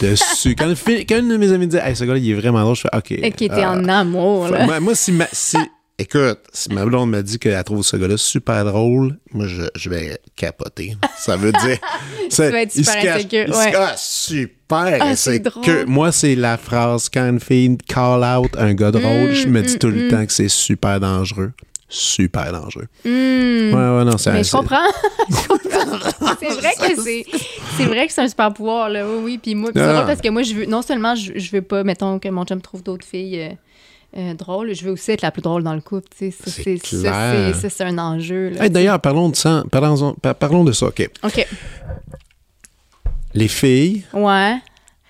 dessus. 0.00 0.54
Quand, 0.56 0.72
quand 0.86 1.18
une 1.18 1.28
de 1.28 1.36
mes 1.36 1.52
amies 1.52 1.66
dit 1.66 1.76
Hey, 1.76 1.94
ce 1.96 2.04
gars-là, 2.04 2.18
il 2.18 2.30
est 2.30 2.34
vraiment 2.34 2.62
drôle, 2.62 2.76
je 2.76 2.82
fais 2.82 2.96
OK. 2.96 3.10
Et 3.12 3.32
qui 3.32 3.46
était 3.46 3.64
euh, 3.64 3.70
en 3.70 3.88
amour, 3.88 4.48
là. 4.48 4.64
moi, 4.66 4.80
moi, 4.80 4.94
si, 4.94 5.12
ma, 5.12 5.26
si- 5.32 5.56
écoute, 5.98 6.38
si 6.52 6.72
ma 6.72 6.84
blonde 6.84 7.10
me 7.10 7.22
dit 7.22 7.38
qu'elle 7.38 7.62
trouve 7.64 7.82
ce 7.82 7.96
gars-là 7.96 8.16
super 8.16 8.64
drôle, 8.64 9.18
moi, 9.32 9.46
je, 9.46 9.62
je 9.74 9.90
vais 9.90 10.18
capoter. 10.36 10.96
Ça 11.18 11.36
veut 11.36 11.52
dire. 11.52 11.78
c'est- 12.30 12.50
vas 12.50 12.62
être 12.62 12.72
super 12.72 13.16
insécure, 13.16 13.54
ouais. 13.54 13.72
Ah, 13.76 13.94
super! 13.96 14.98
Ah, 15.00 15.16
c'est 15.16 15.42
que 15.42 15.48
drôle. 15.48 15.86
moi, 15.86 16.12
c'est 16.12 16.34
la 16.34 16.56
phrase 16.56 17.08
quand 17.08 17.28
une 17.28 17.40
fille 17.40 17.76
call 17.88 18.24
out 18.24 18.50
un 18.58 18.74
gars 18.74 18.90
drôle, 18.90 19.32
je 19.32 19.48
me 19.48 19.62
dis 19.62 19.74
mm, 19.74 19.78
tout 19.78 19.88
le 19.88 20.06
mm. 20.06 20.10
temps 20.10 20.26
que 20.26 20.32
c'est 20.32 20.48
super 20.48 21.00
dangereux. 21.00 21.52
Super 21.88 22.50
dangereux. 22.50 22.88
Hmm. 23.04 23.72
Ouais, 23.72 23.98
ouais, 23.98 24.04
non, 24.04 24.18
c'est 24.18 24.32
Mais 24.32 24.42
je 24.42 24.50
comprends. 24.50 24.88
Je 25.28 25.46
comprends. 25.46 26.34
c'est 26.40 26.48
vrai 26.48 26.72
que 26.78 27.02
c'est 27.02 27.26
c'est 27.76 27.84
vrai 27.84 28.06
que 28.06 28.12
c'est 28.12 28.22
un 28.22 28.28
super 28.28 28.52
pouvoir 28.52 28.88
là. 28.88 29.06
Oui 29.06 29.20
oui, 29.22 29.38
puis 29.38 29.54
moi 29.54 29.70
c'est 29.72 29.80
parce 29.80 30.20
que 30.20 30.28
moi 30.28 30.42
je 30.42 30.54
veux 30.54 30.66
non 30.66 30.82
seulement 30.82 31.14
je, 31.14 31.32
je 31.36 31.50
veux 31.50 31.62
pas 31.62 31.84
mettons 31.84 32.18
que 32.18 32.28
mon 32.28 32.44
chum 32.44 32.60
trouve 32.60 32.82
d'autres 32.82 33.06
filles 33.06 33.40
euh, 33.40 33.50
euh, 34.16 34.34
drôles, 34.34 34.74
je 34.74 34.84
veux 34.84 34.92
aussi 34.92 35.10
être 35.12 35.22
la 35.22 35.30
plus 35.30 35.42
drôle 35.42 35.62
dans 35.62 35.74
le 35.74 35.80
couple, 35.80 36.08
tu 36.16 36.32
C'est 36.32 36.50
c'est 36.50 36.78
clair. 36.78 37.54
ça, 37.54 37.68
c'est 37.70 37.84
un 37.84 37.98
enjeu. 37.98 38.52
Hey, 38.60 38.70
D'ailleurs, 38.70 39.00
parlons 39.00 39.28
de 39.28 39.36
ça. 39.36 39.62
Parlons, 39.70 40.14
par- 40.14 40.34
parlons 40.34 40.64
de 40.64 40.72
ça. 40.72 40.86
OK. 40.86 41.08
OK. 41.22 41.46
Les 43.34 43.48
filles 43.48 44.04
Ouais. 44.12 44.56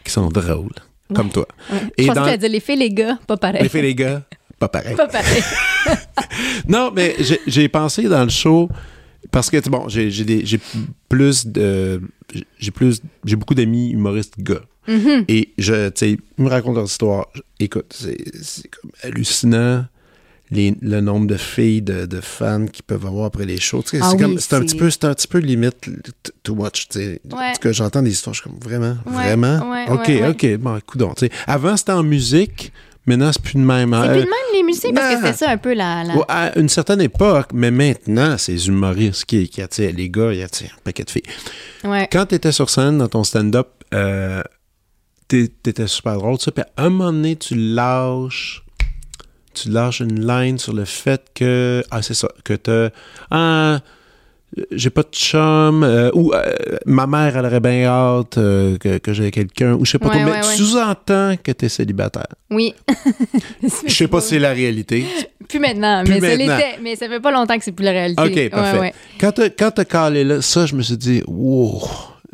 qui 0.04 0.11
sont 0.12 0.28
drôles, 0.28 0.74
comme 1.14 1.30
toi. 1.30 1.46
ouais. 1.72 1.78
Et 1.96 2.02
je 2.02 2.09
pensais 2.09 2.20
dans- 2.20 2.26
que 2.32 2.36
dire 2.36 2.48
les 2.50 2.61
filles 2.61 2.76
les 2.78 2.90
gars, 2.90 3.18
pas 3.26 3.36
pareil. 3.36 3.62
Les 3.62 3.68
filles, 3.68 3.82
les 3.82 3.94
gars, 3.94 4.22
pas 4.59 4.68
pareil. 4.68 4.96
pas 4.96 5.07
pareil. 5.09 5.42
Non, 6.68 6.90
mais 6.94 7.14
j'ai- 7.46 7.68
pensé 7.68 8.04
dans 8.09 8.24
le 8.24 8.28
show 8.30 8.68
parce 9.30 9.48
que 9.50 9.57
bon, 9.68 9.88
j'ai 9.88 10.11
plus 11.09 11.46
de 11.46 12.00
j'ai 12.59 12.70
plus 12.72 13.00
j'ai 13.24 13.36
beaucoup 13.36 13.54
d'amis 13.54 13.90
humoristes 13.90 14.34
gars. 14.38 14.62
Mhm. 14.89 15.24
Et 15.28 15.51
je 15.59 15.89
tu 15.89 15.93
sais, 15.97 16.11
ils 16.39 16.45
me 16.45 16.49
racontent 16.49 16.74
leur 16.76 16.84
histoire. 16.84 17.26
Écoute, 17.61 17.95
c'est 17.97 18.68
comme 18.70 18.91
hallucinant 19.03 19.84
les- 20.53 20.76
le 20.80 21.01
nombre 21.01 21.26
de 21.26 21.37
filles 21.37 21.82
de, 21.82 22.07
de 22.07 22.20
fans 22.20 22.66
qu'ils 22.66 22.84
peuvent 22.84 23.05
avoir 23.05 23.26
après 23.26 23.47
les 23.47 23.59
shows. 23.59 23.82
Ah 24.01 24.11
c'est 24.12 24.24
oui, 24.24 24.39
un 24.53 24.61
petit 24.61 24.76
peu 24.76 24.91
c'est 24.91 25.05
un 25.05 25.14
petit 25.14 25.26
peu 25.26 25.39
limite 25.39 25.74
too 26.45 26.55
much, 26.55 26.87
tu 26.89 26.99
sais. 27.01 27.20
Ouais. 27.32 27.51
En 27.51 27.53
tout 27.55 27.61
cas, 27.62 27.72
j'entends 27.72 28.03
des 28.03 28.11
histoires, 28.12 28.32
je 28.34 28.43
suis 28.43 28.51
comme 28.51 28.59
vraiment 28.61 28.97
Ouais, 29.07 29.12
vraiment? 29.12 29.70
ouais, 29.70 29.87
OK. 29.91 30.11
OK, 30.30 30.57
bon, 30.59 30.78
coudonc, 30.87 31.14
tu 31.14 31.26
sais. 31.26 31.32
Avant 31.49 31.76
c'était 31.76 31.93
en 31.93 32.05
musique, 32.05 32.70
maintenant 33.07 33.32
c'est 33.32 33.43
plus 33.43 33.55
de 33.55 33.59
même. 33.64 33.91
C'est 33.91 34.09
Euh, 34.09 34.12
plus 34.12 34.20
de 34.24 34.26
même 34.26 34.32
les 34.55 34.62
musiciens 34.62 34.93
parce 34.95 35.16
que 35.16 35.26
c'est 35.26 35.32
ça 35.45 35.51
un 35.51 35.57
peu 35.59 35.74
la, 35.74 36.05
à 36.28 36.57
une 36.57 36.68
certaine 36.68 37.01
époque, 37.01 37.49
mais 37.53 37.72
maintenant, 37.72 38.37
c'est 38.39 38.55
humoristes 38.66 39.24
qui, 39.24 39.49
qui 39.49 39.61
attirent 39.62 39.93
les 39.97 40.09
gars, 40.11 40.32
ils 40.32 40.43
attirent 40.43 40.76
un 40.78 40.82
paquet 40.84 41.03
de 41.03 41.11
filles. 41.11 41.22
Quand 42.12 42.26
tu 42.26 42.37
étais 42.37 42.53
sur 42.53 42.70
scène 42.70 42.99
dans 42.99 43.09
ton 43.09 43.24
stand-up, 43.24 43.66
euh, 43.95 44.43
t'étais 45.29 45.87
super 45.87 46.16
drôle, 46.18 46.39
ça, 46.39 46.51
puis 46.53 46.64
à 46.77 46.85
un 46.85 46.91
moment 46.91 47.12
donné, 47.12 47.37
tu 47.37 47.55
lâches, 47.55 48.64
tu 49.55 49.70
lâches 49.70 50.01
une 50.01 50.27
line 50.27 50.59
sur 50.59 50.72
le 50.72 50.85
fait 50.85 51.22
que, 51.35 51.83
ah, 51.91 52.03
c'est 52.03 52.14
ça, 52.14 52.29
que 52.45 52.55
t'as, 52.55 52.91
ah, 53.31 53.81
j'ai 54.70 54.91
pas 54.91 55.03
de 55.03 55.11
chum, 55.12 55.83
euh, 55.83 56.11
ou 56.14 56.33
euh, 56.33 56.43
ma 56.87 57.07
mère, 57.07 57.37
elle 57.37 57.45
aurait 57.45 57.61
bien 57.61 57.85
hâte 57.85 58.39
euh, 58.39 58.79
que, 58.79 58.99
que 58.99 59.12
j'ai 59.12 59.31
quelqu'un, 59.31 59.74
ou 59.74 59.85
je 59.85 59.91
sais 59.93 59.99
pas 59.99 60.09
Ouais, 60.09 60.20
trop, 60.22 60.24
mais 60.24 60.37
ouais, 60.37 60.57
sous-entends 60.57 61.37
que 61.43 61.53
t'es 61.53 61.68
célibataire. 61.68 62.29
Oui. 62.51 62.74
Je 63.87 63.93
sais 63.93 64.09
pas 64.09 64.20
si 64.20 64.31
c'est 64.31 64.39
la 64.39 64.53
réalité. 64.53 65.05
Plus 65.49 65.59
maintenant, 65.59 66.05
Plus 66.05 66.14
mais 66.14 66.20
ça 66.20 66.27
maintenant. 66.37 66.57
l'était. 66.57 66.79
Mais 66.81 66.97
ça 66.97 67.09
fait 67.09 67.20
pas 67.20 67.33
longtemps 67.33 67.59
que 67.59 67.64
c'est 67.64 67.72
plus 67.72 67.85
la 67.85 67.91
réalité. 67.91 68.22
OK, 68.22 68.51
parfait. 68.51 68.95
quand 69.59 69.70
t'as 69.72 69.85
calé 69.85 70.24
là, 70.24 70.41
ça, 70.41 70.64
je 70.64 70.74
me 70.74 70.83
suis 70.83 70.97
dit, 70.97 71.22
wow. 71.27 71.83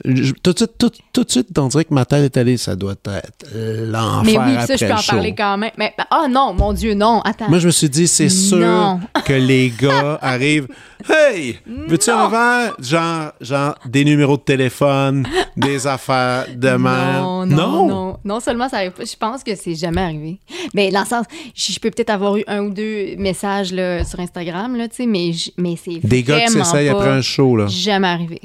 Je- 0.04 0.32
tout, 0.32 0.52
de 0.52 0.58
suite, 0.58 0.72
tout, 0.78 0.90
tout 1.12 1.24
de 1.24 1.30
suite, 1.30 1.56
on 1.58 1.68
dirait 1.68 1.84
que 1.84 1.94
ma 1.94 2.04
tête 2.04 2.24
est 2.24 2.36
allée, 2.38 2.56
ça 2.56 2.74
doit 2.76 2.92
être 2.92 3.10
l'enfer 3.54 4.22
Mais 4.24 4.38
oui, 4.38 4.56
après 4.56 4.66
ça, 4.66 4.76
je 4.76 4.86
peux 4.86 4.92
en 4.92 5.02
parler 5.14 5.34
quand 5.34 5.58
même. 5.58 5.70
Mais, 5.78 5.92
ah 6.10 6.26
non, 6.28 6.54
mon 6.54 6.72
Dieu, 6.72 6.94
non. 6.94 7.20
Attends. 7.24 7.48
Moi, 7.48 7.58
je 7.58 7.66
me 7.66 7.72
suis 7.72 7.88
dit, 7.88 8.08
c'est 8.08 8.28
sûr 8.28 8.98
que 9.24 9.32
les 9.32 9.70
gars 9.70 10.18
arrivent. 10.20 10.68
Hey, 11.08 11.58
veux-tu 11.88 12.10
un 12.10 12.24
Non. 12.24 12.28
verre? 12.28 12.74
Genre, 12.80 13.32
genre, 13.40 13.74
des 13.86 14.04
numéros 14.04 14.36
de 14.36 14.42
téléphone, 14.42 15.26
des 15.56 15.86
affaires 15.86 16.46
de 16.54 16.68
même. 16.70 17.20
non, 17.22 17.46
non, 17.46 17.86
non. 17.88 18.18
Non 18.24 18.40
seulement 18.40 18.68
ça 18.68 18.76
arrive 18.78 18.92
pas, 18.92 19.04
je 19.04 19.16
pense 19.16 19.42
que 19.42 19.54
c'est 19.56 19.74
jamais 19.74 20.00
arrivé. 20.00 20.38
Mais 20.74 20.90
dans 20.90 21.00
le 21.00 21.06
sens, 21.06 21.26
je 21.54 21.72
je 21.72 21.80
peux 21.80 21.90
peut-être 21.90 22.10
avoir 22.10 22.36
eu 22.36 22.44
un 22.46 22.60
ou 22.64 22.70
deux 22.70 23.16
messages 23.16 23.72
là, 23.72 24.04
sur 24.04 24.20
Instagram, 24.20 24.76
là, 24.76 24.86
tu 24.88 24.96
sais, 24.96 25.06
mais, 25.06 25.32
mais 25.56 25.74
c'est 25.82 25.98
Des 26.06 26.22
gars 26.22 26.40
qui 26.42 26.52
s'essayent 26.52 26.88
après 26.90 27.08
un 27.08 27.22
show, 27.22 27.56
là. 27.56 27.66
Jamais 27.66 28.08
arrivé. 28.08 28.40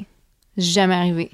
Jamais 0.58 0.94
arrivé. 0.94 1.30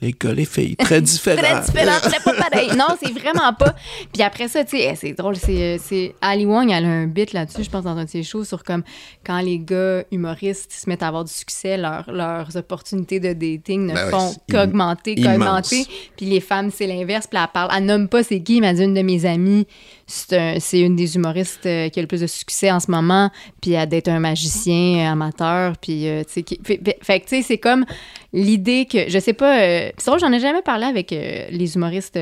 Les 0.00 0.12
gars, 0.20 0.32
les 0.32 0.44
filles, 0.46 0.74
très 0.74 1.00
différents. 1.00 1.40
Très 1.40 1.60
différent, 1.60 1.92
c'est 2.02 2.24
pas 2.24 2.34
pareil. 2.34 2.70
Non, 2.76 2.86
c'est 3.00 3.12
vraiment 3.12 3.52
pas. 3.52 3.72
Puis 4.12 4.20
après 4.24 4.48
ça, 4.48 4.64
tu 4.64 4.76
sais, 4.76 4.88
eh, 4.90 4.96
c'est 4.96 5.12
drôle, 5.12 5.36
c'est, 5.36 5.76
euh, 5.76 5.78
c'est 5.80 6.16
Ali 6.20 6.44
Wong, 6.44 6.68
elle 6.72 6.84
a 6.84 6.88
un 6.88 7.06
bit 7.06 7.32
là-dessus, 7.32 7.62
je 7.62 7.70
pense, 7.70 7.84
dans 7.84 7.96
un 7.96 8.04
de 8.04 8.10
ses 8.10 8.24
shows, 8.24 8.42
sur 8.44 8.64
comme 8.64 8.82
quand 9.24 9.40
les 9.40 9.60
gars 9.60 10.02
humoristes 10.10 10.72
se 10.72 10.88
mettent 10.90 11.04
à 11.04 11.06
avoir 11.08 11.22
du 11.24 11.32
succès, 11.32 11.76
leur- 11.76 12.10
leurs 12.10 12.56
opportunités 12.56 13.20
de 13.20 13.32
dating 13.32 13.86
ne 13.86 13.94
Ben 13.94 14.10
font 14.10 14.34
qu'augmenter, 14.50 15.12
immense. 15.12 15.36
qu'augmenter. 15.36 15.86
Puis 16.16 16.26
les 16.26 16.40
femmes, 16.40 16.72
c'est 16.74 16.88
l'inverse. 16.88 17.28
Puis 17.28 17.38
elle 17.40 17.48
parle, 17.54 17.70
elle 17.76 17.84
nomme 17.84 18.08
pas 18.08 18.24
c'est 18.24 18.40
qui, 18.42 18.60
mais 18.60 18.68
elle 18.68 18.76
dit 18.78 18.82
une 18.82 18.94
de 18.94 19.02
mes 19.02 19.24
amies, 19.24 19.68
c'est, 20.06 20.38
un- 20.38 20.60
c'est 20.60 20.80
une 20.80 20.96
des 20.96 21.16
humoristes 21.16 21.66
euh, 21.66 21.88
qui 21.88 21.98
a 21.98 22.02
le 22.02 22.08
plus 22.08 22.20
de 22.20 22.26
succès 22.26 22.70
en 22.70 22.80
ce 22.80 22.90
moment, 22.90 23.30
puis 23.60 23.72
elle 23.72 23.88
d'être 23.88 24.08
un 24.08 24.20
magicien 24.20 25.06
euh, 25.08 25.12
amateur, 25.12 25.76
puis 25.78 26.06
euh, 26.08 26.22
tu 26.24 26.32
sais, 26.32 26.42
qui- 26.42 26.60
fait, 26.64 26.80
fait- 27.02 27.20
tu 27.20 27.28
sais, 27.28 27.42
c'est 27.42 27.58
comme 27.58 27.84
l'idée 28.32 28.86
que, 28.86 29.08
je 29.08 29.18
sais 29.18 29.32
pas, 29.34 29.60
euh, 29.62 29.90
j'en 30.20 30.32
ai 30.32 30.40
jamais 30.40 30.62
parlé 30.62 30.84
avec 30.86 31.10
les 31.10 31.74
humoristes 31.74 32.18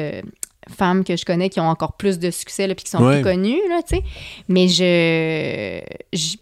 femmes 0.77 1.05
que 1.05 1.17
je 1.17 1.25
connais 1.25 1.49
qui 1.49 1.59
ont 1.59 1.69
encore 1.69 1.95
plus 1.95 2.19
de 2.19 2.31
succès, 2.31 2.67
là, 2.67 2.75
puis 2.75 2.85
qui 2.85 2.91
sont 2.91 3.03
Ouais. 3.03 3.23
plus 3.23 3.25
connues, 3.33 3.61
là, 3.69 3.81
tu 3.89 3.97
sais, 3.97 4.03
mais 4.49 4.69
je, 4.69 5.81
je, 6.13 6.37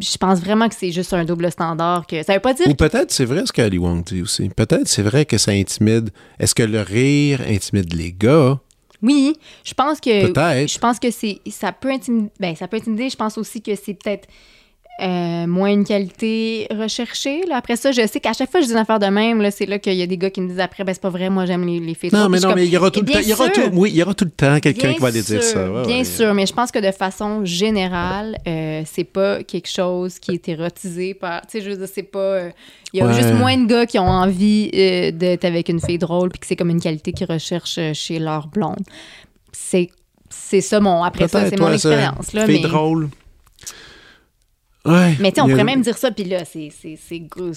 je 0.00 0.16
pense 0.18 0.40
vraiment 0.40 0.68
que 0.68 0.74
c'est 0.74 0.90
juste 0.92 1.12
un 1.12 1.24
double 1.24 1.50
standard, 1.52 2.06
que 2.06 2.22
ça 2.22 2.32
veut 2.34 2.40
pas 2.40 2.54
dire 2.54 2.66
Ou 2.68 2.74
peut-être 2.74 3.10
c'est 3.12 3.24
vrai 3.26 3.42
ce 3.46 3.52
qu'Ali 3.52 3.78
Wong 3.78 4.02
dit 4.04 4.22
aussi. 4.22 4.48
Peut-être 4.48 4.88
c'est 4.88 5.02
vrai 5.02 5.26
que 5.26 5.36
ça 5.38 5.52
intimide. 5.52 6.10
Est-ce 6.40 6.54
que 6.54 6.62
le 6.62 6.80
rire 6.80 7.42
intimide 7.46 7.92
les 7.92 8.12
gars? 8.12 8.58
Oui, 9.02 9.36
je 9.64 9.74
pense 9.74 10.00
que 10.00 10.10
je 10.10 10.78
pense 10.78 10.98
que 10.98 11.10
c'est 11.10 11.40
ça 11.50 11.72
peut 11.72 11.90
intimider 11.90 12.30
ben 12.38 12.54
ça 12.54 12.68
peut 12.68 12.76
intimider, 12.76 13.10
je 13.10 13.16
pense 13.16 13.36
aussi 13.36 13.60
que 13.60 13.74
c'est 13.74 13.94
peut-être 13.94 14.28
euh, 15.00 15.46
moins 15.46 15.70
une 15.70 15.84
qualité 15.84 16.66
recherchée. 16.70 17.40
Là. 17.48 17.56
Après 17.56 17.76
ça, 17.76 17.92
je 17.92 18.06
sais 18.06 18.20
qu'à 18.20 18.34
chaque 18.34 18.50
fois 18.50 18.60
que 18.60 18.64
je 18.66 18.68
dis 18.68 18.74
une 18.74 18.78
affaire 18.80 18.98
de 18.98 19.06
même, 19.06 19.50
c'est 19.50 19.66
là 19.66 19.78
qu'il 19.78 19.94
y 19.94 20.02
a 20.02 20.06
des 20.06 20.18
gars 20.18 20.30
qui 20.30 20.40
me 20.42 20.48
disent 20.48 20.60
après, 20.60 20.84
ben 20.84 20.92
c'est 20.92 21.00
pas 21.02 21.08
vrai, 21.08 21.30
moi 21.30 21.46
j'aime 21.46 21.66
les, 21.66 21.80
les 21.80 21.94
filles. 21.94 22.10
Non, 22.12 22.28
mais 22.28 22.38
non, 22.40 22.54
mais 22.54 22.66
il 22.66 22.70
y 22.72 22.76
aura 22.76 22.90
tout 22.90 23.00
le 23.00 23.06
temps. 23.06 23.18
Il 23.20 23.28
y 23.28 23.32
aura 23.32 23.48
tout, 23.48 23.62
oui, 23.72 23.90
il 23.90 23.96
y 23.96 24.02
aura 24.02 24.14
tout 24.14 24.26
le 24.26 24.30
temps 24.30 24.60
quelqu'un 24.60 24.92
qui 24.92 25.00
va 25.00 25.08
aller 25.08 25.22
dire 25.22 25.42
ça. 25.42 25.70
Ouais, 25.70 25.86
bien 25.86 25.98
ouais. 25.98 26.04
sûr, 26.04 26.32
mais 26.34 26.46
je 26.46 26.52
pense 26.52 26.70
que 26.70 26.78
de 26.78 26.92
façon 26.92 27.44
générale, 27.44 28.36
euh, 28.46 28.82
c'est 28.84 29.04
pas 29.04 29.42
quelque 29.42 29.68
chose 29.68 30.18
qui 30.18 30.32
est 30.32 30.48
érotisé 30.48 31.14
par. 31.14 31.40
Tu 31.42 31.58
sais, 31.58 31.60
je 31.64 31.70
veux 31.70 31.76
dire, 31.76 31.88
c'est 31.92 32.02
pas. 32.02 32.18
euh, 32.18 32.50
Il 32.92 32.98
y 33.00 33.02
a 33.02 33.06
Ouais. 33.06 33.14
juste 33.14 33.32
moins 33.34 33.56
de 33.56 33.66
gars 33.66 33.86
qui 33.86 33.98
ont 33.98 34.06
envie 34.08 34.70
euh, 34.74 35.10
d'être 35.10 35.46
avec 35.46 35.68
une 35.70 35.80
fille 35.80 35.98
drôle, 35.98 36.28
puis 36.28 36.38
que 36.40 36.46
c'est 36.46 36.56
comme 36.56 36.70
une 36.70 36.80
qualité 36.80 37.12
qu'ils 37.12 37.26
recherchent 37.32 37.80
chez 37.94 38.18
leur 38.18 38.46
blonde. 38.48 38.84
C'est. 39.52 39.88
C'est 40.28 40.60
ça, 40.62 40.80
mon. 40.80 41.02
Après 41.02 41.28
ça, 41.28 41.48
c'est 41.48 41.58
mon 41.58 41.72
expérience. 41.72 42.32
là, 42.32 42.46
Fille 42.46 42.62
mais... 42.62 42.68
drôle. 42.68 43.08
Ouais. 44.84 45.14
Mais 45.20 45.30
tu 45.30 45.36
sais, 45.36 45.40
on 45.42 45.46
a- 45.46 45.50
pourrait 45.50 45.64
même 45.64 45.82
dire 45.82 45.96
ça, 45.96 46.10
puis 46.10 46.24
là, 46.24 46.44
c'est, 46.44 46.70
c'est. 46.80 46.98
On 47.36 47.50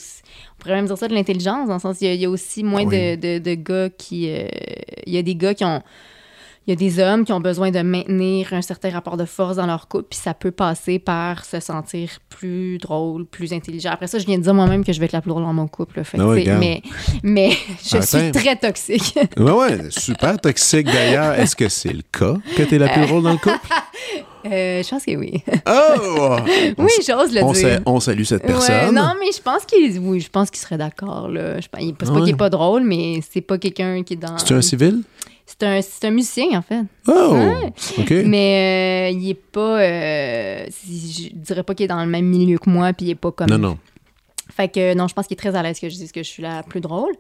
pourrait 0.59 0.75
même 0.75 0.85
dire 0.85 0.97
ça 0.97 1.07
de 1.07 1.13
l'intelligence, 1.15 1.67
dans 1.67 1.73
le 1.75 1.79
sens, 1.79 1.97
il 2.01 2.07
y 2.07 2.09
a, 2.11 2.13
il 2.13 2.21
y 2.21 2.25
a 2.25 2.29
aussi 2.29 2.63
moins 2.63 2.85
Oui. 2.85 3.15
de, 3.17 3.39
de, 3.39 3.39
de 3.39 3.55
gars 3.55 3.89
qui. 3.89 4.29
euh, 4.29 4.47
Il 5.07 5.13
y 5.13 5.17
a 5.17 5.21
des 5.23 5.35
gars 5.35 5.53
qui 5.53 5.65
ont 5.65 5.81
il 6.67 6.71
y 6.71 6.73
a 6.73 6.75
des 6.77 6.99
hommes 6.99 7.25
qui 7.25 7.31
ont 7.31 7.39
besoin 7.39 7.69
de 7.69 7.79
maintenir 7.81 8.51
un 8.53 8.63
certain 8.63 8.89
rapport 8.89 9.17
de 9.17 9.25
force 9.25 9.57
dans 9.57 9.67
leur 9.67 9.87
couple, 9.87 10.05
puis 10.09 10.17
ça 10.17 10.33
peut 10.33 10.49
passer 10.49 10.97
par 10.97 11.45
se 11.45 11.59
sentir 11.59 12.09
plus 12.27 12.79
drôle, 12.79 13.27
plus 13.27 13.53
intelligent. 13.53 13.91
Après 13.91 14.07
ça, 14.07 14.17
je 14.17 14.25
viens 14.25 14.39
de 14.39 14.41
dire 14.41 14.53
moi-même 14.55 14.83
que 14.83 14.91
je 14.91 14.99
vais 14.99 15.05
être 15.05 15.11
la 15.11 15.21
plus 15.21 15.29
drôle 15.29 15.43
dans 15.43 15.53
mon 15.53 15.67
couple. 15.67 16.03
Fait 16.03 16.17
Ah 16.19 16.23
tu 16.35 16.49
mais, 16.53 16.81
mais 17.21 17.51
je 17.87 17.97
Attends. 17.97 18.05
suis 18.19 18.31
très 18.31 18.55
toxique. 18.55 19.15
Ouais, 19.37 19.51
ouais, 19.51 19.77
super 19.91 20.39
toxique 20.39 20.87
d'ailleurs. 20.87 21.33
Est-ce 21.35 21.55
que 21.55 21.69
c'est 21.69 21.93
le 21.93 22.01
cas 22.01 22.33
que 22.57 22.63
t'es 22.63 22.79
la 22.79 22.89
plus 22.89 23.05
drôle 23.05 23.21
dans 23.21 23.33
le 23.33 23.37
couple? 23.37 23.59
Euh, 24.45 24.83
je 24.83 24.89
pense 24.89 25.03
que 25.05 25.15
oui. 25.15 25.43
Oh! 25.67 26.35
oui, 26.77 26.89
j'ose 27.07 27.33
le 27.33 27.43
On, 27.43 27.51
dire. 27.51 27.81
on 27.85 27.99
salue 27.99 28.23
cette 28.23 28.43
Ouais, 28.43 28.49
personne. 28.49 28.93
non, 28.95 29.13
mais 29.19 29.31
je 29.35 29.41
pense 29.41 29.65
qu'il 29.65 29.99
oui, 29.99 30.19
je 30.19 30.29
pense 30.29 30.49
qu'il 30.51 30.59
serait 30.59 30.77
d'accord. 30.77 31.29
C'est 31.33 31.69
pas 31.71 31.79
Ouais. 31.79 32.21
qu'il 32.21 32.29
est 32.29 32.37
pas 32.37 32.49
drôle, 32.49 32.83
mais 32.83 33.19
c'est 33.31 33.41
pas 33.41 33.57
quelqu'un 33.57 34.03
qui 34.03 34.13
est 34.13 34.17
dans. 34.17 34.37
C'est 34.37 34.53
un 34.53 34.61
civil? 34.61 35.01
C'est 35.47 35.63
un, 35.63 35.79
un 36.07 36.11
musicien, 36.11 36.57
en 36.57 36.61
fait. 36.61 36.81
Oh! 37.07 37.33
Ouais. 37.33 37.73
OK. 37.99 38.11
Mais 38.25 39.09
euh, 39.11 39.17
il 39.17 39.29
est 39.29 39.33
pas. 39.35 39.79
euh, 39.79 40.65
je 40.87 41.29
dirais 41.33 41.63
pas 41.63 41.73
qu'il 41.75 41.85
est 41.85 41.87
dans 41.87 42.03
le 42.03 42.09
même 42.09 42.25
milieu 42.25 42.57
que 42.57 42.69
moi, 42.69 42.93
puis 42.93 43.07
il 43.07 43.09
est 43.11 43.15
pas 43.15 43.31
comme. 43.31 43.49
Non, 43.49 43.57
non. 43.57 43.77
Fait 44.55 44.69
que 44.69 44.93
non, 44.95 45.07
je 45.07 45.13
pense 45.13 45.27
qu'il 45.27 45.35
est 45.35 45.37
très 45.39 45.55
à 45.55 45.61
l'aise 45.63 45.79
que 45.79 45.89
je 45.89 45.95
dise 45.95 46.11
que 46.13 46.23
je 46.23 46.29
suis 46.29 46.41
la 46.41 46.63
plus 46.63 46.79
drôle. 46.79 47.11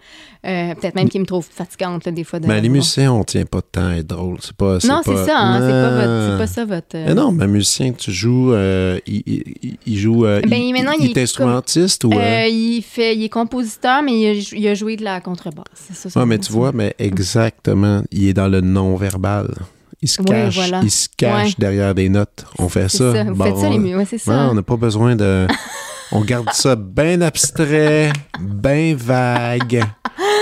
Euh, 0.45 0.73
Peut-être 0.75 0.95
même 0.95 1.09
qu'il 1.09 1.19
me 1.19 1.25
trouve 1.25 1.45
fatigante, 1.49 2.05
là, 2.05 2.11
des 2.11 2.23
fois. 2.23 2.39
De, 2.39 2.47
Ben, 2.47 2.61
les 2.61 2.69
musiciens, 2.69 3.11
on 3.11 3.23
tient 3.25 3.43
pas 3.45 3.57
de 3.59 3.65
temps 3.71 3.87
à 3.87 3.95
être 3.97 4.07
drôle. 4.07 4.37
C'est 4.41 4.53
pas. 4.55 4.77
Non, 4.85 5.01
c'est 5.03 5.15
ça, 5.25 5.37
hein, 5.37 5.59
c'est 5.59 5.69
pas, 5.69 6.33
Ah. 6.35 6.37
pas 6.37 6.47
ça 6.47 6.63
votre. 6.65 6.95
euh, 6.95 7.05
Mais 7.07 7.13
non, 7.13 7.31
mais 7.33 7.43
un 7.43 7.47
musicien 7.47 7.91
tu 7.91 8.11
joues, 8.11 8.53
euh, 8.53 8.99
il, 9.05 9.21
il- 9.25 9.77
il 9.85 9.97
joue. 9.97 10.21
Ben, 10.23 10.41
il, 10.53 10.71
maintenant, 10.73 10.93
il 10.99 11.05
il 11.11 11.17
est 11.17 11.21
instrumentiste 11.21 12.03
ou. 12.05 12.11
il, 12.13 12.81
fait, 12.81 13.15
il 13.15 13.23
est 13.25 13.29
compositeur, 13.29 14.01
mais 14.01 14.13
il 14.19 14.27
a, 14.27 14.57
il 14.57 14.67
a 14.69 14.73
joué 14.73 14.95
de 14.95 15.03
la 15.03 15.19
contrebasse. 15.19 16.13
Ouais, 16.15 16.25
mais 16.25 16.37
tu 16.39 16.51
vois, 16.53 16.71
mais 16.71 16.95
exactement, 16.99 18.01
il 18.11 18.27
est 18.29 18.33
dans 18.33 18.47
le 18.47 18.61
non-verbal. 18.61 19.53
Il 20.05 20.07
se 20.07 20.21
Ouais, 20.21 20.27
cache, 20.27 20.55
voilà. 20.55 20.81
il 20.83 20.91
se 20.91 21.07
cache 21.17 21.47
Ouais. 21.47 21.53
derrière 21.57 21.95
des 21.95 22.09
notes. 22.09 22.45
On 22.59 22.69
fait 22.69 22.87
ça. 22.89 23.11
ça. 23.11 23.23
Vous 23.23 23.33
Bon, 23.33 23.43
faites 23.45 23.57
ça, 23.57 23.69
les 23.69 23.77
on- 23.77 23.79
mieux. 23.79 23.97
Ouais, 23.97 24.05
c'est 24.07 24.19
ça. 24.19 24.49
On 24.51 24.53
n'a 24.53 24.61
pas 24.61 24.75
besoin 24.75 25.15
de. 25.15 25.47
On 26.11 26.21
garde 26.21 26.47
ça 26.53 26.75
bien 26.75 27.19
abstrait, 27.21 28.13
bien 28.39 28.95
vague, 28.95 29.83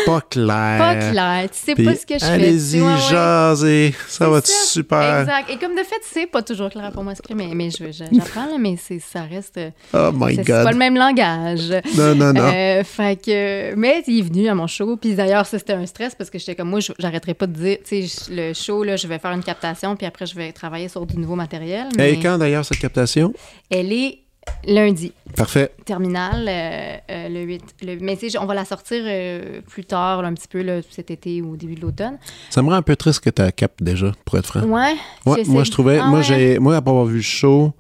pas 0.06 0.22
clair. 0.22 0.78
Pas 0.78 0.96
clair. 1.12 1.50
Tu 1.52 1.58
sais 1.60 1.76
Puis 1.76 1.86
pas 1.86 1.96
ce 1.96 2.06
que 2.06 2.14
je 2.16 2.20
fais. 2.20 2.26
Allez-y, 2.32 2.78
Tu- 2.78 2.82
ouais, 2.84 2.94
ouais. 2.94 2.98
jasez. 3.10 3.96
Ça 4.08 4.30
va 4.30 4.38
être 4.40 4.48
super. 4.48 5.22
Exact. 5.22 5.50
Et 5.50 5.58
comme 5.58 5.74
de 5.76 5.84
fait, 5.84 6.02
c'est 6.04 6.28
pas 6.28 6.42
toujours 6.42 6.70
clair 6.70 6.92
pour 6.92 7.04
moi, 7.04 7.14
mais, 7.36 7.50
mais 7.54 7.70
je- 7.70 7.92
j'apprends, 7.92 8.58
mais 8.60 8.76
c'est, 8.82 9.00
ça 9.00 9.22
reste. 9.24 9.58
euh, 9.58 9.70
Oh 9.94 10.12
my 10.14 10.36
c'est, 10.36 10.44
c'est 10.44 10.52
pas 10.52 10.64
God. 10.64 10.74
le 10.74 10.78
même 10.80 10.96
langage. 10.96 11.70
Non, 11.98 12.16
non, 12.16 12.34
non. 12.34 12.42
Euh, 12.54 12.84
fait 12.84 13.22
que, 13.24 13.76
mais 13.76 14.04
il 14.08 14.20
est 14.20 14.22
venu 14.22 14.48
à 14.48 14.56
mon 14.56 14.68
show, 14.68 14.96
puis 14.98 15.14
d'ailleurs, 15.16 15.46
ça 15.46 15.58
c'était 15.60 15.74
un 15.74 15.86
stress 15.86 16.16
parce 16.16 16.30
que 16.30 16.38
j'étais 16.40 16.56
comme 16.56 16.70
moi, 16.70 16.80
j'arrêterai 17.00 17.34
pas 17.34 17.48
de 17.48 17.54
dire, 17.54 17.78
tu 17.88 18.06
sais, 18.08 18.32
le 18.32 18.54
show, 18.54 18.84
là, 18.84 18.96
je 18.96 19.08
vais 19.08 19.20
faire 19.20 19.32
une 19.32 19.44
captation, 19.44 19.96
puis 19.96 20.06
après, 20.08 20.26
je 20.26 20.36
vais 20.36 20.52
travailler 20.52 20.88
sur 20.90 21.06
du 21.06 21.18
nouveau 21.18 21.36
matériel. 21.36 21.88
Et 21.94 21.98
Mais 21.98 22.20
quand 22.20 22.38
d'ailleurs 22.38 22.66
cette 22.66 22.80
captation? 22.80 23.34
elle 23.70 23.92
est 23.92 24.20
lundi, 24.68 25.12
Parfait. 25.36 25.72
terminale, 25.86 26.46
euh, 26.48 26.98
euh, 27.12 27.30
le 27.30 27.42
8. 27.42 27.62
le- 27.86 27.98
mais 28.00 28.16
tu 28.18 28.30
sais, 28.30 28.38
on 28.38 28.46
va 28.46 28.54
la 28.54 28.66
sortir 28.66 29.04
euh, 29.06 29.62
plus 29.68 29.84
tard, 29.86 30.22
là, 30.22 30.28
un 30.30 30.34
petit 30.34 30.48
peu, 30.48 30.62
là, 30.62 30.80
cet 30.90 31.12
été 31.12 31.42
ou 31.42 31.54
au 31.54 31.56
début 31.58 31.76
de 31.76 31.82
l'automne. 31.82 32.18
Ça 32.50 32.62
me 32.62 32.70
rend 32.70 32.76
un 32.76 32.82
peu 32.82 32.96
triste 32.96 33.20
que 33.20 33.30
tu 33.30 33.42
as 33.42 33.52
cap 33.52 33.74
déjà, 33.82 34.12
pour 34.26 34.38
être 34.38 34.46
franc. 34.48 34.62
Ouais. 34.62 34.94
Ouais, 35.26 35.44
moi, 35.48 35.64
je 35.64 35.72
trouvais. 35.72 36.00
Ah 36.00 36.08
moi, 36.08 36.20
ouais? 36.20 36.24
j'ai, 36.26 36.60
moi, 36.60 36.76
après 36.76 36.92
avoir 36.92 37.06
vu 37.06 37.18
le 37.18 37.22
show, 37.22 37.74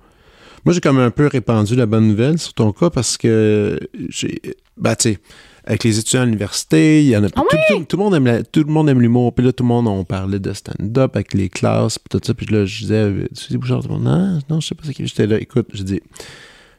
moi, 0.66 0.74
j'ai 0.74 0.82
comme 0.82 0.99
un 0.99 1.11
peu 1.11 1.28
répandu 1.28 1.76
la 1.76 1.86
bonne 1.86 2.07
nouvelle 2.07 2.38
sur 2.39 2.53
ton 2.53 2.72
cas 2.72 2.89
parce 2.89 3.18
que 3.18 3.80
j'ai. 4.09 4.41
Bah, 4.78 4.95
tu 4.95 5.11
sais, 5.14 5.20
avec 5.66 5.84
les 5.86 5.99
étudiants 5.99 6.22
à 6.22 6.26
l'université, 6.26 7.01
il 7.03 7.09
y 7.09 7.16
en 7.18 7.24
a. 7.24 7.28
Ah 7.36 7.41
tout, 7.49 7.57
tout- 7.70 7.86
tout 7.86 7.97
le 7.97 8.03
monde 8.03 8.16
aime 8.16 8.26
la- 8.26 8.43
tout 8.43 8.61
le 8.66 8.72
monde 8.72 8.89
aime 8.89 8.99
l'humour. 8.99 9.34
Puis 9.34 9.45
là, 9.45 9.53
tout 9.53 9.64
le 9.64 9.68
monde, 9.70 9.88
on 9.88 10.03
parlait 10.03 10.39
de 10.39 10.51
stand-up 10.51 11.16
avec 11.16 11.34
les 11.34 11.47
classes, 11.49 11.97
puis 11.99 12.09
tout 12.18 12.26
ça. 12.26 12.34
Puis 12.34 12.45
là, 12.47 12.66
je 12.66 12.82
disais, 12.82 13.14
tu 13.36 13.43
sais, 13.45 13.57
Bouchard, 13.57 13.82
tout 13.82 13.88
le 13.89 13.93
monde, 13.95 14.03
non, 14.03 14.39
non, 14.49 14.59
je 14.59 14.68
sais 14.68 14.76
pas 14.76 14.84
c'est 14.86 14.93
qui. 14.93 15.05
J'étais 15.07 15.28
là, 15.28 15.38
écoute, 15.39 15.68
je 15.74 15.84
dis. 15.84 16.01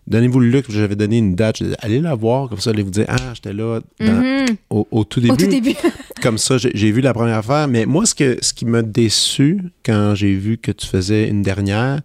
Donnez-vous 0.06 0.40
le 0.40 0.48
luxe, 0.48 0.68
j'avais 0.70 0.96
donné 0.96 1.16
une 1.18 1.34
date, 1.34 1.62
allez 1.80 1.98
la 2.00 2.14
voir, 2.14 2.48
comme 2.50 2.60
ça, 2.60 2.70
allez 2.70 2.82
vous 2.82 2.90
dire, 2.90 3.06
ah, 3.08 3.16
j'étais 3.34 3.54
là 3.54 3.80
dans- 4.00 4.06
Mhm. 4.12 4.46
au, 4.70 4.86
au 4.90 5.04
tout 5.04 5.20
début 5.20 5.32
Au 5.32 5.36
tout 5.36 5.46
début. 5.46 5.74
comme 6.22 6.36
ça, 6.36 6.58
j'ai 6.58 6.70
j'ai 6.74 6.92
vu 6.92 7.00
la 7.00 7.14
première 7.14 7.38
affaire. 7.38 7.68
Mais 7.68 7.86
moi, 7.86 8.04
ce, 8.04 8.14
que, 8.14 8.36
ce 8.42 8.52
qui 8.52 8.66
m'a 8.66 8.82
déçu 8.82 9.60
quand 9.84 10.14
j'ai 10.14 10.34
vu 10.34 10.58
que 10.58 10.72
tu 10.72 10.86
faisais 10.86 11.28
une 11.28 11.40
dernière, 11.42 12.00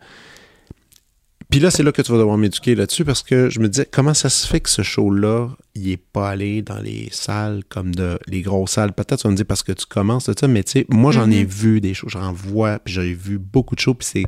puis 1.49 1.59
là, 1.59 1.71
c'est 1.71 1.81
là 1.83 1.91
que 1.91 2.01
tu 2.01 2.11
vas 2.11 2.17
devoir 2.19 2.37
m'éduquer 2.37 2.75
là-dessus 2.75 3.03
parce 3.03 3.23
que 3.23 3.49
je 3.49 3.59
me 3.59 3.67
disais, 3.69 3.87
comment 3.91 4.13
ça 4.13 4.29
se 4.29 4.45
fait 4.45 4.59
que 4.59 4.69
ce 4.69 4.83
show-là, 4.83 5.49
il 5.73 5.89
est 5.91 5.97
pas 5.97 6.29
allé 6.29 6.61
dans 6.61 6.77
les 6.79 7.07
salles 7.11 7.63
comme 7.69 7.93
de 7.95 8.19
les 8.27 8.41
grosses 8.41 8.71
salles? 8.71 8.93
Peut-être 8.93 9.17
tu 9.21 9.23
vas 9.27 9.31
me 9.31 9.35
dire 9.35 9.45
parce 9.47 9.63
que 9.63 9.71
tu 9.71 9.85
commences, 9.87 10.25
tout 10.25 10.35
ça, 10.39 10.47
mais 10.47 10.63
tu 10.63 10.71
sais, 10.71 10.85
moi, 10.89 11.11
j'en 11.11 11.29
ai 11.31 11.43
Mhm. 11.43 11.49
vu 11.49 11.81
des 11.81 11.93
shows, 11.95 12.07
j'en 12.09 12.31
vois, 12.33 12.77
puis 12.79 12.93
j'ai 12.93 13.13
vu 13.13 13.39
beaucoup 13.39 13.73
de 13.75 13.79
shows, 13.79 13.95
puis 13.95 14.07
c'est, 14.11 14.23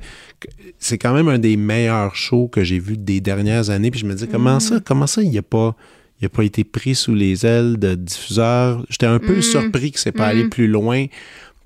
c'est 0.80 0.98
quand 0.98 1.14
même 1.14 1.28
un 1.28 1.38
des 1.40 1.58
meilleurs 1.58 2.16
shows 2.16 2.48
que 2.48 2.64
j'ai 2.64 2.80
vu 2.80 2.98
des 2.98 3.22
dernières 3.22 3.70
années. 3.70 3.92
Puis 3.92 4.00
je 4.00 4.06
me 4.08 4.16
dis, 4.16 4.28
comment 4.28 4.60
ça, 4.60 4.80
comment 4.84 5.08
ça, 5.08 5.22
il 5.22 5.38
a 5.38 5.42
pas. 5.44 5.76
Il 6.20 6.26
n'a 6.26 6.30
pas 6.30 6.44
été 6.44 6.64
pris 6.64 6.94
sous 6.94 7.16
les 7.16 7.48
ailes 7.48 7.78
de 7.80 7.96
diffuseurs? 7.96 8.86
J'étais 8.90 9.08
un 9.08 9.18
peu 9.18 9.38
Mhm. 9.38 9.42
surpris 9.42 9.92
que 9.92 10.00
c'est 10.00 10.12
pas 10.12 10.28
allé 10.28 10.44
Mhm. 10.44 10.50
plus 10.52 10.68
loin 10.68 11.08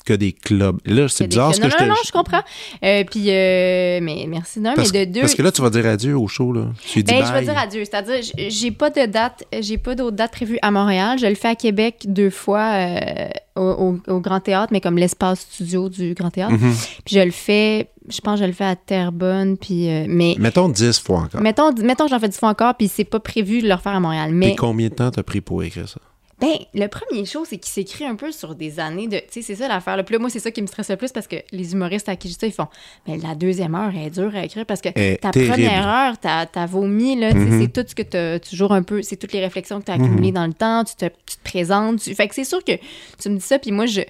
que 0.06 0.14
des 0.14 0.32
clubs. 0.32 0.78
Là, 0.86 1.08
c'est 1.10 1.28
bizarre 1.28 1.54
ce 1.54 1.60
que 1.60 1.68
je 1.68 1.72
non, 1.72 1.78
te... 1.78 1.84
non, 1.84 1.90
non, 1.90 1.96
je 2.06 2.12
comprends. 2.12 2.42
Euh, 2.84 3.04
puis, 3.10 3.26
euh, 3.30 4.00
mais 4.02 4.26
merci 4.30 4.62
d'un, 4.62 4.74
parce, 4.76 4.94
mais 4.94 5.06
de 5.06 5.12
deux. 5.14 5.22
parce 5.22 5.36
que 5.36 5.42
là, 5.42 5.52
tu 5.52 5.62
vas 5.62 5.70
dire 5.70 5.86
adieu 5.88 6.18
au 6.18 6.28
show, 6.28 6.54
là. 6.54 6.68
Tu 6.88 7.00
lui 7.00 7.04
dis 7.04 7.12
Ben, 7.14 7.26
je 7.26 7.34
vais 7.34 7.42
dire 7.42 7.58
adieu. 7.58 7.84
C'est-à-dire, 7.84 8.22
j'ai 8.50 8.72
pas 8.72 8.90
de 8.90 9.06
date, 9.06 9.44
j'ai 9.60 9.78
pas 9.78 9.96
d'autres 9.96 10.16
dates 10.16 10.32
prévues 10.32 10.60
à 10.62 10.72
Montréal. 10.72 11.18
Je 11.20 11.26
le 11.26 11.36
fais 11.36 11.50
à 11.50 11.56
Québec 11.56 12.04
deux 12.08 12.30
fois 12.30 12.72
euh, 12.76 13.28
au, 13.56 13.62
au- 14.08 14.14
au 14.14 14.20
Grand 14.20 14.40
Théâtre, 14.40 14.70
mais 14.72 14.80
comme 14.82 14.98
l'espace 14.98 15.42
studio 15.42 15.90
du 15.90 16.14
Grand 16.14 16.30
Théâtre. 16.30 16.54
Mhm. 16.54 16.74
Puis 17.06 17.16
je 17.16 17.20
le 17.22 17.32
fais, 17.32 17.90
je 18.08 18.20
pense 18.22 18.36
que 18.40 18.46
je 18.46 18.48
le 18.48 18.54
fais 18.54 18.66
à 18.66 18.76
Terrebonne, 18.76 19.58
puis 19.58 19.90
euh, 19.90 20.06
mais 20.08 20.36
Mettons 20.38 20.70
10 20.70 21.00
fois 21.00 21.20
encore. 21.22 21.42
mettons, 21.42 21.72
mettons 21.82 22.08
j'en 22.08 22.20
fais 22.20 22.30
dix 22.30 22.38
fois 22.38 22.50
encore, 22.50 22.76
puis 22.76 22.88
c'est 22.88 23.04
pas 23.06 23.20
prévu 23.20 23.62
de 23.62 23.68
le 23.68 23.74
refaire 23.74 23.94
à 23.96 24.00
Montréal. 24.00 24.32
Mais 24.34 24.56
combien 24.56 24.90
de 24.90 24.94
temps 24.94 25.10
t'as 25.10 25.24
pris 25.24 25.42
pour 25.42 25.64
écrire 25.64 25.90
ça? 25.90 26.00
Ben, 26.42 26.52
le 26.74 26.88
premier 26.88 27.26
show, 27.26 27.46
c'est 27.46 27.58
qu'il 27.58 27.72
s'écrit 27.72 28.04
un 28.06 28.16
peu 28.16 28.32
sur 28.32 28.56
des 28.56 28.80
années 28.82 29.08
de. 29.08 29.18
Tu 29.18 29.24
sais, 29.30 29.42
c'est 29.42 29.56
ça 29.56 29.68
l'affaire. 29.70 30.04
Puis 30.04 30.14
là, 30.14 30.20
moi, 30.20 30.30
c'est 30.30 30.40
ça 30.40 30.52
qui 30.52 30.62
me 30.62 30.68
stresse 30.68 30.90
le 30.90 30.98
plus 30.98 31.12
parce 31.14 31.28
que 31.28 31.38
les 31.54 31.72
humoristes 31.72 32.10
à 32.10 32.16
qui 32.18 32.28
je 32.28 32.34
dis 32.34 32.40
ça, 32.42 32.48
ils 32.48 32.52
font. 32.54 32.68
Mais 33.08 33.18
la 33.18 33.36
deuxième 33.36 33.74
heure 33.74 33.92
elle 33.96 34.08
est 34.08 34.10
dure 34.10 34.36
à 34.36 34.44
écrire 34.44 34.66
parce 34.66 34.82
que 34.82 34.90
ta 35.16 35.32
terrible. 35.32 35.54
première 35.54 35.88
heure, 35.88 36.18
t'as 36.20 36.46
as 36.54 36.66
vomi, 36.66 37.16
là. 37.18 37.32
tu 37.32 37.38
Mhm. 37.38 37.62
C'est 37.62 37.72
tout 37.72 37.88
ce 37.88 37.96
que 37.96 38.04
t'as 38.04 38.40
toujours 38.40 38.74
un 38.74 38.84
peu. 38.84 39.02
C'est 39.02 39.16
toutes 39.16 39.32
les 39.32 39.40
réflexions 39.40 39.80
que 39.80 39.86
tu 39.86 39.92
as 39.92 39.96
accumulées 39.96 40.34
dans 40.34 40.46
le 40.48 40.54
temps. 40.54 40.84
Tu 40.84 40.96
te, 40.96 41.06
tu 41.06 41.38
te 41.38 41.44
présentes. 41.44 42.00
tu- 42.02 42.14
Fait 42.16 42.28
que 42.28 42.36
c'est 42.36 42.44
sûr 42.44 42.64
que 42.64 42.74
tu 43.18 43.30
me 43.30 43.36
dis 43.38 43.46
ça. 43.46 43.58
Puis 43.58 43.72
moi, 43.72 43.86
je 43.86 44.02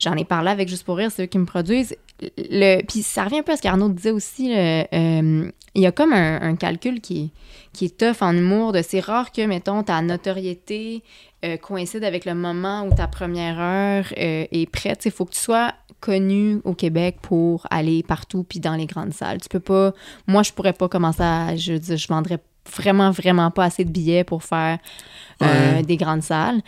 j'en 0.00 0.14
ai 0.16 0.24
parlé 0.24 0.50
avec 0.50 0.68
Juste 0.68 0.84
pour 0.84 0.96
rire, 0.98 1.10
c'est 1.10 1.22
eux 1.22 1.26
qui 1.26 1.38
me 1.38 1.46
produisent. 1.46 1.96
Le, 2.36 2.82
puis 2.82 3.02
ça 3.02 3.24
revient 3.24 3.38
un 3.38 3.42
peu 3.42 3.52
à 3.52 3.56
ce 3.56 3.62
qu'Arnaud 3.62 3.88
disait 3.88 4.10
aussi. 4.10 4.52
euh, 4.54 5.50
il 5.74 5.82
y 5.82 5.86
a 5.86 5.92
comme 5.92 6.12
un, 6.12 6.42
un 6.42 6.56
calcul 6.56 7.00
qui 7.00 7.22
est, 7.22 7.28
qui 7.72 7.84
est 7.86 7.96
tough 7.96 8.22
en 8.22 8.36
humour. 8.36 8.72
de 8.72 8.82
C'est 8.82 9.00
rare 9.00 9.30
que, 9.32 9.40
mettons, 9.46 9.82
ta 9.82 10.02
notoriété 10.02 11.02
euh, 11.44 11.56
coïncide 11.56 12.04
avec 12.04 12.24
le 12.24 12.34
moment 12.34 12.82
où 12.86 12.94
ta 12.94 13.06
première 13.08 13.58
heure 13.58 14.04
euh, 14.18 14.44
est 14.50 14.70
prête. 14.70 15.04
Il 15.06 15.10
faut 15.10 15.24
que 15.24 15.32
tu 15.32 15.40
sois 15.40 15.72
connu 16.00 16.60
au 16.64 16.74
Québec 16.74 17.18
pour 17.22 17.66
aller 17.70 18.02
partout 18.02 18.44
puis 18.48 18.60
dans 18.60 18.74
les 18.74 18.86
grandes 18.86 19.12
salles. 19.12 19.40
Tu 19.40 19.48
peux 19.48 19.60
pas... 19.60 19.92
Moi, 20.26 20.42
je 20.42 20.52
pourrais 20.52 20.72
pas 20.72 20.88
commencer 20.88 21.22
à... 21.22 21.56
Je 21.56 21.72
veux 21.74 21.78
dire, 21.78 21.96
je 21.96 22.08
vendrais 22.08 22.38
vraiment, 22.76 23.10
vraiment 23.10 23.50
pas 23.50 23.64
assez 23.64 23.84
de 23.84 23.90
billets 23.90 24.24
pour 24.24 24.42
faire 24.44 24.78
euh, 25.42 25.76
Ouais. 25.76 25.82
des 25.82 25.96
grandes 25.96 26.22
salles. 26.22 26.60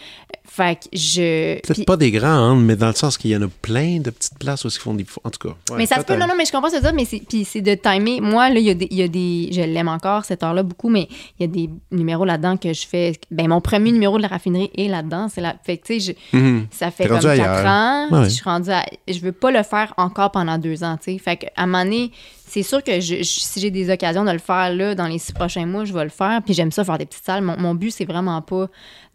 Fait 0.55 0.79
que 0.79 0.89
je... 0.93 1.59
Peut-être 1.63 1.87
pas 1.87 1.97
des 1.97 2.11
grandes, 2.11 2.63
mais 2.63 2.77
dans 2.77 2.89
le 2.89 2.95
sens 2.95 3.17
qu'il 3.17 3.31
y 3.31 3.37
en 3.37 3.41
a 3.41 3.49
plein 3.63 4.01
de 4.01 4.11
petites 4.11 4.39
places 4.39 4.67
où 4.67 4.69
ils 4.69 4.73
font 4.79 4.93
des... 4.93 5.07
En 5.25 5.31
tout 5.31 5.49
cas. 5.49 5.55
ouais, 5.71 5.79
mais 5.79 5.87
ça 5.87 5.97
se 5.97 6.03
peut, 6.03 6.15
non, 6.15 6.27
non, 6.27 6.35
mais 6.37 6.45
je 6.45 6.53
comprends 6.53 6.69
ce 6.69 6.75
que 6.75 6.81
tu 6.81 6.85
veux 6.85 6.91
dire, 6.91 6.95
mais 6.97 7.07
c'est, 7.07 7.21
puis 7.27 7.47
c'est 7.47 7.63
de 7.63 7.75
timer. 7.75 8.21
Moi, 8.21 8.51
là, 8.51 8.59
il 8.61 8.67
y, 8.67 8.69
a 8.69 8.75
des- 8.75 8.89
il 8.91 8.99
y 8.99 9.03
a 9.03 9.09
des. 9.09 9.49
Je 9.51 9.63
l'aime 9.63 9.89
encore, 9.89 10.27
cette 10.27 10.43
heure-là, 10.43 10.63
beaucoup, 10.63 10.91
mais 10.91 11.09
il 11.41 11.43
y 11.43 11.45
a 11.45 11.47
des 11.47 11.71
numéros 11.91 12.27
là-dedans 12.27 12.59
que 12.59 12.71
je 12.75 12.87
fais. 12.87 13.13
Ben, 13.31 13.49
mon 13.49 13.63
premier 13.63 13.93
numéro 13.93 14.19
de 14.19 14.23
la 14.23 14.29
raffinerie 14.29 14.71
est 14.77 14.89
là-dedans. 14.89 15.29
C'est 15.33 15.41
la. 15.41 15.55
Fait 15.65 15.79
que, 15.79 15.87
tu 15.87 16.01
sais, 16.01 16.15
je- 16.33 16.37
Mhm. 16.39 16.67
ça 16.71 16.91
fait 16.91 17.05
T'es 17.05 17.09
comme 17.09 17.17
rendu 17.25 17.29
quatre 17.39 17.49
ailleurs. 17.51 17.67
ans. 17.67 18.09
Ouais. 18.11 18.25
Je 18.25 18.29
suis 18.35 18.45
rendue 18.45 18.71
à. 18.71 18.85
Je 19.09 19.21
veux 19.21 19.33
pas 19.33 19.51
le 19.53 19.63
faire 19.63 19.95
encore 19.97 20.33
pendant 20.33 20.59
deux 20.59 20.85
ans, 20.85 20.99
tu 21.03 21.13
sais. 21.13 21.19
Fait 21.19 21.39
que, 21.39 21.47
à 21.57 21.63
un 21.63 21.67
moment 21.67 21.85
donné, 21.85 22.11
c'est 22.53 22.63
sûr 22.63 22.83
que 22.83 23.01
je- 23.01 23.17
je- 23.17 23.23
si 23.23 23.61
j'ai 23.61 23.71
des 23.71 23.91
occasions 23.91 24.25
de 24.25 24.31
le 24.31 24.39
faire, 24.39 24.75
là, 24.75 24.95
dans 24.95 25.07
les 25.07 25.19
six 25.19 25.33
prochains 25.33 25.65
mois, 25.65 25.85
je 25.87 25.93
vais 25.95 26.05
le 26.05 26.11
faire. 26.11 26.41
Puis 26.45 26.53
j'aime 26.55 26.71
ça, 26.71 26.85
faire 26.85 26.99
des 26.99 27.07
petites 27.07 27.25
salles. 27.25 27.43
Mon, 27.43 27.59
mon 27.59 27.75
but, 27.75 27.91
c'est 27.91 28.05
vraiment 28.05 28.43
pas 28.43 28.67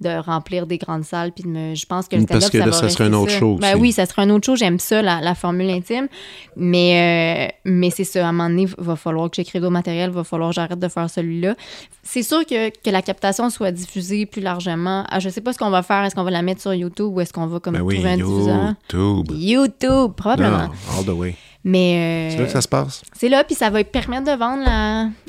de 0.01 0.09
remplir 0.19 0.65
des 0.67 0.77
grandes 0.77 1.03
salles. 1.03 1.31
Puis 1.31 1.43
de 1.43 1.49
me. 1.49 1.75
Je 1.75 1.85
pense 1.85 2.07
que 2.07 2.15
le 2.15 2.25
Parce 2.25 2.49
que 2.49 2.57
là, 2.57 2.65
va 2.65 2.71
ça 2.71 2.89
serait 2.89 3.05
un 3.05 3.13
autre 3.13 3.31
ça. 3.31 3.39
show 3.39 3.55
Ben 3.61 3.73
aussi. 3.73 3.81
oui, 3.81 3.91
ça 3.91 4.05
serait 4.07 4.23
un 4.23 4.29
autre 4.31 4.45
show. 4.45 4.55
J'aime 4.55 4.79
ça, 4.79 5.01
la, 5.01 5.21
la 5.21 5.35
formule 5.35 5.69
intime. 5.69 6.07
Mais, 6.55 7.49
euh, 7.49 7.53
mais 7.65 7.89
c'est 7.91 8.03
ça, 8.03 8.25
à 8.25 8.29
un 8.29 8.31
moment 8.31 8.49
donné, 8.49 8.63
il 8.63 8.83
va 8.83 8.95
falloir 8.95 9.29
que 9.29 9.35
j'écrive 9.35 9.61
d'autres 9.61 9.71
matériel, 9.73 10.09
il 10.09 10.15
va 10.15 10.23
falloir 10.23 10.49
que 10.49 10.55
j'arrête 10.55 10.79
de 10.79 10.87
faire 10.87 11.09
celui-là. 11.09 11.55
C'est 12.03 12.23
sûr 12.23 12.45
que, 12.45 12.69
que 12.69 12.89
la 12.89 13.01
captation 13.01 13.49
soit 13.49 13.71
diffusée 13.71 14.25
plus 14.25 14.41
largement. 14.41 15.03
Ah, 15.09 15.19
je 15.19 15.29
sais 15.29 15.41
pas 15.41 15.53
ce 15.53 15.57
qu'on 15.59 15.69
va 15.69 15.83
faire. 15.83 16.03
Est-ce 16.03 16.15
qu'on 16.15 16.23
va 16.23 16.31
la 16.31 16.41
mettre 16.41 16.61
sur 16.61 16.73
YouTube 16.73 17.11
ou 17.13 17.21
est-ce 17.21 17.33
qu'on 17.33 17.47
va 17.47 17.59
comme 17.59 17.73
Ben 17.75 17.81
oui, 17.81 17.95
trouver 17.95 18.11
un 18.11 18.17
diffuseur? 18.17 18.73
YouTube. 18.93 19.35
YouTube, 19.37 20.11
probablement. 20.15 20.69
All 20.97 21.05
the 21.05 21.09
way. 21.09 21.35
Mais 21.67 22.29
C'est 22.31 22.37
là 22.37 22.43
euh, 22.43 22.45
que 22.45 22.51
ça 22.53 22.61
se 22.61 22.67
passe? 22.69 23.01
c'est 23.13 23.27
là, 23.27 23.43
puis 23.43 23.53
ça 23.53 23.69
va 23.69 23.83
permettre 23.83 24.23
de 24.23 24.37
vendre 24.37 24.63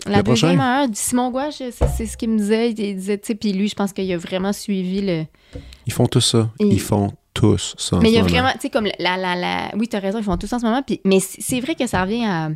la, 0.07 0.23
deuxième 0.23 0.61
heure. 0.61 0.87
Simon 0.93 1.31
Gouache, 1.33 1.61
c'est 1.73 2.07
ce 2.07 2.17
qu'il 2.17 2.31
me 2.31 2.39
disait. 2.39 2.71
Il 2.71 2.75
disait, 2.75 3.19
tu 3.19 3.27
sais, 3.27 3.35
puis 3.35 3.53
lui, 3.53 3.69
je 3.69 3.75
pense 3.75 3.93
qu'il 3.93 4.11
a 4.13 4.17
vraiment 4.17 4.53
suivi 4.53 5.01
le. 5.01 5.25
Ils 5.87 5.93
font 5.93 6.07
tout 6.07 6.21
ça. 6.21 6.49
Ils 6.61 6.81
font 6.81 7.11
tous 7.35 7.75
ça 7.77 7.99
Mais 8.01 8.11
il 8.11 8.15
y 8.15 8.19
a 8.19 8.23
vraiment, 8.23 8.53
tu 8.53 8.61
sais, 8.61 8.71
comme 8.71 8.89
la, 8.99 9.17
la, 9.17 9.35
la... 9.35 9.71
Oui, 9.77 9.89
t'as 9.89 9.99
raison, 9.99 10.19
ils 10.19 10.25
font 10.25 10.37
tout 10.37 10.47
ça 10.47 10.57
en 10.57 10.59
ce 10.61 10.65
moment. 10.65 10.83
Puis... 10.83 11.01
Mais 11.05 11.19
c'est 11.19 11.41
c'est 11.41 11.61
vrai 11.61 11.75
que 11.75 11.87
ça 11.89 12.03
revient 12.03 12.25
à. 12.25 12.51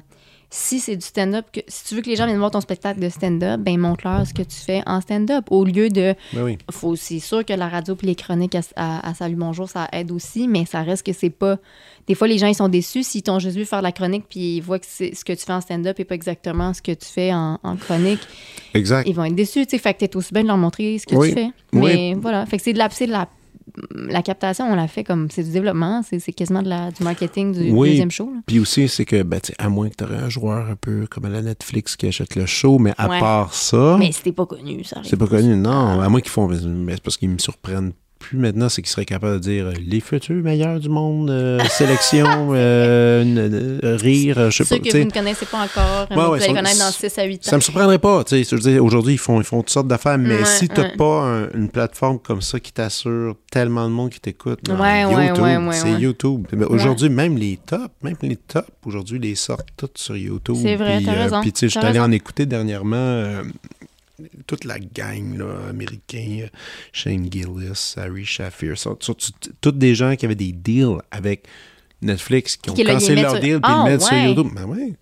Si 0.55 0.80
c'est 0.80 0.96
du 0.96 1.07
stand-up, 1.07 1.46
que 1.50 1.61
si 1.66 1.84
tu 1.86 1.94
veux 1.94 2.03
que 2.03 2.11
les 2.11 2.16
gens 2.16 2.26
viennent 2.26 2.36
voir 2.36 2.50
ton 2.50 2.61
spectacle 2.61 3.00
de 3.00 3.09
stand-up, 3.09 3.59
ben 3.59 3.78
montre-leur 3.78 4.26
ce 4.26 4.34
que 4.34 4.42
tu 4.42 4.57
fais 4.57 4.82
en 4.84 5.00
stand-up. 5.00 5.46
Au 5.50 5.64
lieu 5.64 5.88
de. 5.88 6.14
Ben 6.34 6.42
oui. 6.44 6.59
Faut, 6.70 6.94
c'est 6.94 7.20
sûr 7.20 7.42
que 7.42 7.55
la 7.55 7.68
radio 7.70 7.96
puis 7.96 8.07
les 8.07 8.14
chroniques 8.14 8.55
à, 8.55 8.61
à- 8.76 9.09
à 9.09 9.14
Salut 9.14 9.36
Bonjour, 9.36 9.66
ça 9.66 9.88
aide 9.92 10.11
aussi, 10.12 10.48
mais 10.48 10.66
ça 10.66 10.82
reste 10.82 11.07
que 11.07 11.14
c'est 11.14 11.30
pas. 11.30 11.57
Des 12.07 12.14
fois, 12.14 12.28
les 12.28 12.36
gens, 12.36 12.48
ils 12.48 12.55
sont 12.55 12.68
déçus 12.68 13.03
s'ils 13.03 13.22
t'ont 13.22 13.38
juste 13.38 13.57
vu 13.57 13.64
faire 13.64 13.80
la 13.80 13.92
chronique 13.92 14.24
puis 14.28 14.57
ils 14.57 14.61
voient 14.61 14.78
que 14.78 14.84
c'est- 14.86 15.14
ce 15.14 15.24
que 15.24 15.32
tu 15.32 15.42
fais 15.46 15.55
en 15.55 15.62
stand-up 15.62 15.98
et 15.98 16.05
pas 16.05 16.14
exactement 16.16 16.74
ce 16.74 16.82
que 16.82 16.92
tu 16.92 17.07
fais 17.07 17.32
en, 17.32 17.59
en 17.62 17.76
chronique. 17.76 18.20
Exact. 18.74 19.09
Ils 19.09 19.14
vont 19.14 19.24
être 19.24 19.34
déçus, 19.34 19.64
tu 19.64 19.70
sais. 19.70 19.78
Fait 19.78 19.94
que 19.94 20.00
t'es 20.00 20.14
aussi 20.16 20.34
bien 20.34 20.42
de 20.42 20.48
leur 20.48 20.59
montrer 20.59 20.98
ce 20.98 21.07
que 21.07 21.14
Oui. 21.14 21.28
tu 21.30 21.34
fais. 21.34 21.50
Oui. 21.72 21.80
Mais 21.94 22.14
voilà. 22.20 22.44
Fait 22.44 22.59
que 22.59 22.62
c'est 22.62 22.74
de 22.74 22.78
la, 22.78 22.90
c'est 22.90 23.07
de 23.07 23.12
la, 23.12 23.26
la 23.95 24.23
captation, 24.23 24.65
on 24.71 24.75
la 24.75 24.89
fait 24.89 25.05
comme. 25.05 25.29
C'est 25.31 25.43
du 25.45 25.51
développement, 25.51 26.03
c'est 26.03 26.19
c'est 26.19 26.33
quasiment 26.33 26.63
de 26.63 26.69
la, 26.69 26.91
du 26.91 27.03
marketing 27.03 27.53
du 27.53 27.71
Oui. 27.71 27.91
deuxième 27.91 28.11
show. 28.11 28.33
Puis 28.47 28.59
aussi, 28.59 28.89
c'est 28.89 29.05
que, 29.05 29.23
ben, 29.23 29.41
à 29.59 29.69
moins 29.69 29.89
que 29.89 29.97
tu 29.97 30.05
aurais 30.05 30.17
un 30.19 30.29
joueur 30.29 30.69
un 30.69 30.77
peu 30.77 31.07
comme 31.11 31.25
à 31.25 31.29
la 31.29 31.43
Netflix 31.43 31.97
qui 31.97 32.07
achète 32.07 32.35
le 32.37 32.47
show, 32.47 32.79
mais 32.79 32.93
à 32.99 33.09
Ouais. 33.09 33.21
part 33.21 33.55
ça, 33.55 33.97
Mais 33.99 34.13
c'était 34.13 34.33
pas 34.33 34.47
connu, 34.47 34.85
ça. 34.85 34.97
Ah. 34.99 35.03
c'est 35.05 35.17
pas 35.17 35.27
pas. 35.27 35.37
connu. 35.39 35.57
Non, 35.57 36.01
à 36.01 36.09
moins 36.09 36.21
qu'ils 36.21 36.31
font. 36.31 36.49
Mais 36.49 36.95
c'est 36.95 37.03
parce 37.03 37.17
qu'ils 37.17 37.31
me 37.31 37.39
surprennent 37.39 37.93
plus 38.33 38.39
maintenant, 38.39 38.70
c'est 38.70 38.80
qu'ils 38.80 38.91
seraient 38.91 39.05
capables 39.05 39.35
de 39.35 39.41
dire 39.41 39.66
euh, 39.66 39.72
les 39.87 40.01
futurs 40.01 40.43
meilleurs 40.43 40.80
du 40.80 40.89
monde, 40.89 41.28
euh, 41.28 41.59
sélection, 41.68 42.26
euh, 42.53 43.97
rire, 44.01 44.51
je 44.51 44.57
sais 44.57 44.64
Ceux 44.64 44.76
pas. 44.76 44.78
que 44.78 44.85
tu 44.85 44.91
sais. 44.91 45.01
vous 45.01 45.07
ne 45.07 45.11
connaissez 45.11 45.45
pas 45.45 45.59
encore, 45.59 46.07
Ouais, 46.11 46.16
vous 46.16 46.30
ouais, 46.33 46.39
allez 46.39 46.47
sont- 46.47 46.55
connaître 46.55 46.78
dans 46.78 46.91
6 46.91 47.18
à 47.18 47.24
8 47.24 47.35
ans. 47.47 47.51
Ça 47.51 47.57
me 47.57 47.61
surprendrait 47.61 47.99
pas, 47.99 48.24
tu 48.24 48.35
aujourd'hui, 48.80 49.14
ils 49.14 49.18
font, 49.18 49.39
ils 49.41 49.45
font 49.45 49.59
toutes 49.59 49.68
sortes 49.70 49.89
d'affaires, 49.89 50.16
mais 50.16 50.39
Ouais, 50.39 50.45
si 50.47 50.68
t'as 50.68 50.83
ouais. 50.83 50.97
pas 50.97 51.20
un- 51.24 51.51
une 51.53 51.68
plateforme 51.68 52.18
comme 52.20 52.41
ça 52.41 52.59
qui 52.59 52.72
t'assure 52.72 53.37
tellement 53.51 53.85
de 53.87 53.93
monde 53.93 54.09
qui 54.11 54.20
t'écoute, 54.20 54.61
YouTube, 54.66 55.68
c'est. 55.72 56.01
YouTube. 56.01 56.47
Mais 56.57 56.64
Aujourd'hui, 56.64 57.11
même 57.11 57.37
les 57.37 57.59
tops, 57.66 57.89
même 58.03 58.16
les 58.22 58.37
tops, 58.37 58.66
aujourd'hui, 58.87 59.18
les 59.18 59.35
sortent 59.35 59.68
toutes 59.76 59.99
sur 59.99 60.16
YouTube. 60.16 60.57
C'est 60.62 60.76
vrai, 60.76 61.03
t'as 61.05 61.12
raison, 61.12 61.41
Puis, 61.43 61.53
tu 61.53 61.61
sais, 61.61 61.66
je 61.68 61.78
suis 61.78 61.87
allé 61.87 62.01
en 62.01 62.11
écouter 62.11 62.47
dernièrement 62.47 62.97
euh, 62.97 63.43
toute 64.47 64.65
la 64.65 64.79
gang, 64.79 65.37
là, 65.39 65.69
américain, 65.71 66.41
euh, 66.43 66.47
Shane 66.93 67.31
Gillis, 67.33 67.95
Harry 67.97 68.25
Shafir, 68.25 68.79
sont- 68.79 68.97
sont- 69.01 69.17
toutes 69.61 69.79
des 69.79 69.95
gens 69.95 70.15
qui 70.17 70.25
avaient 70.27 70.35
des 70.35 70.53
deals 70.53 70.99
avec 71.11 71.47
Netflix, 72.01 72.57
qui 72.57 72.69
ont 72.71 72.75
ils 72.75 72.85
cancellé 72.85 73.23
leur 73.23 73.31
sur- 73.33 73.41
deal, 73.41 73.61
puis 73.61 73.73
Ah, 73.73 73.85
le 73.87 73.93
mettent 73.93 74.03
sur. 74.03 74.17
YouTube. 74.17 74.49
Ben 74.55 74.65
ouais. 74.65 74.95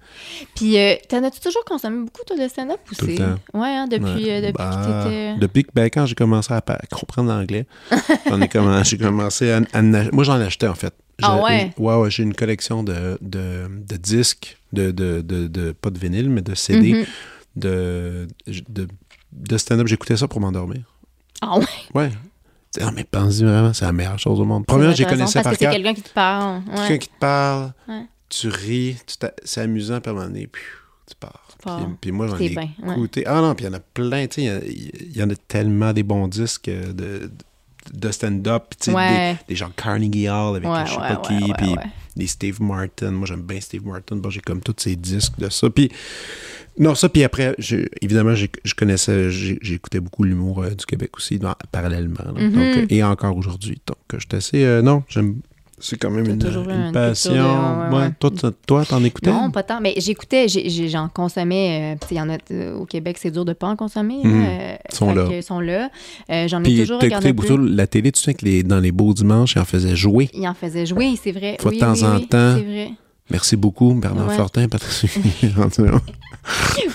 Puis, 0.55 0.79
euh, 0.79 0.95
t'en 1.09 1.25
as-tu 1.25 1.41
toujours 1.41 1.65
consommé 1.65 2.05
beaucoup, 2.05 2.23
toi, 2.27 2.37
de 2.37 2.47
stand-up 2.47 2.79
ou 2.91 2.95
Tout 2.95 3.07
le 3.07 3.13
c'est- 3.13 3.19
temps. 3.19 3.37
Ouais, 3.59 3.69
hein, 3.69 3.87
depuis, 3.89 4.05
Ouais. 4.05 4.31
euh, 4.33 4.41
depuis 4.43 4.53
Bah, 4.53 4.71
que 4.85 5.05
t'étais. 5.09 5.39
Depuis 5.41 5.65
que, 5.65 5.71
ben, 5.75 5.85
quand 5.87 6.05
j'ai 6.05 6.15
commencé 6.15 6.53
à, 6.53 6.61
comprendre 6.91 7.31
l'anglais, 7.31 7.65
j'en 8.29 8.41
ai 8.43 8.49
commen- 8.49 8.85
j'ai 8.85 8.99
commencé 8.99 9.51
à, 9.51 9.61
Moi, 10.13 10.25
j'en 10.25 10.35
achetais, 10.41 10.67
en 10.69 10.75
fait. 10.75 10.93
Ah 11.23 11.37
J'ai- 11.39 11.43
ouais? 11.43 11.73
Ouais, 11.79 11.95
ouais, 12.03 12.11
j'ai 12.11 12.23
une 12.23 12.35
collection 12.35 12.83
de, 12.83 13.19
de, 13.23 13.67
de 13.69 13.97
disques, 13.97 14.59
de, 14.75 14.91
de, 14.91 15.21
de, 15.23 15.49
de- 15.49 15.73
pas 15.73 15.91
de 15.91 15.99
vinyle, 15.99 16.29
mais 16.31 16.43
de 16.43 16.55
CD, 16.55 16.93
Mhm. 16.93 17.05
De, 17.57 18.27
de, 18.69 18.89
de 19.33 19.59
stand-up. 19.59 19.87
J'écoutais 19.87 20.17
ça 20.17 20.29
pour 20.29 20.41
m'endormir. 20.41 20.83
Ah 21.43 21.59
ouais? 21.59 21.65
Ouais. 21.95 22.11
Non, 22.81 22.93
mais 22.93 23.05
pense 23.05 23.41
vraiment, 23.41 23.73
c'est 23.73 23.85
la 23.85 23.93
meilleure 23.93 24.19
chose 24.19 24.39
au 24.41 24.45
monde. 24.45 24.65
Premièrement, 24.67 24.95
j'ai 24.95 25.05
par 25.05 25.13
que 25.53 25.59
c'est 25.59 25.67
quelqu'un 25.67 25.95
qui 25.95 26.03
te 26.03 26.11
parle. 26.13 26.59
Ouais. 26.69 26.75
Quelqu'un 26.77 26.99
qui 26.99 27.09
te 27.09 27.19
parle, 27.19 27.73
Ouais. 27.89 28.05
tu 28.29 28.49
ris, 28.49 28.97
c'est 29.45 29.61
amusant, 29.63 30.01
puis 30.01 30.11
à 30.11 30.13
un 30.13 30.17
moment 30.17 30.29
donné, 30.29 30.47
puis 30.47 30.63
tu 31.09 31.15
pars. 31.17 31.49
pars. 31.65 31.79
Puis, 31.79 31.87
puis 32.01 32.13
moi, 32.13 32.29
j'en 32.29 32.37
ai 32.39 32.49
bien, 32.51 32.69
ouais. 32.83 32.93
écouté. 32.93 33.25
Ah 33.27 33.41
non, 33.41 33.55
puis 33.57 33.65
il 33.67 33.69
y 33.69 33.71
en 33.71 33.77
a 33.77 33.81
plein, 33.81 34.27
tu 34.29 34.43
sais, 34.43 34.43
il 34.43 34.47
y 34.47 34.51
a- 34.51 34.65
il 35.11 35.17
y, 35.17 35.23
en 35.23 35.31
a 35.31 35.35
tellement 35.35 35.93
des 35.93 36.05
bons 36.05 36.29
disques 36.29 36.69
euh, 36.69 36.93
de, 36.93 37.31
de 37.93 38.11
stand-up, 38.11 38.65
puis 38.71 38.79
tu 38.81 38.85
sais, 38.91 38.97
Ouais. 38.97 39.33
des, 39.35 39.39
des 39.49 39.57
gens 39.57 39.71
Carnegie 39.75 40.29
Hall 40.29 40.57
avec 40.57 40.69
Ouais, 40.69 40.87
je 40.87 40.91
sais 40.93 40.97
pas 40.99 41.17
qui, 41.17 41.53
puis 41.59 41.75
des 42.17 42.27
Steve 42.27 42.61
Martin. 42.63 43.11
Moi, 43.13 43.27
j'aime 43.27 43.43
bien 43.43 43.61
Steve 43.61 43.87
Martin. 43.87 44.17
Bon, 44.17 44.31
j'ai 44.31 44.41
comme 44.41 44.61
tous 44.61 44.75
ces 44.79 44.97
disques 44.97 45.39
de 45.39 45.49
ça. 45.49 45.71
Puis, 45.71 45.91
non, 46.79 46.95
ça, 46.95 47.09
puis 47.09 47.25
après, 47.25 47.55
évidemment, 48.03 48.35
je 48.35 48.75
connaissais, 48.75 49.31
j'écoutais 49.31 50.01
beaucoup 50.01 50.25
l'humour 50.25 50.63
euh, 50.63 50.71
du 50.71 50.85
Québec 50.87 51.17
aussi, 51.17 51.39
dans- 51.39 51.55
parallèlement. 51.73 52.25
là. 52.25 52.33
Mhm. 52.43 52.53
Donc, 52.53 52.77
euh, 52.77 52.87
et 52.91 53.03
encore 53.03 53.37
aujourd'hui. 53.37 53.81
Donc, 53.87 53.97
euh, 54.15 54.19
j'étais 54.19 54.37
assez. 54.37 54.65
euh, 54.65 54.83
non, 54.83 55.03
j'aime. 55.09 55.41
C'est 55.81 55.97
quand 55.99 56.11
même 56.11 56.27
une, 56.27 56.33
une 56.33 56.71
une 56.87 56.93
passion. 56.93 57.33
culture 57.33 57.45
de- 57.45 57.49
ouais, 57.49 57.89
ouais, 57.89 57.97
Ouais, 57.97 58.03
ouais. 58.07 58.13
Toi, 58.21 58.31
t'en- 58.31 58.51
toi, 58.67 58.85
t'en 58.85 59.03
écoutais? 59.03 59.31
Non, 59.31 59.51
pas 59.51 59.63
tant. 59.63 59.81
Mais 59.81 59.95
j'écoutais, 59.97 60.47
j'en 60.49 61.09
consommais. 61.09 61.95
euh, 61.95 62.07
il 62.11 62.17
y 62.17 62.21
en 62.21 62.29
a 62.31 62.37
euh, 62.53 62.75
au 62.77 62.85
Québec, 62.87 63.17
c'est 63.19 63.31
dur 63.31 63.45
de 63.45 63.53
pas 63.53 63.69
en 63.69 63.77
consommer. 63.77 64.21
Là, 64.23 64.31
euh, 64.31 64.77
Ils 64.91 64.95
sont 64.95 65.15
là. 65.15 65.29
Ils 65.31 65.43
sont 65.43 65.61
là. 65.61 65.89
J'en 66.47 66.63
ai 66.65 66.77
toujours 66.77 67.01
regardé 67.01 67.33
beaucoup 67.33 67.57
la 67.57 67.87
télé, 67.87 68.13
tu 68.13 68.21
sais 68.21 68.35
que 68.35 68.45
les, 68.45 68.63
dans 68.63 68.79
les 68.81 68.93
beaux 68.93 69.13
dimanches, 69.15 69.55
ils 69.57 69.59
en 69.61 69.65
faisaient 69.65 69.97
jouer. 69.97 70.29
Il 70.35 70.47
en 70.47 70.55
faisait 70.55 70.87
jouer, 70.87 71.15
c'est 71.23 71.33
vrai. 71.33 71.57
Fois 71.61 71.71
de 71.71 71.77
oui, 71.77 71.81
temps 71.81 71.93
oui, 71.95 72.05
en 72.05 72.17
oui, 72.17 72.27
temps. 72.27 72.55
C'est 72.57 72.63
vrai. 72.65 72.91
Merci 73.31 73.57
beaucoup, 73.57 73.95
Bernard 73.95 74.29
Ouais. 74.29 74.37
Fortin, 74.37 74.69
Patricia. 74.69 75.09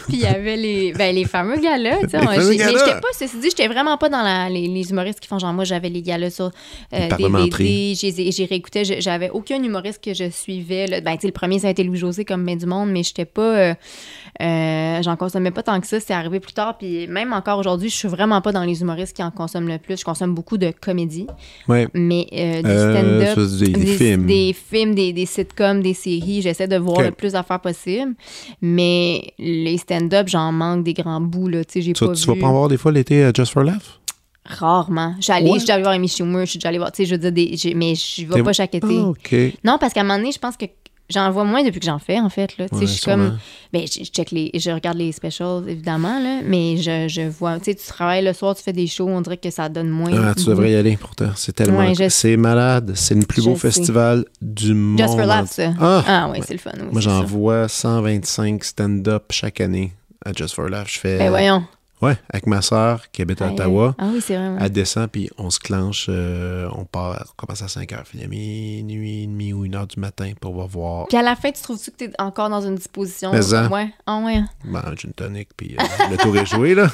Puis 0.07 0.17
il 0.17 0.19
y 0.19 0.25
avait 0.25 0.57
les, 0.57 0.91
ben, 0.93 1.13
les 1.15 1.25
fameux 1.25 1.57
galas. 1.59 1.97
Les 2.01 2.07
fameux 2.07 2.41
j'ai- 2.41 2.49
Mais 2.49 2.57
galas. 2.57 2.79
j'étais 2.85 2.99
pas, 2.99 3.07
ceci 3.17 3.37
dit, 3.39 3.49
j'étais 3.49 3.67
vraiment 3.67 3.97
pas 3.97 4.09
dans 4.09 4.21
la- 4.21 4.49
les, 4.49 4.67
les 4.67 4.89
humoristes 4.89 5.19
qui 5.19 5.27
font 5.27 5.39
genre, 5.39 5.53
moi, 5.53 5.63
j'avais 5.63 5.89
les 5.89 6.01
galas 6.01 6.31
sur 6.31 6.51
Les 6.91 7.09
euh. 7.11 7.15
DVD, 7.17 7.93
j'ai 7.95 8.31
j'ai 8.31 8.45
réécouté, 8.45 8.85
je- 8.85 8.99
j'avais 8.99 9.29
aucun 9.29 9.61
humoriste 9.61 10.03
que 10.03 10.13
je 10.13 10.29
suivais. 10.29 10.87
là. 10.87 11.01
Ben, 11.01 11.13
tu 11.15 11.21
sais, 11.21 11.27
le 11.27 11.33
premier, 11.33 11.59
ça 11.59 11.67
a 11.67 11.71
été 11.71 11.83
Louis-José 11.83 12.25
comme 12.25 12.45
bien 12.45 12.55
du 12.55 12.65
monde, 12.65 12.89
mais 12.91 13.03
j'étais 13.03 13.25
pas, 13.25 13.41
euh, 13.41 13.73
euh, 14.41 15.01
j'en 15.01 15.15
consommais 15.15 15.51
pas 15.51 15.63
tant 15.63 15.79
que 15.79 15.87
ça, 15.87 15.99
c'est 15.99 16.13
arrivé 16.13 16.39
plus 16.39 16.53
tard. 16.53 16.77
Puis 16.77 17.07
même 17.07 17.31
encore 17.33 17.57
aujourd'hui, 17.59 17.89
je 17.89 17.95
suis 17.95 18.07
vraiment 18.07 18.41
pas 18.41 18.51
dans 18.51 18.63
les 18.63 18.81
humoristes 18.81 19.15
qui 19.15 19.23
en 19.23 19.31
consomment 19.31 19.67
le 19.69 19.77
plus. 19.77 19.97
Je 19.99 20.03
consomme 20.05 20.33
beaucoup 20.33 20.57
de 20.57 20.71
comédie, 20.79 21.27
ouais. 21.67 21.87
mais 21.93 22.27
euh, 22.33 22.61
du 22.61 22.69
Euh, 22.69 23.33
stand-up. 23.35 23.73
des 23.73 23.85
films. 23.85 24.25
Des 24.25 24.53
films, 24.53 24.95
des, 24.95 25.13
des 25.13 25.25
sitcoms, 25.25 25.81
des 25.81 25.93
séries. 25.93 26.41
J'essaie 26.41 26.67
de 26.67 26.77
voir 26.77 27.01
le 27.01 27.11
plus 27.11 27.33
d'affaires 27.33 27.59
possible. 27.61 28.13
Mais 28.61 29.33
les 29.39 29.77
stand-up, 29.77 30.27
j'en 30.27 30.51
manque 30.51 30.83
des 30.83 30.93
grands 30.93 31.21
bouts. 31.21 31.47
Là. 31.47 31.61
J'ai 31.73 31.93
Tu, 31.93 32.05
pas 32.05 32.13
tu 32.13 32.27
vas 32.27 32.35
pas 32.35 32.47
en 32.47 32.51
voir 32.53 32.67
des 32.67 32.77
fois 32.77 32.91
l'été 32.91 33.23
à 33.23 33.31
Just 33.33 33.53
for 33.53 33.63
Laugh? 33.63 33.99
rarement. 34.47 35.15
J'allais, 35.19 35.49
Ouais. 35.49 35.57
je 35.59 35.63
suis 35.63 35.71
allée 35.71 35.81
voir 35.81 35.95
Amy 35.95 36.07
Schumer, 36.07 36.45
je 36.45 36.51
suis 36.51 36.59
déjà 36.59 36.69
allée 36.69 36.77
voir, 36.77 36.91
tu 36.91 36.97
sais, 37.01 37.05
je 37.09 37.15
veux 37.15 37.17
dire, 37.17 37.31
des, 37.31 37.73
mais 37.75 37.95
je 37.95 38.25
vais 38.27 38.43
pas 38.43 38.53
chaque 38.53 38.75
été. 38.75 38.85
Ah, 38.99 39.07
OK. 39.07 39.35
Non, 39.63 39.77
parce 39.79 39.91
qu'à 39.91 40.01
un 40.01 40.03
moment 40.03 40.17
donné, 40.19 40.31
je 40.31 40.37
pense 40.37 40.55
que 40.55 40.65
j'en 41.09 41.31
vois 41.31 41.43
moins 41.43 41.63
depuis 41.63 41.79
que 41.79 41.85
j'en 41.85 41.99
fais, 41.99 42.19
en 42.19 42.29
fait. 42.29 42.57
Là. 42.57 42.65
Ouais, 42.71 42.81
je 42.81 42.85
suis 42.85 43.01
comme. 43.05 43.37
Ben, 43.73 43.81
je, 43.85 44.03
check 44.03 44.31
les. 44.31 44.51
Je 44.53 44.71
regarde 44.71 44.97
les 44.97 45.11
specials, 45.11 45.63
évidemment, 45.67 46.19
là, 46.19 46.41
mais 46.45 46.77
je, 46.77 47.07
je 47.07 47.21
vois. 47.21 47.57
Tu 47.59 47.65
sais, 47.65 47.75
tu 47.75 47.85
travailles 47.87 48.23
le 48.23 48.33
soir, 48.33 48.55
tu 48.55 48.63
fais 48.63 48.73
des 48.73 48.87
shows, 48.87 49.07
on 49.07 49.21
dirait 49.21 49.37
que 49.37 49.49
ça 49.49 49.69
donne 49.69 49.89
moins. 49.89 50.11
Ah, 50.13 50.33
tu 50.35 50.45
de 50.45 50.49
devrais 50.49 50.71
y 50.71 50.75
aller 50.75 50.97
pourtant. 50.97 51.29
C'est 51.35 51.53
tellement. 51.53 51.79
Ouais, 51.79 51.93
je- 51.95 52.09
C'est 52.09 52.37
malade. 52.37 52.93
C'est 52.95 53.15
le 53.15 53.25
plus 53.25 53.41
Je 53.43 53.49
beau 53.49 53.55
sais. 53.55 53.61
festival 53.71 54.25
du 54.41 54.73
monde. 54.73 54.97
Just 54.97 55.15
for 55.15 55.25
laughs, 55.25 55.51
ça. 55.51 55.73
Ah, 55.79 56.03
Ah, 56.07 56.27
oui, 56.31 56.39
ouais. 56.39 56.45
c'est 56.47 56.53
le 56.53 56.59
fun. 56.59 56.71
oui, 56.79 56.87
Moi, 56.91 57.01
j'en 57.01 57.23
vois 57.23 57.67
125 57.67 58.63
stand-up 58.63 59.25
chaque 59.31 59.61
année 59.61 59.93
à 60.25 60.31
Just 60.33 60.55
for 60.55 60.67
Laugh. 60.69 60.87
Je 60.87 60.99
fais. 60.99 61.17
Ben, 61.17 61.29
voyons. 61.29 61.63
Ouais, 62.01 62.17
avec 62.29 62.45
ma 62.45 62.61
soeur 62.61 63.09
qui 63.11 63.21
habite 63.21 63.41
à 63.41 63.51
Ottawa. 63.51 63.95
Ah 63.97 64.09
oui, 64.13 64.19
c'est 64.21 64.35
vrai. 64.35 64.57
Elle 64.59 64.69
descend, 64.71 65.09
puis 65.09 65.29
on 65.37 65.49
se 65.49 65.59
clenche. 65.59 66.07
euh, 66.09 66.67
on 66.75 66.83
part, 66.85 67.25
on 67.29 67.45
commence 67.45 67.61
à 67.61 67.67
5 67.69 67.91
heures, 67.93 68.03
finit 68.05 68.25
à 68.25 68.27
minuit 68.27 69.23
et 69.23 69.27
demi 69.27 69.53
ou 69.53 69.63
1 69.63 69.73
heure 69.75 69.87
du 69.87 69.99
matin 69.99 70.31
pour 70.39 70.53
voir. 70.67 71.07
Puis 71.07 71.17
à 71.17 71.21
la 71.21 71.35
fin, 71.35 71.51
tu 71.51 71.61
trouves-tu 71.61 71.91
que 71.91 71.95
t'es 71.97 72.11
encore 72.19 72.49
dans 72.49 72.61
une 72.61 72.75
disposition. 72.75 73.31
Mais 73.31 73.41
ça. 73.41 73.67
Ouais. 73.69 73.87
Ah 74.05 74.21
ouais. 74.25 74.41
Ben, 74.65 74.83
un 74.85 74.95
gin 74.95 75.11
tonic, 75.15 75.49
puis 75.55 75.75
euh, 75.79 75.83
le 76.11 76.17
tour 76.17 76.35
est 76.37 76.45
joué, 76.45 76.75
là. 76.75 76.89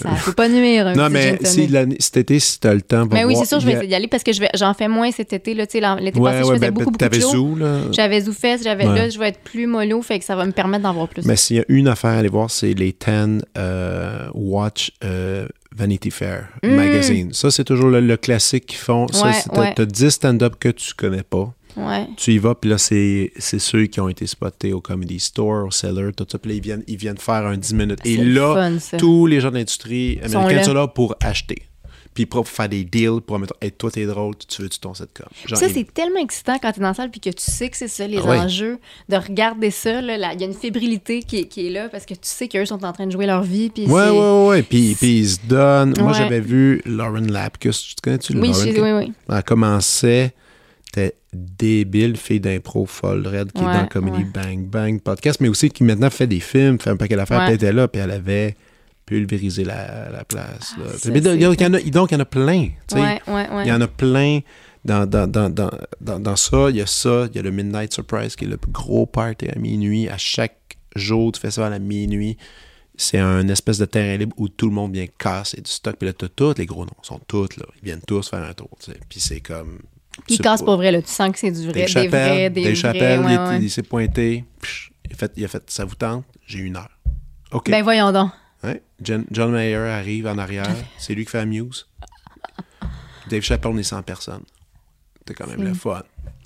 Ça 0.00 0.08
peut 0.24 0.32
pas 0.32 0.48
nuire. 0.48 0.86
un 0.86 0.94
non, 0.94 1.04
petit 1.08 1.12
mais 1.12 1.38
si 1.44 1.68
cet 2.00 2.16
été, 2.16 2.38
si 2.40 2.58
t'as 2.60 2.72
le 2.72 2.80
temps, 2.82 3.06
va 3.06 3.14
Mais 3.16 3.24
oui, 3.24 3.34
voir, 3.34 3.44
c'est 3.44 3.48
sûr, 3.50 3.60
je 3.60 3.66
vais 3.66 3.72
y 3.72 3.74
a- 3.74 3.78
essayer 3.78 3.88
d'y 3.88 3.94
aller 3.94 4.08
parce 4.08 4.22
que 4.22 4.32
je 4.32 4.42
j'en 4.54 4.72
fais 4.74 4.88
moins 4.88 5.10
cet 5.12 5.32
été. 5.34 5.52
Là, 5.54 5.66
tu 5.66 5.78
sais, 5.80 5.96
l'été 6.00 6.18
Ouais, 6.18 6.30
passé, 6.30 6.44
je 6.44 6.48
ouais, 6.48 6.54
faisais 6.54 6.70
ben, 6.70 6.74
beaucoup, 6.74 6.90
beaucoup 6.92 7.08
de. 7.14 7.20
Zoo, 7.20 7.54
là. 7.56 7.80
J'avais 7.92 8.22
ZooFest, 8.22 8.62
j'avais 8.64 8.86
Ouais. 8.86 8.94
là, 8.98 9.08
je 9.10 9.18
vais 9.18 9.28
être 9.28 9.40
plus 9.40 9.66
mollo, 9.66 10.00
fait 10.02 10.18
que 10.18 10.24
ça 10.24 10.34
va 10.34 10.46
me 10.46 10.52
permettre 10.52 10.84
d'en 10.84 10.94
voir 10.94 11.08
plus. 11.08 11.26
Mais 11.26 11.36
s'il 11.36 11.56
y 11.56 11.60
a 11.60 11.64
une 11.68 11.88
affaire 11.88 12.10
à 12.10 12.14
aller 12.18 12.28
voir, 12.28 12.50
c'est 12.50 12.72
les 12.72 12.92
10 12.92 13.42
euh, 13.58 14.28
Watch 14.34 14.92
euh, 15.04 15.46
Vanity 15.74 16.10
Fair 16.10 16.48
Mm. 16.62 16.74
Magazine. 16.74 17.32
Ça, 17.32 17.50
c'est 17.50 17.64
toujours 17.64 17.90
le, 17.90 18.00
le 18.00 18.16
classique 18.16 18.66
qu'ils 18.66 18.78
font. 18.78 19.06
Ça, 19.08 19.32
c'est- 19.32 19.48
t'as 19.50 19.60
ouais. 19.60 19.74
t'as 19.74 19.84
10 19.84 20.10
stand-up 20.10 20.56
que 20.58 20.68
tu 20.70 20.94
connais 20.94 21.22
pas. 21.22 21.52
Ouais. 21.76 22.08
Tu 22.16 22.32
y 22.32 22.38
vas, 22.38 22.56
puis 22.56 22.68
là, 22.68 22.78
c'est 22.78 23.30
c'est 23.38 23.60
ceux 23.60 23.86
qui 23.86 24.00
ont 24.00 24.08
été 24.08 24.26
spotés 24.26 24.72
au 24.72 24.80
Comedy 24.80 25.20
Store, 25.20 25.66
au 25.66 25.70
Cellar, 25.70 26.10
tout 26.16 26.26
ça. 26.30 26.36
Puis 26.38 26.50
là, 26.50 26.56
ils 26.56 26.62
viennent, 26.62 26.82
ils 26.88 26.96
viennent 26.96 27.16
faire 27.18 27.46
un 27.46 27.56
10 27.56 27.74
minutes. 27.74 28.00
Et 28.04 28.16
C'est 28.16 28.24
le 28.24 28.32
là, 28.34 28.54
fun, 28.80 28.96
tous 28.98 29.26
les 29.26 29.40
gens 29.40 29.52
d'industrie 29.52 30.18
Sont 30.26 30.38
américains 30.38 30.56
là. 30.56 30.64
sont 30.64 30.74
là 30.74 30.88
pour 30.88 31.14
acheter. 31.22 31.62
Puis 32.12 32.26
pour 32.26 32.48
faire 32.48 32.68
des 32.68 32.82
deals, 32.84 33.20
pour 33.24 33.38
mettre, 33.38 33.54
hey, 33.62 33.70
toi, 33.70 33.88
t'es 33.90 34.04
drôle, 34.04 34.34
tu 34.36 34.62
veux-tu 34.62 34.80
ton 34.80 34.92
sitcom? 34.94 35.26
Genre, 35.46 35.56
Ça, 35.58 35.68
c'est 35.68 35.84
tellement 35.94 36.18
excitant 36.20 36.58
quand 36.60 36.72
tu 36.72 36.80
es 36.80 36.82
dans 36.82 36.88
la 36.88 36.94
salle 36.94 37.10
puis 37.10 37.20
que 37.20 37.30
tu 37.30 37.42
sais 37.50 37.68
que 37.70 37.76
c'est 37.76 37.86
ça, 37.88 38.06
les 38.06 38.18
Ah 38.18 38.44
enjeux, 38.44 38.78
de 39.08 39.16
regarder 39.16 39.70
ça. 39.70 40.00
là, 40.02 40.32
Il 40.34 40.40
y 40.40 40.42
a 40.42 40.46
une 40.46 40.52
fébrilité 40.54 41.22
qui, 41.22 41.38
est- 41.38 41.44
qui 41.44 41.68
est 41.68 41.70
là 41.70 41.88
parce 41.88 42.04
que 42.06 42.14
tu 42.14 42.20
sais 42.22 42.48
qu'eux 42.48 42.64
sont 42.66 42.84
en 42.84 42.92
train 42.92 43.06
de 43.06 43.12
jouer 43.12 43.26
leur 43.26 43.42
vie. 43.42 43.70
Puis 43.70 43.86
Ouais, 43.86 44.10
ouais, 44.10 44.18
ouais, 44.18 44.46
ouais. 44.48 44.62
Puis, 44.64 44.96
puis 44.96 45.18
ils 45.20 45.28
se 45.28 45.38
donnent. 45.46 45.94
Moi, 46.00 46.12
j'avais 46.12 46.40
vu 46.40 46.82
Lauren 46.84 47.20
Lapkus. 47.30 47.70
Tu 47.88 47.94
te 47.94 48.02
connais-tu, 48.02 48.32
Oui, 48.36 48.48
Lauren? 48.48 48.72
je- 48.74 48.80
oui, 48.80 48.92
oui. 48.92 49.12
Elle 49.28 49.42
commençait, 49.44 50.34
t'es 50.92 51.14
débile, 51.32 52.16
fille 52.16 52.40
d'impro 52.40 52.86
folle, 52.86 53.24
raide, 53.26 53.52
qui 53.52 53.60
est 53.62 53.64
dans 53.66 53.86
Comedy 53.86 54.24
ouais. 54.24 54.30
Bang 54.34 54.66
Bang 54.66 55.00
podcast, 55.00 55.38
mais 55.40 55.48
aussi 55.48 55.70
qui 55.70 55.84
maintenant 55.84 56.10
fait 56.10 56.26
des 56.26 56.40
films, 56.40 56.80
fait 56.80 56.90
un 56.90 56.96
paquet 56.96 57.14
d'affaires, 57.14 57.38
Ouais. 57.38 57.44
puis 57.44 57.50
elle 57.52 57.56
était 57.68 57.72
là, 57.72 57.86
puis 57.86 58.00
elle 58.02 58.10
avait 58.10 58.56
pulvérisé 59.10 59.64
la, 59.64 60.08
la 60.08 60.22
place. 60.24 60.76
Ah, 60.78 60.82
Mais 61.12 61.20
donc, 61.20 61.34
il 61.34 61.42
y 61.42 61.46
en 61.46 61.74
a, 61.74 61.80
donc, 61.80 62.12
il 62.12 62.14
y 62.14 62.16
en 62.16 62.20
a 62.20 62.24
plein. 62.24 62.66
tu 62.86 62.94
sais. 62.94 63.00
Ouais, 63.00 63.20
ouais, 63.26 63.50
ouais. 63.50 63.64
Il 63.64 63.68
y 63.68 63.72
en 63.72 63.80
a 63.80 63.88
plein 63.88 64.38
dans, 64.84 65.04
dans, 65.04 65.26
dans, 65.26 65.50
dans, 66.00 66.36
ça, 66.36 66.70
il 66.70 66.76
y 66.76 66.80
a 66.80 66.86
ça, 66.86 67.26
il 67.28 67.34
y 67.34 67.40
a 67.40 67.42
le 67.42 67.50
Midnight 67.50 67.92
Surprise 67.92 68.36
qui 68.36 68.44
est 68.44 68.48
le 68.48 68.56
plus 68.56 68.70
gros 68.70 69.06
party 69.06 69.48
à 69.48 69.58
minuit. 69.58 70.08
À 70.08 70.16
chaque 70.16 70.76
jour 70.94 71.32
du 71.32 71.40
festival 71.40 71.72
à 71.72 71.80
minuit, 71.80 72.36
c'est 72.96 73.18
un 73.18 73.48
espèce 73.48 73.78
de 73.78 73.84
terrain 73.84 74.16
libre 74.16 74.36
où 74.38 74.48
tout 74.48 74.68
le 74.68 74.74
monde 74.74 74.92
vient 74.94 75.06
casser 75.18 75.60
du 75.60 75.68
stock. 75.68 75.96
Puis 75.96 76.06
là, 76.06 76.12
t'as 76.12 76.28
tous 76.28 76.54
les 76.56 76.66
gros 76.66 76.84
noms, 76.84 76.92
ils 77.02 77.06
sont 77.08 77.20
tous 77.26 77.56
là. 77.56 77.66
Ils 77.82 77.86
viennent 77.86 78.02
tous 78.06 78.30
faire 78.30 78.44
un 78.44 78.52
tour, 78.52 78.70
tu 78.78 78.92
sais. 78.92 78.98
Puis 79.08 79.18
c'est 79.18 79.40
comme. 79.40 79.80
Puis 80.24 80.34
il 80.34 80.36
c'est 80.36 80.42
casse 80.44 80.60
pas- 80.60 80.66
pour 80.66 80.76
vrai, 80.76 80.92
là. 80.92 81.02
Tu 81.02 81.08
sens 81.08 81.32
que 81.32 81.38
c'est 81.40 81.50
du 81.50 81.64
vrai, 81.64 81.72
des 81.72 81.88
Chappelle, 81.88 82.10
vrais, 82.10 82.50
des 82.50 82.62
vrais. 82.62 82.74
Chappelle, 82.76 83.20
ouais, 83.22 83.58
il, 83.60 83.70
s'est 83.70 83.82
pointé. 83.82 84.44
psh, 84.62 84.92
il, 85.06 85.14
a 85.14 85.16
fait, 85.16 85.32
il 85.36 85.44
a 85.44 85.48
fait, 85.48 85.62
ça 85.68 85.84
vous 85.84 85.96
tente? 85.96 86.24
J'ai 86.46 86.60
une 86.60 86.76
heure. 86.76 86.90
OK. 87.52 87.70
Ben 87.70 87.82
voyons 87.82 88.12
donc. 88.12 88.30
Ouais. 88.62 88.82
John 89.00 89.52
Mayer 89.52 89.76
arrive 89.76 90.26
en 90.26 90.38
arrière. 90.38 90.66
C'est 90.98 91.14
lui 91.14 91.24
qui 91.24 91.30
fait 91.30 91.38
la 91.38 91.46
muse. 91.46 91.86
Dave 93.28 93.42
Chappelle, 93.42 93.72
on 93.72 93.78
est 93.78 93.82
100 93.82 94.02
personnes. 94.02 94.44
C'est 95.28 95.34
quand 95.34 95.46
même 95.46 95.62
le 95.62 95.74
fun. 95.74 96.02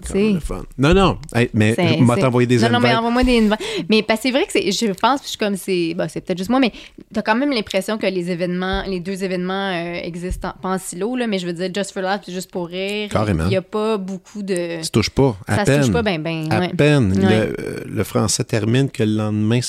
Quand 0.07 0.13
c'est- 0.13 0.19
même 0.23 0.35
le 0.35 0.41
fun. 0.41 0.63
Non, 0.77 0.93
non. 0.93 1.19
Hey, 1.35 1.49
mais 1.55 1.71
je 1.71 1.75
c'est- 1.77 2.25
envoyer 2.25 2.47
des 2.47 2.59
Non, 2.59 2.69
non, 2.71 2.81
mais 2.81 2.95
envoie-moi 2.95 3.25
des 3.25 3.39
invites. 3.39 3.87
Mais 3.89 4.05
c'est 4.21 4.31
vrai 4.31 4.45
que 4.47 4.53
je 4.53 4.93
pense, 4.93 5.21
puis 5.21 5.25
je 5.27 5.29
suis 5.31 5.39
comme 5.39 5.57
c'est, 5.57 5.95
bah, 5.95 6.07
c'est 6.09 6.21
peut-être 6.21 6.37
juste 6.37 6.51
moi, 6.51 6.61
mais 6.61 6.71
t'as 7.13 7.23
quand 7.23 7.35
même 7.35 7.51
l'impression 7.51 7.97
que 7.97 8.05
les 8.07 8.31
événements, 8.31 8.83
les 8.87 9.01
deux 9.01 9.25
événements 9.25 9.71
euh, 9.73 10.01
existent 10.03 10.49
en- 10.49 10.61
pas 10.61 10.69
en 10.71 10.79
silo, 10.79 11.17
là, 11.17 11.27
mais 11.27 11.39
je 11.39 11.47
veux 11.47 11.55
dire, 11.55 11.71
Just 11.75 11.93
for 11.93 12.03
Laugh, 12.03 12.21
puis 12.23 12.33
Juste 12.33 12.51
pour 12.51 12.67
rire. 12.69 13.09
Carrément. 13.11 13.45
Il 13.45 13.51
n'y 13.51 13.57
a 13.57 13.63
pas 13.63 13.97
beaucoup 13.97 14.43
de. 14.43 14.55
Ça 14.79 14.83
se 14.83 14.91
touche 14.91 15.11
pas. 15.11 15.37
À 15.47 15.57
Ça 15.57 15.65
peine. 15.65 15.81
se 15.83 15.87
touche 15.87 15.93
pas, 15.95 16.03
ben, 16.03 16.23
ben. 16.23 16.49
À 16.53 16.61
ouais. 16.61 16.69
peine. 16.75 17.13
Ouais. 17.13 17.47
Le, 17.47 17.57
euh, 17.61 17.81
le 17.87 18.05
français 18.05 18.45
termine 18.45 18.91
que 18.91 19.03
le 19.03 19.17
lendemain, 19.17 19.61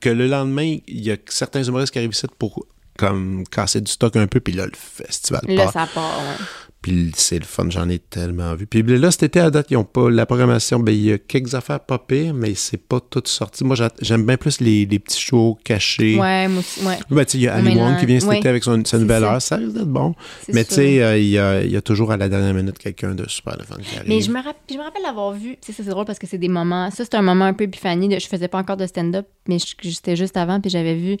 que 0.00 0.10
le 0.10 0.26
lendemain, 0.26 0.76
il 0.86 1.00
y 1.00 1.10
a 1.10 1.16
certains 1.26 1.62
humoristes 1.62 1.92
qui 1.92 1.98
arrivent 1.98 2.10
ici 2.12 2.26
pour 2.38 2.66
comme 2.98 3.44
casser 3.50 3.80
du 3.80 3.90
stock 3.90 4.14
un 4.16 4.26
peu, 4.26 4.38
puis 4.40 4.52
là, 4.52 4.66
le 4.66 4.72
festival 4.74 5.40
Là, 5.48 5.64
part. 5.64 5.72
ça 5.72 5.88
part, 5.94 6.18
ouais. 6.18 6.44
Puis 6.82 7.12
c'est 7.14 7.38
le 7.38 7.44
fun, 7.44 7.66
j'en 7.70 7.88
ai 7.88 8.00
tellement 8.00 8.54
vu. 8.56 8.66
Puis 8.66 8.82
là, 8.82 9.12
cet 9.12 9.22
été, 9.22 9.38
à 9.38 9.50
date, 9.50 9.68
ils 9.70 9.76
ont 9.76 9.84
pas 9.84 10.10
la 10.10 10.26
programmation. 10.26 10.80
Ben, 10.80 10.92
il 10.92 11.04
y 11.04 11.12
a 11.12 11.18
quelques 11.18 11.54
affaires 11.54 11.78
pas 11.78 11.98
pires, 11.98 12.34
mais 12.34 12.54
c'est 12.56 12.76
pas 12.76 12.98
tout 12.98 13.22
sorti. 13.24 13.62
Moi, 13.62 13.76
j'a- 13.76 13.92
j'aime 14.00 14.26
bien 14.26 14.36
plus 14.36 14.60
les, 14.60 14.84
les 14.84 14.98
petits 14.98 15.20
shows 15.20 15.56
cachés. 15.62 16.18
Ouais, 16.18 16.48
moi 16.48 16.58
aussi, 16.58 16.84
ouais. 16.84 16.98
Ben, 17.08 17.24
tu 17.24 17.30
sais, 17.32 17.38
il 17.38 17.42
y 17.44 17.48
a 17.48 17.54
Ali 17.54 17.76
Wong 17.76 17.98
qui 18.00 18.06
vient 18.06 18.18
cet 18.18 18.28
Ouais. 18.28 18.38
été 18.38 18.48
avec 18.48 18.64
son, 18.64 18.84
sa 18.84 18.98
nouvelle 18.98 19.22
heure. 19.22 19.40
Ça 19.40 19.56
risque 19.56 19.74
d'être 19.74 19.86
bon. 19.86 20.14
Mais 20.48 20.64
tu 20.64 20.74
sais, 20.74 21.02
euh, 21.02 21.16
il 21.18 21.28
y, 21.28 21.38
a, 21.38 21.62
il 21.62 21.70
y 21.70 21.76
a 21.76 21.82
toujours 21.82 22.10
à 22.10 22.16
la 22.16 22.28
dernière 22.28 22.52
minute 22.52 22.76
quelqu'un 22.78 23.14
de 23.14 23.28
super 23.28 23.56
le 23.56 23.64
fun 23.64 23.76
qui 23.80 23.96
arrive. 23.98 24.08
Mais 24.08 24.20
je 24.20 24.32
me, 24.32 24.38
je 24.68 24.74
me 24.76 24.82
rappelle 24.82 25.02
l'avoir 25.02 25.32
vu. 25.32 25.56
Tu 25.60 25.66
sais, 25.66 25.72
ça, 25.72 25.84
c'est 25.84 25.90
drôle 25.90 26.04
parce 26.04 26.18
que 26.18 26.26
c'est 26.26 26.38
des 26.38 26.48
moments. 26.48 26.90
Ça, 26.90 27.04
c'est 27.04 27.14
un 27.14 27.22
moment 27.22 27.44
un 27.44 27.54
peu 27.54 27.62
épiphanie. 27.64 28.08
De, 28.08 28.18
je 28.18 28.26
faisais 28.26 28.48
pas 28.48 28.58
encore 28.58 28.76
de 28.76 28.86
stand-up, 28.86 29.26
mais 29.48 29.58
j'étais 29.82 30.16
juste 30.16 30.36
avant, 30.36 30.60
puis 30.60 30.68
j'avais 30.70 30.96
vu 30.96 31.16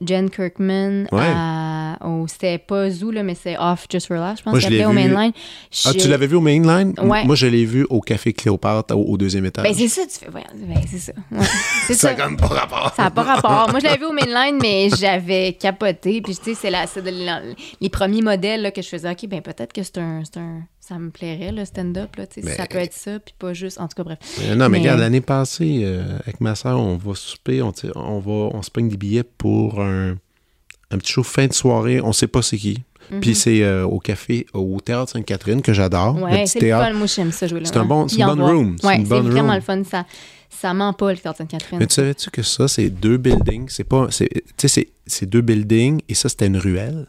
Jen 0.00 0.28
Kirkman 0.30 1.06
Ouais. 1.12 1.32
à. 1.34 1.98
au- 2.04 2.26
c'était 2.26 2.58
pas 2.58 2.90
Zoo, 2.90 3.10
là, 3.10 3.22
mais 3.22 3.34
c'est 3.34 3.56
Off 3.58 3.86
Just 3.90 4.08
for 4.08 4.16
Laugh, 4.16 4.36
je 4.38 4.42
pense 4.42 4.58
qu'il 4.64 4.84
au 4.84 4.92
Mainline. 4.92 5.32
Ah, 5.84 5.92
tu 5.92 6.08
l'avais 6.08 6.26
vu 6.26 6.36
au 6.36 6.40
Mainline? 6.40 6.92
Ouais. 7.02 7.24
Moi, 7.24 7.34
je 7.36 7.46
l'ai 7.46 7.64
vu 7.64 7.86
au 7.88 8.00
Café 8.00 8.32
Cléopâtre, 8.32 8.96
au, 8.96 9.02
au 9.12 9.16
deuxième 9.16 9.44
étage. 9.46 9.64
Ben, 9.64 9.74
c'est 9.74 9.88
ça, 9.88 10.02
tu 10.06 10.18
fais. 10.24 10.30
ouais, 10.32 10.44
ben, 10.54 10.80
c'est 10.90 10.98
ça. 10.98 11.12
Ouais. 11.30 11.46
C'est 11.86 11.94
ça 11.94 12.14
n'a 12.14 12.36
pas 12.36 12.46
rapport. 12.46 12.92
Ça 12.96 13.04
n'a 13.04 13.10
pas 13.10 13.22
rapport. 13.22 13.70
Moi, 13.70 13.78
je 13.80 13.84
l'avais 13.84 13.98
vu 13.98 14.06
au 14.06 14.12
mainline, 14.12 14.58
mais 14.60 14.88
j'avais 14.98 15.52
capoté. 15.52 16.20
Puis, 16.20 16.34
tu 16.36 16.42
sais, 16.42 16.54
c'est, 16.54 16.70
la, 16.70 16.86
c'est 16.86 17.02
de 17.02 17.10
la- 17.10 17.42
les 17.80 17.88
premiers 17.88 18.22
modèles 18.22 18.62
là, 18.62 18.70
que 18.70 18.82
je 18.82 18.88
faisais. 18.88 19.10
OK, 19.10 19.26
ben 19.28 19.40
peut-être 19.40 19.72
que 19.72 19.82
c'est 19.82 19.98
un, 19.98 20.22
c'est 20.24 20.38
un- 20.40 20.62
ça 20.86 20.98
me 20.98 21.10
plairait, 21.10 21.50
le 21.52 21.64
stand-up. 21.64 22.10
Mais- 22.42 22.54
Ça 22.54 22.66
peut 22.66 22.78
être 22.78 22.92
ça, 22.92 23.18
puis 23.18 23.34
pas 23.38 23.54
juste. 23.54 23.80
En 23.80 23.88
tout 23.88 23.94
cas, 23.96 24.04
bref. 24.04 24.18
Euh, 24.42 24.54
non, 24.54 24.68
mais, 24.68 24.70
Mais- 24.70 24.78
regarde, 24.80 25.00
l'année 25.00 25.20
passée, 25.22 25.80
euh, 25.84 26.18
avec 26.24 26.40
ma 26.40 26.54
soeur, 26.54 26.78
on 26.78 26.96
va 26.96 27.14
souper, 27.14 27.62
on, 27.62 27.72
on, 27.94 28.18
va, 28.20 28.30
on 28.56 28.62
se 28.62 28.70
pogne 28.70 28.88
des 28.88 28.96
billets 28.96 29.22
pour 29.22 29.80
un, 29.80 30.16
un 30.90 30.98
petit 30.98 31.12
show 31.12 31.22
fin 31.22 31.46
de 31.46 31.52
soirée, 31.54 32.00
on 32.02 32.12
sait 32.12 32.26
pas 32.26 32.42
c'est 32.42 32.58
qui. 32.58 32.82
Puis 33.20 33.34
c'est 33.34 33.62
euh, 33.62 33.84
au 33.84 33.98
café, 33.98 34.46
au 34.54 34.80
Théâtre 34.80 35.12
Sainte-Catherine, 35.12 35.60
que 35.60 35.72
j'adore. 35.74 36.14
le 36.14 36.20
Mhm. 36.20 36.24
Ouais, 36.32 36.46
c'est 36.46 36.60
le 36.60 36.70
fun. 36.70 36.92
Moi, 36.94 37.06
j'aime 37.06 37.32
ça 37.32 37.46
jouer 37.46 37.60
là. 37.60 37.66
C'est 37.66 37.76
un 37.76 37.84
bon- 37.84 38.06
une 38.06 38.24
bonne 38.24 38.38
voir. 38.38 38.50
room. 38.52 38.76
C'est 38.80 38.86
Ouais, 38.86 38.96
c'est 38.96 39.02
vraiment 39.04 39.42
room. 39.48 39.54
le 39.56 39.60
fun. 39.60 39.84
Ça, 39.84 40.06
ça 40.48 40.72
ment 40.72 40.92
pas, 40.94 41.12
le 41.12 41.18
Théâtre 41.18 41.36
Sainte-Catherine. 41.38 41.78
Mais 41.80 41.86
tu 41.86 41.94
savais-tu 41.94 42.30
que 42.30 42.42
ça, 42.42 42.66
c'est 42.66 42.88
deux 42.88 43.18
buildings? 43.18 43.68
C'est 43.68 43.84
pas. 43.84 44.06
c'est- 44.10 44.28
Tu 44.28 44.42
sais, 44.56 44.68
c'est- 44.68 44.88
c'est 45.06 45.26
deux 45.26 45.42
buildings 45.42 46.00
et 46.08 46.14
ça, 46.14 46.28
c'était 46.30 46.46
une 46.46 46.56
ruelle? 46.56 47.06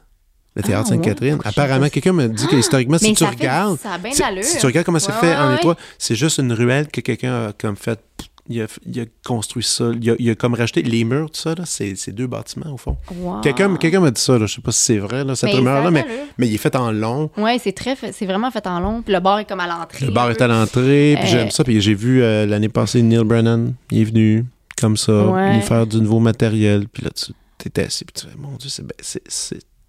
Le 0.55 0.63
Théâtre 0.63 0.83
Ah, 0.87 0.89
Sainte-Catherine. 0.89 1.35
ouais? 1.35 1.41
Apparemment, 1.43 1.89
quelqu'un 1.89 2.13
me 2.13 2.27
dit 2.27 2.47
que 2.47 2.55
historiquement, 2.55 2.97
si 2.97 3.13
tu 3.13 3.23
ça 3.25 3.27
fait- 3.31 3.35
regardes. 3.35 3.77
ça 3.79 3.93
a 3.93 4.41
si- 4.41 4.57
tu 4.57 4.65
regardes 4.65 4.85
comment 4.85 4.99
c'est 4.99 5.11
Ouais, 5.11 5.17
fait 5.19 5.27
ouais, 5.31 5.35
en 5.35 5.53
étoile, 5.55 5.75
c'est 5.97 6.15
juste 6.15 6.37
une 6.37 6.53
ruelle 6.53 6.87
que 6.87 7.01
quelqu'un 7.01 7.47
a 7.47 7.53
comme 7.53 7.75
fait. 7.75 7.99
Il 8.47 8.61
a, 8.61 8.67
il 8.85 9.01
a 9.01 9.05
construit 9.25 9.63
ça. 9.63 9.89
Il 9.99 10.11
a, 10.11 10.15
il 10.19 10.29
a 10.29 10.35
comme 10.35 10.53
racheté 10.53 10.83
les 10.83 11.03
murs, 11.03 11.31
tout 11.31 11.39
ça, 11.41 11.55
là, 11.55 11.63
c'est 11.65 12.11
deux 12.11 12.27
bâtiments 12.27 12.71
au 12.71 12.77
fond. 12.77 12.95
Wow. 13.11 13.41
Quelqu'un 13.41 13.75
quelqu'un 13.75 13.99
m'a 13.99 14.11
dit 14.11 14.21
ça, 14.21 14.37
là, 14.37 14.45
je 14.45 14.53
sais 14.53 14.61
pas 14.61 14.71
si 14.71 14.81
c'est 14.81 14.97
vrai, 14.99 15.23
là, 15.23 15.35
cette 15.35 15.49
rumeur-là, 15.51 15.85
ça 15.99 16.05
mais, 16.37 16.47
il 16.47 16.53
est 16.53 16.57
fait 16.59 16.75
en 16.75 16.91
long. 16.91 17.31
Ouais, 17.37 17.57
c'est 17.61 17.71
très, 17.73 17.95
fait- 17.95 18.11
c'est 18.11 18.27
vraiment 18.27 18.51
fait 18.51 18.65
en 18.67 18.79
long. 18.79 19.01
Puis 19.01 19.11
le 19.13 19.19
bar 19.19 19.39
est 19.39 19.45
comme 19.45 19.61
à 19.61 19.67
l'entrée. 19.67 20.05
Le 20.05 20.11
bar 20.11 20.29
est 20.29 20.39
à 20.41 20.47
l'entrée, 20.47 21.15
puis 21.19 21.27
Euh, 21.27 21.31
j'aime 21.31 21.49
ça. 21.49 21.63
Puis 21.63 21.81
j'ai 21.81 21.95
vu 21.95 22.21
euh, 22.21 22.45
l'année 22.45 22.69
passée 22.69 23.01
Neil 23.01 23.23
Brennan, 23.23 23.73
il 23.89 24.01
est 24.01 24.05
venu 24.05 24.45
comme 24.79 24.95
ça, 24.95 25.51
il 25.55 25.61
faire 25.63 25.87
du 25.87 25.99
nouveau 25.99 26.19
matériel. 26.19 26.87
Puis 26.87 27.03
là, 27.03 27.09
tu 27.15 27.33
t'étais 27.57 27.85
assis, 27.85 28.05
puis 28.05 28.13
tu 28.21 28.27
fais, 28.27 28.37
mon 28.37 28.55
Dieu, 28.57 28.69
c'est 28.69 28.83
ben- 28.85 28.93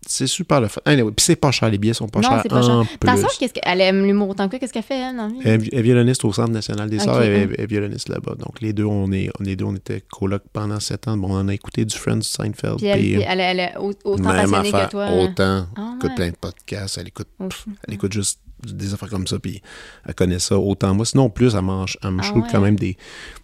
c'est- 0.06 0.26
super 0.26 0.60
le 0.60 0.68
fun. 0.68 0.80
Anyway, 0.84 1.10
puis 1.16 1.24
c'est 1.24 1.36
pas 1.36 1.50
cher, 1.50 1.68
les 1.70 1.78
billets 1.78 1.94
sont 1.94 2.08
pas 2.08 2.20
Non, 2.20 2.28
chers 2.28 2.42
c'est 2.42 2.48
pas 2.48 2.58
en 2.66 2.82
cher. 2.84 2.98
Plus. 2.98 3.52
qu'elle 3.52 3.80
aime 3.80 4.04
l'humour 4.06 4.28
autant 4.30 4.48
que? 4.48 4.56
Qu'est-ce 4.56 4.72
qu'elle 4.72 4.82
fait, 4.82 4.98
elle, 5.00 5.16
dans 5.16 5.28
vie? 5.28 5.40
Elle 5.44 5.68
est 5.72 5.82
violoniste 5.82 6.24
au 6.24 6.32
Centre 6.32 6.50
national 6.50 6.88
des 6.90 7.00
Ok, 7.02 7.08
arts, 7.08 7.22
elle, 7.22 7.34
hein. 7.34 7.48
est- 7.52 7.60
elle 7.60 7.66
violoniste 7.68 8.08
là-bas. 8.08 8.34
Donc 8.38 8.60
les 8.60 8.72
deux, 8.72 8.84
on 8.84 9.10
est, 9.12 9.28
on, 9.38 9.42
les 9.42 9.56
deux, 9.56 9.64
on 9.64 9.74
était 9.74 10.02
coloc 10.10 10.42
pendant 10.52 10.80
sept 10.80 11.08
ans. 11.08 11.16
Bon, 11.16 11.28
on 11.30 11.38
en 11.38 11.48
a 11.48 11.54
écouté 11.54 11.84
du 11.84 11.96
Friends 11.96 12.22
Seinfeld. 12.22 12.76
Puis 12.78 12.86
elle, 12.86 12.98
puis, 13.00 13.22
elle, 13.22 13.40
elle 13.40 13.60
est 13.60 13.72
au- 13.78 13.92
autant 14.04 14.22
passionnée 14.24 14.68
affaire, 14.68 14.86
que 14.86 14.90
toi. 14.92 15.10
autant. 15.12 15.66
Ah, 15.76 15.94
écoute 15.96 16.10
ouais. 16.10 16.14
plein 16.16 16.28
de 16.30 16.36
podcasts, 16.36 16.98
elle 16.98 17.08
écoute, 17.08 17.28
pff, 17.38 17.66
elle 17.86 17.94
écoute 17.94 18.12
juste 18.12 18.40
des 18.64 18.94
affaires 18.94 19.08
comme 19.10 19.26
ça, 19.26 19.38
puis 19.38 19.60
elle 20.06 20.14
connaît 20.14 20.38
ça 20.38 20.58
autant 20.58 20.94
moi. 20.94 21.04
Sinon, 21.04 21.24
en 21.24 21.30
plus, 21.30 21.54
elle, 21.54 21.62
mange, 21.62 21.98
elle 22.02 22.10
me 22.12 22.20
Ah 22.22 22.32
quand 22.50 22.60
même 22.60 22.76
des, 22.76 22.96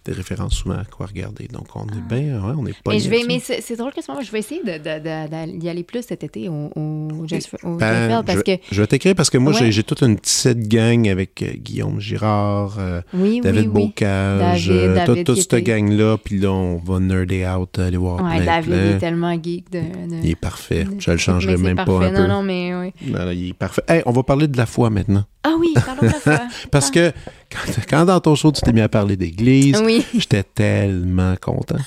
des 0.05 0.11
références 0.11 0.55
souvent 0.55 0.75
à 0.75 0.85
quoi 0.85 1.05
regarder. 1.05 1.47
Donc, 1.47 1.67
on 1.75 1.85
est 1.85 2.07
bien, 2.09 2.41
ouais, 2.43 2.53
on 2.57 2.65
est 2.65 2.73
pas 2.83 2.91
Mais, 2.91 2.99
je 2.99 3.09
vais, 3.09 3.21
mais 3.27 3.39
c'est 3.39 3.75
drôle 3.75 3.93
que 3.93 4.01
ce 4.01 4.11
moment, 4.11 4.23
je 4.23 4.31
vais 4.31 4.39
essayer 4.39 4.61
de- 4.63 4.77
de- 4.77 4.99
de- 5.03 5.57
d'y 5.59 5.69
aller 5.69 5.83
plus 5.83 6.01
cet 6.03 6.23
été 6.23 6.49
au, 6.49 6.71
au, 6.75 7.25
Just- 7.27 7.49
au 7.63 7.75
Ben, 7.77 8.23
parce 8.25 8.39
je, 8.39 8.43
que 8.43 8.61
je 8.71 8.81
vais 8.81 8.87
t'écrire 8.87 9.15
parce 9.15 9.29
que 9.29 9.37
moi, 9.37 9.53
Ouais. 9.53 9.71
j'ai- 9.71 9.83
toute 9.83 10.01
une 10.01 10.17
petite 10.17 10.67
gang 10.67 11.07
avec 11.07 11.41
euh, 11.43 11.51
Guillaume 11.57 11.99
Girard, 11.99 12.77
euh, 12.79 13.01
oui, 13.13 13.39
David 13.41 13.67
oui, 13.67 13.71
oui. 13.73 13.85
Bocage, 13.87 14.67
David, 14.67 14.71
euh, 14.81 14.95
David 15.05 15.25
toute, 15.25 15.37
cette 15.41 15.55
gang-là. 15.63 16.17
Puis 16.23 16.39
là, 16.39 16.51
on 16.51 16.77
va 16.77 16.99
nerder 16.99 17.45
out, 17.45 17.77
aller 17.79 17.97
voir 17.97 18.17
plein, 18.17 18.43
David 18.43 18.69
plein. 18.71 18.83
il 18.85 18.91
est 18.91 18.97
tellement 18.97 19.33
geek 19.41 19.71
de. 19.71 19.81
Il 20.23 20.29
est 20.31 20.35
parfait. 20.35 20.85
Je 20.99 21.11
le 21.11 21.17
changerai 21.17 21.57
même 21.57 21.75
parfait. 21.75 21.91
pas 21.91 22.05
un 22.07 22.11
non, 22.11 22.21
peu. 22.21 22.27
Non, 22.27 22.43
mais 22.43 22.73
oui. 22.75 22.93
Il 23.35 23.49
est 23.49 23.53
parfait. 23.53 23.83
Hey, 23.87 24.01
on 24.05 24.11
va 24.11 24.23
parler 24.23 24.47
de 24.47 24.57
la 24.57 24.65
foi 24.65 24.89
maintenant. 24.89 25.02
Ah 25.43 25.55
oui, 25.59 25.73
parlons 25.73 26.01
de. 26.03 26.67
Parce 26.71 26.89
que 26.91 27.11
quand, 27.51 27.81
quand 27.89 28.05
dans 28.05 28.19
ton 28.19 28.35
show, 28.35 28.51
tu 28.51 28.61
t'es 28.61 28.73
mis 28.73 28.81
à 28.81 28.89
parler 28.89 29.17
d'église, 29.17 29.81
Oui. 29.83 30.05
j'étais 30.13 30.43
tellement 30.43 31.35
content. 31.41 31.77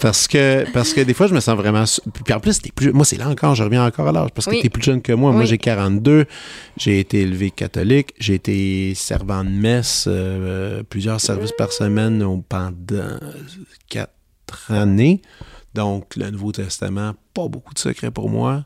parce 0.00 0.26
que 0.28 0.64
parce 0.72 0.92
que 0.92 1.00
des 1.00 1.14
fois, 1.14 1.26
je 1.26 1.34
me 1.34 1.40
sens 1.40 1.56
vraiment... 1.56 1.84
Puis 2.24 2.34
en 2.34 2.40
plus, 2.40 2.60
t'es 2.60 2.70
plus... 2.70 2.92
moi, 2.92 3.04
c'est 3.04 3.16
là 3.16 3.28
encore, 3.28 3.54
je 3.54 3.62
reviens 3.62 3.84
encore 3.86 4.08
à 4.08 4.12
l'âge, 4.12 4.30
parce 4.34 4.46
que 4.46 4.50
Oui. 4.52 4.60
tu 4.60 4.66
es 4.66 4.70
plus 4.70 4.82
jeune 4.82 5.00
que 5.02 5.12
moi. 5.12 5.32
Moi, 5.32 5.44
j'ai 5.44 5.58
42. 5.58 6.26
J'ai 6.76 6.98
été 7.00 7.20
élevé 7.22 7.50
catholique. 7.50 8.12
J'ai 8.18 8.34
été 8.34 8.94
servant 8.94 9.44
de 9.44 9.50
messe 9.50 10.04
euh, 10.08 10.82
plusieurs 10.88 11.20
services 11.20 11.52
par 11.56 11.72
semaine 11.72 12.42
pendant 12.48 13.18
quatre 13.88 14.70
années. 14.70 15.20
Donc, 15.74 16.16
le 16.16 16.30
Nouveau 16.30 16.52
Testament, 16.52 17.14
pas 17.34 17.48
beaucoup 17.48 17.72
de 17.74 17.78
secrets 17.78 18.10
pour 18.10 18.28
moi. 18.28 18.64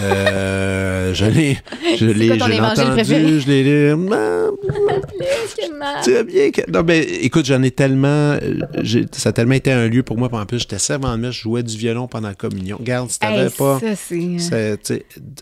Euh, 0.00 1.14
je 1.14 1.24
l'ai, 1.26 1.58
je 1.98 2.06
l'ai, 2.06 2.38
je 2.38 2.48
l'ai 2.48 2.60
entendu, 2.60 3.04
je 3.04 3.46
l'ai 3.48 3.62
lu. 3.64 3.96
Bien. 6.24 6.50
que- 6.50 6.70
Non, 6.70 6.82
ben, 6.82 7.04
écoute, 7.20 7.44
j'en 7.46 7.62
ai 7.62 7.70
tellement. 7.70 8.36
ça 9.12 9.28
a 9.28 9.32
tellement 9.32 9.54
été 9.54 9.72
un 9.72 9.88
lieu 9.88 10.02
pour 10.02 10.16
moi. 10.18 10.28
En 10.32 10.46
plus, 10.46 10.60
j'étais 10.60 10.78
servant 10.78 11.16
de 11.16 11.20
messe, 11.22 11.34
je 11.34 11.42
jouais 11.42 11.62
du 11.62 11.76
violon 11.76 12.08
pendant 12.08 12.28
la 12.28 12.34
communion. 12.34 12.76
Regarde, 12.78 13.10
si 13.10 13.18
t'avais 13.18 13.44
Hey, 13.44 13.50
pas. 13.50 13.78
Sais, 14.38 14.78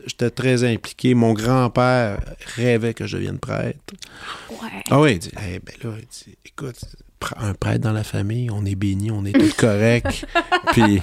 J'étais 0.07 0.31
très 0.31 0.65
impliqué. 0.65 1.15
Mon 1.15 1.33
grand-père 1.33 2.19
rêvait 2.57 2.95
que 2.95 3.07
je 3.07 3.17
devienne 3.17 3.39
prêtre. 3.39 3.79
Ouais. 4.51 4.57
Ah 4.91 5.01
oui, 5.01 5.13
il 5.15 5.19
dit, 5.19 5.31
Eh 5.37 5.59
ben 5.61 5.75
là, 5.91 5.97
il 5.99 6.07
dit, 6.07 6.37
écoute, 6.47 6.77
un 7.39 7.55
prêtre 7.55 7.81
dans 7.81 7.93
la 7.93 8.05
famille, 8.05 8.51
on 8.51 8.65
est 8.67 8.75
béni, 8.75 9.11
on 9.11 9.25
est 9.25 9.33
tous 9.33 9.55
corrects. 9.55 10.25
Puis 10.73 11.01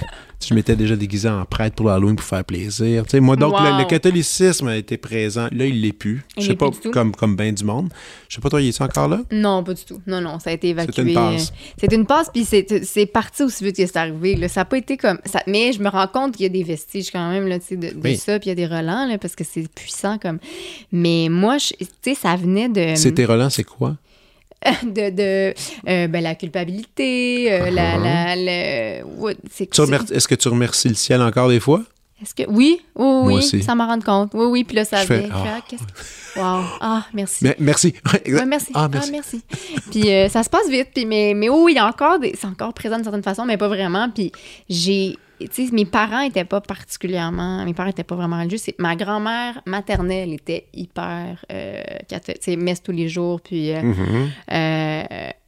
je 0.48 0.54
m'étais 0.54 0.74
déjà 0.76 0.96
déguisé 0.96 1.28
en 1.28 1.44
prêtre 1.44 1.76
pour 1.76 1.86
l'Halloween 1.86 2.16
pour 2.16 2.24
faire 2.24 2.44
plaisir. 2.44 3.04
Tu 3.04 3.10
sais, 3.10 3.20
moi, 3.20 3.36
donc, 3.36 3.58
le, 3.60 3.70
Wow. 3.70 3.78
le 3.78 3.84
catholicisme 3.84 4.68
a 4.68 4.76
été 4.76 4.96
présent. 4.96 5.48
Là, 5.52 5.66
il 5.66 5.80
l'est 5.82 5.92
plus. 5.92 6.24
Je 6.38 6.42
sais 6.46 6.54
pas, 6.56 6.70
comme, 6.92 7.14
comme 7.14 7.36
bien 7.36 7.52
du 7.52 7.62
monde. 7.64 7.90
Je 8.28 8.36
sais 8.36 8.40
pas, 8.40 8.48
toi, 8.48 8.62
il 8.62 8.68
est 8.68 8.80
encore 8.80 9.08
là? 9.08 9.20
Non, 9.30 9.62
pas 9.62 9.74
du 9.74 9.84
tout. 9.84 10.00
Non, 10.06 10.20
non, 10.20 10.38
ça 10.38 10.50
a 10.50 10.52
été 10.54 10.68
évacué. 10.70 10.92
C'était 10.94 11.08
une 11.08 11.14
passe. 11.14 11.52
C'est 11.78 11.92
une 11.92 12.06
passe, 12.06 12.30
puis 12.32 12.44
c'est 12.44 12.84
c'est 12.84 13.06
parti 13.06 13.42
aussi 13.42 13.62
vite 13.64 13.76
que 13.76 13.86
c'est 13.86 13.96
arrivé. 13.96 14.34
Là. 14.36 14.48
Ça 14.48 14.62
n'a 14.62 14.64
pas 14.64 14.78
été 14.78 14.96
comme. 14.96 15.18
Ça, 15.26 15.42
mais 15.46 15.72
je 15.72 15.80
me 15.82 15.88
rends 15.88 16.08
compte 16.08 16.36
qu'il 16.36 16.44
y 16.44 16.46
a 16.46 16.48
des 16.48 16.62
vestiges 16.62 17.10
quand 17.10 17.30
même 17.30 17.46
là, 17.46 17.58
de, 17.58 17.76
de 17.76 17.92
Oui. 18.02 18.16
ça, 18.16 18.38
puis 18.38 18.46
il 18.46 18.50
y 18.50 18.52
a 18.52 18.54
des 18.54 18.66
relents, 18.66 19.06
là, 19.06 19.18
parce 19.18 19.36
que 19.36 19.44
c'est 19.44 19.68
puissant 19.72 20.16
comme. 20.18 20.38
Mais 20.92 21.28
moi, 21.30 21.58
tu 21.58 21.74
sais, 22.02 22.14
ça 22.14 22.34
venait 22.36 22.68
de. 22.68 22.94
C'était 22.96 23.24
Roland, 23.26 23.50
c'est 23.50 23.64
quoi? 23.64 23.96
de, 24.82 25.10
de 25.10 25.54
euh, 25.88 26.06
ben, 26.08 26.22
la 26.22 26.34
culpabilité, 26.34 27.52
euh, 27.52 27.70
la, 27.70 27.96
la, 28.34 29.04
ouais, 29.06 29.36
Tu 29.54 29.80
remer- 29.80 30.12
Est-ce 30.12 30.28
que 30.28 30.34
tu 30.34 30.48
remercies 30.48 30.88
le 30.88 30.94
ciel 30.94 31.22
encore 31.22 31.48
des 31.48 31.60
fois? 31.60 31.82
Est-ce 32.22 32.34
que. 32.34 32.42
Oui, 32.50 32.82
oui, 32.96 33.04
Moi 33.06 33.22
oui, 33.24 33.34
aussi. 33.36 33.62
ça 33.62 33.74
m'en 33.74 33.86
rend 33.86 33.98
compte. 34.00 34.32
Oui, 34.34 34.44
oui, 34.44 34.64
puis 34.64 34.76
là, 34.76 34.84
ça 34.84 35.04
vient. 35.04 35.28
ah. 35.32 35.44
Ah, 35.58 35.60
Wow. 36.36 36.64
Ah, 36.80 37.06
merci. 37.14 37.38
Mais, 37.44 37.56
merci. 37.58 37.94
Ouais, 38.12 38.44
merci. 38.46 38.70
Ah, 38.74 38.84
Ah, 38.84 38.88
merci. 38.92 39.10
merci. 39.10 39.42
Puis 39.90 40.10
euh, 40.10 40.28
ça 40.28 40.42
se 40.42 40.50
passe 40.50 40.68
vite. 40.68 40.88
Puis, 40.94 41.06
mais, 41.06 41.32
mais 41.34 41.48
oui, 41.48 41.72
il 41.72 41.76
y 41.76 41.78
a 41.78 41.86
encore 41.86 42.18
des. 42.18 42.34
C'est 42.38 42.46
encore 42.46 42.74
présent 42.74 42.96
d'une 42.96 43.04
certaine 43.04 43.22
façon, 43.22 43.46
mais 43.46 43.56
pas 43.56 43.68
vraiment. 43.68 44.10
Puis 44.10 44.30
j'ai. 44.68 45.16
Mes 45.72 45.84
parents 45.86 46.20
étaient 46.20 46.44
pas 46.44 46.60
particulièrement. 46.60 47.64
Mes 47.64 47.74
parents 47.74 47.90
étaient 47.90 48.04
pas 48.04 48.14
vraiment 48.16 48.38
religieux. 48.38 48.58
C'est- 48.58 48.78
Ma 48.78 48.96
grand-mère 48.96 49.60
maternelle 49.66 50.32
était 50.32 50.66
hyper 50.74 51.44
euh, 51.52 51.82
catholique. 52.08 52.46
Messe 52.58 52.82
tous 52.82 52.92
les 52.92 53.08
jours. 53.08 53.40
Puis. 53.40 53.72
euh, 53.72 53.82
Mhm. 53.82 54.28
euh, 54.52 55.02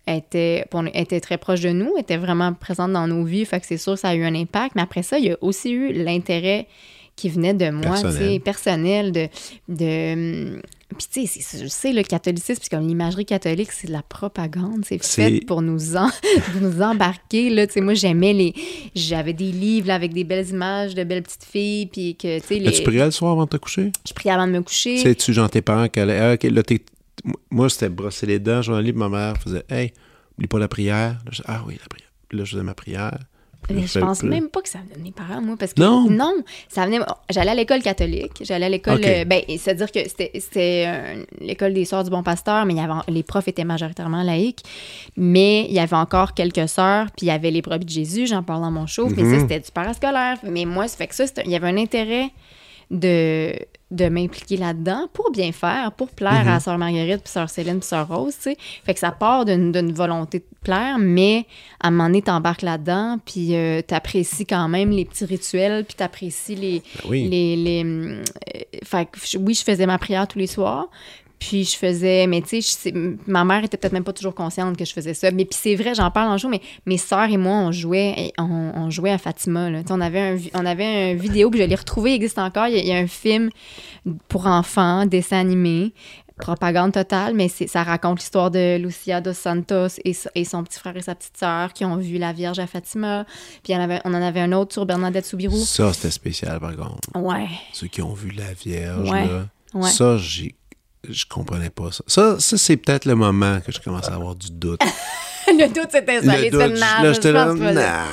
était, 0.04 0.64
pour- 0.68 0.82
était 0.94 1.20
très 1.20 1.38
proche 1.38 1.60
de 1.60 1.70
nous, 1.70 1.96
était 1.96 2.16
vraiment 2.16 2.52
présente 2.54 2.92
dans 2.92 3.06
nos 3.06 3.22
vies. 3.24 3.44
Fait 3.44 3.60
que 3.60 3.66
c'est 3.66 3.76
sûr 3.76 3.94
que 3.94 4.00
ça 4.00 4.08
a 4.08 4.14
eu 4.16 4.24
un 4.24 4.34
impact. 4.34 4.74
Mais 4.74 4.82
après 4.82 5.02
ça, 5.04 5.16
il 5.18 5.26
y 5.26 5.30
a 5.30 5.36
aussi 5.40 5.70
eu 5.70 5.92
l'intérêt 5.92 6.66
qui 7.14 7.28
venait 7.28 7.54
de 7.54 7.70
moi, 7.70 7.96
tu 7.96 8.02
Personnel. 8.02 8.32
sais, 8.32 8.38
personnel, 8.40 9.12
de... 9.12 9.28
de 9.68 10.12
hum, 10.56 10.62
puis 10.94 11.06
tu 11.12 11.26
sais, 11.26 11.40
c'est- 11.42 11.62
je 11.62 11.66
sais, 11.68 11.92
le 11.92 12.02
catholicisme, 12.02 12.60
puis 12.60 12.68
comme 12.68 12.86
l'imagerie 12.86 13.24
catholique, 13.26 13.72
c'est 13.72 13.86
de 13.88 13.92
la 13.92 14.02
propagande. 14.02 14.84
C'est 14.84 15.02
C'est- 15.02 15.30
fait 15.40 15.44
pour 15.46 15.62
nous, 15.62 15.96
en- 15.96 16.10
pour 16.52 16.60
nous 16.60 16.80
embarquer, 16.82 17.50
là. 17.50 17.66
Tu 17.66 17.74
sais, 17.74 17.80
moi, 17.80 17.94
j'aimais 17.94 18.32
les... 18.32 18.54
J'avais 18.94 19.32
des 19.32 19.52
livres, 19.52 19.88
là, 19.88 19.94
avec 19.94 20.12
des 20.12 20.24
belles 20.24 20.48
images 20.48 20.94
de 20.94 21.04
belles 21.04 21.22
petites 21.22 21.44
filles, 21.44 21.86
puis 21.86 22.16
que, 22.16 22.38
tu 22.40 22.46
sais, 22.46 22.58
les... 22.58 22.68
As-tu 22.68 22.82
prié 22.82 23.04
le 23.04 23.10
soir 23.10 23.32
avant 23.32 23.44
de 23.44 23.50
te 23.50 23.56
coucher? 23.56 23.92
je 24.06 24.12
priais 24.12 24.32
avant 24.32 24.46
de 24.46 24.52
me 24.52 24.62
coucher. 24.62 24.98
Sais-tu, 24.98 25.32
genre, 25.32 25.50
tes 25.50 25.62
parents 25.62 25.88
qui 25.88 26.00
allaient. 26.00 26.18
Ah, 26.18 26.48
là, 26.48 26.62
Moi, 27.50 27.68
c'était 27.70 27.88
brosser 27.88 28.26
les 28.26 28.38
dents, 28.38 28.62
je 28.62 28.72
puis 28.72 28.92
ma 28.92 29.08
mère 29.08 29.36
faisait 29.38 29.64
Hey, 29.68 29.92
oublie 30.36 30.48
pas 30.48 30.58
la 30.58 30.68
prière. 30.68 31.18
Ah 31.46 31.62
oui, 31.66 31.76
la 31.80 31.88
prière. 31.88 32.10
Puis 32.28 32.38
là, 32.38 32.44
je 32.44 32.52
faisais 32.52 32.62
ma 32.62 32.74
prière. 32.74 33.18
Mais 33.70 33.86
je 33.86 33.98
pense 33.98 34.22
même 34.22 34.48
pas 34.48 34.60
que 34.60 34.68
ça 34.68 34.78
venait 34.84 34.96
de 34.96 35.02
mes 35.02 35.12
parents, 35.12 35.40
moi, 35.40 35.56
parce 35.58 35.72
que... 35.72 35.80
Non? 35.80 36.08
Non, 36.10 36.34
ça 36.68 36.84
venait... 36.84 36.98
J'allais 37.30 37.50
à 37.52 37.54
l'école 37.54 37.80
catholique, 37.82 38.32
j'allais 38.42 38.66
à 38.66 38.68
l'école... 38.68 39.00
Euh, 39.04 39.24
ben, 39.24 39.42
c'est-à-dire 39.48 39.90
que 39.92 40.00
c'était- 40.08 40.84
euh, 40.88 41.24
l'école 41.40 41.72
des 41.72 41.84
Sœurs 41.84 42.04
du 42.04 42.10
Bon 42.10 42.22
Pasteur, 42.22 42.64
mais 42.66 42.74
il 42.74 42.78
y 42.78 42.80
avait, 42.80 42.92
les 43.08 43.22
profs 43.22 43.48
étaient 43.48 43.64
majoritairement 43.64 44.22
laïcs, 44.22 44.62
mais 45.16 45.66
il 45.68 45.72
y 45.74 45.78
avait 45.78 45.96
encore 45.96 46.34
quelques 46.34 46.68
sœurs, 46.68 47.06
puis 47.16 47.26
il 47.26 47.28
y 47.28 47.30
avait 47.30 47.50
les 47.50 47.62
brebis 47.62 47.84
de 47.86 47.90
Jésus, 47.90 48.26
j'en 48.26 48.42
parle 48.42 48.62
dans 48.62 48.70
mon 48.70 48.86
show, 48.86 49.08
mais 49.08 49.16
ça, 49.22 49.22
Mhm. 49.22 49.40
c'était 49.40 49.60
du 49.60 49.70
parascolaire. 49.70 50.38
Mais 50.42 50.64
moi, 50.64 50.88
ça 50.88 50.96
fait 50.96 51.06
que 51.06 51.14
ça, 51.14 51.24
il 51.44 51.50
y 51.50 51.56
avait 51.56 51.68
un 51.68 51.76
intérêt 51.76 52.30
de, 52.90 53.54
de 53.92 54.08
m'impliquer 54.08 54.56
là-dedans 54.56 55.06
pour 55.12 55.30
bien 55.30 55.52
faire, 55.52 55.92
pour 55.92 56.08
plaire 56.08 56.44
Mhm. 56.44 56.48
à 56.52 56.60
Sœur 56.60 56.78
Marguerite, 56.78 57.22
puis 57.22 57.30
Sœur 57.32 57.48
Céline, 57.50 57.78
puis 57.78 57.86
Sœur 57.88 58.08
Rose, 58.08 58.34
tu 58.36 58.42
sais. 58.50 58.56
Fait 58.84 58.94
que 58.94 59.00
ça 59.00 59.12
part 59.12 59.44
d'une 59.44 59.92
volonté 59.92 60.38
de 60.40 60.44
plaire, 60.64 60.96
mais 60.98 61.44
à 61.80 61.88
un 61.88 61.90
moment 61.90 62.04
donné, 62.06 62.22
t'embarques 62.22 62.62
là-dedans, 62.62 63.18
puis 63.24 63.54
euh, 63.54 63.82
t'apprécies 63.82 64.46
quand 64.46 64.68
même 64.68 64.90
les 64.90 65.04
petits 65.04 65.24
rituels, 65.26 65.84
puis 65.84 65.94
t'apprécies 65.94 66.54
les... 66.54 66.78
Ben 66.80 67.10
oui. 67.10 67.28
les, 67.28 67.56
les 67.56 67.84
euh, 67.84 68.22
fait 68.82 69.06
que 69.06 69.36
oui, 69.38 69.54
je 69.54 69.62
faisais 69.62 69.86
ma 69.86 69.98
prière 69.98 70.26
tous 70.26 70.38
les 70.38 70.46
soirs, 70.46 70.88
puis 71.48 71.64
je 71.64 71.76
faisais, 71.76 72.26
mais 72.28 72.40
tu 72.40 72.62
sais, 72.62 72.92
ma 73.26 73.44
mère 73.44 73.64
était 73.64 73.76
peut-être 73.76 73.92
même 73.92 74.04
pas 74.04 74.12
toujours 74.12 74.34
consciente 74.34 74.76
que 74.76 74.84
je 74.84 74.92
faisais 74.92 75.12
ça. 75.14 75.30
Mais 75.32 75.44
puis 75.44 75.58
c'est 75.60 75.74
vrai, 75.74 75.92
j'en 75.94 76.10
parle 76.12 76.28
en 76.30 76.38
jour, 76.38 76.50
mais 76.50 76.60
mes 76.86 76.98
sœurs 76.98 77.30
et 77.30 77.36
moi, 77.36 77.54
on 77.56 77.72
jouait, 77.72 78.14
et 78.16 78.32
on, 78.38 78.44
on 78.76 78.90
jouait 78.90 79.10
à 79.10 79.18
Fatima. 79.18 79.68
Là. 79.68 79.80
On 79.90 80.00
avait 80.00 80.20
un, 80.20 80.36
on 80.54 80.64
avait 80.64 81.10
un 81.12 81.14
vidéo, 81.14 81.50
puis 81.50 81.58
je 81.60 81.64
l'ai 81.64 81.74
retrouvé, 81.74 82.12
il 82.12 82.14
existe 82.14 82.38
encore. 82.38 82.68
Il 82.68 82.74
y, 82.74 82.78
a, 82.78 82.80
il 82.80 82.86
y 82.86 82.92
a 82.92 82.96
un 82.98 83.08
film 83.08 83.50
pour 84.28 84.46
enfants, 84.46 85.04
dessin 85.04 85.38
animé, 85.40 85.92
propagande 86.38 86.92
totale, 86.92 87.34
mais 87.34 87.48
ça 87.48 87.82
raconte 87.82 88.20
l'histoire 88.20 88.50
de 88.52 88.76
Lucia 88.78 89.20
dos 89.20 89.32
Santos 89.32 89.98
et, 90.04 90.14
et 90.36 90.44
son 90.44 90.62
petit 90.64 90.78
frère 90.78 90.96
et 90.96 91.02
sa 91.02 91.14
petite 91.14 91.36
sœur 91.36 91.72
qui 91.72 91.84
ont 91.84 91.96
vu 91.96 92.18
la 92.18 92.32
Vierge 92.32 92.58
à 92.60 92.66
Fatima. 92.68 93.26
Puis 93.64 93.72
avait, 93.74 94.00
on 94.04 94.14
en 94.14 94.22
avait 94.22 94.40
un 94.40 94.52
autre 94.52 94.72
sur 94.72 94.86
Bernadette 94.86 95.26
Soubirou. 95.26 95.56
Ça, 95.58 95.92
c'était 95.92 96.10
spécial, 96.12 96.60
par 96.60 96.74
contre. 96.76 96.98
Ouais, 97.16 97.48
Ceux 97.72 97.88
qui 97.88 98.00
ont 98.00 98.14
vu 98.14 98.30
la 98.30 98.52
Vierge, 98.54 99.10
Ouais. 99.10 99.26
là. 99.26 99.46
ouais. 99.74 99.90
Ça, 99.90 100.16
j'ai. 100.18 100.54
Je 101.08 101.24
comprenais 101.26 101.70
pas 101.70 101.90
ça. 101.90 102.04
Ça, 102.06 102.40
ça 102.40 102.56
c'est 102.56 102.76
peut-être 102.76 103.04
le 103.06 103.14
moment 103.14 103.60
que 103.60 103.72
je 103.72 103.80
commence 103.80 104.08
à 104.08 104.14
avoir 104.14 104.34
du 104.34 104.50
doute. 104.50 104.80
le 105.58 105.66
doute, 105.68 105.88
c'était 105.90 106.20
ça. 106.22 106.36
Le 106.36 106.50
doute, 106.50 106.78
là, 106.78 107.12
j'étais 107.12 107.28
je 107.28 107.32
là. 107.34 108.04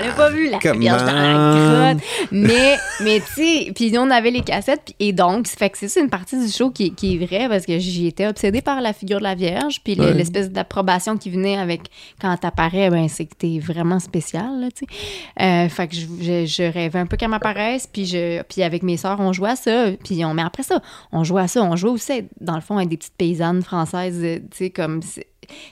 Elle 0.00 0.06
n'a 0.06 0.12
pas 0.12 0.30
vu 0.30 0.48
la 0.48 0.60
Come 0.60 0.78
vierge 0.78 1.02
dans 1.02 1.08
on. 1.08 1.12
la 1.12 1.94
grotte. 1.94 2.02
Mais, 2.30 2.76
mais 3.00 3.20
tu 3.20 3.32
sais, 3.42 3.72
puis 3.74 3.92
on 3.98 4.08
avait 4.12 4.30
les 4.30 4.42
cassettes. 4.42 4.82
puis- 4.84 4.94
et 5.00 5.12
donc, 5.12 5.48
fait 5.48 5.70
que 5.70 5.78
c'est 5.88 6.00
une 6.00 6.08
partie 6.08 6.38
du 6.38 6.48
show 6.52 6.70
qui, 6.70 6.94
qui 6.94 7.16
est 7.16 7.26
vraie 7.26 7.48
parce 7.48 7.66
que 7.66 7.76
j'y 7.80 8.06
étais 8.06 8.28
obsédée 8.28 8.62
par 8.62 8.80
la 8.80 8.92
figure 8.92 9.18
de 9.18 9.24
la 9.24 9.34
Vierge. 9.34 9.80
Puis 9.82 9.98
Ouais. 9.98 10.12
l'espèce 10.14 10.50
d'approbation 10.50 11.16
qui 11.16 11.30
venait 11.30 11.58
avec 11.58 11.80
quand 12.20 12.36
t'apparais, 12.36 12.90
ben, 12.90 13.08
c'est 13.08 13.24
que 13.26 13.34
t'es 13.36 13.58
vraiment 13.58 13.98
spécial, 13.98 14.60
là, 14.60 14.68
tu 14.70 14.84
sais. 14.88 15.44
Euh, 15.44 15.68
fait 15.68 15.88
que 15.88 15.96
je, 15.96 16.06
je, 16.20 16.46
je 16.46 16.62
rêvais 16.72 17.00
un 17.00 17.06
peu 17.06 17.16
qu'elle 17.16 17.30
m'apparaisse. 17.30 17.88
Puis, 17.92 18.06
je, 18.06 18.40
puis 18.42 18.62
avec 18.62 18.84
mes 18.84 18.96
sœurs, 18.98 19.18
on 19.18 19.32
jouait 19.32 19.50
à 19.50 19.56
ça. 19.56 19.86
Puis 20.04 20.24
on, 20.24 20.32
mais 20.32 20.42
après 20.42 20.62
ça, 20.62 20.80
on 21.10 21.24
jouait 21.24 21.42
à 21.42 21.48
ça. 21.48 21.60
On 21.64 21.74
jouait 21.74 21.90
aussi, 21.90 22.22
dans 22.40 22.54
le 22.54 22.60
fond, 22.60 22.76
avec 22.76 22.88
des 22.88 22.98
petites 22.98 23.16
paysannes 23.18 23.62
françaises, 23.62 24.20
euh, 24.22 24.36
tu 24.52 24.58
sais, 24.58 24.70
comme. 24.70 25.00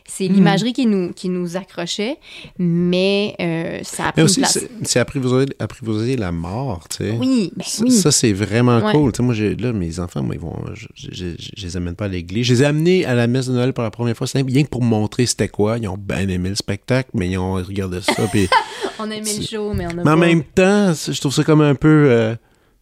C'est- 0.05 0.27
C'est 0.27 0.33
l'imagerie 0.33 0.73
qui, 0.73 0.87
nous, 0.87 1.13
qui 1.13 1.29
nous 1.29 1.57
accrochait, 1.57 2.17
mais 2.59 3.35
euh, 3.41 3.81
ça 3.83 4.09
a 4.09 4.13
pris 4.13 4.23
Mais 4.23 4.25
aussi, 4.25 4.43
c'est 4.83 4.99
apprivoiser, 4.99 5.47
apprivoiser 5.59 6.17
la 6.17 6.33
mort, 6.33 6.87
tu 6.89 6.97
sais. 7.05 7.17
Oui, 7.19 7.53
ben 7.55 7.65
Ça, 7.65 7.83
oui. 7.85 7.91
ça, 7.91 8.11
c'est 8.11 8.33
vraiment 8.33 8.79
Ouais. 8.79 8.93
cool. 8.93 9.13
Tu 9.13 9.19
sais, 9.19 9.23
moi, 9.23 9.35
j'ai, 9.35 9.55
là, 9.57 9.73
mes 9.73 10.01
enfants, 10.01 10.23
moi, 10.23 10.35
ils 10.35 10.41
vont, 10.41 10.57
je, 10.75 10.87
je, 10.95 11.09
je- 11.13 11.51
je 11.57 11.63
les 11.67 11.77
amène 11.77 11.95
pas 11.95 12.07
à 12.07 12.09
l'église. 12.09 12.47
Je 12.47 12.55
les 12.55 12.63
ai 12.63 12.67
amenés 12.67 13.05
à 13.05 13.15
la 13.15 13.27
messe 13.27 13.47
de 13.49 13.53
Noël 13.53 13.73
pour 13.73 13.85
la 13.85 13.91
première 13.91 14.17
fois. 14.17 14.27
C'est 14.27 14.41
rien 14.43 14.63
que 14.65 14.69
pour 14.69 14.83
montrer 14.83 15.27
c'était 15.27 15.49
quoi. 15.49 15.79
Ils 15.79 15.89
ont 15.89 15.99
bien 15.99 16.29
aimé 16.29 16.49
le 16.49 16.55
spectacle, 16.55 17.11
mais 17.15 17.29
ils 17.29 17.39
ont 17.39 17.55
regardé 17.55 18.01
ça. 18.01 18.27
puis... 18.31 18.49
On 18.99 19.11
a 19.11 19.15
aimé 19.17 19.31
le 19.39 19.45
show, 19.45 19.75
mais 19.75 19.87
on 19.87 19.99
a 19.99 20.05
mais 20.05 20.11
en 20.11 20.17
même 20.17 20.43
temps, 20.43 20.95
je 20.95 21.21
trouve 21.21 21.35
ça 21.35 21.45
comme 21.45 21.61
un 21.61 21.75
peu. 21.75 22.07
euh, 22.09 22.35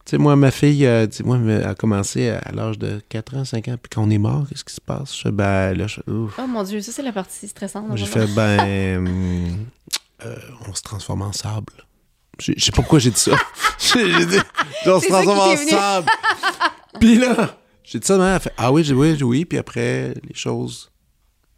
tu 0.05 0.11
sais, 0.11 0.17
moi, 0.19 0.35
ma 0.35 0.51
fille, 0.51 0.85
euh, 0.85 1.07
tu 1.07 1.17
sais, 1.17 1.23
moi, 1.23 1.37
elle 1.47 1.63
a 1.63 1.73
commencé 1.75 2.29
à 2.29 2.51
l'âge 2.53 2.77
de 2.77 3.01
4 3.09 3.37
ans, 3.37 3.45
5 3.45 3.67
ans. 3.69 3.75
Puis 3.81 3.89
quand 3.93 4.03
on 4.03 4.09
est 4.11 4.17
mort, 4.19 4.45
qu'est-ce 4.47 4.63
qui 4.63 4.73
se 4.73 4.81
passe? 4.81 5.15
Je 5.17 5.21
fais, 5.23 5.31
ben, 5.31 5.73
là, 5.73 5.87
je- 5.87 5.99
ouf. 6.11 6.35
Oh 6.37 6.45
mon 6.47 6.61
Dieu, 6.63 6.79
ça 6.81 6.91
c'est 6.91 7.01
la 7.03 7.11
partie 7.11 7.47
stressante. 7.47 7.85
J'ai 7.95 8.05
fait, 8.05 8.27
ben, 8.27 8.97
hum, 8.99 9.65
euh, 10.25 10.35
on 10.69 10.73
se 10.73 10.81
transforme 10.83 11.23
en 11.23 11.31
sable. 11.31 11.73
Je 12.39 12.53
sais 12.57 12.71
pas 12.71 12.77
pourquoi 12.77 12.99
j'ai 12.99 13.11
dit 13.11 13.19
ça? 13.19 13.31
j'ai 13.79 14.25
dit, 14.25 14.37
on 14.85 14.99
se 14.99 15.07
transforme 15.07 15.39
en 15.39 15.55
sable. 15.57 16.07
Puis 16.99 17.15
là, 17.17 17.57
j'ai 17.83 17.99
dit 17.99 18.05
ça, 18.07 18.17
ma 18.17 18.25
mère, 18.25 18.35
elle 18.35 18.41
fait, 18.41 18.53
ah 18.57 18.71
oui, 18.71 18.83
j'ai- 18.83 18.93
oui, 18.93 19.17
oui. 19.23 19.45
Puis 19.45 19.57
après, 19.57 20.13
les 20.27 20.33
choses 20.35 20.91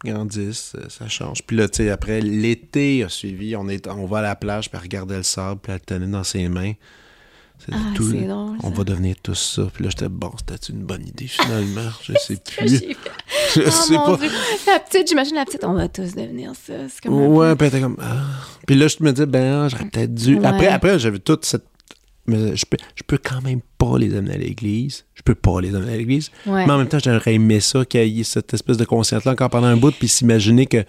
grandissent, 0.04 0.72
euh, 0.76 0.88
ça 0.88 1.08
change. 1.08 1.42
Puis 1.46 1.56
là, 1.56 1.68
tu 1.68 1.78
sais, 1.84 1.90
après, 1.90 2.20
l'été 2.20 3.02
a 3.04 3.08
suivi. 3.08 3.56
On, 3.56 3.68
est, 3.68 3.86
on 3.88 4.06
va 4.06 4.18
à 4.18 4.22
la 4.22 4.36
plage, 4.36 4.70
puis 4.70 4.76
elle 4.78 4.82
regardait 4.84 5.16
le 5.16 5.22
sable, 5.24 5.60
puis 5.60 5.72
elle 5.72 5.78
le 5.80 5.84
tenait 5.84 6.06
dans 6.12 6.24
ses 6.24 6.48
mains. 6.48 6.72
C'est 7.58 7.72
Ah, 7.74 7.92
tout- 7.94 8.12
drôle, 8.12 8.56
on 8.62 8.70
va 8.70 8.84
devenir 8.84 9.16
tous 9.22 9.34
ça. 9.34 9.68
Puis 9.72 9.82
là, 9.84 9.90
j'étais 9.90 10.08
bon, 10.08 10.30
c'était 10.38 10.72
une 10.72 10.84
bonne 10.84 11.06
idée 11.06 11.26
finalement. 11.26 11.90
Je 12.02 12.12
sais 12.20 12.36
plus. 12.36 12.68
Je 13.54 13.62
Oh 13.66 13.70
sais 13.70 13.94
pas. 13.94 14.16
Dieu. 14.16 14.30
La 14.66 14.78
petite, 14.80 15.08
j'imagine 15.08 15.34
la 15.34 15.44
petite, 15.44 15.64
on 15.64 15.72
va 15.74 15.88
tous 15.88 16.14
devenir 16.14 16.52
ça. 16.54 16.74
C'est 16.88 17.02
comme 17.02 17.14
Ouais, 17.14 17.54
puis 17.56 17.70
comme. 17.80 17.96
Ah. 18.00 18.24
Puis 18.66 18.76
là, 18.76 18.86
je 18.88 18.96
me 19.00 19.10
disais, 19.12 19.26
ben, 19.26 19.68
j'aurais 19.68 19.86
peut-être 19.86 20.14
dû. 20.14 20.38
Ouais. 20.38 20.46
Après, 20.46 20.68
après 20.68 20.98
j'avais 20.98 21.18
toute 21.18 21.44
cette. 21.44 21.64
Mais 22.26 22.54
je 22.56 22.66
peux, 22.66 22.76
je 22.94 23.02
peux 23.06 23.18
quand 23.18 23.40
même 23.42 23.60
pas 23.78 23.96
les 23.98 24.14
amener 24.16 24.34
à 24.34 24.38
l'église. 24.38 25.04
Je 25.14 25.22
peux 25.22 25.34
pas 25.34 25.60
les 25.60 25.74
amener 25.74 25.92
à 25.92 25.96
l'église. 25.96 26.30
Ouais. 26.46 26.66
Mais 26.66 26.72
en 26.72 26.78
même 26.78 26.88
temps, 26.88 26.98
j'aurais 27.02 27.34
aimé 27.34 27.60
ça, 27.60 27.84
qu'il 27.84 28.06
y 28.08 28.20
ait 28.20 28.24
cette 28.24 28.52
espèce 28.54 28.76
de 28.76 28.84
conscience-là 28.84 29.32
encore 29.32 29.50
pendant 29.50 29.66
un 29.68 29.76
bout, 29.76 29.92
puis 29.92 30.08
s'imaginer 30.08 30.66
que, 30.66 30.84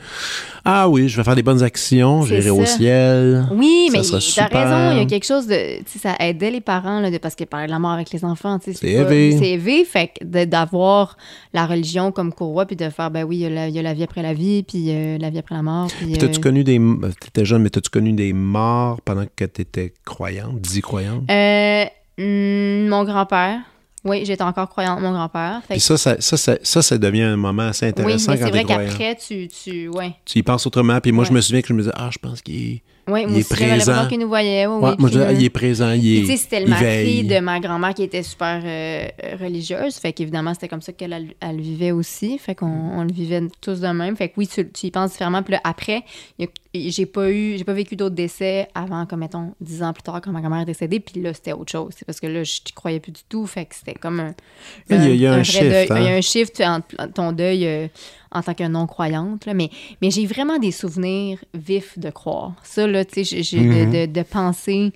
ah 0.65 0.87
oui, 0.89 1.07
je 1.09 1.17
vais 1.17 1.23
faire 1.23 1.35
des 1.35 1.43
bonnes 1.43 1.63
actions, 1.63 2.23
j'irai 2.25 2.49
au 2.49 2.65
ciel. 2.65 3.47
Oui, 3.51 3.89
Ça 4.03 4.17
mais 4.17 4.47
t'as 4.49 4.63
raison, 4.63 4.91
il 4.97 4.99
y 4.99 5.01
a 5.01 5.05
quelque 5.05 5.25
chose 5.25 5.47
de. 5.47 5.77
Tu 5.79 5.83
sais, 5.87 5.99
ça 5.99 6.15
aidait 6.19 6.51
les 6.51 6.61
parents, 6.61 6.99
là, 6.99 7.09
de, 7.11 7.17
parce 7.17 7.35
que 7.35 7.43
parler 7.43 7.67
de 7.67 7.71
la 7.71 7.79
mort 7.79 7.91
avec 7.91 8.11
les 8.11 8.23
enfants, 8.25 8.59
tu 8.59 8.73
sais, 8.73 8.77
C'est 8.81 8.87
élevé. 8.91 9.35
C'est 9.37 9.49
élevé, 9.51 9.85
fait 9.85 10.11
d'avoir 10.21 11.17
la 11.53 11.65
religion 11.65 12.11
comme 12.11 12.33
courroie, 12.33 12.65
puis 12.65 12.75
de 12.75 12.89
faire, 12.89 13.11
ben 13.11 13.23
oui, 13.23 13.37
il 13.37 13.41
y, 13.41 13.45
a 13.45 13.49
la- 13.49 13.67
il 13.67 13.75
y 13.75 13.79
a 13.79 13.81
la 13.83 13.93
vie 13.93 14.03
après 14.03 14.21
la 14.21 14.33
vie, 14.33 14.63
puis 14.63 14.85
euh, 14.89 15.17
la 15.17 15.29
vie 15.29 15.39
après 15.39 15.55
la 15.55 15.61
mort. 15.63 15.87
Puis, 15.97 16.07
Puis 16.07 16.17
t'as-tu 16.17 16.39
euh, 16.39 16.41
connu 16.41 16.63
des. 16.63 16.79
T'étais 17.19 17.45
jeune, 17.45 17.61
mais 17.63 17.69
t'as-tu 17.69 17.89
connu 17.89 18.13
des 18.13 18.33
morts 18.33 19.01
pendant 19.01 19.25
que 19.35 19.45
t'étais 19.45 19.93
croyante, 20.05 20.59
dis 20.61 20.81
croyante? 20.81 21.23
euh, 21.29 21.85
hmm, 22.19 22.87
mon 22.87 23.03
grand-père. 23.03 23.61
Oui, 24.05 24.23
j'étais 24.25 24.43
encore 24.43 24.69
croyante, 24.69 25.01
mon 25.01 25.11
grand-père. 25.11 25.61
Puis 25.69 25.79
ça 25.79 25.97
ça, 25.97 26.15
ça, 26.21 26.37
ça, 26.37 26.81
ça, 26.81 26.97
devient 26.97 27.23
un 27.23 27.35
moment 27.35 27.63
assez 27.63 27.87
oui, 27.87 27.93
mais 27.97 28.01
intéressant 28.01 28.31
c'est 28.31 28.39
quand 28.39 28.49
vrai 28.49 28.59
t'es 28.59 28.63
croyant. 28.63 28.89
qu'après, 28.89 29.15
tu, 29.15 29.47
tu. 29.49 29.89
Ouais. 29.89 30.13
Tu 30.23 30.39
y 30.39 30.43
penses 30.43 30.65
autrement. 30.65 31.01
Puis 31.01 31.11
moi, 31.11 31.25
je 31.25 31.33
me 31.33 31.41
souviens 31.41 31.61
que 31.61 31.67
je 31.67 31.73
me 31.73 31.79
disais, 31.79 31.93
ah, 31.95 32.09
je 32.11 32.17
pense 32.17 32.41
qu'il. 32.41 32.79
Oui, 33.11 33.21
Il 33.23 33.27
moi 33.29 33.37
est 33.37 33.41
aussi, 33.51 33.53
l'impression 33.63 33.93
présent. 33.93 34.07
qu'il 34.07 34.19
nous 34.19 34.27
voyait. 34.27 34.67
Oui, 34.67 34.75
Ouais, 34.81 34.89
oui, 34.91 34.95
moi, 34.99 35.09
je 35.11 35.19
il 35.33 35.43
est 35.43 35.49
présent, 35.49 35.91
il 35.91 35.99
Puis, 36.01 36.17
est. 36.17 36.21
tu 36.21 36.27
sais, 36.27 36.37
c'était 36.37 36.59
le 36.61 36.67
mari 36.67 37.23
de 37.23 37.39
ma 37.39 37.59
grand-mère 37.59 37.93
qui 37.93 38.03
était 38.03 38.23
super 38.23 38.61
euh, 38.63 39.07
religieuse. 39.39 39.95
Fait 39.95 40.13
qu'évidemment, 40.13 40.53
c'était 40.53 40.67
comme 40.67 40.81
ça 40.81 40.93
qu'elle 40.93 41.13
elle, 41.13 41.27
elle 41.39 41.59
vivait 41.61 41.91
aussi. 41.91 42.37
Fait 42.37 42.55
qu'on 42.55 42.67
on 42.67 43.03
le 43.03 43.11
vivait 43.11 43.41
tous 43.61 43.79
de 43.79 43.87
même. 43.87 44.15
Fait 44.15 44.29
que 44.29 44.33
oui, 44.37 44.47
tu, 44.47 44.69
tu 44.71 44.87
y 44.87 44.91
penses 44.91 45.11
différemment. 45.11 45.43
Puis 45.43 45.53
là, 45.53 45.61
après, 45.63 46.03
j'ai 46.73 47.05
pas 47.05 47.31
eu, 47.31 47.57
j'ai 47.57 47.63
pas 47.63 47.73
vécu 47.73 47.95
d'autres 47.95 48.15
décès 48.15 48.67
avant, 48.75 49.05
comme 49.05 49.19
mettons, 49.21 49.53
dix 49.59 49.81
ans 49.83 49.91
plus 49.93 50.03
tard, 50.03 50.21
quand 50.21 50.31
ma 50.31 50.41
grand-mère 50.41 50.61
est 50.61 50.65
décédée. 50.65 50.99
Puis 50.99 51.21
là, 51.21 51.33
c'était 51.33 51.53
autre 51.53 51.71
chose. 51.71 51.93
C'est 51.97 52.05
parce 52.05 52.19
que 52.19 52.27
là, 52.27 52.43
je 52.43 52.59
n'y 52.65 52.71
croyais 52.73 52.99
plus 52.99 53.11
du 53.11 53.21
tout. 53.27 53.45
Fait 53.47 53.65
que 53.65 53.75
c'était 53.75 53.93
comme 53.95 54.19
un. 54.19 54.33
Il 54.89 54.95
y 54.95 54.99
a- 54.99 55.09
il 55.09 55.21
y 55.21 55.27
a 55.27 55.33
un 55.33 55.43
shift, 55.43 55.63
hein. 55.91 55.95
Il 55.97 56.03
y 56.03 56.07
a 56.07 56.13
un 56.15 56.21
shift 56.21 56.61
entre 56.61 57.11
ton 57.13 57.31
deuil 57.31 57.65
euh, 57.65 57.87
en 58.31 58.41
tant 58.43 58.53
que 58.53 58.67
non-croyante, 58.67 59.45
là, 59.45 59.53
mais, 59.53 59.69
mais 60.01 60.11
j'ai 60.11 60.25
vraiment 60.25 60.59
des 60.59 60.71
souvenirs 60.71 61.39
vifs 61.53 61.97
de 61.97 62.09
croire. 62.11 62.53
Ça, 62.63 62.85
là, 62.87 63.03
tu 63.05 63.15
sais, 63.15 63.23
j'ai- 63.23 63.43
j'ai 63.43 63.59
de- 63.59 63.85
Mhm. 63.85 63.91
de, 63.91 64.05
de 64.19 64.21
penser 64.23 64.91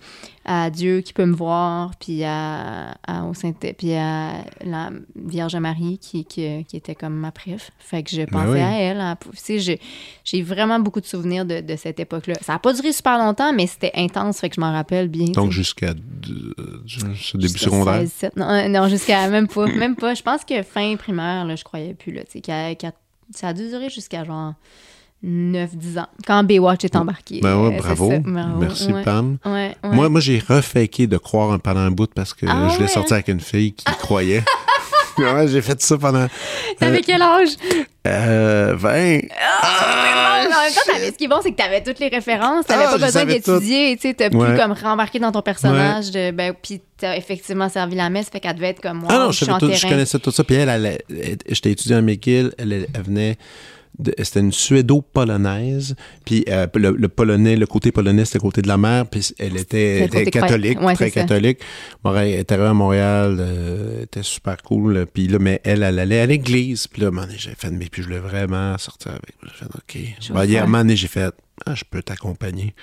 à 0.45 0.69
Dieu 0.69 1.01
qui 1.01 1.13
peut 1.13 1.25
me 1.25 1.33
voir, 1.35 1.91
puis 1.99 2.23
à, 2.25 2.91
à- 3.07 3.23
au 3.23 3.33
Saint 3.33 3.53
puis 3.53 3.93
à 3.93 4.43
la 4.63 4.91
Vierge 5.15 5.55
Marie 5.55 5.97
qui, 5.99 6.25
qui, 6.25 6.65
qui 6.65 6.75
était 6.77 6.95
comme 6.95 7.13
ma 7.15 7.31
préf. 7.31 7.71
Fait 7.79 8.03
que 8.03 8.09
je 8.11 8.21
pensais 8.23 8.49
oui. 8.51 8.59
à 8.59 8.77
elle. 8.79 8.99
à- 8.99 9.15
tu 9.21 9.29
sais, 9.35 9.59
j'ai- 9.59 9.79
j'ai 10.25 10.41
vraiment 10.41 10.79
beaucoup 10.79 10.99
de 11.01 11.05
souvenirs 11.05 11.45
de, 11.45 11.61
de 11.61 11.75
cette 11.75 11.99
époque-là. 11.99 12.35
Ça 12.41 12.53
n'a 12.53 12.59
pas 12.59 12.73
duré 12.73 12.91
super 12.91 13.17
longtemps, 13.17 13.53
mais 13.53 13.65
c'était 13.67 13.91
intense, 13.95 14.39
fait 14.39 14.49
que 14.49 14.55
je 14.55 14.61
m'en 14.61 14.71
rappelle 14.73 15.07
bien. 15.07 15.27
Donc, 15.27 15.51
jusqu'à 15.51 15.93
deux- 15.93 16.53
ce 16.85 17.37
début 17.37 17.47
Jusqu'à 17.47 17.65
secondaire? 17.65 17.99
16, 18.01 18.09
17. 18.11 18.35
Non, 18.37 18.49
euh, 18.49 18.67
non, 18.67 18.87
jusqu'à 18.89 19.27
même 19.29 19.47
pas. 19.47 19.65
Même 19.67 19.95
pas. 19.95 20.13
Je 20.13 20.21
pense 20.21 20.43
que 20.45 20.61
fin 20.61 20.95
primaire, 20.97 21.45
là, 21.45 21.55
je 21.55 21.63
croyais 21.63 21.93
plus. 21.93 22.11
Là, 22.11 22.23
tu 22.25 22.31
sais, 22.33 22.41
qu'à- 22.41 22.75
qu'à- 22.75 22.91
ça 23.35 23.49
a 23.49 23.53
dû 23.53 23.67
durer 23.67 23.89
jusqu'à 23.89 24.23
genre 24.23 24.53
9-10 25.25 25.99
ans. 25.99 26.07
Quand 26.27 26.43
Baywatch 26.43 26.83
est 26.83 26.95
embarqué. 26.95 27.39
Ben 27.41 27.55
ouais, 27.61 27.75
Euh, 27.75 27.77
bravo. 27.77 28.09
Bravo. 28.19 28.59
Merci, 28.59 28.91
ouais. 28.91 29.03
Pam. 29.03 29.37
Ouais. 29.45 29.75
Moi, 29.83 30.09
moi 30.09 30.19
j'ai 30.19 30.39
refaké 30.39 31.07
de 31.07 31.17
croire 31.17 31.57
pendant 31.61 31.79
un 31.79 31.91
bout 31.91 32.11
parce 32.13 32.33
que 32.33 32.45
Ah 32.49 32.67
je 32.69 32.75
voulais 32.75 32.87
sortir 32.87 33.13
avec 33.13 33.29
une 33.29 33.39
fille 33.39 33.73
qui 33.73 33.85
croyait. 33.99 34.43
ouais, 35.17 35.47
j'ai 35.47 35.61
fait 35.61 35.81
ça 35.81 35.97
pendant 35.97 36.27
T'avais 36.79 37.01
quel 37.01 37.21
âge? 37.21 37.49
euh, 38.07 38.73
20. 38.75 38.89
Ah, 38.91 39.95
mais 40.03 40.49
non, 40.49 40.57
en 40.57 40.63
même 40.63 40.73
temps, 40.73 40.81
t'avais- 40.91 41.07
ce 41.11 41.17
qui 41.17 41.23
est 41.25 41.27
bon, 41.27 41.39
c'est 41.41 41.51
que 41.51 41.55
t'avais 41.55 41.81
toutes 41.81 41.99
les 41.99 42.09
références. 42.09 42.65
T'avais 42.65 42.83
Ah, 42.87 42.91
pas 42.97 43.05
besoin 43.05 43.25
d'étudier. 43.25 43.95
Tu 43.95 44.09
sais, 44.09 44.13
t'as 44.13 44.29
pu 44.29 44.35
Ouais. 44.37 44.57
comme 44.57 44.73
rembarquer 44.73 45.19
dans 45.19 45.31
ton 45.31 45.41
personnage. 45.41 46.11
De, 46.11 46.31
ben, 46.31 46.53
puis 46.61 46.81
t'as 46.97 47.15
effectivement 47.15 47.69
servi 47.69 47.95
la 47.95 48.09
messe. 48.09 48.29
Fait 48.29 48.39
qu'elle 48.39 48.55
devait 48.55 48.69
être 48.69 48.81
comme 48.81 48.99
moi. 48.99 49.09
Ah 49.11 49.17
non, 49.19 49.31
je 49.31 49.45
tout- 49.45 49.59
connaissais 49.87 50.19
tout 50.19 50.31
ça. 50.31 50.43
Puis 50.43 50.55
elle, 50.55 50.69
elle, 50.69 50.85
elle- 51.09 51.37
j'étais 51.49 51.71
étudiant 51.71 51.97
à 51.97 52.01
McGill. 52.01 52.53
Elle, 52.57 52.87
elle 52.93 53.01
venait. 53.03 53.37
C'était 54.23 54.39
une 54.39 54.51
suédo-polonaise. 54.51 55.95
Puis 56.25 56.43
euh, 56.49 56.67
le, 56.75 56.91
le 56.91 57.07
polonais, 57.09 57.55
le 57.55 57.65
côté 57.67 57.91
polonais, 57.91 58.25
c'était 58.25 58.39
le 58.39 58.43
côté 58.43 58.61
de 58.61 58.67
la 58.67 58.77
mère. 58.77 59.05
Puis 59.05 59.33
elle 59.37 59.57
était, 59.57 60.05
était 60.05 60.25
catholique. 60.31 60.81
Ouais, 60.81 60.95
très 60.95 61.11
catholique. 61.11 61.59
Bon, 62.03 62.15
elle 62.15 62.39
était 62.39 62.55
à 62.55 62.73
Montréal. 62.73 63.37
euh, 63.39 64.03
était 64.03 64.23
super 64.23 64.57
cool. 64.63 65.05
Puis 65.13 65.27
là, 65.27 65.39
mais 65.39 65.61
elle, 65.63 65.83
elle 65.83 65.99
allait 65.99 66.21
à 66.21 66.25
l'église. 66.25 66.87
Puis 66.87 67.01
là, 67.01 67.11
j'ai 67.37 67.51
fait, 67.55 67.69
mais 67.71 67.85
puis 67.85 68.01
je 68.01 68.07
voulais 68.07 68.19
vraiment 68.19 68.77
sortir 68.77 69.11
avec. 69.11 69.35
J'ai 69.43 69.49
fait, 69.49 69.65
OK. 69.65 70.35
Faire. 70.47 70.65
moment 70.67 70.79
donné, 70.79 70.95
j'ai 70.95 71.07
fait, 71.07 71.33
ah, 71.65 71.75
je 71.75 71.83
peux 71.89 72.01
t'accompagner. 72.01 72.73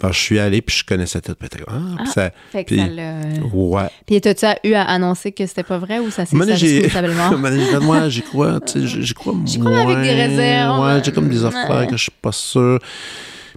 Ben, 0.00 0.12
je 0.12 0.18
suis 0.18 0.38
allé, 0.38 0.62
puis 0.62 0.76
je 0.76 0.84
connaissais 0.84 1.20
tout. 1.20 1.34
Puis, 1.34 1.48
ah, 1.66 1.72
puis 1.96 2.06
Ah. 2.08 2.12
ça, 2.12 2.30
Fait 2.52 2.62
que 2.64 2.68
Puis- 2.68 2.78
ça 2.78 2.86
l'a. 2.86 3.20
ouais. 3.52 3.88
Puis 4.06 4.20
t'as-tu 4.20 4.46
eu 4.68 4.74
à 4.74 4.82
annoncer 4.84 5.32
que 5.32 5.44
c'était 5.46 5.64
pas 5.64 5.78
vrai 5.78 5.98
ou 5.98 6.10
ça 6.10 6.24
s'est 6.24 6.36
fait, 6.36 6.36
moi, 7.80 8.08
j'y 8.08 8.22
crois, 8.22 8.60
tu 8.60 8.80
sais, 8.80 8.86
j'y 9.02 9.14
crois 9.14 9.34
J'y 9.44 9.58
crois, 9.58 9.78
avec 9.80 9.96
des 9.98 10.14
moins. 10.14 10.26
réserves. 10.26 10.80
Ouais, 10.80 11.02
j'ai 11.04 11.12
comme 11.12 11.28
des 11.28 11.44
affaires 11.44 11.86
que 11.88 11.96
je 11.96 12.02
suis 12.04 12.12
pas 12.22 12.32
sûr. 12.32 12.78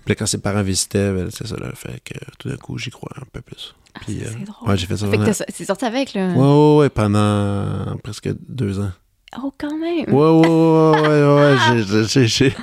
Puis 0.04 0.10
là, 0.14 0.16
quand 0.16 0.26
ses 0.26 0.40
parents 0.40 0.64
visitaient, 0.64 1.12
ben, 1.12 1.30
c'est 1.32 1.46
ça, 1.46 1.56
là, 1.58 1.68
fait 1.76 2.02
que 2.04 2.16
tout 2.40 2.50
d'un 2.50 2.58
coup, 2.58 2.76
j'y 2.80 2.90
crois 2.90 3.12
un 3.18 3.26
peu 3.32 3.42
plus. 3.42 3.76
Puis, 4.02 4.22
ça, 4.22 4.26
euh, 4.26 4.32
c'est 4.40 4.46
drôle. 4.46 4.70
ouais, 4.70 4.78
j'ai 4.78 4.88
fait 4.88 4.98
ça 4.98 5.06
Fait 5.06 5.18
que 5.18 5.22
pendant... 5.22 5.66
sorti 5.66 5.86
avec, 5.86 6.14
là. 6.16 6.30
Ouais, 6.30 6.38
ouais, 6.38 6.78
ouais, 6.80 6.90
pendant 6.90 7.98
presque 8.04 8.30
deux 8.50 8.80
ans. 8.80 8.90
Oh, 9.42 9.54
quand 9.58 9.78
même. 9.78 10.14
Ouais, 10.14 10.30
ouais, 10.30 10.48
ouais, 10.48 11.24
ouais, 11.24 11.54
ouais, 11.56 12.06
j'ai- 12.08 12.28
j'ai- 12.28 12.56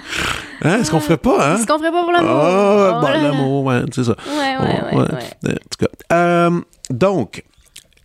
Hein, 0.62 0.80
est-ce 0.80 0.90
qu'on 0.90 1.00
ferait 1.00 1.16
pas, 1.16 1.52
hein? 1.54 1.56
Ce 1.58 1.66
qu'on 1.66 1.78
ferait 1.78 1.92
pas 1.92 2.02
pour 2.02 2.12
l'amour? 2.12 2.30
Oh, 2.34 2.92
Oh 2.96 3.00
bon, 3.00 3.06
là 3.06 3.16
là. 3.16 3.22
l'amour, 3.22 3.64
ouais, 3.64 3.82
c'est 3.94 4.04
ça. 4.04 4.16
Ouais, 4.26 4.56
ouais, 4.58 4.66
ouais. 4.66 4.96
Ouais, 4.96 5.14
ouais. 5.44 5.52
En 5.52 5.52
tout 5.52 5.86
cas. 5.86 6.14
Euh, 6.14 6.60
donc, 6.90 7.44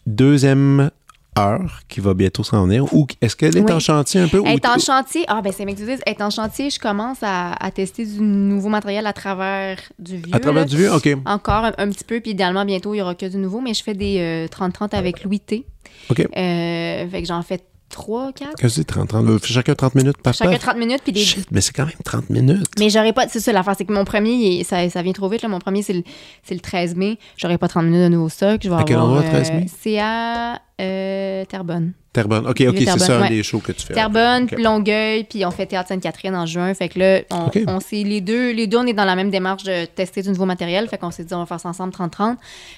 deuxième 0.05 0.91
heure 1.37 1.79
qui 1.89 1.99
va 1.99 2.13
bientôt 2.13 2.43
s'en 2.43 2.65
venir. 2.65 2.93
Ou 2.93 3.07
est-ce 3.21 3.35
qu'elle 3.35 3.57
est 3.57 3.61
Oui. 3.61 3.71
en 3.71 3.79
chantier 3.79 4.21
un 4.21 4.27
peu? 4.27 4.37
ou- 4.39 4.45
Être 4.45 4.69
en 4.69 4.77
chantier, 4.77 5.25
ah 5.27 5.41
ben 5.41 5.51
c'est 5.51 5.65
bien 5.65 5.73
que 5.73 5.79
tu 5.79 5.85
dises, 5.87 6.01
être 6.05 6.21
en 6.21 6.29
chantier, 6.29 6.69
je 6.69 6.79
commence 6.79 7.17
à, 7.23 7.53
à 7.53 7.71
tester 7.71 8.05
du 8.05 8.21
nouveau 8.21 8.69
matériel 8.69 9.07
à 9.07 9.13
travers 9.13 9.79
du 9.97 10.17
vieux. 10.17 10.33
À 10.35 10.39
travers 10.39 10.63
là. 10.63 10.69
du 10.69 10.77
vieux? 10.77 10.93
OK. 10.93 11.09
Encore 11.25 11.65
un, 11.65 11.73
un 11.79 11.89
petit 11.89 12.03
peu, 12.03 12.19
puis 12.19 12.31
idéalement 12.31 12.65
bientôt 12.65 12.93
il 12.93 12.97
y 12.97 13.01
aura 13.01 13.15
que 13.15 13.25
du 13.25 13.37
nouveau, 13.37 13.61
mais 13.61 13.73
je 13.73 13.81
fais 13.83 13.95
des 13.95 14.19
euh, 14.19 14.47
30-30 14.47 14.93
avec 14.95 15.23
Louis 15.23 15.39
T. 15.39 15.65
OK. 16.11 16.19
Euh, 16.19 17.07
fait 17.09 17.21
que 17.21 17.27
j'en 17.27 17.41
fais 17.41 17.59
3, 17.93 18.31
4. 18.33 18.49
Qu'est-ce 18.57 18.61
que 18.61 18.67
c'est 18.69 18.83
30, 18.83 19.07
30? 19.07 19.25
euh, 19.29 19.39
Chacun 19.43 19.73
30 19.75 19.95
minutes 19.95 20.17
par 20.17 20.33
Chacun 20.33 20.51
page? 20.51 20.59
30 20.59 20.77
minutes, 20.77 21.01
puis 21.03 21.13
des. 21.13 21.21
Shit, 21.21 21.47
mais 21.51 21.61
c'est 21.61 21.71
quand 21.73 21.85
même 21.85 21.93
30 22.03 22.29
minutes. 22.29 22.67
Mais 22.79 22.89
j'aurais 22.89 23.13
pas. 23.13 23.27
C'est 23.29 23.39
ça 23.39 23.51
l'affaire, 23.53 23.75
c'est 23.77 23.85
que 23.85 23.93
mon 23.93 24.03
premier, 24.05 24.63
ça, 24.63 24.89
ça 24.89 25.01
vient 25.01 25.13
trop 25.13 25.29
vite. 25.29 25.41
Là. 25.41 25.49
Mon 25.49 25.59
premier, 25.59 25.81
c'est 25.83 25.93
le, 25.93 26.03
c'est 26.43 26.53
le 26.55 26.59
13 26.59 26.95
mai. 26.95 27.17
J'aurai 27.37 27.57
pas 27.57 27.67
30 27.67 27.85
minutes 27.85 28.01
de 28.03 28.07
nouveau 28.09 28.29
stock. 28.29 28.59
Je 28.63 28.69
vais 28.69 28.75
À 28.75 28.83
quel 28.83 28.97
avoir, 28.97 29.11
endroit, 29.11 29.23
13 29.29 29.51
mai? 29.51 29.65
C'est 29.81 29.99
à 29.99 30.59
euh, 30.81 31.45
Terrebonne. 31.45 31.93
Terrebonne. 32.13 32.45
OK, 32.45 32.61
OK, 32.69 32.75
c'est 32.77 32.99
ça 32.99 33.17
un 33.17 33.21
ouais. 33.23 33.29
des 33.29 33.41
shows 33.41 33.57
que 33.57 33.71
tu 33.71 33.87
fais. 33.87 33.93
Terrebonne, 33.95 34.43
OK. 34.43 34.53
puis 34.53 34.63
Longueuil, 34.63 35.23
puis 35.23 35.43
on 35.47 35.49
fait 35.49 35.65
Théâtre 35.65 35.87
Sainte-Catherine 35.89 36.35
en 36.35 36.45
juin. 36.45 36.71
Fait 36.75 36.87
que 36.87 36.99
là, 36.99 37.21
on, 37.31 37.47
OK. 37.47 37.57
on 37.67 37.79
s'est 37.79 38.03
les 38.03 38.21
deux, 38.21 38.51
les 38.51 38.67
deux, 38.67 38.77
on 38.77 38.85
est 38.85 38.93
dans 38.93 39.03
la 39.05 39.15
même 39.15 39.31
démarche 39.31 39.63
de 39.63 39.85
tester 39.85 40.21
du 40.21 40.29
nouveau 40.29 40.45
matériel. 40.45 40.87
Fait 40.87 40.99
qu'on 40.99 41.09
s'est 41.09 41.23
dit, 41.23 41.33
on 41.33 41.39
va 41.39 41.47
faire 41.47 41.59
ça 41.59 41.69
ensemble 41.69 41.91
30-30. 41.91 42.35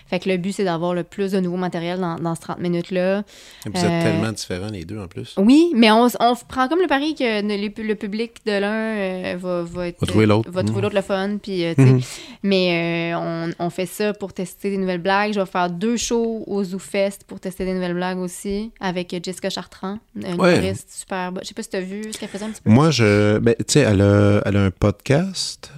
Fait 0.08 0.20
que 0.20 0.30
le 0.30 0.38
but, 0.38 0.54
c'est 0.54 0.64
d'avoir 0.64 0.94
le 0.94 1.04
plus 1.04 1.34
de 1.34 1.42
nouveau 1.42 1.58
matériel 1.58 2.00
dans, 2.00 2.16
dans 2.16 2.34
ces 2.34 2.42
30 2.44 2.60
minutes-là. 2.60 3.24
Vous 3.66 3.72
êtes 3.78 3.84
Euh, 3.86 4.04
tellement 4.04 4.32
différents, 4.32 4.70
les 4.72 4.86
deux, 4.86 5.00
en 5.00 5.08
plus. 5.10 5.36
Oui, 5.38 5.70
mais 5.76 5.92
on, 5.92 6.08
prend 6.48 6.70
comme 6.70 6.80
le 6.80 6.88
pari 6.88 7.14
que 7.14 7.46
les- 7.46 7.74
le 7.78 7.96
public 7.96 8.36
de 8.46 8.54
l'un 8.54 8.72
euh, 8.74 9.36
va, 9.38 9.64
va, 9.64 9.88
être- 9.90 10.00
Va 10.00 10.08
trouver 10.08 10.28
l'autre. 10.28 10.50
va 10.50 10.64
trouver 10.64 10.78
Mhm. 10.78 10.84
l'autre 10.84 10.96
le 10.96 11.02
fun. 11.02 11.38
Puis, 11.44 11.66
euh, 11.66 11.74
Mhm. 11.78 12.00
Mais 12.44 13.12
on, 13.18 13.50
on 13.60 13.70
fait 13.70 13.86
ça 13.86 14.14
pour 14.14 14.32
tester 14.32 14.70
des 14.70 14.78
nouvelles 14.78 15.02
blagues. 15.02 15.34
Je 15.34 15.42
vais 15.42 15.46
faire 15.46 15.70
deux 15.70 15.98
shows 15.98 16.46
au 16.48 16.64
ZooFest 16.64 17.26
pour 17.28 17.42
tester 17.42 17.66
des 17.66 17.74
nouvelles 17.74 17.85
blagues 17.94 18.18
aussi 18.20 18.72
avec 18.80 19.16
Jessica 19.24 19.50
Chartrand, 19.50 20.00
une 20.16 20.24
Ouais. 20.40 20.58
humoriste 20.58 20.90
super. 20.92 21.32
Je 21.42 21.48
sais 21.48 21.54
pas 21.54 21.64
si 21.64 21.70
tu 21.70 21.76
as 21.78 21.82
vu 21.82 22.02
ce 22.12 22.18
qu'elle 22.18 22.30
faisait 22.30 22.46
un 22.46 22.50
petit 22.52 22.62
peu. 22.62 22.70
Moi, 22.70 22.92
je. 22.92 23.38
Ben, 23.40 23.56
tu 23.60 23.66
sais, 23.68 23.80
elle 23.82 24.02
a, 24.02 24.42
elle 24.46 24.58
a 24.58 24.64
un 24.66 24.72
podcast, 24.72 25.72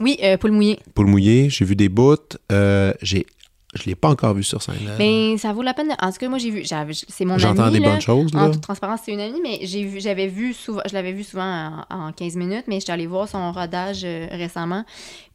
Oui, 0.00 0.18
euh, 0.22 0.36
Poule 0.36 0.52
mouillée. 0.52 0.78
pour 0.94 1.04
le 1.04 1.10
mouiller. 1.10 1.50
J'ai 1.50 1.64
vu 1.64 1.74
des 1.76 1.88
bouts. 1.88 2.16
Euh, 2.52 2.92
j'ai. 3.02 3.26
Je 3.74 3.84
l'ai 3.84 3.94
pas 3.94 4.08
encore 4.08 4.32
vu 4.32 4.42
sur 4.42 4.62
scène. 4.62 4.76
Mais 4.98 5.36
ça 5.36 5.52
vaut 5.52 5.60
la 5.60 5.74
peine. 5.74 5.88
de- 5.88 5.94
En 6.04 6.10
tout 6.10 6.16
cas, 6.18 6.28
moi, 6.30 6.38
j'ai 6.38 6.50
vu. 6.50 6.64
C'est 6.64 7.24
mon 7.26 7.36
J'entends 7.36 7.70
des 7.70 7.80
là. 7.80 7.90
bonnes 7.90 8.00
choses, 8.00 8.32
là. 8.32 8.44
En 8.44 8.50
toute 8.50 8.62
transparence, 8.62 9.00
c'est 9.04 9.12
une 9.12 9.20
amie, 9.20 9.40
mais 9.42 9.58
j'ai 9.62 9.84
vu, 9.84 10.00
j'avais 10.00 10.26
vu 10.26 10.54
souvent, 10.54 10.80
je 10.88 10.94
l'avais 10.94 11.12
vu 11.12 11.22
souvent 11.22 11.84
en, 11.90 12.06
en 12.08 12.12
15 12.12 12.36
minutes, 12.36 12.64
mais 12.66 12.80
j'étais 12.80 12.92
allée 12.92 13.06
voir 13.06 13.28
son 13.28 13.52
rodage 13.52 14.00
euh, 14.04 14.26
récemment. 14.30 14.84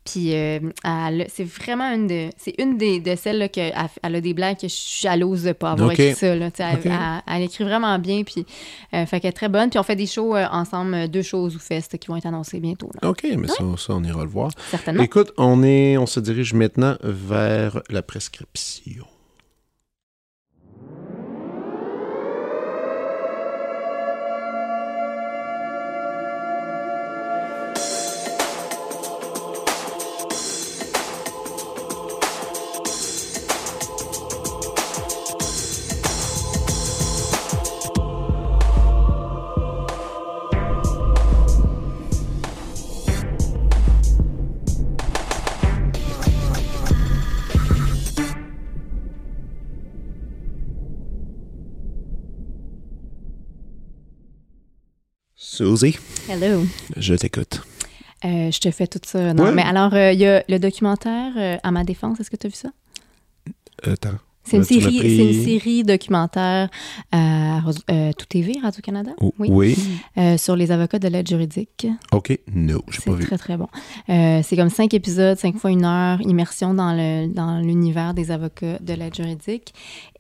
Puis 0.06 0.34
euh, 0.36 0.60
c'est 1.30 1.46
vraiment 1.46 1.90
une 1.94 2.08
de, 2.08 2.30
c'est 2.38 2.56
une 2.60 2.78
des, 2.78 3.00
de 3.00 3.16
celles 3.16 3.38
là, 3.38 3.48
que 3.48 3.62
elle, 3.62 3.74
elle 4.04 4.16
a 4.16 4.22
des 4.22 4.34
blagues 4.34 4.58
que 4.58 4.68
je 4.68 4.74
suis 4.74 5.02
jalouse 5.04 5.44
de 5.44 5.54
pas 5.54 5.72
avoir 5.72 5.92
écrit 5.94 6.14
ça. 6.14 6.36
Là, 6.36 6.50
elle, 6.58 6.76
Ok. 6.76 6.86
elle- 6.86 7.22
elle 7.36 7.42
écrit 7.44 7.64
vraiment 7.64 7.98
bien, 8.00 8.24
puis 8.24 8.46
euh, 8.94 9.06
fait 9.06 9.22
qu'elle 9.22 9.30
est 9.30 9.34
très 9.34 9.48
bonne. 9.48 9.70
Puis 9.70 9.80
on 9.80 9.84
fait 9.84 9.96
des 9.96 10.06
shows 10.06 10.36
euh, 10.36 10.46
ensemble, 10.52 11.08
deux 11.08 11.22
shows 11.22 11.48
ou 11.56 11.60
fest 11.60 11.98
qui 11.98 12.08
vont 12.10 12.18
être 12.18 12.26
annoncés 12.26 12.60
bientôt. 12.60 12.90
Là. 13.02 13.10
OK, 13.10 13.26
mais 13.38 13.48
ça, 13.48 13.64
ça, 13.78 13.94
on 13.94 14.04
ira 14.04 14.24
le 14.24 14.30
voir. 14.30 14.52
Certainement. 14.70 15.04
Écoute, 15.04 15.32
on, 15.38 15.64
est, 15.64 15.98
on 15.98 16.06
se 16.06 16.20
dirige 16.20 16.54
maintenant 16.54 16.98
vers 17.02 17.82
la 17.90 18.02
prescription. 18.02 19.06
Suzy, 55.64 55.98
Hello. 56.30 56.66
je 56.98 57.14
t'écoute. 57.16 57.62
Euh, 58.26 58.52
je 58.52 58.60
te 58.60 58.70
fais 58.72 58.86
tout 58.88 59.00
ça. 59.06 59.34
Non, 59.34 59.46
Ouais. 59.46 59.52
mais 59.54 59.62
alors, 59.62 59.94
euh, 59.94 60.12
il 60.12 60.20
y 60.20 60.26
a 60.26 60.44
le 60.50 60.58
documentaire 60.60 61.32
euh, 61.38 61.58
À 61.64 61.72
ma 61.72 61.84
défense. 61.86 62.20
Est-ce 62.20 62.30
que 62.30 62.36
tu 62.36 62.48
as 62.48 62.50
vu 62.50 62.56
ça? 62.56 62.70
Attends. 63.84 64.18
C'est 64.46 64.58
une, 64.58 64.64
série, 64.66 65.00
c'est 65.00 65.32
une 65.32 65.46
série 65.46 65.84
documentaire 65.86 66.70
à 67.14 67.60
euh, 67.90 68.12
Tout 68.12 68.26
TV, 68.26 68.56
Radio-Canada, 68.62 69.12
Oh, 69.22 69.34
oui, 69.40 69.48
oui. 69.50 69.78
euh, 70.18 70.38
sur 70.38 70.58
les 70.58 70.70
avocats 70.70 71.00
de 71.00 71.08
l'aide 71.08 71.26
juridique. 71.30 71.88
OK. 72.12 72.38
No, 72.54 72.84
j'ai 72.92 73.00
C'est 73.00 73.06
pas 73.10 73.16
vu. 73.16 73.24
très, 73.26 73.38
très 73.38 73.56
bon. 73.56 73.70
Euh, 74.10 74.42
c'est 74.44 74.58
comme 74.58 74.70
cinq 74.70 74.94
épisodes, 74.94 75.38
cinq 75.38 75.56
fois 75.58 75.72
une 75.72 75.86
heure, 75.86 76.20
immersion 76.24 76.74
dans, 76.74 76.92
le, 76.94 77.28
dans 77.34 77.60
l'univers 77.62 78.14
des 78.14 78.32
avocats 78.32 78.80
de 78.82 78.94
l'aide 78.94 79.16
juridique. 79.16 79.74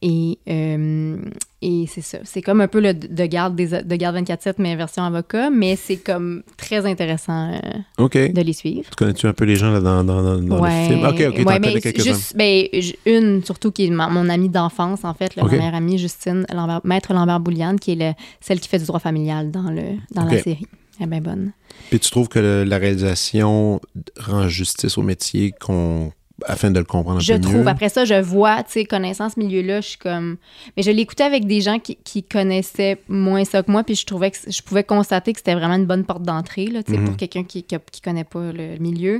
Et, 0.05 0.37
euh, 0.49 1.17
et 1.61 1.85
c'est 1.87 2.01
ça. 2.01 2.17
C'est 2.25 2.41
comme 2.41 2.59
un 2.59 2.67
peu 2.67 2.81
le 2.81 2.93
de 2.93 3.25
garde, 3.25 3.55
des, 3.55 3.67
de 3.67 3.95
garde 3.95 4.17
24-7, 4.17 4.55
mais 4.57 4.75
version 4.75 5.01
avocat, 5.03 5.49
mais 5.49 5.77
c'est 5.77 5.95
comme 5.95 6.43
très 6.57 6.85
intéressant 6.85 7.53
euh, 7.53 8.07
de 8.27 8.41
les 8.41 8.51
suivre. 8.51 8.89
Tu 8.89 8.95
connais-tu 8.97 9.27
un 9.27 9.33
peu 9.33 9.45
les 9.45 9.55
gens 9.55 9.71
là, 9.71 9.79
dans, 9.79 10.03
dans, 10.03 10.37
dans, 10.39 10.59
ouais, 10.59 10.87
le 10.89 10.95
film? 10.95 11.05
OK, 11.05 11.39
OK, 11.39 11.45
ouais, 11.47 11.59
mais 11.59 11.79
juste, 11.95 12.35
ben, 12.35 12.65
une 13.05 13.45
surtout 13.45 13.71
qui 13.71 13.85
est 13.85 13.89
ma- 13.91 14.09
mon 14.09 14.27
amie 14.27 14.49
d'enfance, 14.49 15.05
en 15.05 15.13
fait, 15.13 15.37
là, 15.37 15.43
Ok. 15.45 15.51
ma 15.51 15.57
meilleure 15.59 15.75
amie, 15.75 15.97
Justine 15.97 16.45
Lambert, 16.53 16.81
Maître 16.83 17.13
Lambert 17.13 17.39
Bouliane, 17.39 17.79
qui 17.79 17.93
est 17.93 17.95
le- 17.95 18.13
celle 18.41 18.59
qui 18.59 18.67
fait 18.67 18.79
du 18.79 18.85
droit 18.85 18.99
familial 18.99 19.49
dans, 19.51 19.71
le, 19.71 19.83
dans 20.13 20.25
la 20.25 20.41
série. 20.43 20.67
Elle 20.99 21.05
est 21.05 21.09
bien 21.09 21.21
bonne. 21.21 21.53
Puis 21.89 21.99
tu 22.01 22.11
trouves 22.11 22.27
que 22.27 22.39
le- 22.39 22.63
la 22.65 22.77
réalisation 22.77 23.79
rend 24.19 24.49
justice 24.49 24.97
au 24.97 25.01
métier 25.01 25.53
qu'on 25.59 26.11
afin 26.45 26.71
de 26.71 26.79
le 26.79 26.85
comprendre 26.85 27.17
un 27.17 27.21
Je 27.21 27.33
peu 27.33 27.39
trouve. 27.41 27.55
mieux? 27.57 27.67
Après 27.67 27.89
ça, 27.89 28.05
je 28.05 28.15
vois, 28.21 28.63
tu 28.63 28.71
sais, 28.73 28.85
connaissant 28.85 29.29
ce 29.29 29.39
milieu-là, 29.39 29.81
je 29.81 29.89
suis 29.89 29.97
comme. 29.97 30.37
Mais 30.77 30.83
je 30.83 30.91
l'écoutais 30.91 31.23
avec 31.23 31.45
des 31.45 31.61
gens 31.61 31.79
qui, 31.79 31.95
qui 31.97 32.23
connaissaient 32.23 32.99
moins 33.07 33.45
ça 33.45 33.63
que 33.63 33.71
moi, 33.71 33.83
puis 33.83 33.95
je 33.95 34.05
trouvais 34.05 34.31
que 34.31 34.37
je 34.49 34.61
pouvais 34.61 34.83
constater 34.83 35.33
que 35.33 35.39
c'était 35.39 35.55
vraiment 35.55 35.75
une 35.75 35.85
bonne 35.85 36.05
porte 36.05 36.23
d'entrée, 36.23 36.67
là, 36.67 36.83
tu 36.83 36.91
sais, 36.93 36.97
Mhm. 36.97 37.05
pour 37.07 37.17
quelqu'un 37.17 37.43
qui, 37.43 37.63
qui, 37.63 37.75
qui 37.91 38.01
connaît 38.01 38.23
pas 38.23 38.51
le 38.51 38.77
milieu. 38.79 39.15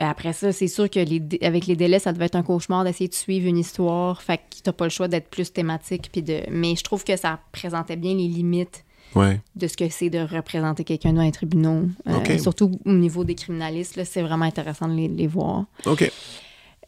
Euh, 0.00 0.04
Après 0.04 0.32
ça, 0.32 0.52
c'est 0.52 0.68
sûr 0.68 0.88
que 0.88 1.00
les, 1.00 1.22
avec 1.42 1.66
les 1.66 1.74
délais, 1.76 1.98
ça 1.98 2.12
devait 2.12 2.26
être 2.26 2.36
un 2.36 2.42
cauchemar 2.42 2.84
d'essayer 2.84 3.08
de 3.08 3.14
suivre 3.14 3.46
une 3.48 3.58
histoire. 3.58 4.22
Fait 4.22 4.38
que 4.38 4.42
t'as 4.62 4.72
pas 4.72 4.84
le 4.84 4.90
choix 4.90 5.08
d'être 5.08 5.28
plus 5.28 5.52
thématique, 5.52 6.08
puis 6.12 6.22
de. 6.22 6.40
Mais 6.50 6.76
je 6.76 6.82
trouve 6.84 7.04
que 7.04 7.16
ça 7.16 7.40
présentait 7.52 7.96
bien 7.96 8.14
les 8.14 8.28
limites 8.28 8.84
Ouais. 9.14 9.40
de 9.56 9.66
ce 9.68 9.74
que 9.76 9.88
c'est 9.88 10.10
de 10.10 10.18
représenter 10.18 10.84
quelqu'un 10.84 11.14
dans 11.14 11.22
les 11.22 11.32
tribunaux. 11.32 11.84
Euh. 12.08 12.38
Surtout 12.38 12.78
au 12.84 12.92
niveau 12.92 13.24
des 13.24 13.34
criminalistes, 13.34 13.98
c'est 14.04 14.20
vraiment 14.20 14.44
intéressant 14.44 14.86
de 14.86 14.92
les, 14.94 15.08
les 15.08 15.26
voir. 15.26 15.64
OK. 15.86 16.12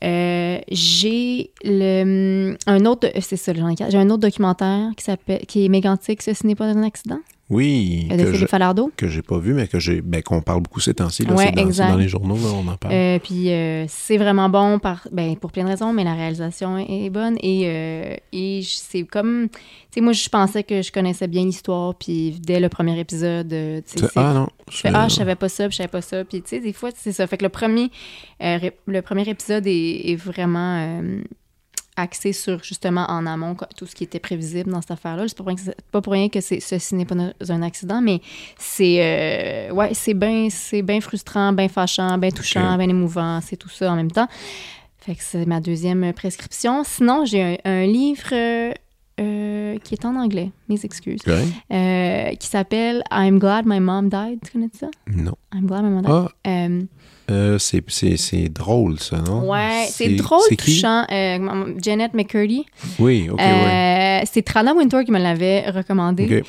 Euh, 0.02 0.59
j'ai 0.70 1.51
le 1.62 2.56
un 2.66 2.86
autre 2.86 3.09
c'est 3.20 3.36
ça 3.36 3.52
j'ai 3.52 3.98
un 3.98 4.09
autre 4.09 4.22
documentaire 4.22 4.93
qui 4.97 5.05
s'appelle 5.05 5.44
qui 5.47 5.66
est 5.66 5.68
mégantique 5.68 6.22
ce 6.22 6.47
n'est 6.47 6.55
pas 6.55 6.64
un 6.64 6.82
accident? 6.82 7.18
Oui. 7.51 8.06
de 8.09 8.24
Philippe 8.32 8.48
Falardeau 8.48 8.93
que 8.97 9.09
j'ai 9.09 9.22
pas 9.22 9.39
vu, 9.39 9.52
mais 9.55 9.66
que 9.66 9.81
j'ai 9.81 10.01
ben, 10.01 10.22
qu'on 10.22 10.40
parle 10.40 10.62
beaucoup 10.62 10.78
ces 10.81 10.94
temps-ci. 10.94 11.24
là. 11.24 11.35
Ouais, 11.35 11.47
c'est 11.55 11.64
dans, 11.64 11.72
c'est 11.72 11.89
dans 11.89 11.97
les 11.97 12.09
journaux, 12.09 12.36
là, 12.36 12.52
on 12.55 12.66
en 12.68 12.77
parle. 12.77 12.94
Euh, 12.94 13.18
puis 13.18 13.51
euh, 13.51 13.85
c'est 13.89 14.16
vraiment 14.16 14.48
bon 14.48 14.78
par, 14.78 15.09
ben, 15.10 15.36
pour 15.36 15.51
plein 15.51 15.64
de 15.64 15.68
raisons, 15.68 15.93
mais 15.93 16.05
la 16.05 16.14
réalisation 16.14 16.78
est, 16.78 17.10
bonne. 17.10 17.36
Et, 17.43 17.64
euh, 17.66 18.14
et 18.32 18.60
c'est 18.64 19.02
comme. 19.02 19.48
Tu 19.51 19.59
sais, 19.94 20.01
moi, 20.01 20.12
je 20.12 20.28
pensais 20.28 20.62
que 20.62 20.82
je 20.82 20.93
connaissais 20.93 21.27
bien 21.27 21.44
l'histoire, 21.44 21.97
puis 21.97 22.36
dès 22.40 22.60
le 22.60 22.68
premier 22.68 22.98
épisode, 23.01 23.52
euh, 23.52 23.81
c'est- 23.85 24.06
ah 24.14 24.32
non. 24.32 24.48
je 24.70 24.77
fais, 24.77 24.90
ah, 24.94 25.09
je 25.09 25.16
savais 25.16 25.35
pas 25.35 25.48
ça, 25.48 25.64
puis 25.66 25.72
je 25.72 25.77
savais 25.78 25.89
pas 25.89 26.02
ça. 26.02 26.24
Puis, 26.24 26.43
tu 26.43 26.48
sais, 26.51 26.60
des 26.60 26.72
fois, 26.72 26.90
c'est 26.94 27.12
ça. 27.12 27.27
Fait 27.27 27.36
que 27.36 27.44
le 27.44 27.48
premier, 27.48 27.90
le 28.40 29.01
premier 29.01 29.28
épisode 29.28 29.66
est, 29.66 30.10
est 30.12 30.16
vraiment 30.16 31.02
axé 32.01 32.32
sur, 32.32 32.62
justement, 32.64 33.05
en 33.09 33.27
amont, 33.27 33.56
tout 33.77 33.86
ce 33.86 33.94
qui 33.94 34.05
était 34.05 34.18
prévisible 34.18 34.70
dans 34.70 34.81
cette 34.81 34.90
affaire-là. 34.93 35.24
C'est 35.28 35.36
pas 35.36 35.43
pour 35.43 35.47
rien 35.48 35.56
que, 35.56 35.62
c'est- 35.62 35.77
pas 35.93 36.01
pour 36.01 36.12
rien 36.12 36.28
que 36.28 36.40
ceci 36.40 36.94
n'est 36.94 37.05
pas 37.05 37.14
un 37.48 37.62
accident, 37.62 38.01
mais 38.01 38.20
c'est, 38.59 38.98
euh, 39.01 39.72
ouais, 39.72 39.94
c'est 39.94 40.14
bien 40.14 40.48
bien 40.82 41.01
frustrant, 41.01 41.52
bien 41.52 41.68
fâchant, 41.68 42.18
bien 42.18 42.31
touchant, 42.31 42.77
bien 42.78 42.89
émouvant. 42.89 43.40
C'est 43.40 43.56
tout 43.56 43.68
ça 43.68 43.90
en 43.93 43.97
même 43.97 44.10
temps. 44.10 44.28
Fait 44.98 45.14
que 45.14 45.22
c'est 45.22 45.47
ma 45.47 45.60
deuxième 45.60 46.12
prescription. 46.12 46.82
Sinon, 46.85 47.24
j'ai 47.24 47.43
un, 47.43 47.56
un 47.64 47.86
livre 47.86 48.28
euh, 48.32 48.72
euh, 49.18 49.78
qui 49.82 49.94
est 49.94 50.05
en 50.05 50.14
anglais, 50.16 50.51
mes 50.68 50.82
excuses, 50.85 51.20
euh, 51.72 52.35
qui 52.35 52.47
s'appelle 52.48 53.02
I'm 53.10 53.39
Glad 53.39 53.64
My 53.66 53.81
Mom 53.81 54.09
Died. 54.09 54.40
Tu 54.44 54.52
connais 54.52 54.68
ça? 54.78 54.89
Non. 55.06 55.36
I'm 55.55 55.66
Glad 55.66 55.85
My 55.85 55.90
Mom 55.90 56.02
Died. 56.02 56.10
Ah, 56.44 56.68
Euh, 57.31 57.59
c'est, 57.59 58.48
drôle, 58.48 58.98
ça, 58.98 59.19
non? 59.19 59.48
ouais, 59.48 59.86
c'est 59.89 60.09
drôle, 60.16 60.40
touchant. 60.59 61.05
Euh, 61.11 61.74
Janet 61.82 62.12
McCurdy. 62.15 62.65
Oui, 62.98 63.28
OK. 63.31 63.40
Euh, 63.40 64.20
C'est 64.24 64.43
Trana 64.43 64.74
Wintour 64.74 65.05
qui 65.05 65.12
me 65.12 65.19
l'avait 65.19 65.70
recommandé. 65.70 66.43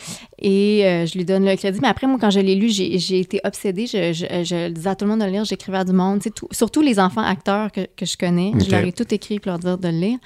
Et 0.44 0.86
euh, 0.86 1.06
je 1.06 1.18
lui 1.18 1.24
donne 1.26 1.46
le 1.46 1.56
crédit. 1.56 1.80
Mais 1.82 1.88
après, 1.88 2.08
moi, 2.08 2.18
quand 2.20 2.32
je 2.32 2.40
l'ai 2.40 2.56
lu, 2.56 2.70
j'ai 2.70 3.20
été 3.20 3.40
obsédée. 3.44 3.86
Je, 3.86 4.12
je- 4.14 4.44
je 4.44 4.70
disais 4.70 4.90
à 4.90 4.96
tout 4.96 5.06
le 5.06 5.12
monde 5.12 5.20
de 5.20 5.26
le 5.26 5.32
lire. 5.32 5.46
J'écrivais 5.46 5.78
à 5.78 5.84
du 5.84 5.94
monde. 5.94 6.22
tout- 6.36 6.48
surtout 6.52 6.82
les 6.82 7.00
enfants 7.00 7.22
acteurs 7.22 7.72
que, 7.72 7.82
que 7.96 8.06
je 8.06 8.18
connais. 8.18 8.52
Je 8.60 8.70
leur 8.72 8.84
ai 8.84 8.92
tout 8.92 9.14
écrit 9.14 9.40
pour 9.40 9.52
leur 9.52 9.60
dire 9.60 9.78
de 9.78 9.88
le 9.88 9.98
lire. 10.00 10.18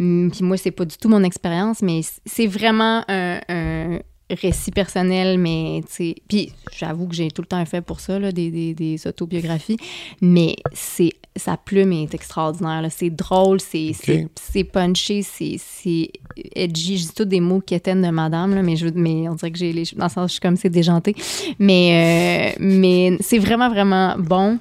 Hum, 0.00 0.30
Puis 0.32 0.42
moi, 0.44 0.56
c'est 0.56 0.70
pas 0.70 0.84
du 0.86 0.96
tout 0.96 1.08
mon 1.08 1.22
expérience, 1.22 1.82
mais 1.82 2.00
c'est 2.24 2.46
vraiment 2.46 3.02
un, 3.08 3.40
un 3.48 3.98
récit 4.30 4.70
personnel. 4.70 5.38
Mais, 5.38 5.82
tu 5.86 5.92
sais, 5.92 6.14
puis 6.28 6.52
j'avoue 6.76 7.06
que 7.06 7.14
j'ai 7.14 7.30
tout 7.30 7.42
le 7.42 7.48
temps 7.48 7.64
fait 7.64 7.80
pour 7.80 8.00
ça, 8.00 8.18
là, 8.18 8.32
des, 8.32 8.50
des, 8.50 8.74
des 8.74 9.06
autobiographies. 9.06 9.78
Mais 10.20 10.56
c'est 10.72 11.12
sa 11.36 11.56
plume 11.56 11.92
est 11.92 12.14
extraordinaire. 12.14 12.84
C'est 12.90 13.10
drôle, 13.10 13.60
c'est 13.60 13.92
c'est 14.34 14.64
punché, 14.64 15.22
c'est 15.22 16.10
edgy. 16.54 16.98
Je 16.98 17.02
dis 17.04 17.14
tous 17.14 17.24
des 17.24 17.40
mots 17.40 17.60
quétaines 17.60 18.02
de 18.02 18.10
madame, 18.10 18.54
là, 18.54 18.62
mais, 18.62 18.76
je, 18.76 18.88
mais 18.94 19.28
on 19.28 19.34
dirait 19.34 19.50
que 19.50 19.58
j'ai 19.58 19.72
les 19.72 19.84
dans 19.96 20.06
le 20.06 20.10
sens, 20.10 20.30
je 20.30 20.32
suis 20.32 20.40
comme 20.40 20.56
c'est 20.56 20.68
déjanté. 20.68 21.14
Mais, 21.58 22.54
euh, 22.54 22.58
mais 22.60 23.16
c'est 23.20 23.38
vraiment, 23.38 23.68
vraiment 23.68 24.16
bon. 24.18 24.58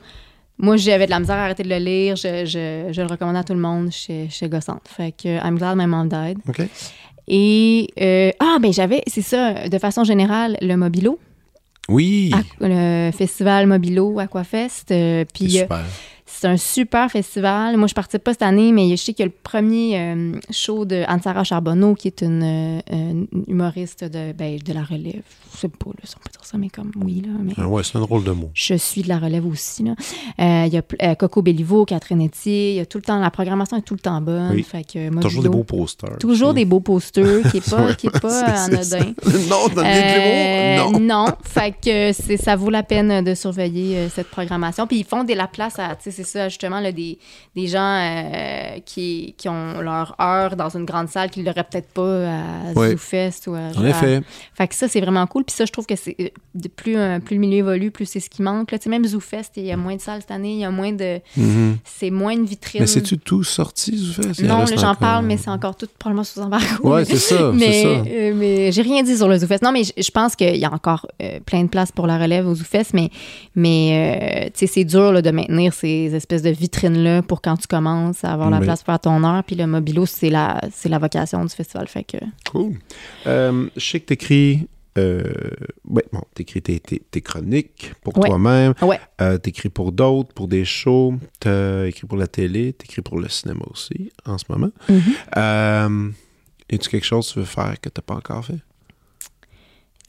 Moi, 0.59 0.75
j'avais 0.77 1.05
de 1.05 1.11
la 1.11 1.19
misère 1.19 1.35
à 1.35 1.43
arrêter 1.43 1.61
de 1.61 1.69
le 1.69 1.77
lire. 1.77 2.15
Je, 2.15 2.45
je, 2.45 2.91
je 2.91 3.01
le 3.01 3.07
recommande 3.07 3.35
à 3.35 3.43
tout 3.43 3.53
le 3.53 3.59
monde 3.59 3.91
chez, 3.91 4.27
chez 4.29 4.49
Gossante. 4.49 4.87
Fait 4.87 5.11
que 5.11 5.27
I'm 5.27 5.55
glad 5.57 5.77
my 5.77 5.85
mom 5.85 6.09
died. 6.09 6.39
OK. 6.47 6.67
Et, 7.27 7.89
euh, 7.99 8.31
ah, 8.39 8.57
ben 8.61 8.71
j'avais, 8.71 9.03
c'est 9.07 9.21
ça, 9.21 9.67
de 9.67 9.77
façon 9.79 10.03
générale, 10.03 10.57
le 10.61 10.75
Mobilo, 10.75 11.19
Oui. 11.89 12.31
Le 12.61 13.11
festival 13.11 13.67
Mobilo 13.67 14.19
Aquafest. 14.19 14.91
euh, 14.91 15.25
c'est 15.27 15.33
puis, 15.33 15.59
euh, 15.59 15.65
c'est 16.25 16.47
un 16.47 16.57
super 16.57 17.09
festival. 17.09 17.77
Moi, 17.77 17.87
je 17.87 17.93
participe 17.93 18.23
pas 18.23 18.33
cette 18.33 18.41
année, 18.43 18.71
mais 18.71 18.89
je 18.91 18.95
sais 18.95 19.13
qu'il 19.13 19.23
y 19.25 19.27
a 19.29 19.31
le 19.31 19.37
premier 19.43 19.97
euh, 19.99 20.33
show 20.51 20.85
de 20.85 21.03
Anne-Sara 21.07 21.43
Charbonneau, 21.43 21.95
qui 21.95 22.07
est 22.07 22.21
une, 22.21 22.81
une 22.91 23.27
humoriste 23.47 24.03
de, 24.03 24.33
ben, 24.33 24.57
de 24.63 24.73
la 24.73 24.83
relève. 24.83 25.23
Je 25.57 25.61
sais 25.61 25.69
pas 25.69 25.89
là, 25.89 26.01
si 26.03 26.15
on 26.15 26.19
peut 26.23 26.29
dire 26.31 26.45
ça, 26.45 26.57
mais 26.57 26.69
comme 26.69 26.91
oui, 27.03 27.23
là. 27.25 27.31
Mais... 27.43 27.53
Ah 27.57 27.67
ouais, 27.67 27.83
c'est 27.83 27.97
un 27.97 28.01
drôle 28.01 28.23
de 28.23 28.31
mot. 28.31 28.51
Je 28.53 28.75
suis 28.75 29.01
de 29.01 29.07
la 29.09 29.17
relève 29.17 29.45
aussi. 29.47 29.83
Là. 29.83 29.95
Euh, 30.39 30.65
Il 30.67 30.73
y 30.73 30.77
a 30.77 30.83
euh, 31.01 31.15
Coco 31.15 31.41
Bellivo, 31.41 31.83
Catherine 31.85 32.21
Etier. 32.23 32.71
Il 32.71 32.75
y 32.75 32.79
a 32.79 32.85
tout 32.85 32.99
le 32.99 33.03
temps, 33.03 33.19
la 33.19 33.31
programmation 33.31 33.75
est 33.77 33.81
tout 33.81 33.95
le 33.95 33.99
temps 33.99 34.21
bonne. 34.21 34.51
Oui. 34.53 34.61
Fait 34.63 34.83
que, 34.83 35.09
Mobilo- 35.09 35.21
Toujours 35.21 35.43
des 35.43 35.49
beaux 35.49 35.63
posters. 35.63 36.17
Toujours 36.19 36.53
des 36.53 36.65
beaux 36.65 36.79
posters, 36.79 37.49
qui 37.51 37.57
est 37.57 37.69
pas, 37.69 37.93
qui 37.95 38.07
est 38.07 38.19
pas 38.19 38.29
c'est 38.29 38.95
anodin. 38.95 39.13
non, 39.49 39.83
Euh, 39.83 40.77
non. 40.91 40.99
non. 40.99 41.25
Fait 41.43 41.71
que 41.71 42.11
c'est, 42.13 42.37
ça 42.37 42.55
vaut 42.55 42.69
la 42.69 42.83
peine 42.83 43.23
de 43.23 43.33
surveiller 43.33 43.97
euh, 43.97 44.09
cette 44.09 44.27
programmation. 44.29 44.85
Puis 44.85 44.99
ils 44.99 45.05
font 45.05 45.23
de 45.23 45.33
la 45.33 45.47
place 45.47 45.79
à, 45.79 45.95
tu 45.95 46.03
sais, 46.03 46.11
c'est 46.11 46.23
ça, 46.23 46.49
justement, 46.49 46.79
là, 46.79 46.91
des, 46.91 47.17
des 47.55 47.67
gens 47.67 47.79
euh, 47.81 48.79
qui, 48.85 49.33
qui 49.37 49.49
ont 49.49 49.81
leur 49.81 50.15
heure 50.21 50.55
dans 50.55 50.69
une 50.69 50.85
grande 50.85 51.09
salle 51.09 51.29
qu'ils 51.31 51.43
l'auraient 51.45 51.63
peut-être 51.63 51.89
pas 51.89 52.29
à 52.29 52.73
Ouais. 52.75 52.91
ZooFest 52.91 53.47
ou 53.47 53.53
à. 53.55 53.71
En 53.77 53.85
effet. 53.85 54.21
Fait 54.53 54.67
que 54.67 54.75
ça, 54.75 54.87
c'est 54.87 55.01
vraiment 55.01 55.25
cool. 55.25 55.43
Puis 55.47 55.55
ça, 55.55 55.63
je 55.65 55.71
trouve 55.71 55.85
que 55.85 55.95
c'est 55.95 56.15
euh, 56.19 56.27
de 56.55 56.67
plus, 56.67 56.97
euh, 56.97 57.19
plus 57.19 57.35
le 57.35 57.39
milieu 57.39 57.59
évolue, 57.59 57.89
plus 57.89 58.05
c'est 58.05 58.19
ce 58.19 58.29
qui 58.29 58.41
manque. 58.41 58.71
Là. 58.71 58.77
Tu 58.77 58.83
sais, 58.83 58.89
même 58.89 59.05
ZooFest, 59.05 59.51
il 59.55 59.63
y 59.65 59.71
a 59.71 59.77
moins 59.77 59.95
de 59.95 60.01
salles 60.01 60.19
cette 60.19 60.31
année, 60.31 60.51
il 60.51 60.59
y 60.59 60.65
a 60.65 60.71
moins 60.71 60.91
de. 60.91 61.21
Mhm. 61.37 61.77
C'est 61.85 62.09
moins 62.11 62.35
de 62.35 62.43
vitrines. 62.45 62.81
Mais 62.81 62.87
c'est-tu 62.87 63.17
tout 63.17 63.43
sorti, 63.43 64.13
en 64.43 64.45
Non, 64.45 64.65
j'en 64.65 64.75
encore? 64.89 64.97
parle, 64.97 65.25
mais 65.25 65.37
c'est 65.37 65.49
encore 65.49 65.77
tout 65.77 65.87
probablement 65.97 66.25
sous 66.25 66.41
embargo. 66.41 66.93
Ouais, 66.93 67.05
c'est 67.05 67.15
ça, 67.15 67.51
mais, 67.53 67.81
ça. 67.83 67.87
euh, 67.87 68.33
mais 68.35 68.71
j'ai 68.73 68.81
rien 68.81 69.01
dit 69.03 69.15
sur 69.15 69.29
le 69.29 69.37
ZooFest. 69.37 69.59
Non, 69.63 69.71
mais 69.71 69.83
je 69.83 70.11
pense 70.11 70.35
qu'il 70.35 70.57
y 70.57 70.65
a 70.65 70.73
encore 70.73 71.07
euh, 71.21 71.39
plein 71.45 71.63
de 71.63 71.69
place 71.69 71.91
pour 71.93 72.07
la 72.07 72.17
relève 72.17 72.45
au 72.45 72.53
ZooFest, 72.53 72.93
mais, 72.93 73.09
mais 73.55 74.45
euh, 74.45 74.49
tu 74.53 74.67
c'est 74.67 74.83
dur 74.83 75.13
là, 75.13 75.21
de 75.21 75.31
maintenir 75.31 75.73
ces 75.73 76.13
espèces 76.13 76.41
de 76.41 76.49
vitrines-là 76.49 77.21
pour 77.21 77.41
quand 77.41 77.55
tu 77.55 77.67
commences 77.67 78.23
à 78.25 78.33
avoir 78.33 78.49
la 78.49 78.59
place 78.59 78.79
pour 78.83 78.87
faire 78.93 78.99
ton 78.99 79.23
heure. 79.23 79.43
Puis 79.45 79.55
le 79.55 79.65
Mobilo, 79.65 80.05
c'est 80.05 80.29
la, 80.29 80.59
c'est 80.73 80.89
la 80.89 80.99
vocation 80.99 81.41
du 81.45 81.55
festival. 81.55 81.87
Fait 81.87 82.03
que... 82.03 82.17
Cool. 82.51 82.73
Euh, 83.27 83.67
je 83.77 83.85
sais 83.89 84.01
que 84.01 84.07
t'écris... 84.07 84.67
Euh, 84.97 85.21
ouais, 85.87 86.03
bon, 86.11 86.21
t'écris 86.33 86.61
tes, 86.61 86.79
tes, 86.79 86.99
tes 86.99 87.21
chroniques 87.21 87.93
pour 88.03 88.17
Ouais. 88.17 88.27
toi-même. 88.29 88.73
Ouais. 88.81 88.99
Euh, 89.21 89.37
t'écris 89.37 89.69
pour 89.69 89.91
d'autres, 89.91 90.33
pour 90.33 90.47
des 90.47 90.65
shows. 90.65 91.15
T'as 91.39 91.85
écrit 91.85 92.07
pour 92.07 92.17
la 92.17 92.27
télé. 92.27 92.73
T'écris 92.73 93.01
pour 93.01 93.19
le 93.19 93.29
cinéma 93.29 93.61
aussi, 93.71 94.11
en 94.25 94.37
ce 94.37 94.45
moment. 94.49 94.71
Mhm. 94.89 95.01
Euh, 95.37 96.09
Est-ce 96.69 96.89
quelque 96.89 97.05
chose 97.05 97.27
que 97.29 97.33
tu 97.33 97.39
veux 97.39 97.45
faire 97.45 97.79
que 97.79 97.89
t'as 97.89 98.01
pas 98.01 98.15
encore 98.15 98.43
fait? 98.45 98.59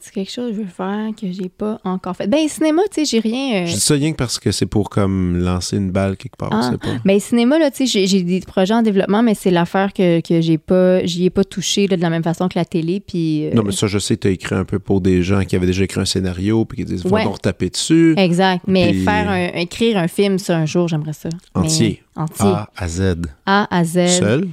C'est 0.01 0.13
quelque 0.13 0.31
chose 0.31 0.51
que 0.51 0.55
je 0.55 0.61
veux 0.61 0.65
faire 0.67 1.09
que 1.13 1.29
j'ai 1.29 1.49
pas 1.49 1.77
encore 1.83 2.15
fait. 2.15 2.25
Ben, 2.27 2.47
cinéma, 2.47 2.83
tu 2.89 3.01
sais, 3.01 3.05
j'ai 3.05 3.19
rien. 3.19 3.63
euh, 3.63 3.65
Je 3.65 3.73
dis 3.73 3.79
ça 3.81 3.95
rien 3.95 4.13
que 4.13 4.15
parce 4.15 4.39
que 4.39 4.49
c'est 4.53 4.65
pour 4.65 4.89
comme 4.89 5.37
lancer 5.37 5.75
une 5.75 5.91
balle 5.91 6.15
quelque 6.15 6.37
part, 6.37 6.49
Ah. 6.53 6.71
pas. 6.81 6.87
Ben, 7.03 7.19
cinéma, 7.19 7.59
là, 7.59 7.69
tu 7.69 7.85
sais, 7.85 8.07
j'ai- 8.07 8.23
des 8.23 8.39
projets 8.39 8.73
en 8.75 8.81
développement, 8.81 9.21
mais 9.23 9.35
c'est 9.35 9.51
l'affaire 9.51 9.91
que, 9.91 10.21
que 10.21 10.39
j'ai 10.39 10.57
pas, 10.57 11.03
j'y 11.05 11.25
ai 11.25 11.29
pas 11.29 11.43
touché 11.43 11.85
là, 11.87 11.97
de 11.97 12.01
la 12.01 12.09
même 12.09 12.23
façon 12.23 12.47
que 12.47 12.57
la 12.57 12.63
télé. 12.63 13.01
Puis, 13.01 13.47
euh, 13.47 13.53
Non, 13.53 13.61
mais 13.63 13.73
ça, 13.73 13.87
je 13.87 13.99
sais, 13.99 14.15
t'as 14.15 14.29
écrit 14.29 14.55
un 14.55 14.63
peu 14.63 14.79
pour 14.79 15.01
des 15.01 15.21
gens 15.21 15.43
qui 15.43 15.57
avaient 15.57 15.65
déjà 15.65 15.83
écrit 15.83 15.99
un 15.99 16.05
scénario 16.05 16.63
puis 16.63 16.77
qui 16.77 16.85
disent, 16.85 17.05
Ouais. 17.05 17.25
donc 17.25 17.33
retaper 17.33 17.69
dessus. 17.69 18.13
Exact. 18.17 18.63
Mais 18.67 18.91
Puis- 18.91 19.03
faire 19.03 19.29
un, 19.29 19.47
écrire 19.59 19.97
un 19.97 20.07
film, 20.07 20.39
ça, 20.39 20.57
un 20.57 20.65
jour, 20.65 20.87
j'aimerais 20.87 21.11
ça. 21.11 21.27
Mais- 21.55 21.61
Entier. 21.63 22.03
entier. 22.15 22.45
A 22.47 22.69
à 22.77 22.87
Z. 22.87 23.01
A 23.45 23.67
à 23.77 23.83
Z. 23.83 24.07
Seul? 24.17 24.47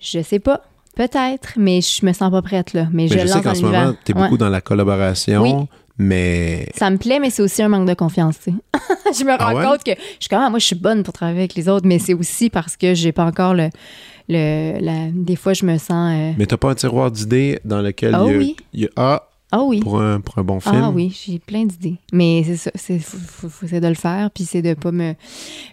Je 0.00 0.20
sais 0.20 0.38
pas. 0.38 0.60
Peut-être, 0.96 1.52
mais 1.56 1.80
je 1.80 2.04
me 2.06 2.12
sens 2.12 2.30
pas 2.30 2.42
prête, 2.42 2.72
là. 2.72 2.86
Mais, 2.92 3.04
Mais 3.04 3.08
je 3.08 3.18
je 3.18 3.26
sais 3.26 3.42
qu'en 3.42 3.54
ce 3.54 3.62
moment, 3.62 3.94
t'es 4.04 4.14
Ouais. 4.14 4.22
beaucoup 4.22 4.36
dans 4.38 4.48
la 4.48 4.60
collaboration, 4.60 5.42
Oui. 5.42 5.54
mais 5.98 6.68
Ça 6.76 6.90
me 6.90 6.96
plaît, 6.98 7.18
mais 7.20 7.30
c'est 7.30 7.42
aussi 7.42 7.62
un 7.62 7.68
manque 7.68 7.88
de 7.88 7.94
confiance, 7.94 8.36
tu 8.42 8.52
sais. 8.52 8.56
je 9.18 9.24
me 9.24 9.30
rends 9.32 9.36
Ah 9.50 9.54
ouais? 9.54 9.64
compte 9.64 9.84
que 9.84 9.92
je 9.92 10.16
suis 10.20 10.28
comme, 10.28 10.40
ah, 10.42 10.50
moi, 10.50 10.58
je 10.58 10.66
suis 10.66 10.76
bonne 10.76 11.02
pour 11.02 11.12
travailler 11.14 11.38
avec 11.40 11.54
les 11.54 11.68
autres, 11.68 11.86
mais 11.86 11.98
c'est 11.98 12.14
aussi 12.14 12.50
parce 12.50 12.76
que 12.76 12.94
j'ai 12.94 13.12
pas 13.12 13.24
encore 13.24 13.54
le. 13.54 13.68
le 14.28 14.78
la- 14.80 15.10
Des 15.12 15.36
fois, 15.36 15.52
je 15.52 15.64
me 15.66 15.76
sens. 15.78 16.12
euh, 16.16 16.32
mais 16.38 16.46
t'as 16.46 16.56
pas 16.56 16.70
un 16.70 16.74
tiroir 16.74 17.10
d'idées 17.10 17.58
dans 17.64 17.80
lequel 17.82 18.14
Ah 18.14 18.22
il 18.26 18.30
y 18.32 18.34
a, 18.34 18.38
oui. 18.38 18.56
il 18.72 18.80
y 18.82 18.86
a 18.86 18.90
A 18.96 19.28
Ah 19.56 19.62
oui. 19.62 19.78
pour 19.80 20.00
un, 20.00 20.20
pour 20.20 20.36
un 20.38 20.42
bon 20.42 20.58
film. 20.58 20.74
Ah 20.82 20.90
oui, 20.90 21.16
j'ai 21.24 21.38
plein 21.38 21.64
d'idées. 21.64 21.96
Mais 22.12 22.42
c'est 22.44 22.56
ça, 22.56 22.70
c'est 22.74 23.80
de 23.80 23.86
le 23.88 23.94
faire, 23.94 24.30
puis 24.32 24.44
c'est 24.44 24.62
de 24.62 24.74
pas 24.74 24.90
me... 24.90 25.14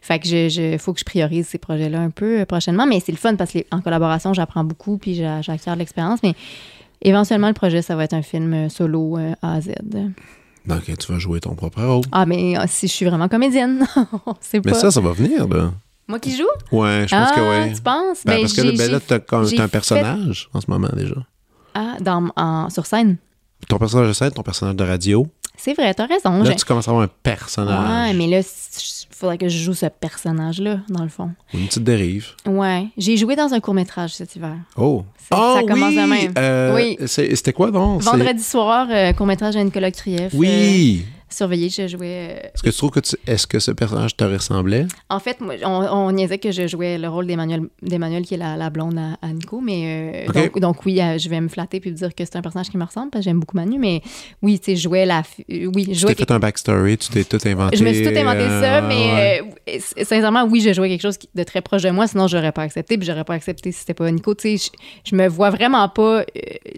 Fait 0.04 0.20
que 0.20 0.28
je, 0.28 0.50
je- 0.50 0.78
faut 0.78 0.94
que 0.94 1.00
je 1.00 1.06
priorise 1.06 1.48
ces 1.48 1.58
projets-là 1.58 2.00
un 2.00 2.12
peu 2.12 2.42
euh, 2.42 2.46
prochainement, 2.46 2.86
mais 2.86 3.00
c'est 3.00 3.12
le 3.12 3.18
fun 3.18 3.36
parce 3.36 3.54
qu'en 3.54 3.82
collaboration, 3.82 4.34
j'apprends 4.36 4.64
beaucoup, 4.64 4.98
puis 4.98 5.16
j'a- 5.16 5.42
j'acquiers 5.42 5.74
de 5.74 5.78
l'expérience, 5.80 6.20
mais 6.22 6.36
éventuellement, 7.02 7.48
le 7.48 7.54
projet, 7.56 7.82
ça 7.82 7.96
va 7.96 8.04
être 8.04 8.14
un 8.14 8.22
film 8.22 8.54
euh, 8.54 8.70
solo 8.70 9.18
euh, 9.18 9.34
A 9.42 9.56
à 9.56 9.62
Z. 9.62 9.72
Donc, 10.68 10.84
tu 10.84 11.12
vas 11.12 11.18
jouer 11.18 11.40
ton 11.40 11.56
propre 11.56 11.82
rôle. 11.82 12.04
Ah, 12.12 12.28
mais 12.28 12.54
si 12.68 12.88
je 12.88 12.94
suis 12.94 13.06
vraiment 13.08 13.28
comédienne, 13.30 13.84
c'est 14.42 14.64
Mais 14.64 14.74
pas. 14.74 14.78
ça, 14.78 14.92
ça 14.92 15.02
va 15.02 15.12
venir, 15.12 15.48
là. 15.48 15.72
Moi 16.08 16.20
qui 16.20 16.36
joue? 16.36 16.44
Ouais, 16.72 17.06
je 17.10 17.16
ah, 17.16 17.26
pense 17.26 17.32
que 17.36 17.68
oui. 17.70 17.74
tu 17.76 17.82
penses? 17.82 18.24
Ben, 18.26 18.34
Ben, 18.36 18.42
parce 18.42 18.54
que 18.54 18.78
ben 18.78 18.92
là, 18.92 19.00
t'as 19.00 19.38
un 19.38 19.46
fait- 19.46 19.68
personnage 19.70 20.50
en 20.54 20.62
ce 20.62 20.70
moment 20.70 20.90
déjà. 20.94 21.16
Ah, 21.74 21.96
dans, 22.02 22.30
en- 22.36 22.70
sur 22.70 22.86
scène? 22.86 23.18
Ton 23.68 23.78
personnage 23.78 24.08
de 24.10 24.14
scène, 24.14 24.32
ton 24.32 24.42
personnage 24.44 24.76
de 24.76 24.84
radio. 24.84 25.28
C'est 25.58 25.74
vrai, 25.74 25.94
t'as 25.94 26.08
raison. 26.08 26.42
Là, 26.44 26.56
tu 26.56 26.66
commences 26.66 26.88
à 26.88 26.92
avoir 26.92 27.06
un 27.06 27.10
personnage. 27.24 28.08
Ouais, 28.10 28.14
mais 28.14 28.28
là, 28.28 28.40
il 28.40 29.16
faudrait 29.16 29.38
que 29.38 29.48
je 29.48 29.58
joue 29.60 29.74
ce 29.74 29.86
personnage-là, 29.86 30.80
dans 30.90 31.04
le 31.04 31.10
fond. 31.10 31.30
Une 31.54 31.68
petite 31.68 31.84
dérive. 31.84 32.30
Ouais. 32.48 32.88
J'ai 32.98 33.16
joué 33.18 33.36
dans 33.36 33.54
un 33.54 33.60
court-métrage 33.60 34.14
cet 34.16 34.36
hiver. 34.36 34.56
Oh! 34.76 35.04
Ça- 35.30 35.38
oh, 35.40 35.56
ça 35.60 35.62
commence 35.72 35.90
oui! 35.90 35.96
de 35.98 36.02
même. 36.10 36.34
Euh, 36.38 36.76
Oui. 36.76 36.98
C'était 37.06 37.54
quoi, 37.54 37.70
donc? 37.70 38.02
Vendredi 38.02 38.42
soir, 38.44 38.88
euh, 38.90 39.14
court-métrage 39.14 39.56
à 39.56 39.64
Nicolas 39.64 39.92
Krieff. 39.92 40.34
Oui! 40.34 41.06
euh, 41.06 41.21
surveillé, 41.34 41.70
je 41.70 41.88
jouais. 41.88 42.28
euh, 42.44 42.48
Est-ce 42.54 42.64
que 42.64 42.70
tu 42.70 42.78
trouves 42.78 42.92
que 42.92 43.00
tu- 43.00 43.16
est-ce 43.28 43.48
que 43.48 43.60
ce 43.60 43.72
personnage 43.72 44.16
te 44.16 44.24
ressemblait? 44.24 44.86
En 45.10 45.20
fait, 45.20 45.40
moi, 45.42 45.56
on, 45.64 45.70
on 46.08 46.12
niaisait 46.12 46.38
que 46.38 46.52
je 46.52 46.68
jouais 46.68 46.98
le 46.98 47.08
rôle 47.08 47.28
d'Emmanuel, 47.28 47.62
d'Emmanuel 47.82 48.24
qui 48.24 48.34
est 48.36 48.38
la, 48.38 48.58
la 48.58 48.70
blonde 48.70 48.98
à, 48.98 49.18
à 49.26 49.32
Nico, 49.32 49.62
mais 49.62 50.26
euh, 50.28 50.32
donc, 50.34 50.60
donc 50.60 50.86
oui, 50.86 51.02
euh, 51.02 51.18
je 51.18 51.30
vais 51.30 51.40
me 51.42 51.48
flatter 51.48 51.80
puis 51.80 51.92
dire 51.92 52.14
que 52.16 52.26
c'est 52.26 52.36
un 52.36 52.42
personnage 52.42 52.70
qui 52.70 52.78
me 52.78 52.84
ressemble 52.86 53.10
parce 53.12 53.24
que 53.24 53.30
j'aime 53.30 53.40
beaucoup 53.40 53.58
Manu, 53.58 53.78
mais 53.80 54.02
oui, 54.42 54.60
tu 54.60 54.66
sais, 54.66 54.76
je 54.76 54.84
jouais 54.84 55.06
la, 55.06 55.20
euh, 55.52 55.66
oui, 55.76 55.88
je 55.92 56.08
Tu 56.08 56.16
t'es 56.16 56.24
fait 56.26 56.32
un 56.32 56.40
backstory, 56.40 56.98
tu 56.98 57.10
t'es 57.10 57.24
tout 57.24 57.40
inventé. 57.48 57.78
Je 57.78 57.84
me 57.84 57.94
suis 57.94 58.04
tout 58.04 58.18
inventé 58.18 58.48
ça, 58.48 58.84
euh, 58.84 58.88
mais 58.88 58.96
ouais. 58.96 59.76
euh, 59.76 60.04
sincèrement, 60.04 60.44
oui, 60.46 60.62
je 60.62 60.74
jouais 60.74 60.90
quelque 60.90 61.02
chose 61.02 61.18
de 61.34 61.44
très 61.44 61.62
proche 61.62 61.84
de 61.84 61.90
moi, 61.90 62.08
sinon 62.08 62.28
j'aurais 62.28 62.52
pas 62.52 62.64
accepté, 62.64 62.98
puis 62.98 63.06
j'aurais 63.08 63.24
pas 63.24 63.34
accepté 63.36 63.72
si 63.72 63.80
c'était 63.80 63.94
pas 63.94 64.10
Nico. 64.12 64.34
Tu 64.36 64.58
sais, 64.58 64.72
je, 65.06 65.12
je 65.12 65.16
me 65.16 65.28
vois 65.28 65.50
vraiment 65.50 65.88
pas, 65.90 66.20
euh, 66.22 66.24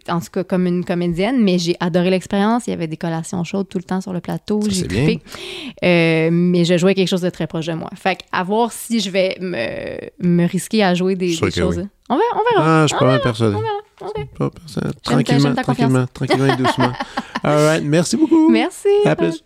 en 0.09 0.19
tout 0.19 0.31
cas 0.31 0.43
comme 0.43 0.67
une 0.67 0.83
comédienne, 0.85 1.41
mais 1.43 1.57
j'ai 1.57 1.75
adoré 1.79 2.09
l'expérience. 2.09 2.67
Il 2.67 2.71
y 2.71 2.73
avait 2.73 2.87
des 2.87 2.97
collations 2.97 3.43
chaudes 3.43 3.69
tout 3.69 3.77
le 3.77 3.83
temps 3.83 4.01
sur 4.01 4.13
le 4.13 4.19
plateau. 4.21 4.42
J'ai 4.67 4.87
trippé. 4.87 5.21
Euh, 5.83 6.29
mais 6.31 6.65
je 6.65 6.77
jouais 6.77 6.93
quelque 6.95 7.07
chose 7.07 7.21
de 7.21 7.29
très 7.29 7.47
proche 7.47 7.65
de 7.67 7.73
moi. 7.73 7.89
Fait 7.95 8.19
à 8.31 8.43
voir 8.43 8.71
si 8.71 8.99
je 8.99 9.09
vais 9.09 9.37
me, 9.39 9.97
me 10.19 10.47
risquer 10.47 10.83
à 10.83 10.93
jouer 10.93 11.15
des, 11.15 11.35
des 11.35 11.51
choses. 11.51 11.77
oui. 11.77 11.87
On 12.09 12.15
verra, 12.17 12.35
on 12.35 12.55
verra. 12.57 12.81
Ah, 12.83 12.83
je 12.83 12.87
suis 12.87 12.99
pas 12.99 13.05
mal 13.05 13.21
persuadé. 13.21 13.57
Tranquillement, 15.03 15.55
tranquillement, 15.55 16.05
tranquillement 16.13 16.53
et 16.53 16.57
doucement. 16.57 16.91
All 17.43 17.65
right, 17.65 17.83
merci 17.83 18.17
beaucoup. 18.17 18.49
Merci. 18.49 18.89
À 19.05 19.15
plus. 19.15 19.43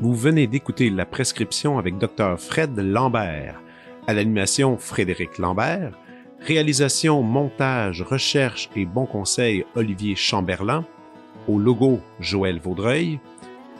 Vous 0.00 0.14
venez 0.14 0.46
d'écouter 0.46 0.88
La 0.88 1.04
Prescription 1.04 1.78
avec 1.78 1.98
Dr. 1.98 2.38
Fred 2.38 2.76
Lambert. 2.78 3.60
À 4.06 4.14
l'animation, 4.14 4.78
Frédéric 4.78 5.36
Lambert. 5.38 5.92
Réalisation, 6.40 7.22
montage, 7.22 8.00
recherche 8.00 8.70
et 8.74 8.86
bons 8.86 9.04
conseils, 9.04 9.66
Olivier 9.74 10.16
Chamberlain. 10.16 10.86
Au 11.48 11.58
logo, 11.58 12.00
Joël 12.20 12.58
Vaudreuil. 12.58 13.18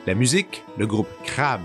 La 0.07 0.15
musique, 0.15 0.63
le 0.77 0.87
groupe 0.87 1.09
Crab. 1.23 1.61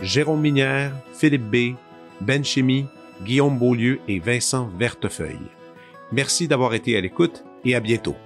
Jérôme 0.00 0.40
Minière, 0.40 0.92
Philippe 1.12 1.50
B., 1.50 1.76
Ben 2.20 2.44
Chimie, 2.44 2.86
Guillaume 3.22 3.58
Beaulieu 3.58 4.00
et 4.08 4.18
Vincent 4.18 4.68
Vertefeuille. 4.78 5.50
Merci 6.12 6.48
d'avoir 6.48 6.74
été 6.74 6.96
à 6.96 7.00
l'écoute 7.00 7.44
et 7.64 7.74
à 7.74 7.80
bientôt. 7.80 8.16